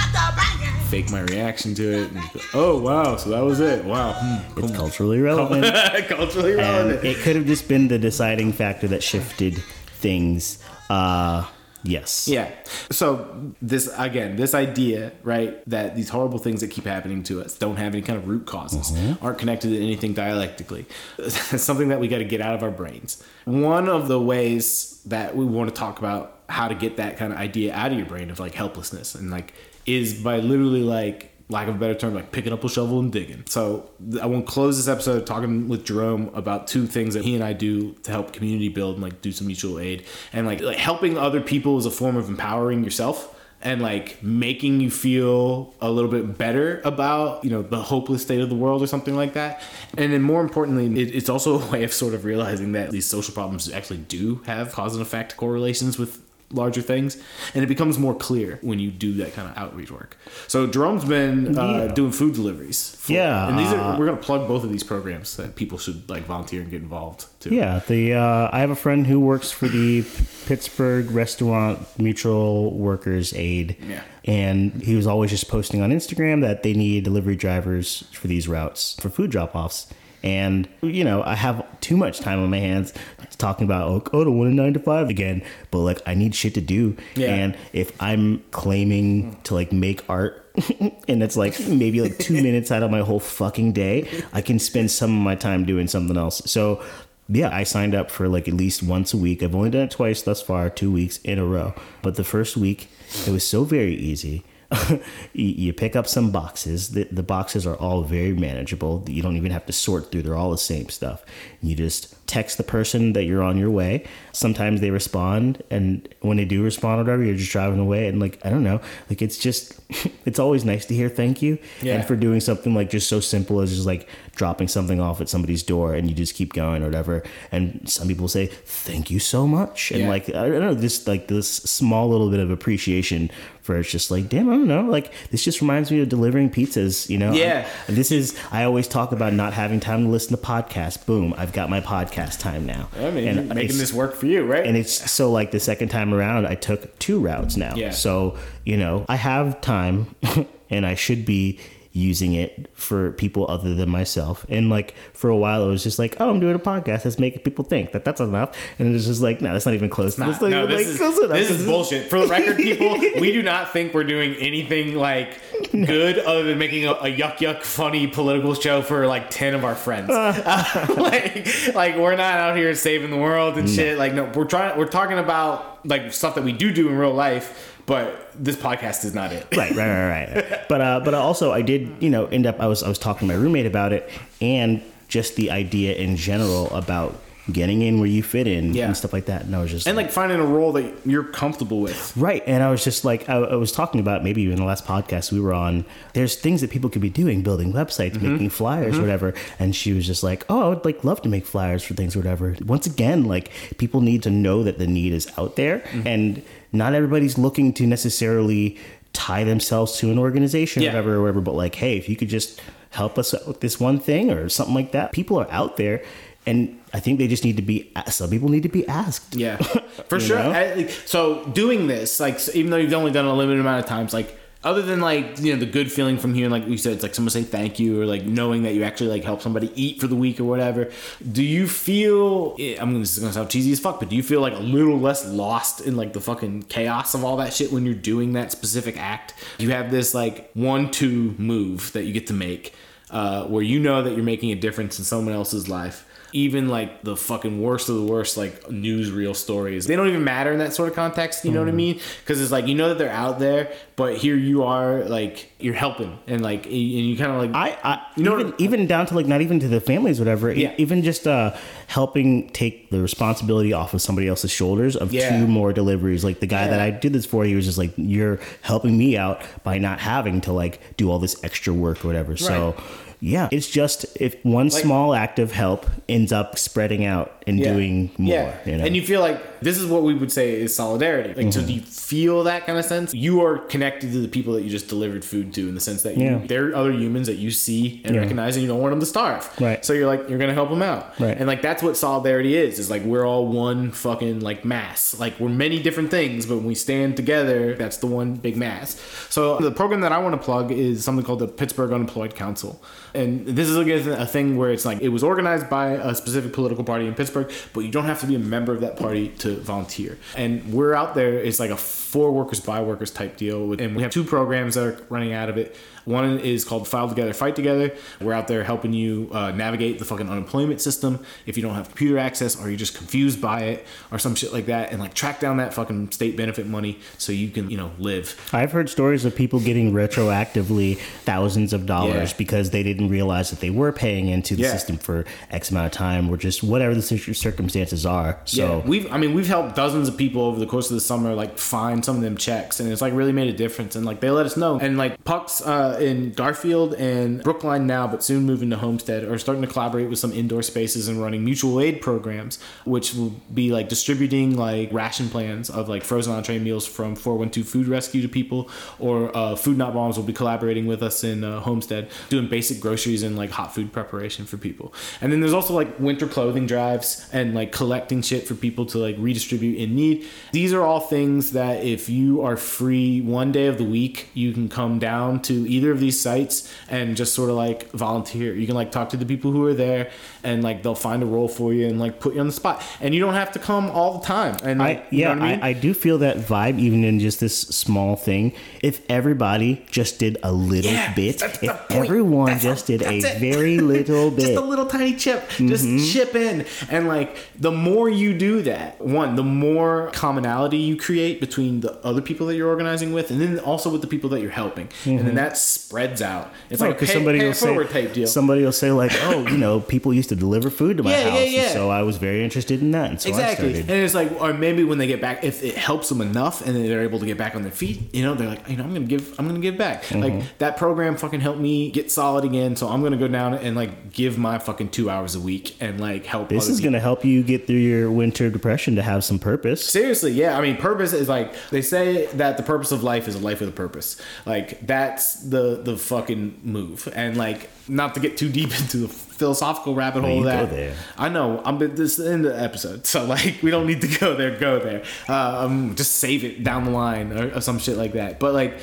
Fake 0.89 1.09
my 1.11 1.21
reaction 1.31 1.73
to 1.75 2.03
it. 2.03 2.11
And 2.11 2.19
oh 2.53 2.79
wow, 2.79 3.15
so 3.17 3.29
that 3.31 3.41
was 3.41 3.59
it. 3.59 3.83
Wow, 3.85 4.13
hmm, 4.17 4.59
it's 4.59 4.75
culturally 4.75 5.19
relevant. 5.19 5.65
culturally 6.07 6.51
and 6.51 6.61
relevant. 6.61 7.05
it 7.05 7.17
could 7.17 7.35
have 7.35 7.45
just 7.45 7.67
been 7.67 7.87
the 7.87 7.99
deciding 7.99 8.53
factor 8.53 8.87
that 8.89 9.03
shifted 9.03 9.57
things. 9.99 10.59
Uh, 10.89 11.45
Yes. 11.83 12.27
Yeah. 12.27 12.51
So 12.91 13.53
this 13.61 13.91
again, 13.97 14.35
this 14.35 14.53
idea, 14.53 15.13
right, 15.23 15.67
that 15.67 15.95
these 15.95 16.09
horrible 16.09 16.37
things 16.37 16.61
that 16.61 16.69
keep 16.69 16.85
happening 16.85 17.23
to 17.23 17.41
us 17.41 17.57
don't 17.57 17.77
have 17.77 17.93
any 17.93 18.03
kind 18.03 18.17
of 18.17 18.27
root 18.27 18.45
causes, 18.45 18.93
aren't 19.21 19.39
connected 19.39 19.69
to 19.69 19.77
anything 19.77 20.13
dialectically. 20.13 20.85
It's 21.17 21.63
something 21.63 21.89
that 21.89 21.99
we 21.99 22.07
got 22.07 22.19
to 22.19 22.25
get 22.25 22.41
out 22.41 22.53
of 22.55 22.63
our 22.63 22.71
brains. 22.71 23.23
One 23.45 23.89
of 23.89 24.07
the 24.07 24.21
ways 24.21 25.01
that 25.05 25.35
we 25.35 25.43
want 25.45 25.69
to 25.69 25.75
talk 25.75 25.99
about 25.99 26.41
how 26.49 26.67
to 26.67 26.75
get 26.75 26.97
that 26.97 27.17
kind 27.17 27.33
of 27.33 27.39
idea 27.39 27.73
out 27.73 27.91
of 27.91 27.97
your 27.97 28.07
brain 28.07 28.29
of 28.29 28.39
like 28.39 28.53
helplessness 28.53 29.15
and 29.15 29.31
like 29.31 29.53
is 29.85 30.21
by 30.21 30.39
literally 30.39 30.83
like 30.83 31.31
lack 31.51 31.67
of 31.67 31.75
a 31.75 31.77
better 31.77 31.93
term, 31.93 32.15
like 32.15 32.31
picking 32.31 32.53
up 32.53 32.63
a 32.63 32.69
shovel 32.69 32.99
and 32.99 33.11
digging. 33.11 33.43
So 33.45 33.89
I 34.21 34.25
want 34.25 34.45
to 34.45 34.51
close 34.51 34.77
this 34.77 34.87
episode 34.87 35.27
talking 35.27 35.67
with 35.67 35.85
Jerome 35.85 36.31
about 36.33 36.67
two 36.67 36.87
things 36.87 37.13
that 37.13 37.25
he 37.25 37.35
and 37.35 37.43
I 37.43 37.53
do 37.53 37.91
to 38.03 38.11
help 38.11 38.33
community 38.33 38.69
build 38.69 38.95
and 38.95 39.03
like 39.03 39.21
do 39.21 39.31
some 39.31 39.47
mutual 39.47 39.79
aid 39.79 40.05
and 40.33 40.47
like, 40.47 40.61
like 40.61 40.77
helping 40.77 41.17
other 41.17 41.41
people 41.41 41.77
is 41.77 41.85
a 41.85 41.91
form 41.91 42.15
of 42.15 42.29
empowering 42.29 42.83
yourself 42.83 43.37
and 43.63 43.81
like 43.81 44.21
making 44.23 44.81
you 44.81 44.89
feel 44.89 45.73
a 45.81 45.91
little 45.91 46.09
bit 46.09 46.37
better 46.37 46.81
about 46.83 47.43
you 47.43 47.49
know 47.49 47.61
the 47.61 47.81
hopeless 47.81 48.21
state 48.21 48.41
of 48.41 48.49
the 48.49 48.55
world 48.55 48.81
or 48.81 48.87
something 48.87 49.15
like 49.15 49.33
that 49.33 49.61
and 49.97 50.11
then 50.11 50.21
more 50.21 50.41
importantly 50.41 50.87
it, 50.99 51.13
it's 51.13 51.29
also 51.29 51.61
a 51.61 51.71
way 51.71 51.83
of 51.83 51.93
sort 51.93 52.13
of 52.13 52.25
realizing 52.25 52.71
that 52.71 52.89
these 52.89 53.05
social 53.05 53.33
problems 53.33 53.71
actually 53.71 53.99
do 53.99 54.41
have 54.45 54.71
cause 54.71 54.95
and 54.95 55.01
effect 55.01 55.37
correlations 55.37 55.99
with 55.99 56.21
larger 56.53 56.81
things 56.81 57.17
and 57.53 57.63
it 57.63 57.67
becomes 57.67 57.97
more 57.97 58.13
clear 58.15 58.59
when 58.61 58.79
you 58.79 58.91
do 58.91 59.13
that 59.13 59.33
kind 59.33 59.49
of 59.49 59.57
outreach 59.57 59.89
work 59.91 60.17
so 60.47 60.67
jerome's 60.67 61.05
been 61.05 61.57
uh, 61.57 61.85
Yeah. 61.87 61.93
doing 61.93 62.11
food 62.11 62.33
deliveries 62.33 62.95
for- 62.99 63.13
Yeah, 63.13 63.47
and 63.49 63.57
these 63.59 63.71
uh, 63.71 63.77
are 63.77 63.99
we're 63.99 64.05
gonna 64.05 64.17
plug 64.17 64.47
both 64.47 64.63
of 64.63 64.71
these 64.71 64.83
programs 64.83 65.35
that 65.37 65.55
people 65.55 65.77
should 65.77 66.09
like 66.09 66.23
volunteer 66.25 66.61
and 66.61 66.69
get 66.69 66.81
involved 66.81 67.25
too 67.39 67.53
Yeah, 67.55 67.79
the 67.87 68.13
uh, 68.13 68.49
I 68.51 68.59
have 68.59 68.69
a 68.69 68.75
friend 68.75 69.07
who 69.07 69.19
works 69.19 69.49
for 69.51 69.67
the 69.67 70.03
Pittsburgh 70.45 71.09
Restaurant 71.11 71.79
Mutual 71.97 72.71
Workers 72.77 73.33
Aid. 73.33 73.77
Yeah. 73.87 74.01
And 74.25 74.83
he 74.83 74.95
was 74.95 75.07
always 75.07 75.31
just 75.31 75.47
posting 75.49 75.81
on 75.81 75.89
Instagram 75.91 76.41
that 76.41 76.61
they 76.63 76.73
need 76.73 77.03
delivery 77.03 77.35
drivers 77.35 78.03
for 78.13 78.27
these 78.27 78.47
routes 78.47 78.95
for 78.99 79.09
food 79.09 79.31
drop 79.31 79.55
offs. 79.55 79.87
And 80.23 80.67
you 80.81 81.03
know, 81.03 81.23
I 81.23 81.35
have 81.35 81.65
too 81.81 81.97
much 81.97 82.19
time 82.19 82.39
on 82.39 82.49
my 82.49 82.59
hands 82.59 82.93
talking 83.37 83.65
about 83.65 83.87
oh, 83.87 83.99
go 83.99 84.23
to 84.23 84.31
one 84.31 84.47
and 84.47 84.55
nine 84.55 84.73
to 84.73 84.79
five 84.79 85.09
again. 85.09 85.43
But 85.71 85.79
like 85.79 86.01
I 86.05 86.13
need 86.13 86.35
shit 86.35 86.53
to 86.55 86.61
do. 86.61 86.95
Yeah. 87.15 87.33
And 87.33 87.57
if 87.73 87.91
I'm 88.01 88.43
claiming 88.51 89.37
to 89.43 89.55
like 89.55 89.71
make 89.71 90.07
art 90.09 90.37
and 91.07 91.23
it's 91.23 91.37
like 91.37 91.59
maybe 91.67 92.01
like 92.01 92.17
two 92.19 92.33
minutes 92.43 92.71
out 92.71 92.83
of 92.83 92.91
my 92.91 92.99
whole 92.99 93.19
fucking 93.19 93.73
day, 93.73 94.07
I 94.33 94.41
can 94.41 94.59
spend 94.59 94.91
some 94.91 95.17
of 95.17 95.23
my 95.23 95.35
time 95.35 95.65
doing 95.65 95.87
something 95.87 96.17
else. 96.17 96.41
So 96.45 96.83
yeah, 97.27 97.55
I 97.55 97.63
signed 97.63 97.95
up 97.95 98.11
for 98.11 98.27
like 98.27 98.47
at 98.47 98.53
least 98.53 98.83
once 98.83 99.13
a 99.13 99.17
week. 99.17 99.41
I've 99.41 99.55
only 99.55 99.69
done 99.69 99.83
it 99.83 99.91
twice 99.91 100.21
thus 100.21 100.41
far, 100.41 100.69
two 100.69 100.91
weeks 100.91 101.17
in 101.19 101.39
a 101.39 101.45
row. 101.45 101.73
But 102.01 102.15
the 102.15 102.23
first 102.23 102.57
week, 102.57 102.89
it 103.25 103.31
was 103.31 103.47
so 103.47 103.63
very 103.63 103.95
easy. 103.95 104.43
you, 105.33 105.73
pick 105.73 105.95
up 105.95 106.07
some 106.07 106.31
boxes. 106.31 106.89
The, 106.89 107.03
the 107.05 107.23
boxes 107.23 107.67
are 107.67 107.75
all 107.75 108.03
very 108.03 108.33
manageable. 108.33 109.03
You 109.07 109.21
don't 109.21 109.35
even 109.35 109.51
have 109.51 109.65
to 109.65 109.73
sort 109.73 110.11
through. 110.11 110.23
They're 110.23 110.37
all 110.37 110.51
the 110.51 110.57
same 110.57 110.89
stuff. 110.89 111.25
You 111.61 111.75
just 111.75 112.15
text 112.31 112.57
the 112.57 112.63
person 112.63 113.11
that 113.13 113.25
you're 113.25 113.43
on 113.43 113.57
your 113.57 113.69
way. 113.69 114.05
Sometimes 114.31 114.79
they 114.79 114.89
respond, 114.91 115.61
and 115.69 116.07
when 116.21 116.37
they 116.37 116.45
do 116.45 116.63
respond 116.63 117.01
or 117.01 117.03
whatever, 117.03 117.23
you're 117.25 117.35
just 117.35 117.51
driving 117.51 117.79
away. 117.79 118.07
And 118.07 118.19
like 118.21 118.39
I 118.45 118.49
don't 118.49 118.63
know, 118.63 118.79
like 119.09 119.21
it's 119.21 119.37
just 119.37 119.77
it's 120.25 120.39
always 120.39 120.63
nice 120.63 120.85
to 120.85 120.93
hear 120.95 121.09
thank 121.09 121.41
you 121.41 121.57
Yeah. 121.81 121.95
and 121.95 122.05
for 122.05 122.15
doing 122.15 122.39
something 122.39 122.73
like 122.73 122.89
just 122.89 123.09
so 123.09 123.19
simple 123.19 123.59
as 123.59 123.73
just 123.75 123.85
like 123.85 124.07
dropping 124.37 124.69
something 124.69 125.01
off 125.01 125.19
at 125.19 125.27
somebody's 125.27 125.61
door 125.63 125.93
and 125.93 126.07
you 126.09 126.15
just 126.15 126.33
keep 126.35 126.53
going 126.53 126.81
or 126.81 126.85
whatever. 126.85 127.23
And 127.51 127.81
some 127.89 128.07
people 128.07 128.29
say 128.29 128.45
thank 128.47 129.11
you 129.11 129.19
so 129.19 129.45
much, 129.45 129.91
and 129.91 130.01
Yeah. 130.01 130.09
like 130.09 130.29
I 130.29 130.47
don't 130.47 130.61
know, 130.61 130.75
just 130.75 131.07
like 131.07 131.27
this 131.27 131.47
small 131.49 132.07
little 132.09 132.29
bit 132.29 132.39
of 132.39 132.49
appreciation 132.49 133.29
for 133.61 133.77
it's 133.77 133.91
just 133.91 134.09
like 134.09 134.29
damn, 134.29 134.49
I 134.49 134.53
don't 134.53 134.67
know, 134.69 134.85
like 134.85 135.11
this 135.31 135.43
just 135.43 135.59
reminds 135.59 135.91
me 135.91 135.99
of 135.99 136.07
delivering 136.07 136.49
pizzas, 136.49 137.09
you 137.09 137.17
know? 137.17 137.33
Yeah. 137.33 137.67
And 137.89 137.97
this 137.97 138.11
is 138.11 138.37
I 138.51 138.63
always 138.63 138.87
talk 138.87 139.11
about 139.11 139.33
not 139.33 139.51
having 139.51 139.81
time 139.81 140.05
to 140.05 140.09
listen 140.09 140.35
to 140.37 140.41
podcasts. 140.41 141.05
Boom, 141.05 141.33
I've 141.37 141.51
got 141.51 141.69
my 141.69 141.81
podcast 141.81 142.20
time 142.29 142.65
now. 142.65 142.89
I 142.97 143.11
mean, 143.11 143.27
And 143.27 143.49
making 143.55 143.77
this 143.77 143.93
work 143.93 144.15
for 144.15 144.25
you 144.25 144.43
right 144.43 144.65
and 144.65 144.77
it's 144.77 145.11
so 145.11 145.31
like 145.31 145.51
the 145.51 145.59
second 145.59 145.89
time 145.89 146.13
around, 146.13 146.45
I 146.47 146.55
took 146.55 146.97
two 146.99 147.19
routes 147.19 147.57
now. 147.57 147.73
Yeah. 147.75 147.91
So, 147.91 148.37
you 148.65 148.77
know, 148.77 149.05
I 149.09 149.15
have 149.15 149.61
time 149.61 150.15
and 150.69 150.85
I 150.85 150.95
should 150.95 151.25
be 151.25 151.59
using 151.93 152.33
it 152.33 152.69
for 152.73 153.11
people 153.13 153.45
other 153.49 153.75
than 153.75 153.89
myself. 153.89 154.45
And 154.47 154.69
like 154.69 154.95
for 155.13 155.29
a 155.29 155.35
while, 155.35 155.65
it 155.65 155.67
was 155.67 155.83
just 155.83 155.99
like, 155.99 156.15
oh, 156.19 156.29
I'm 156.29 156.39
doing 156.39 156.55
a 156.55 156.59
podcast. 156.59 157.03
That's 157.03 157.19
making 157.19 157.41
people 157.41 157.65
think 157.65 157.91
that 157.91 158.05
that's 158.05 158.21
enough. 158.21 158.57
And 158.79 158.87
it 158.87 158.91
was 158.91 159.07
just 159.07 159.21
like, 159.21 159.41
no, 159.41 159.51
that's 159.51 159.65
not 159.65 159.75
even 159.75 159.89
close. 159.89 160.15
That's 160.15 160.39
not 160.41 160.49
no, 160.49 160.63
even, 160.63 160.77
this, 160.77 160.87
like, 160.87 160.93
is, 160.93 160.97
close 160.97 161.17
enough. 161.17 161.37
this 161.37 161.49
is 161.49 161.65
bullshit. 161.65 162.09
For 162.09 162.19
the 162.19 162.27
record, 162.27 162.57
people, 162.57 162.97
we 163.19 163.31
do 163.33 163.43
not 163.43 163.73
think 163.73 163.93
we're 163.93 164.05
doing 164.05 164.35
anything 164.35 164.95
like 164.95 165.39
good 165.71 166.19
other 166.19 166.43
than 166.43 166.57
making 166.57 166.85
a, 166.85 166.91
a 166.91 167.15
yuck 167.15 167.37
yuck 167.37 167.61
funny 167.61 168.07
political 168.07 168.53
show 168.53 168.81
for 168.81 169.07
like 169.07 169.29
ten 169.29 169.53
of 169.53 169.65
our 169.65 169.75
friends. 169.75 170.09
Uh. 170.09 170.87
like, 170.97 171.75
like 171.75 171.97
we're 171.97 172.15
not 172.15 172.39
out 172.39 172.55
here 172.55 172.73
saving 172.73 173.09
the 173.09 173.17
world 173.17 173.57
and 173.57 173.69
shit. 173.69 173.97
Like, 173.97 174.13
no, 174.13 174.31
we're 174.33 174.45
trying. 174.45 174.77
We're 174.77 174.85
talking 174.85 175.17
about 175.17 175.85
like 175.85 176.13
stuff 176.13 176.35
that 176.35 176.43
we 176.43 176.53
do 176.53 176.71
do 176.71 176.89
in 176.89 176.97
real 176.97 177.13
life. 177.13 177.70
But 177.85 178.31
this 178.35 178.55
podcast 178.55 179.03
is 179.05 179.13
not 179.13 179.31
it. 179.33 179.45
right, 179.55 179.71
right, 179.75 180.07
right, 180.09 180.35
right. 180.35 180.59
But 180.69 180.81
uh, 180.81 180.99
but 181.03 181.13
also 181.13 181.51
I 181.51 181.61
did, 181.61 181.89
you 181.99 182.09
know, 182.09 182.25
end 182.27 182.45
up 182.45 182.59
I 182.59 182.67
was 182.67 182.83
I 182.83 182.89
was 182.89 182.99
talking 182.99 183.27
to 183.27 183.33
my 183.33 183.39
roommate 183.41 183.65
about 183.65 183.91
it 183.93 184.09
and 184.39 184.81
just 185.07 185.35
the 185.35 185.51
idea 185.51 185.93
in 185.95 186.15
general 186.15 186.69
about 186.73 187.15
getting 187.51 187.81
in 187.81 187.99
where 187.99 188.07
you 188.07 188.21
fit 188.23 188.47
in 188.47 188.73
Yeah. 188.73 188.85
and 188.85 188.95
stuff 188.95 189.11
like 189.11 189.25
that. 189.25 189.41
And 189.43 189.53
I 189.55 189.59
was 189.61 189.71
just 189.71 189.87
And 189.87 189.97
like 189.97 190.11
finding 190.11 190.39
a 190.39 190.45
role 190.45 190.71
that 190.73 190.93
you're 191.05 191.23
comfortable 191.23 191.81
with. 191.81 192.15
Right. 192.15 192.43
And 192.45 192.63
I 192.63 192.69
was 192.71 192.83
just 192.83 193.03
like, 193.03 193.27
I, 193.27 193.33
I 193.37 193.55
was 193.55 193.71
talking 193.73 193.99
about 193.99 194.23
maybe 194.23 194.45
in 194.49 194.55
the 194.55 194.63
last 194.63 194.85
podcast 194.85 195.31
we 195.33 195.39
were 195.41 195.51
on, 195.51 195.83
there's 196.13 196.35
things 196.35 196.61
that 196.61 196.69
people 196.69 196.89
could 196.89 197.01
be 197.01 197.09
doing, 197.09 197.41
building 197.41 197.73
websites, 197.73 198.11
Mm-hmm. 198.13 198.31
making 198.33 198.49
flyers, 198.51 198.97
or 198.97 199.01
whatever. 199.01 199.33
And 199.59 199.75
she 199.75 199.91
was 199.91 200.05
just 200.07 200.23
like, 200.23 200.45
oh, 200.49 200.61
I 200.61 200.67
would 200.69 200.85
like 200.85 201.03
love 201.03 201.21
to 201.23 201.29
make 201.29 201.45
flyers 201.45 201.83
for 201.83 201.93
things 201.95 202.15
or 202.15 202.19
whatever. 202.19 202.55
Once 202.65 202.85
again, 202.85 203.25
like 203.25 203.49
people 203.79 203.99
need 204.01 204.21
to 204.23 204.29
know 204.29 204.63
that 204.63 204.77
the 204.77 204.87
need 204.87 205.11
is 205.11 205.27
out 205.37 205.55
there 205.57 205.79
Mm-hmm. 205.79 206.07
and 206.07 206.43
not 206.71 206.93
everybody's 206.93 207.37
looking 207.37 207.73
to 207.73 207.85
necessarily 207.87 208.77
tie 209.13 209.43
themselves 209.43 209.97
to 209.99 210.09
an 210.11 210.17
organization 210.17 210.81
Yeah. 210.83 210.89
or 210.89 210.91
whatever, 210.93 211.15
or 211.15 211.21
whatever. 211.21 211.41
But 211.41 211.55
like, 211.55 211.75
hey, 211.75 211.97
if 211.97 212.07
you 212.07 212.15
could 212.15 212.29
just 212.29 212.61
help 212.91 213.17
us 213.17 213.33
out 213.33 213.47
with 213.47 213.59
this 213.61 213.79
one 213.79 213.99
thing 213.99 214.31
or 214.31 214.47
something 214.49 214.75
like 214.75 214.91
that, 214.93 215.11
people 215.11 215.37
are 215.39 215.49
out 215.51 215.77
there. 215.77 216.03
And 216.45 216.79
I 216.93 216.99
think 216.99 217.19
they 217.19 217.27
just 217.27 217.43
need 217.43 217.57
to 217.57 217.61
be, 217.61 217.91
some 218.07 218.29
people 218.29 218.49
need 218.49 218.63
to 218.63 218.69
be 218.69 218.87
asked. 218.87 219.35
Yeah, 219.35 219.57
for 220.07 220.19
sure. 220.19 220.39
I- 220.39 220.87
so 221.05 221.45
doing 221.45 221.87
this, 221.87 222.19
like, 222.19 222.39
even 222.55 222.71
though 222.71 222.77
you've 222.77 222.93
only 222.93 223.11
done 223.11 223.25
a 223.25 223.33
limited 223.35 223.59
amount 223.59 223.83
of 223.83 223.85
times, 223.85 224.13
like, 224.13 224.35
other 224.63 224.81
than 224.81 224.99
like 225.01 225.39
you 225.39 225.53
know 225.53 225.59
the 225.59 225.65
good 225.65 225.91
feeling 225.91 226.17
from 226.17 226.33
hearing, 226.33 226.51
like 226.51 226.67
you 226.67 226.77
said, 226.77 226.93
it's 226.93 227.03
like 227.03 227.15
someone 227.15 227.31
say 227.31 227.43
thank 227.43 227.79
you 227.79 227.99
or 228.01 228.05
like 228.05 228.23
knowing 228.23 228.63
that 228.63 228.73
you 228.75 228.83
actually 228.83 229.09
like 229.09 229.23
help 229.23 229.41
somebody 229.41 229.71
eat 229.75 229.99
for 229.99 230.07
the 230.07 230.15
week 230.15 230.39
or 230.39 230.43
whatever. 230.43 230.91
Do 231.31 231.43
you 231.43 231.67
feel? 231.67 232.55
eh, 232.59 232.75
I'm 232.79 232.99
this 232.99 233.13
is 233.17 233.19
gonna 233.19 233.33
sound 233.33 233.49
cheesy 233.49 233.71
as 233.71 233.79
fuck, 233.79 233.99
but 233.99 234.09
do 234.09 234.15
you 234.15 234.23
feel 234.23 234.41
like 234.41 234.53
a 234.53 234.59
little 234.59 234.99
less 234.99 235.25
lost 235.27 235.81
in 235.81 235.95
like 235.95 236.13
the 236.13 236.21
fucking 236.21 236.63
chaos 236.63 237.13
of 237.13 237.23
all 237.23 237.37
that 237.37 237.53
shit 237.53 237.71
when 237.71 237.85
you're 237.85 237.95
doing 237.95 238.33
that 238.33 238.51
specific 238.51 238.97
act? 238.97 239.33
You 239.57 239.71
have 239.71 239.89
this 239.89 240.13
like 240.13 240.51
one-two 240.53 241.35
move 241.37 241.91
that 241.93 242.03
you 242.05 242.13
get 242.13 242.27
to 242.27 242.33
make, 242.33 242.73
uh, 243.09 243.45
where 243.45 243.63
you 243.63 243.79
know 243.79 244.03
that 244.03 244.11
you're 244.15 244.23
making 244.23 244.51
a 244.51 244.55
difference 244.55 244.99
in 244.99 245.05
someone 245.05 245.33
else's 245.33 245.67
life 245.69 246.05
even 246.33 246.67
like 246.69 247.03
the 247.03 247.15
fucking 247.15 247.61
worst 247.61 247.89
of 247.89 247.95
the 247.95 248.03
worst 248.03 248.37
like 248.37 248.61
newsreel 248.63 249.35
stories 249.35 249.85
they 249.87 249.95
don't 249.95 250.07
even 250.07 250.23
matter 250.23 250.51
in 250.51 250.59
that 250.59 250.73
sort 250.73 250.89
of 250.89 250.95
context 250.95 251.43
you 251.45 251.51
know 251.51 251.59
what 251.59 251.67
i 251.69 251.71
mean 251.71 251.99
because 252.21 252.41
it's 252.41 252.51
like 252.51 252.67
you 252.67 252.75
know 252.75 252.89
that 252.89 252.97
they're 252.97 253.09
out 253.11 253.39
there 253.39 253.71
but 253.95 254.17
here 254.17 254.35
you 254.35 254.63
are 254.63 255.03
like 255.05 255.51
you're 255.59 255.75
helping 255.75 256.17
and 256.27 256.41
like 256.41 256.65
and 256.65 256.73
you 256.73 257.15
kind 257.17 257.31
of 257.31 257.37
like 257.37 257.51
I, 257.53 257.77
I 257.83 258.01
You 258.15 258.23
know 258.23 258.39
even 258.39 258.53
even 258.57 258.87
down 258.87 259.05
to 259.07 259.15
like 259.15 259.27
not 259.27 259.41
even 259.41 259.59
to 259.59 259.67
the 259.67 259.79
families, 259.79 260.17
whatever. 260.17 260.51
Yeah. 260.51 260.73
Even 260.77 261.03
just 261.03 261.27
uh, 261.27 261.55
helping 261.87 262.49
take 262.49 262.89
the 262.89 262.99
responsibility 262.99 263.73
off 263.73 263.93
of 263.93 264.01
somebody 264.01 264.27
else's 264.27 264.49
shoulders 264.49 264.95
of 264.95 265.13
Yeah. 265.13 265.29
two 265.39 265.47
more 265.47 265.71
deliveries. 265.71 266.23
Like 266.23 266.39
the 266.39 266.47
guy 266.47 266.67
that 266.67 266.79
I 266.79 266.89
did 266.89 267.13
this 267.13 267.27
for, 267.27 267.43
he 267.45 267.53
was 267.53 267.65
just 267.65 267.77
like, 267.77 267.91
"You're 267.95 268.39
helping 268.61 268.97
me 268.97 269.17
out 269.17 269.43
by 269.63 269.77
not 269.77 269.99
having 269.99 270.41
to 270.41 270.51
like 270.51 270.79
do 270.97 271.11
all 271.11 271.19
this 271.19 271.41
extra 271.43 271.73
work 271.73 272.03
or 272.03 272.07
whatever." 272.07 272.35
So. 272.37 272.75
Yeah, 273.21 273.49
it's 273.51 273.69
just 273.69 274.05
if 274.19 274.35
one 274.43 274.69
Like- 274.69 274.81
small 274.83 275.13
act 275.13 275.37
of 275.39 275.51
help 275.51 275.85
ends 276.09 276.31
up 276.33 276.57
spreading 276.57 277.05
out 277.05 277.31
and 277.47 277.59
Yeah. 277.59 277.73
doing 277.73 278.09
more. 278.17 278.33
Yeah. 278.35 278.53
You 278.65 278.77
know? 278.77 278.83
And 278.85 278.95
you 278.95 279.03
feel 279.03 279.21
like 279.21 279.39
this 279.61 279.77
is 279.77 279.85
what 279.85 280.03
we 280.03 280.13
would 280.13 280.31
say 280.31 280.53
is 280.59 280.75
solidarity. 280.75 281.33
Like, 281.33 281.53
so 281.53 281.61
do 281.61 281.71
you 281.73 281.81
feel 281.81 282.43
that 282.43 282.65
kind 282.65 282.77
of 282.79 282.85
sense? 282.85 283.13
You 283.13 283.41
are 283.45 283.57
connected 283.59 284.11
to 284.13 284.19
the 284.19 284.27
people 284.27 284.53
that 284.53 284.63
you 284.63 284.69
just 284.69 284.87
delivered 284.87 285.23
food 285.23 285.53
to 285.53 285.67
in 285.69 285.75
the 285.75 285.81
sense 285.81 286.03
that 286.03 286.17
you, 286.17 286.23
Yeah. 286.25 286.41
they're 286.45 286.75
other 286.75 286.91
humans 286.91 287.27
that 287.27 287.35
you 287.37 287.51
see 287.51 288.01
and 288.03 288.15
Yeah. 288.15 288.21
recognize 288.21 288.55
and 288.55 288.63
you 288.63 288.67
don't 288.69 288.79
want 288.81 288.91
them 288.91 288.99
to 288.99 289.05
starve. 289.05 289.49
Right. 289.59 289.83
So 289.85 289.93
you're 289.93 290.07
like, 290.07 290.27
you're 290.29 290.37
going 290.39 290.49
to 290.49 290.53
help 290.55 290.69
them 290.69 290.81
out. 290.81 291.19
Right. 291.19 291.37
And 291.37 291.47
like, 291.47 291.61
that's 291.61 291.81
what 291.83 291.95
solidarity 291.97 292.55
is, 292.57 292.79
is 292.79 292.89
like, 292.89 293.03
we're 293.03 293.25
all 293.25 293.47
one 293.47 293.91
fucking 293.91 294.39
like 294.41 294.65
mass. 294.65 295.17
Like, 295.19 295.39
we're 295.39 295.49
many 295.49 295.81
different 295.81 296.11
things, 296.11 296.45
but 296.45 296.57
when 296.57 296.65
we 296.65 296.75
stand 296.75 297.15
together, 297.15 297.75
that's 297.75 297.97
the 297.97 298.07
one 298.07 298.33
big 298.35 298.57
mass. 298.57 298.99
So 299.29 299.57
the 299.59 299.71
program 299.71 300.01
that 300.01 300.11
I 300.11 300.17
want 300.17 300.33
to 300.33 300.41
plug 300.43 300.71
is 300.71 301.03
something 301.03 301.23
called 301.25 301.39
the 301.39 301.47
Pittsburgh 301.47 301.91
Unemployed 301.91 302.35
Council. 302.35 302.81
And 303.13 303.45
this 303.45 303.67
is 303.67 303.75
again 303.77 304.07
a 304.09 304.25
thing 304.25 304.55
where 304.57 304.71
it's 304.71 304.85
like 304.85 305.01
it 305.01 305.09
was 305.09 305.21
organized 305.23 305.69
by 305.69 305.89
a 305.91 306.15
specific 306.15 306.53
political 306.53 306.83
party 306.83 307.07
in 307.07 307.13
Pittsburgh, 307.13 307.51
but 307.73 307.81
you 307.81 307.91
don't 307.91 308.05
have 308.05 308.21
to 308.21 308.25
be 308.25 308.35
a 308.35 308.39
member 308.39 308.73
of 308.73 308.79
that 308.81 308.95
party 308.97 309.29
to 309.39 309.50
volunteer. 309.59 310.17
And 310.35 310.73
we're 310.73 310.93
out 310.93 311.15
there. 311.15 311.37
It's 311.37 311.59
like 311.59 311.71
a 311.71 311.77
for 312.11 312.29
workers 312.29 312.59
by 312.59 312.81
workers 312.81 313.09
type 313.09 313.37
deal, 313.37 313.71
and 313.79 313.95
we 313.95 314.01
have 314.03 314.11
two 314.11 314.25
programs 314.25 314.75
that 314.75 314.83
are 314.85 314.97
running 315.09 315.31
out 315.31 315.47
of 315.47 315.57
it. 315.57 315.77
One 316.03 316.39
is 316.39 316.65
called 316.65 316.87
File 316.87 317.07
Together, 317.07 317.31
Fight 317.31 317.55
Together. 317.55 317.95
We're 318.19 318.33
out 318.33 318.47
there 318.49 318.63
helping 318.65 318.91
you 318.91 319.29
uh, 319.31 319.51
navigate 319.51 319.97
the 319.99 320.03
fucking 320.05 320.27
unemployment 320.29 320.81
system 320.81 321.23
if 321.45 321.55
you 321.55 321.63
don't 321.63 321.75
have 321.75 321.87
computer 321.87 322.17
access 322.17 322.59
or 322.59 322.67
you're 322.69 322.77
just 322.77 322.95
confused 322.97 323.39
by 323.39 323.61
it 323.61 323.85
or 324.11 324.17
some 324.19 324.35
shit 324.35 324.51
like 324.51 324.65
that, 324.65 324.91
and 324.91 324.99
like 324.99 325.13
track 325.13 325.39
down 325.39 325.57
that 325.57 325.73
fucking 325.73 326.11
state 326.11 326.35
benefit 326.35 326.65
money 326.67 326.99
so 327.17 327.31
you 327.31 327.49
can, 327.49 327.69
you 327.69 327.77
know, 327.77 327.91
live. 327.97 328.35
I've 328.51 328.71
heard 328.73 328.89
stories 328.89 329.23
of 329.25 329.33
people 329.35 329.59
getting 329.61 329.93
retroactively 329.93 330.97
thousands 331.23 331.71
of 331.71 331.85
dollars 331.85 332.31
Yeah. 332.31 332.37
because 332.37 332.71
they 332.71 332.83
didn't 332.83 333.09
realize 333.09 333.51
that 333.51 333.59
they 333.59 333.69
were 333.69 333.91
paying 333.93 334.27
into 334.27 334.55
the 334.55 334.63
Yeah. 334.63 334.71
system 334.71 334.97
for 334.97 335.23
X 335.51 335.69
amount 335.71 335.85
of 335.85 335.91
time 335.91 336.29
or 336.29 336.35
just 336.35 336.63
whatever 336.63 336.93
the 336.95 337.01
circumstances 337.01 338.05
are. 338.05 338.39
So 338.45 338.77
yeah, 338.79 338.87
we've 338.87 339.11
I 339.11 339.17
mean 339.17 339.33
we've 339.33 339.47
helped 339.47 339.75
dozens 339.75 340.07
of 340.07 340.17
people 340.17 340.41
over 340.41 340.59
the 340.59 340.65
course 340.65 340.89
of 340.89 340.95
the 340.95 341.01
summer 341.01 341.33
like 341.35 341.57
find 341.57 342.00
some 342.03 342.15
of 342.15 342.21
them 342.21 342.37
checks 342.37 342.79
and 342.79 342.91
it's 342.91 343.01
like 343.01 343.13
really 343.13 343.31
made 343.31 343.47
a 343.47 343.55
difference 343.55 343.95
and 343.95 344.05
like 344.05 344.19
they 344.19 344.29
let 344.29 344.45
us 344.45 344.57
know 344.57 344.79
and 344.79 344.97
like 344.97 345.23
Pucks 345.23 345.61
uh, 345.61 345.97
in 346.01 346.31
Garfield 346.31 346.93
and 346.95 347.43
Brookline 347.43 347.87
now 347.87 348.07
but 348.07 348.23
soon 348.23 348.45
moving 348.45 348.69
to 348.69 348.77
Homestead 348.77 349.23
are 349.23 349.37
starting 349.37 349.61
to 349.61 349.67
collaborate 349.67 350.09
with 350.09 350.19
some 350.19 350.31
indoor 350.31 350.61
spaces 350.61 351.07
and 351.07 351.21
running 351.21 351.43
mutual 351.43 351.79
aid 351.79 352.01
programs 352.01 352.59
which 352.85 353.13
will 353.13 353.33
be 353.53 353.71
like 353.71 353.89
distributing 353.89 354.55
like 354.55 354.91
ration 354.91 355.29
plans 355.29 355.69
of 355.69 355.89
like 355.89 356.03
frozen 356.03 356.33
entree 356.33 356.59
meals 356.59 356.87
from 356.87 357.15
412 357.15 357.67
Food 357.67 357.87
Rescue 357.87 358.21
to 358.21 358.29
people 358.29 358.69
or 358.99 359.35
uh, 359.35 359.55
Food 359.55 359.77
Not 359.77 359.93
Bombs 359.93 360.17
will 360.17 360.25
be 360.25 360.33
collaborating 360.33 360.87
with 360.87 361.03
us 361.03 361.23
in 361.23 361.43
uh, 361.43 361.59
Homestead 361.59 362.09
doing 362.29 362.47
basic 362.47 362.79
groceries 362.79 363.23
and 363.23 363.37
like 363.37 363.51
hot 363.51 363.73
food 363.73 363.91
preparation 363.91 364.45
for 364.45 364.57
people 364.57 364.93
and 365.21 365.31
then 365.31 365.39
there's 365.39 365.53
also 365.53 365.73
like 365.73 365.99
winter 365.99 366.27
clothing 366.27 366.65
drives 366.65 367.29
and 367.33 367.53
like 367.53 367.71
collecting 367.71 368.21
shit 368.21 368.47
for 368.47 368.55
people 368.55 368.85
to 368.87 368.97
like 368.97 369.15
redistribute 369.17 369.77
in 369.77 369.95
need. 369.95 370.27
These 370.51 370.73
are 370.73 370.83
all 370.83 370.99
things 370.99 371.51
that 371.51 371.83
if 371.91 372.09
you 372.09 372.41
are 372.41 372.57
free 372.57 373.21
one 373.21 373.51
day 373.51 373.67
of 373.67 373.77
the 373.77 373.83
week, 373.83 374.29
you 374.33 374.53
can 374.53 374.69
come 374.69 374.99
down 374.99 375.41
to 375.43 375.53
either 375.69 375.91
of 375.91 375.99
these 375.99 376.19
sites 376.19 376.71
and 376.89 377.15
just 377.17 377.33
sort 377.35 377.49
of 377.49 377.55
like 377.55 377.89
volunteer. 377.91 378.53
You 378.55 378.65
can 378.65 378.75
like 378.75 378.91
talk 378.91 379.09
to 379.09 379.17
the 379.17 379.25
people 379.25 379.51
who 379.51 379.65
are 379.65 379.73
there 379.73 380.09
and 380.43 380.63
like 380.63 380.81
they'll 380.83 380.95
find 380.95 381.21
a 381.21 381.25
role 381.25 381.47
for 381.47 381.73
you 381.73 381.87
and 381.87 381.99
like 381.99 382.19
put 382.19 382.33
you 382.33 382.39
on 382.39 382.47
the 382.47 382.53
spot. 382.53 382.81
And 383.01 383.13
you 383.13 383.19
don't 383.21 383.33
have 383.33 383.51
to 383.53 383.59
come 383.59 383.91
all 383.91 384.19
the 384.19 384.25
time. 384.25 384.57
And 384.63 384.79
like, 384.79 384.99
I, 384.99 385.07
you 385.11 385.19
yeah, 385.19 385.33
know 385.33 385.39
what 385.41 385.47
I 385.49 385.51
mean? 385.51 385.63
I, 385.63 385.67
I 385.69 385.73
do 385.73 385.93
feel 385.93 386.17
that 386.19 386.37
vibe 386.37 386.79
even 386.79 387.03
in 387.03 387.19
just 387.19 387.39
this 387.39 387.57
small 387.57 388.15
thing. 388.15 388.53
If 388.81 389.01
everybody 389.09 389.85
just 389.91 390.17
did 390.19 390.37
a 390.43 390.51
little 390.51 390.91
Yeah, 390.91 391.13
bit, 391.13 391.41
if 391.41 391.91
everyone 391.91 392.45
That's- 392.47 392.63
just 392.63 392.87
did 392.87 393.01
a 393.01 393.17
it. 393.17 393.39
very 393.39 393.77
little 393.93 394.31
bit, 394.31 394.41
just 394.41 394.53
a 394.57 394.61
little 394.61 394.85
tiny 394.85 395.13
chip 395.15 395.49
just 395.57 395.85
Mhm. 395.85 396.11
chip 396.11 396.35
in 396.35 396.65
and 396.89 397.07
like 397.07 397.35
the 397.59 397.71
more 397.71 398.09
you 398.09 398.33
do 398.37 398.61
that 398.61 398.99
one 399.01 399.35
the 399.35 399.43
more 399.43 400.09
commonality 400.13 400.77
you 400.77 400.95
create 400.95 401.39
between 401.39 401.80
the 401.81 401.93
other 402.05 402.21
people 402.21 402.47
that 402.47 402.55
you're 402.55 402.67
organizing 402.69 403.11
with 403.13 403.31
and 403.31 403.41
then 403.41 403.59
also 403.59 403.89
with 403.89 404.01
the 404.01 404.07
people 404.07 404.29
that 404.29 404.41
you're 404.41 404.51
helping 404.51 404.87
and 405.05 405.19
then 405.19 405.31
Mhm. 405.31 405.35
that 405.35 405.57
spreads 405.57 406.21
out 406.21 406.51
it's 406.69 406.81
like 406.81 406.91
a 407.01 407.05
pay, 407.05 407.13
somebody 407.13 407.39
pay 407.39 407.45
will 407.45 407.51
it 407.51 407.55
say 407.55 407.67
forward 407.67 407.89
type 407.89 408.13
deal 408.13 408.27
somebody 408.27 408.63
will 408.63 408.71
say 408.71 408.91
like, 408.91 409.11
oh, 409.23 409.45
you 409.47 409.57
know, 409.57 409.79
people 409.79 410.13
used 410.13 410.29
to 410.29 410.35
deliver 410.35 410.69
food 410.69 410.97
to 410.97 411.03
my 411.03 411.11
Yeah, 411.11 411.29
house, 411.29 411.39
yeah, 411.39 411.45
yeah. 411.63 411.73
so 411.73 411.89
I 411.89 412.01
was 412.03 412.17
very 412.17 412.43
interested 412.43 412.81
in 412.81 412.91
that, 412.91 413.09
and 413.11 413.21
so 413.21 413.29
exactly 413.29 413.69
I 413.69 413.73
started. 413.73 413.91
and 413.91 414.03
it's 414.03 414.13
like 414.13 414.41
or 414.41 414.53
maybe 414.53 414.83
when 414.83 414.97
they 414.97 415.07
get 415.07 415.21
back 415.21 415.43
if 415.43 415.63
it 415.63 415.75
helps 415.75 416.09
them 416.09 416.21
enough 416.21 416.65
and 416.65 416.75
they're 416.75 417.01
able 417.03 417.19
to 417.19 417.25
get 417.25 417.37
back 417.37 417.55
on 417.55 417.61
their 417.63 417.71
feet 417.71 417.99
you 418.13 418.23
know 418.23 418.33
they're 418.33 418.47
like 418.47 418.67
you 418.69 418.77
know 418.77 418.83
i'm 418.83 418.93
gonna 418.93 419.05
give 419.05 419.33
i'm 419.39 419.47
gonna 419.47 419.59
give 419.59 419.77
back 419.77 420.03
Mhm. 420.05 420.21
like 420.21 420.57
that 420.59 420.77
program 420.77 421.17
fucking 421.17 421.39
helped 421.41 421.59
me 421.59 421.89
get 421.91 422.11
solid 422.11 422.45
again 422.45 422.75
so 422.75 422.87
i'm 422.87 423.01
gonna 423.03 423.17
go 423.17 423.27
down 423.27 423.53
and 423.55 423.75
like 423.75 424.11
give 424.13 424.37
my 424.37 424.57
fucking 424.59 424.89
two 424.89 425.09
hours 425.09 425.35
a 425.35 425.39
week 425.39 425.75
and 425.79 425.99
like 425.99 426.25
help 426.25 426.49
This 426.49 426.67
is 426.67 426.79
going 426.81 426.93
to 426.93 426.99
help 426.99 427.23
you 427.23 427.43
get 427.43 427.65
through 427.67 427.77
your 427.77 428.11
winter 428.11 428.49
depression 428.49 428.95
to 428.97 429.01
have 429.01 429.23
some 429.23 429.39
purpose. 429.39 429.83
Seriously, 429.85 430.31
yeah. 430.31 430.57
I 430.57 430.61
mean, 430.61 430.75
purpose 430.77 431.13
is 431.13 431.29
like 431.29 431.53
they 431.71 431.81
say 431.81 432.27
that 432.27 432.57
the 432.57 432.63
purpose 432.63 432.91
of 432.91 433.03
life 433.03 433.27
is 433.27 433.35
a 433.35 433.39
life 433.39 433.61
with 433.61 433.69
a 433.69 433.73
purpose. 433.73 434.21
Like 434.45 434.85
that's 434.85 435.35
the 435.35 435.81
the 435.81 435.97
fucking 435.97 436.59
move. 436.63 437.11
And 437.15 437.37
like 437.37 437.69
not 437.87 438.13
to 438.13 438.19
get 438.19 438.37
too 438.37 438.49
deep 438.49 438.69
into 438.79 438.97
the 438.97 439.07
philosophical 439.07 439.95
rabbit 439.95 440.21
hole 440.21 440.31
you 440.31 440.37
of 440.39 440.43
go 440.43 440.49
that. 440.49 440.69
there. 440.69 440.95
I 441.17 441.29
know. 441.29 441.61
I'm 441.65 441.79
this 441.79 441.99
is 441.99 442.17
the 442.17 442.31
end 442.31 442.45
of 442.45 442.53
the 442.53 442.61
episode, 442.61 443.07
so 443.07 443.25
like 443.35 443.59
we 443.63 443.71
don't 443.71 443.87
need 443.87 444.01
to 444.01 444.19
go 444.19 444.35
there. 444.35 444.57
Go 444.57 444.79
there. 444.79 445.03
Uh, 445.27 445.65
um, 445.65 445.95
just 445.95 446.15
save 446.15 446.43
it 446.43 446.63
down 446.63 446.85
the 446.85 446.91
line 446.91 447.31
or, 447.31 447.55
or 447.55 447.61
some 447.61 447.79
shit 447.79 447.97
like 447.97 448.13
that. 448.13 448.39
But 448.39 448.53
like, 448.53 448.77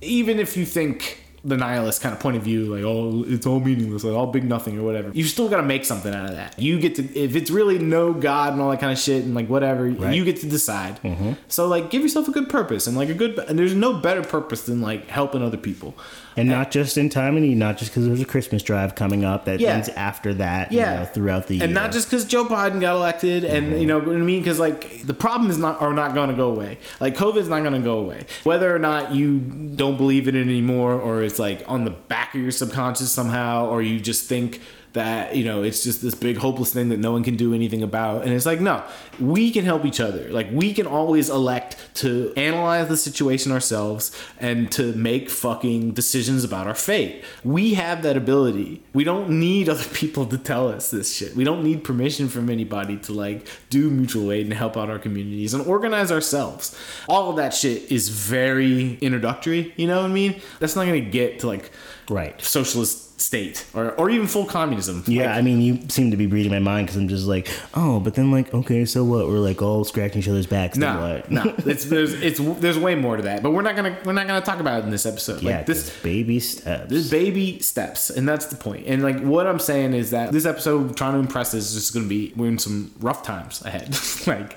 even 0.00 0.40
if 0.40 0.56
you 0.56 0.64
think 0.66 1.22
the 1.42 1.56
nihilist 1.56 2.02
kind 2.02 2.14
of 2.14 2.20
point 2.20 2.36
of 2.36 2.42
view, 2.42 2.66
like 2.66 2.84
oh, 2.84 3.24
it's 3.26 3.46
all 3.46 3.60
meaningless, 3.60 4.04
like 4.04 4.14
all 4.14 4.26
big 4.26 4.44
nothing 4.44 4.78
or 4.78 4.82
whatever. 4.82 5.10
You 5.14 5.24
still 5.24 5.48
got 5.48 5.56
to 5.58 5.62
make 5.62 5.84
something 5.84 6.14
out 6.14 6.28
of 6.28 6.36
that. 6.36 6.58
You 6.58 6.78
get 6.78 6.96
to 6.96 7.18
if 7.18 7.34
it's 7.34 7.50
really 7.50 7.78
no 7.78 8.12
God 8.12 8.52
and 8.52 8.60
all 8.62 8.70
that 8.70 8.80
kind 8.80 8.92
of 8.92 8.98
shit 8.98 9.24
and 9.24 9.34
like 9.34 9.48
whatever, 9.48 9.84
Right. 9.88 10.14
you 10.14 10.24
get 10.24 10.40
to 10.40 10.46
decide. 10.46 11.00
Mhm. 11.02 11.36
So 11.48 11.66
like, 11.66 11.90
give 11.90 12.02
yourself 12.02 12.28
a 12.28 12.30
good 12.32 12.48
purpose 12.48 12.86
and 12.86 12.96
like 12.96 13.08
a 13.08 13.14
good. 13.14 13.38
And 13.48 13.58
there's 13.58 13.74
no 13.74 13.94
better 13.94 14.22
purpose 14.22 14.62
than 14.62 14.80
like 14.82 15.08
helping 15.08 15.42
other 15.42 15.56
people. 15.56 15.94
And 16.36 16.48
not 16.48 16.70
just 16.70 16.96
in 16.96 17.08
time 17.08 17.36
and 17.36 17.44
need, 17.44 17.56
not 17.58 17.76
just 17.76 17.90
because 17.90 18.06
there's 18.06 18.20
a 18.20 18.24
Christmas 18.24 18.62
drive 18.62 18.94
coming 18.94 19.24
up 19.24 19.44
that 19.46 19.60
Yeah. 19.60 19.74
ends 19.74 19.88
after 19.90 20.32
that, 20.34 20.72
Yeah. 20.72 20.92
you 20.94 21.00
know, 21.00 21.04
throughout 21.06 21.46
the 21.48 21.56
year. 21.56 21.64
and 21.64 21.74
not 21.74 21.90
just 21.92 22.08
because 22.08 22.24
Joe 22.24 22.44
Biden 22.44 22.80
got 22.80 22.94
elected, 22.96 23.44
and 23.44 23.80
you 23.80 23.86
know 23.86 23.98
what 23.98 24.08
I 24.14 24.18
mean. 24.18 24.40
Because 24.40 24.58
like 24.58 25.06
the 25.06 25.12
problem 25.14 25.50
is 25.50 25.58
not 25.58 25.80
are 25.82 25.92
not 25.92 26.14
going 26.14 26.28
to 26.30 26.36
go 26.36 26.48
away. 26.50 26.78
Like 27.00 27.16
COVID 27.16 27.38
is 27.38 27.48
not 27.48 27.60
going 27.62 27.74
to 27.74 27.80
go 27.80 27.98
away. 27.98 28.20
Whether 28.44 28.74
or 28.74 28.78
not 28.78 29.14
you 29.14 29.38
don't 29.38 29.96
believe 29.96 30.28
in 30.28 30.36
it 30.36 30.42
anymore, 30.42 30.94
or 30.94 31.22
it's 31.30 31.38
like 31.38 31.62
on 31.66 31.84
the 31.84 31.90
back 31.90 32.34
of 32.34 32.42
your 32.42 32.50
subconscious 32.50 33.10
somehow, 33.12 33.66
or 33.68 33.80
you 33.80 34.00
just 34.00 34.26
think 34.26 34.60
that 34.92 35.36
you 35.36 35.44
know 35.44 35.62
it's 35.62 35.82
just 35.82 36.02
this 36.02 36.14
big 36.14 36.36
hopeless 36.36 36.72
thing 36.72 36.88
that 36.88 36.98
no 36.98 37.12
one 37.12 37.24
can 37.24 37.36
do 37.36 37.54
anything 37.54 37.82
about. 37.82 38.22
And 38.22 38.32
it's 38.32 38.46
like 38.46 38.60
no 38.60 38.82
we 39.18 39.50
can 39.50 39.64
help 39.64 39.84
each 39.84 40.00
other. 40.00 40.28
Like 40.30 40.48
we 40.52 40.72
can 40.72 40.86
always 40.86 41.28
elect 41.28 41.76
to 41.96 42.32
analyze 42.36 42.88
the 42.88 42.96
situation 42.96 43.52
ourselves 43.52 44.16
and 44.38 44.70
to 44.72 44.92
make 44.94 45.30
fucking 45.30 45.92
decisions 45.92 46.44
about 46.44 46.66
our 46.66 46.74
fate. 46.74 47.24
We 47.44 47.74
have 47.74 48.02
that 48.02 48.16
ability. 48.16 48.82
We 48.92 49.04
don't 49.04 49.30
need 49.30 49.68
other 49.68 49.84
people 49.92 50.26
to 50.26 50.38
tell 50.38 50.68
us 50.68 50.90
this 50.90 51.14
shit. 51.14 51.34
We 51.34 51.44
don't 51.44 51.62
need 51.62 51.84
permission 51.84 52.28
from 52.28 52.50
anybody 52.50 52.96
to 52.98 53.12
like 53.12 53.46
do 53.68 53.90
mutual 53.90 54.32
aid 54.32 54.46
and 54.46 54.54
help 54.54 54.76
out 54.76 54.90
our 54.90 54.98
communities 54.98 55.54
and 55.54 55.66
organize 55.66 56.10
ourselves. 56.10 56.76
All 57.08 57.30
of 57.30 57.36
that 57.36 57.54
shit 57.54 57.90
is 57.90 58.08
very 58.08 58.94
introductory 59.00 59.60
you 59.76 59.86
know 59.86 60.02
what 60.02 60.10
i 60.10 60.12
mean? 60.12 60.40
That's 60.58 60.76
not 60.76 60.86
gonna 60.86 61.00
get 61.00 61.40
to 61.40 61.46
like 61.46 61.70
right. 62.08 62.40
socialist 62.40 63.09
state 63.20 63.66
or, 63.74 63.92
or 63.92 64.10
even 64.10 64.26
full 64.26 64.46
communism 64.46 65.04
Yeah, 65.06 65.26
Like, 65.26 65.38
I 65.38 65.42
mean, 65.42 65.60
you 65.60 65.78
seem 65.88 66.10
to 66.10 66.16
be 66.16 66.26
reading 66.26 66.50
my 66.50 66.58
mind 66.58 66.86
because 66.86 67.00
I'm 67.00 67.08
just 67.08 67.26
like, 67.26 67.48
oh, 67.74 68.00
but 68.00 68.14
then 68.14 68.30
like, 68.30 68.52
okay, 68.52 68.84
so 68.84 69.04
what? 69.04 69.26
We're 69.26 69.38
like 69.38 69.62
all 69.62 69.84
scratching 69.84 70.20
each 70.20 70.28
other's 70.28 70.46
backs. 70.46 70.76
No, 70.76 71.22
no, 71.28 71.54
it's 71.58 71.84
there's 71.84 72.14
it's 72.14 72.40
there's 72.60 72.78
way 72.78 72.94
more 72.94 73.16
to 73.16 73.22
that, 73.24 73.42
but 73.42 73.50
we're 73.50 73.62
not 73.62 73.76
gonna 73.76 73.96
we're 74.04 74.12
not 74.12 74.26
gonna 74.26 74.44
talk 74.44 74.60
about 74.60 74.80
it 74.80 74.84
in 74.84 74.90
this 74.90 75.06
episode. 75.06 75.42
yeah, 75.42 75.58
like 75.58 75.66
this 75.66 75.90
baby 76.02 76.40
steps. 76.40 76.90
this 76.90 77.10
baby 77.10 77.58
steps, 77.60 78.10
and 78.10 78.28
that's 78.28 78.46
the 78.46 78.56
point. 78.56 78.86
And 78.86 79.02
like 79.02 79.20
what 79.20 79.46
I'm 79.46 79.58
saying 79.58 79.94
is 79.94 80.10
that 80.10 80.32
this 80.32 80.46
episode, 80.46 80.96
trying 80.96 81.14
to 81.14 81.18
impress, 81.18 81.54
is 81.54 81.74
just 81.74 81.92
gonna 81.94 82.06
be 82.06 82.32
we're 82.36 82.48
in 82.48 82.58
some 82.58 82.92
rough 83.00 83.22
times 83.22 83.62
ahead. 83.64 83.96
like 84.26 84.56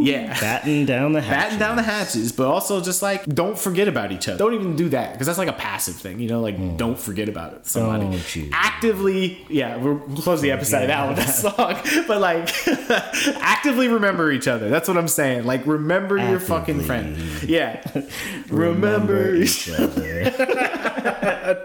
yeah, 0.00 0.38
batten 0.40 0.84
down 0.84 1.12
the 1.12 1.20
hatches. 1.20 1.44
batten 1.44 1.58
down 1.58 1.76
the 1.76 1.82
hatches, 1.82 2.32
but 2.32 2.46
also 2.46 2.80
just 2.80 3.02
like 3.02 3.24
don't 3.26 3.58
forget 3.58 3.88
about 3.88 4.12
each 4.12 4.28
other. 4.28 4.38
Don't 4.38 4.54
even 4.54 4.76
do 4.76 4.88
that 4.90 5.12
because 5.12 5.26
that's 5.26 5.38
like 5.38 5.48
a 5.48 5.52
passive 5.52 5.96
thing, 5.96 6.20
you 6.20 6.28
know. 6.28 6.40
Like 6.40 6.56
mm. 6.56 6.76
don't 6.76 6.98
forget 6.98 7.28
about 7.28 7.54
it. 7.54 7.66
Somebody 7.66 8.03
Actively, 8.52 9.44
yeah, 9.48 9.76
we'll 9.76 9.98
close 10.22 10.40
the 10.40 10.50
episode 10.50 10.90
out 10.90 11.08
with 11.08 11.18
that 11.18 11.30
song, 11.30 12.04
but 12.08 12.20
like 12.20 12.50
actively 13.42 13.88
remember 13.88 14.30
each 14.32 14.48
other. 14.48 14.68
That's 14.68 14.88
what 14.88 14.96
I'm 14.96 15.08
saying. 15.08 15.44
Like 15.44 15.66
remember 15.66 16.16
your 16.18 16.40
fucking 16.40 16.82
friend. 16.82 17.16
Yeah, 17.42 17.82
remember 18.48 19.34
each 19.34 19.70
other. 19.70 20.24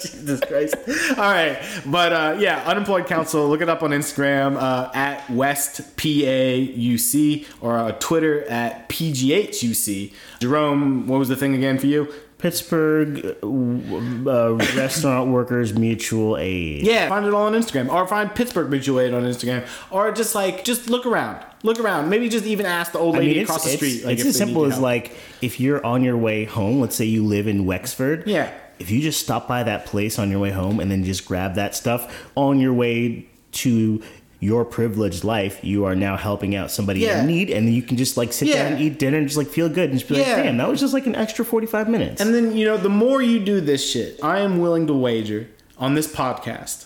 Jesus 0.01 0.39
Christ. 0.41 0.75
All 1.17 1.23
right. 1.23 1.59
But 1.85 2.13
uh, 2.13 2.35
yeah, 2.39 2.63
Unemployed 2.65 3.07
Council, 3.07 3.47
look 3.47 3.61
it 3.61 3.69
up 3.69 3.83
on 3.83 3.91
Instagram 3.91 4.55
uh, 4.57 4.91
at 4.93 5.29
West 5.29 5.95
PAUC 5.97 7.45
or 7.61 7.77
uh, 7.77 7.91
Twitter 7.93 8.43
at 8.49 8.89
PGHUC. 8.89 10.13
Jerome, 10.39 11.07
what 11.07 11.19
was 11.19 11.29
the 11.29 11.35
thing 11.35 11.55
again 11.55 11.77
for 11.79 11.87
you? 11.87 12.11
Pittsburgh 12.39 13.37
uh, 13.43 14.53
Restaurant 14.75 15.29
Workers 15.31 15.77
Mutual 15.77 16.37
Aid. 16.37 16.87
Yeah, 16.87 17.07
find 17.09 17.25
it 17.25 17.33
all 17.33 17.47
on 17.47 17.53
Instagram, 17.53 17.89
or 17.89 18.07
find 18.07 18.33
Pittsburgh 18.33 18.71
Mutual 18.71 18.99
Aid 19.01 19.13
on 19.13 19.23
Instagram, 19.23 19.67
or 19.91 20.11
just 20.11 20.33
like 20.33 20.63
just 20.63 20.89
look 20.89 21.05
around, 21.05 21.45
look 21.63 21.79
around. 21.79 22.09
Maybe 22.09 22.29
just 22.29 22.45
even 22.45 22.65
ask 22.65 22.93
the 22.93 22.99
old 22.99 23.15
I 23.15 23.19
lady 23.19 23.33
mean, 23.35 23.43
across 23.43 23.65
the 23.65 23.77
street. 23.77 24.05
Like 24.05 24.17
it's 24.17 24.25
as 24.25 24.37
simple 24.37 24.65
as 24.65 24.73
help. 24.73 24.83
like 24.83 25.17
if 25.41 25.59
you're 25.59 25.85
on 25.85 26.03
your 26.03 26.17
way 26.17 26.45
home. 26.45 26.79
Let's 26.79 26.95
say 26.95 27.05
you 27.05 27.25
live 27.25 27.47
in 27.47 27.65
Wexford. 27.65 28.25
Yeah. 28.25 28.51
If 28.79 28.89
you 28.89 29.01
just 29.01 29.19
stop 29.19 29.47
by 29.47 29.63
that 29.63 29.85
place 29.85 30.17
on 30.17 30.31
your 30.31 30.39
way 30.39 30.51
home 30.51 30.79
and 30.79 30.89
then 30.89 31.03
just 31.03 31.25
grab 31.25 31.55
that 31.55 31.75
stuff 31.75 32.29
on 32.35 32.59
your 32.59 32.73
way 32.73 33.27
to 33.51 34.01
your 34.41 34.63
privileged 34.63 35.23
life, 35.23 35.59
you 35.63 35.83
are 35.85 35.95
now 35.95 36.15
helping 36.15 36.55
out 36.55 36.71
somebody 36.71 37.01
Yeah. 37.01 37.21
in 37.21 37.27
need, 37.27 37.49
and 37.49 37.67
then 37.67 37.73
you 37.73 37.81
can 37.81 37.97
just 37.97 38.15
like 38.17 38.31
sit 38.31 38.47
Yeah. 38.47 38.63
down 38.63 38.73
and 38.73 38.81
eat 38.81 38.97
dinner 38.97 39.17
and 39.17 39.27
just 39.27 39.37
like 39.37 39.47
feel 39.47 39.67
good 39.69 39.89
and 39.89 39.99
just 39.99 40.09
be 40.09 40.15
Yeah. 40.15 40.33
like, 40.35 40.43
damn, 40.43 40.57
that 40.57 40.69
was 40.69 40.79
just 40.79 40.93
like 40.93 41.05
an 41.07 41.15
extra 41.15 41.43
forty 41.43 41.67
five 41.67 41.89
minutes. 41.89 42.21
And 42.21 42.33
then, 42.33 42.55
you 42.55 42.65
know, 42.65 42.77
the 42.77 42.89
more 42.89 43.21
you 43.21 43.39
do 43.39 43.59
this 43.59 43.85
shit, 43.89 44.17
I 44.23 44.39
am 44.39 44.59
willing 44.59 44.87
to 44.87 44.93
wager 44.93 45.47
on 45.77 45.93
this 45.95 46.07
podcast 46.07 46.85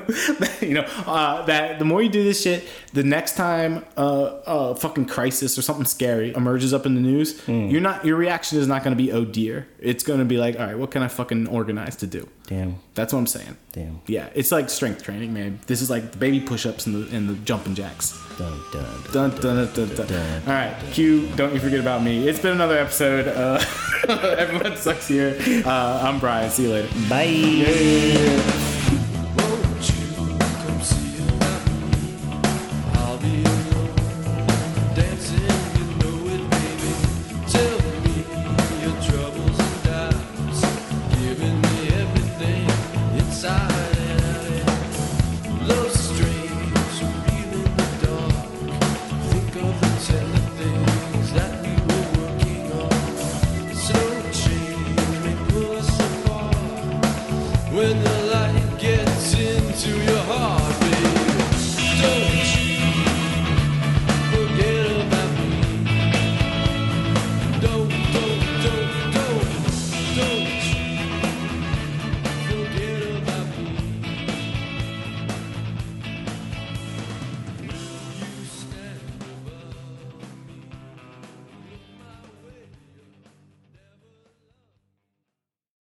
you 0.60 0.74
know, 0.74 0.82
uh, 1.06 1.44
that 1.46 1.78
the 1.78 1.84
more 1.84 2.02
you 2.02 2.08
do 2.08 2.22
this 2.24 2.42
shit, 2.42 2.66
the 2.92 3.02
next 3.02 3.36
time 3.36 3.84
uh, 3.96 4.38
a 4.46 4.76
fucking 4.76 5.06
crisis 5.06 5.58
or 5.58 5.62
something 5.62 5.84
scary 5.86 6.34
emerges 6.34 6.72
up 6.74 6.86
in 6.86 6.94
the 6.94 7.00
news, 7.00 7.40
Hmm. 7.42 7.68
you're 7.68 7.80
not 7.80 8.04
your 8.04 8.16
reaction 8.16 8.58
is 8.58 8.66
not 8.66 8.82
going 8.84 8.96
to 8.96 9.02
be 9.02 9.12
oh 9.12 9.24
dear. 9.24 9.68
It's 9.78 10.02
going 10.02 10.18
to 10.18 10.24
be 10.24 10.36
like, 10.38 10.58
all 10.58 10.66
right, 10.66 10.78
what 10.78 10.90
can 10.90 11.02
I 11.02 11.08
fucking 11.08 11.46
organize 11.48 11.96
to 11.96 12.06
do? 12.06 12.28
Damn. 12.48 12.76
That's 12.94 13.12
what 13.12 13.18
I'm 13.20 13.26
saying. 13.26 13.56
Damn. 13.72 14.00
Yeah, 14.06 14.28
it's 14.34 14.50
like 14.52 14.70
strength 14.70 15.02
training, 15.02 15.32
man. 15.34 15.58
This 15.66 15.82
is 15.82 15.90
like 15.90 16.12
the 16.12 16.18
baby 16.18 16.40
push-ups 16.40 16.86
and 16.86 16.94
the 16.94 17.16
and 17.16 17.28
the 17.28 17.34
jumping 17.44 17.74
jacks. 17.74 18.18
Dun, 18.38 18.52
dun, 18.72 18.84
Dun, 19.12 19.30
dun, 19.40 19.72
dun, 19.72 19.94
dun, 19.96 20.06
dun. 20.06 20.42
All 20.42 20.48
right, 20.52 20.76
Q. 20.92 21.26
Don't 21.36 21.52
you 21.54 21.60
forget 21.60 21.80
about 21.80 22.02
me. 22.02 22.28
It's 22.28 22.38
been 22.38 22.52
another 22.52 22.78
episode. 22.78 23.26
Uh, 23.28 23.62
everyone 24.38 24.76
sucks 24.76 25.08
here. 25.08 25.36
Uh, 25.64 26.00
I'm 26.04 26.18
Brian. 26.20 26.50
See 26.50 26.64
you 26.64 26.70
later. 26.70 26.88
Bye. 27.08 28.85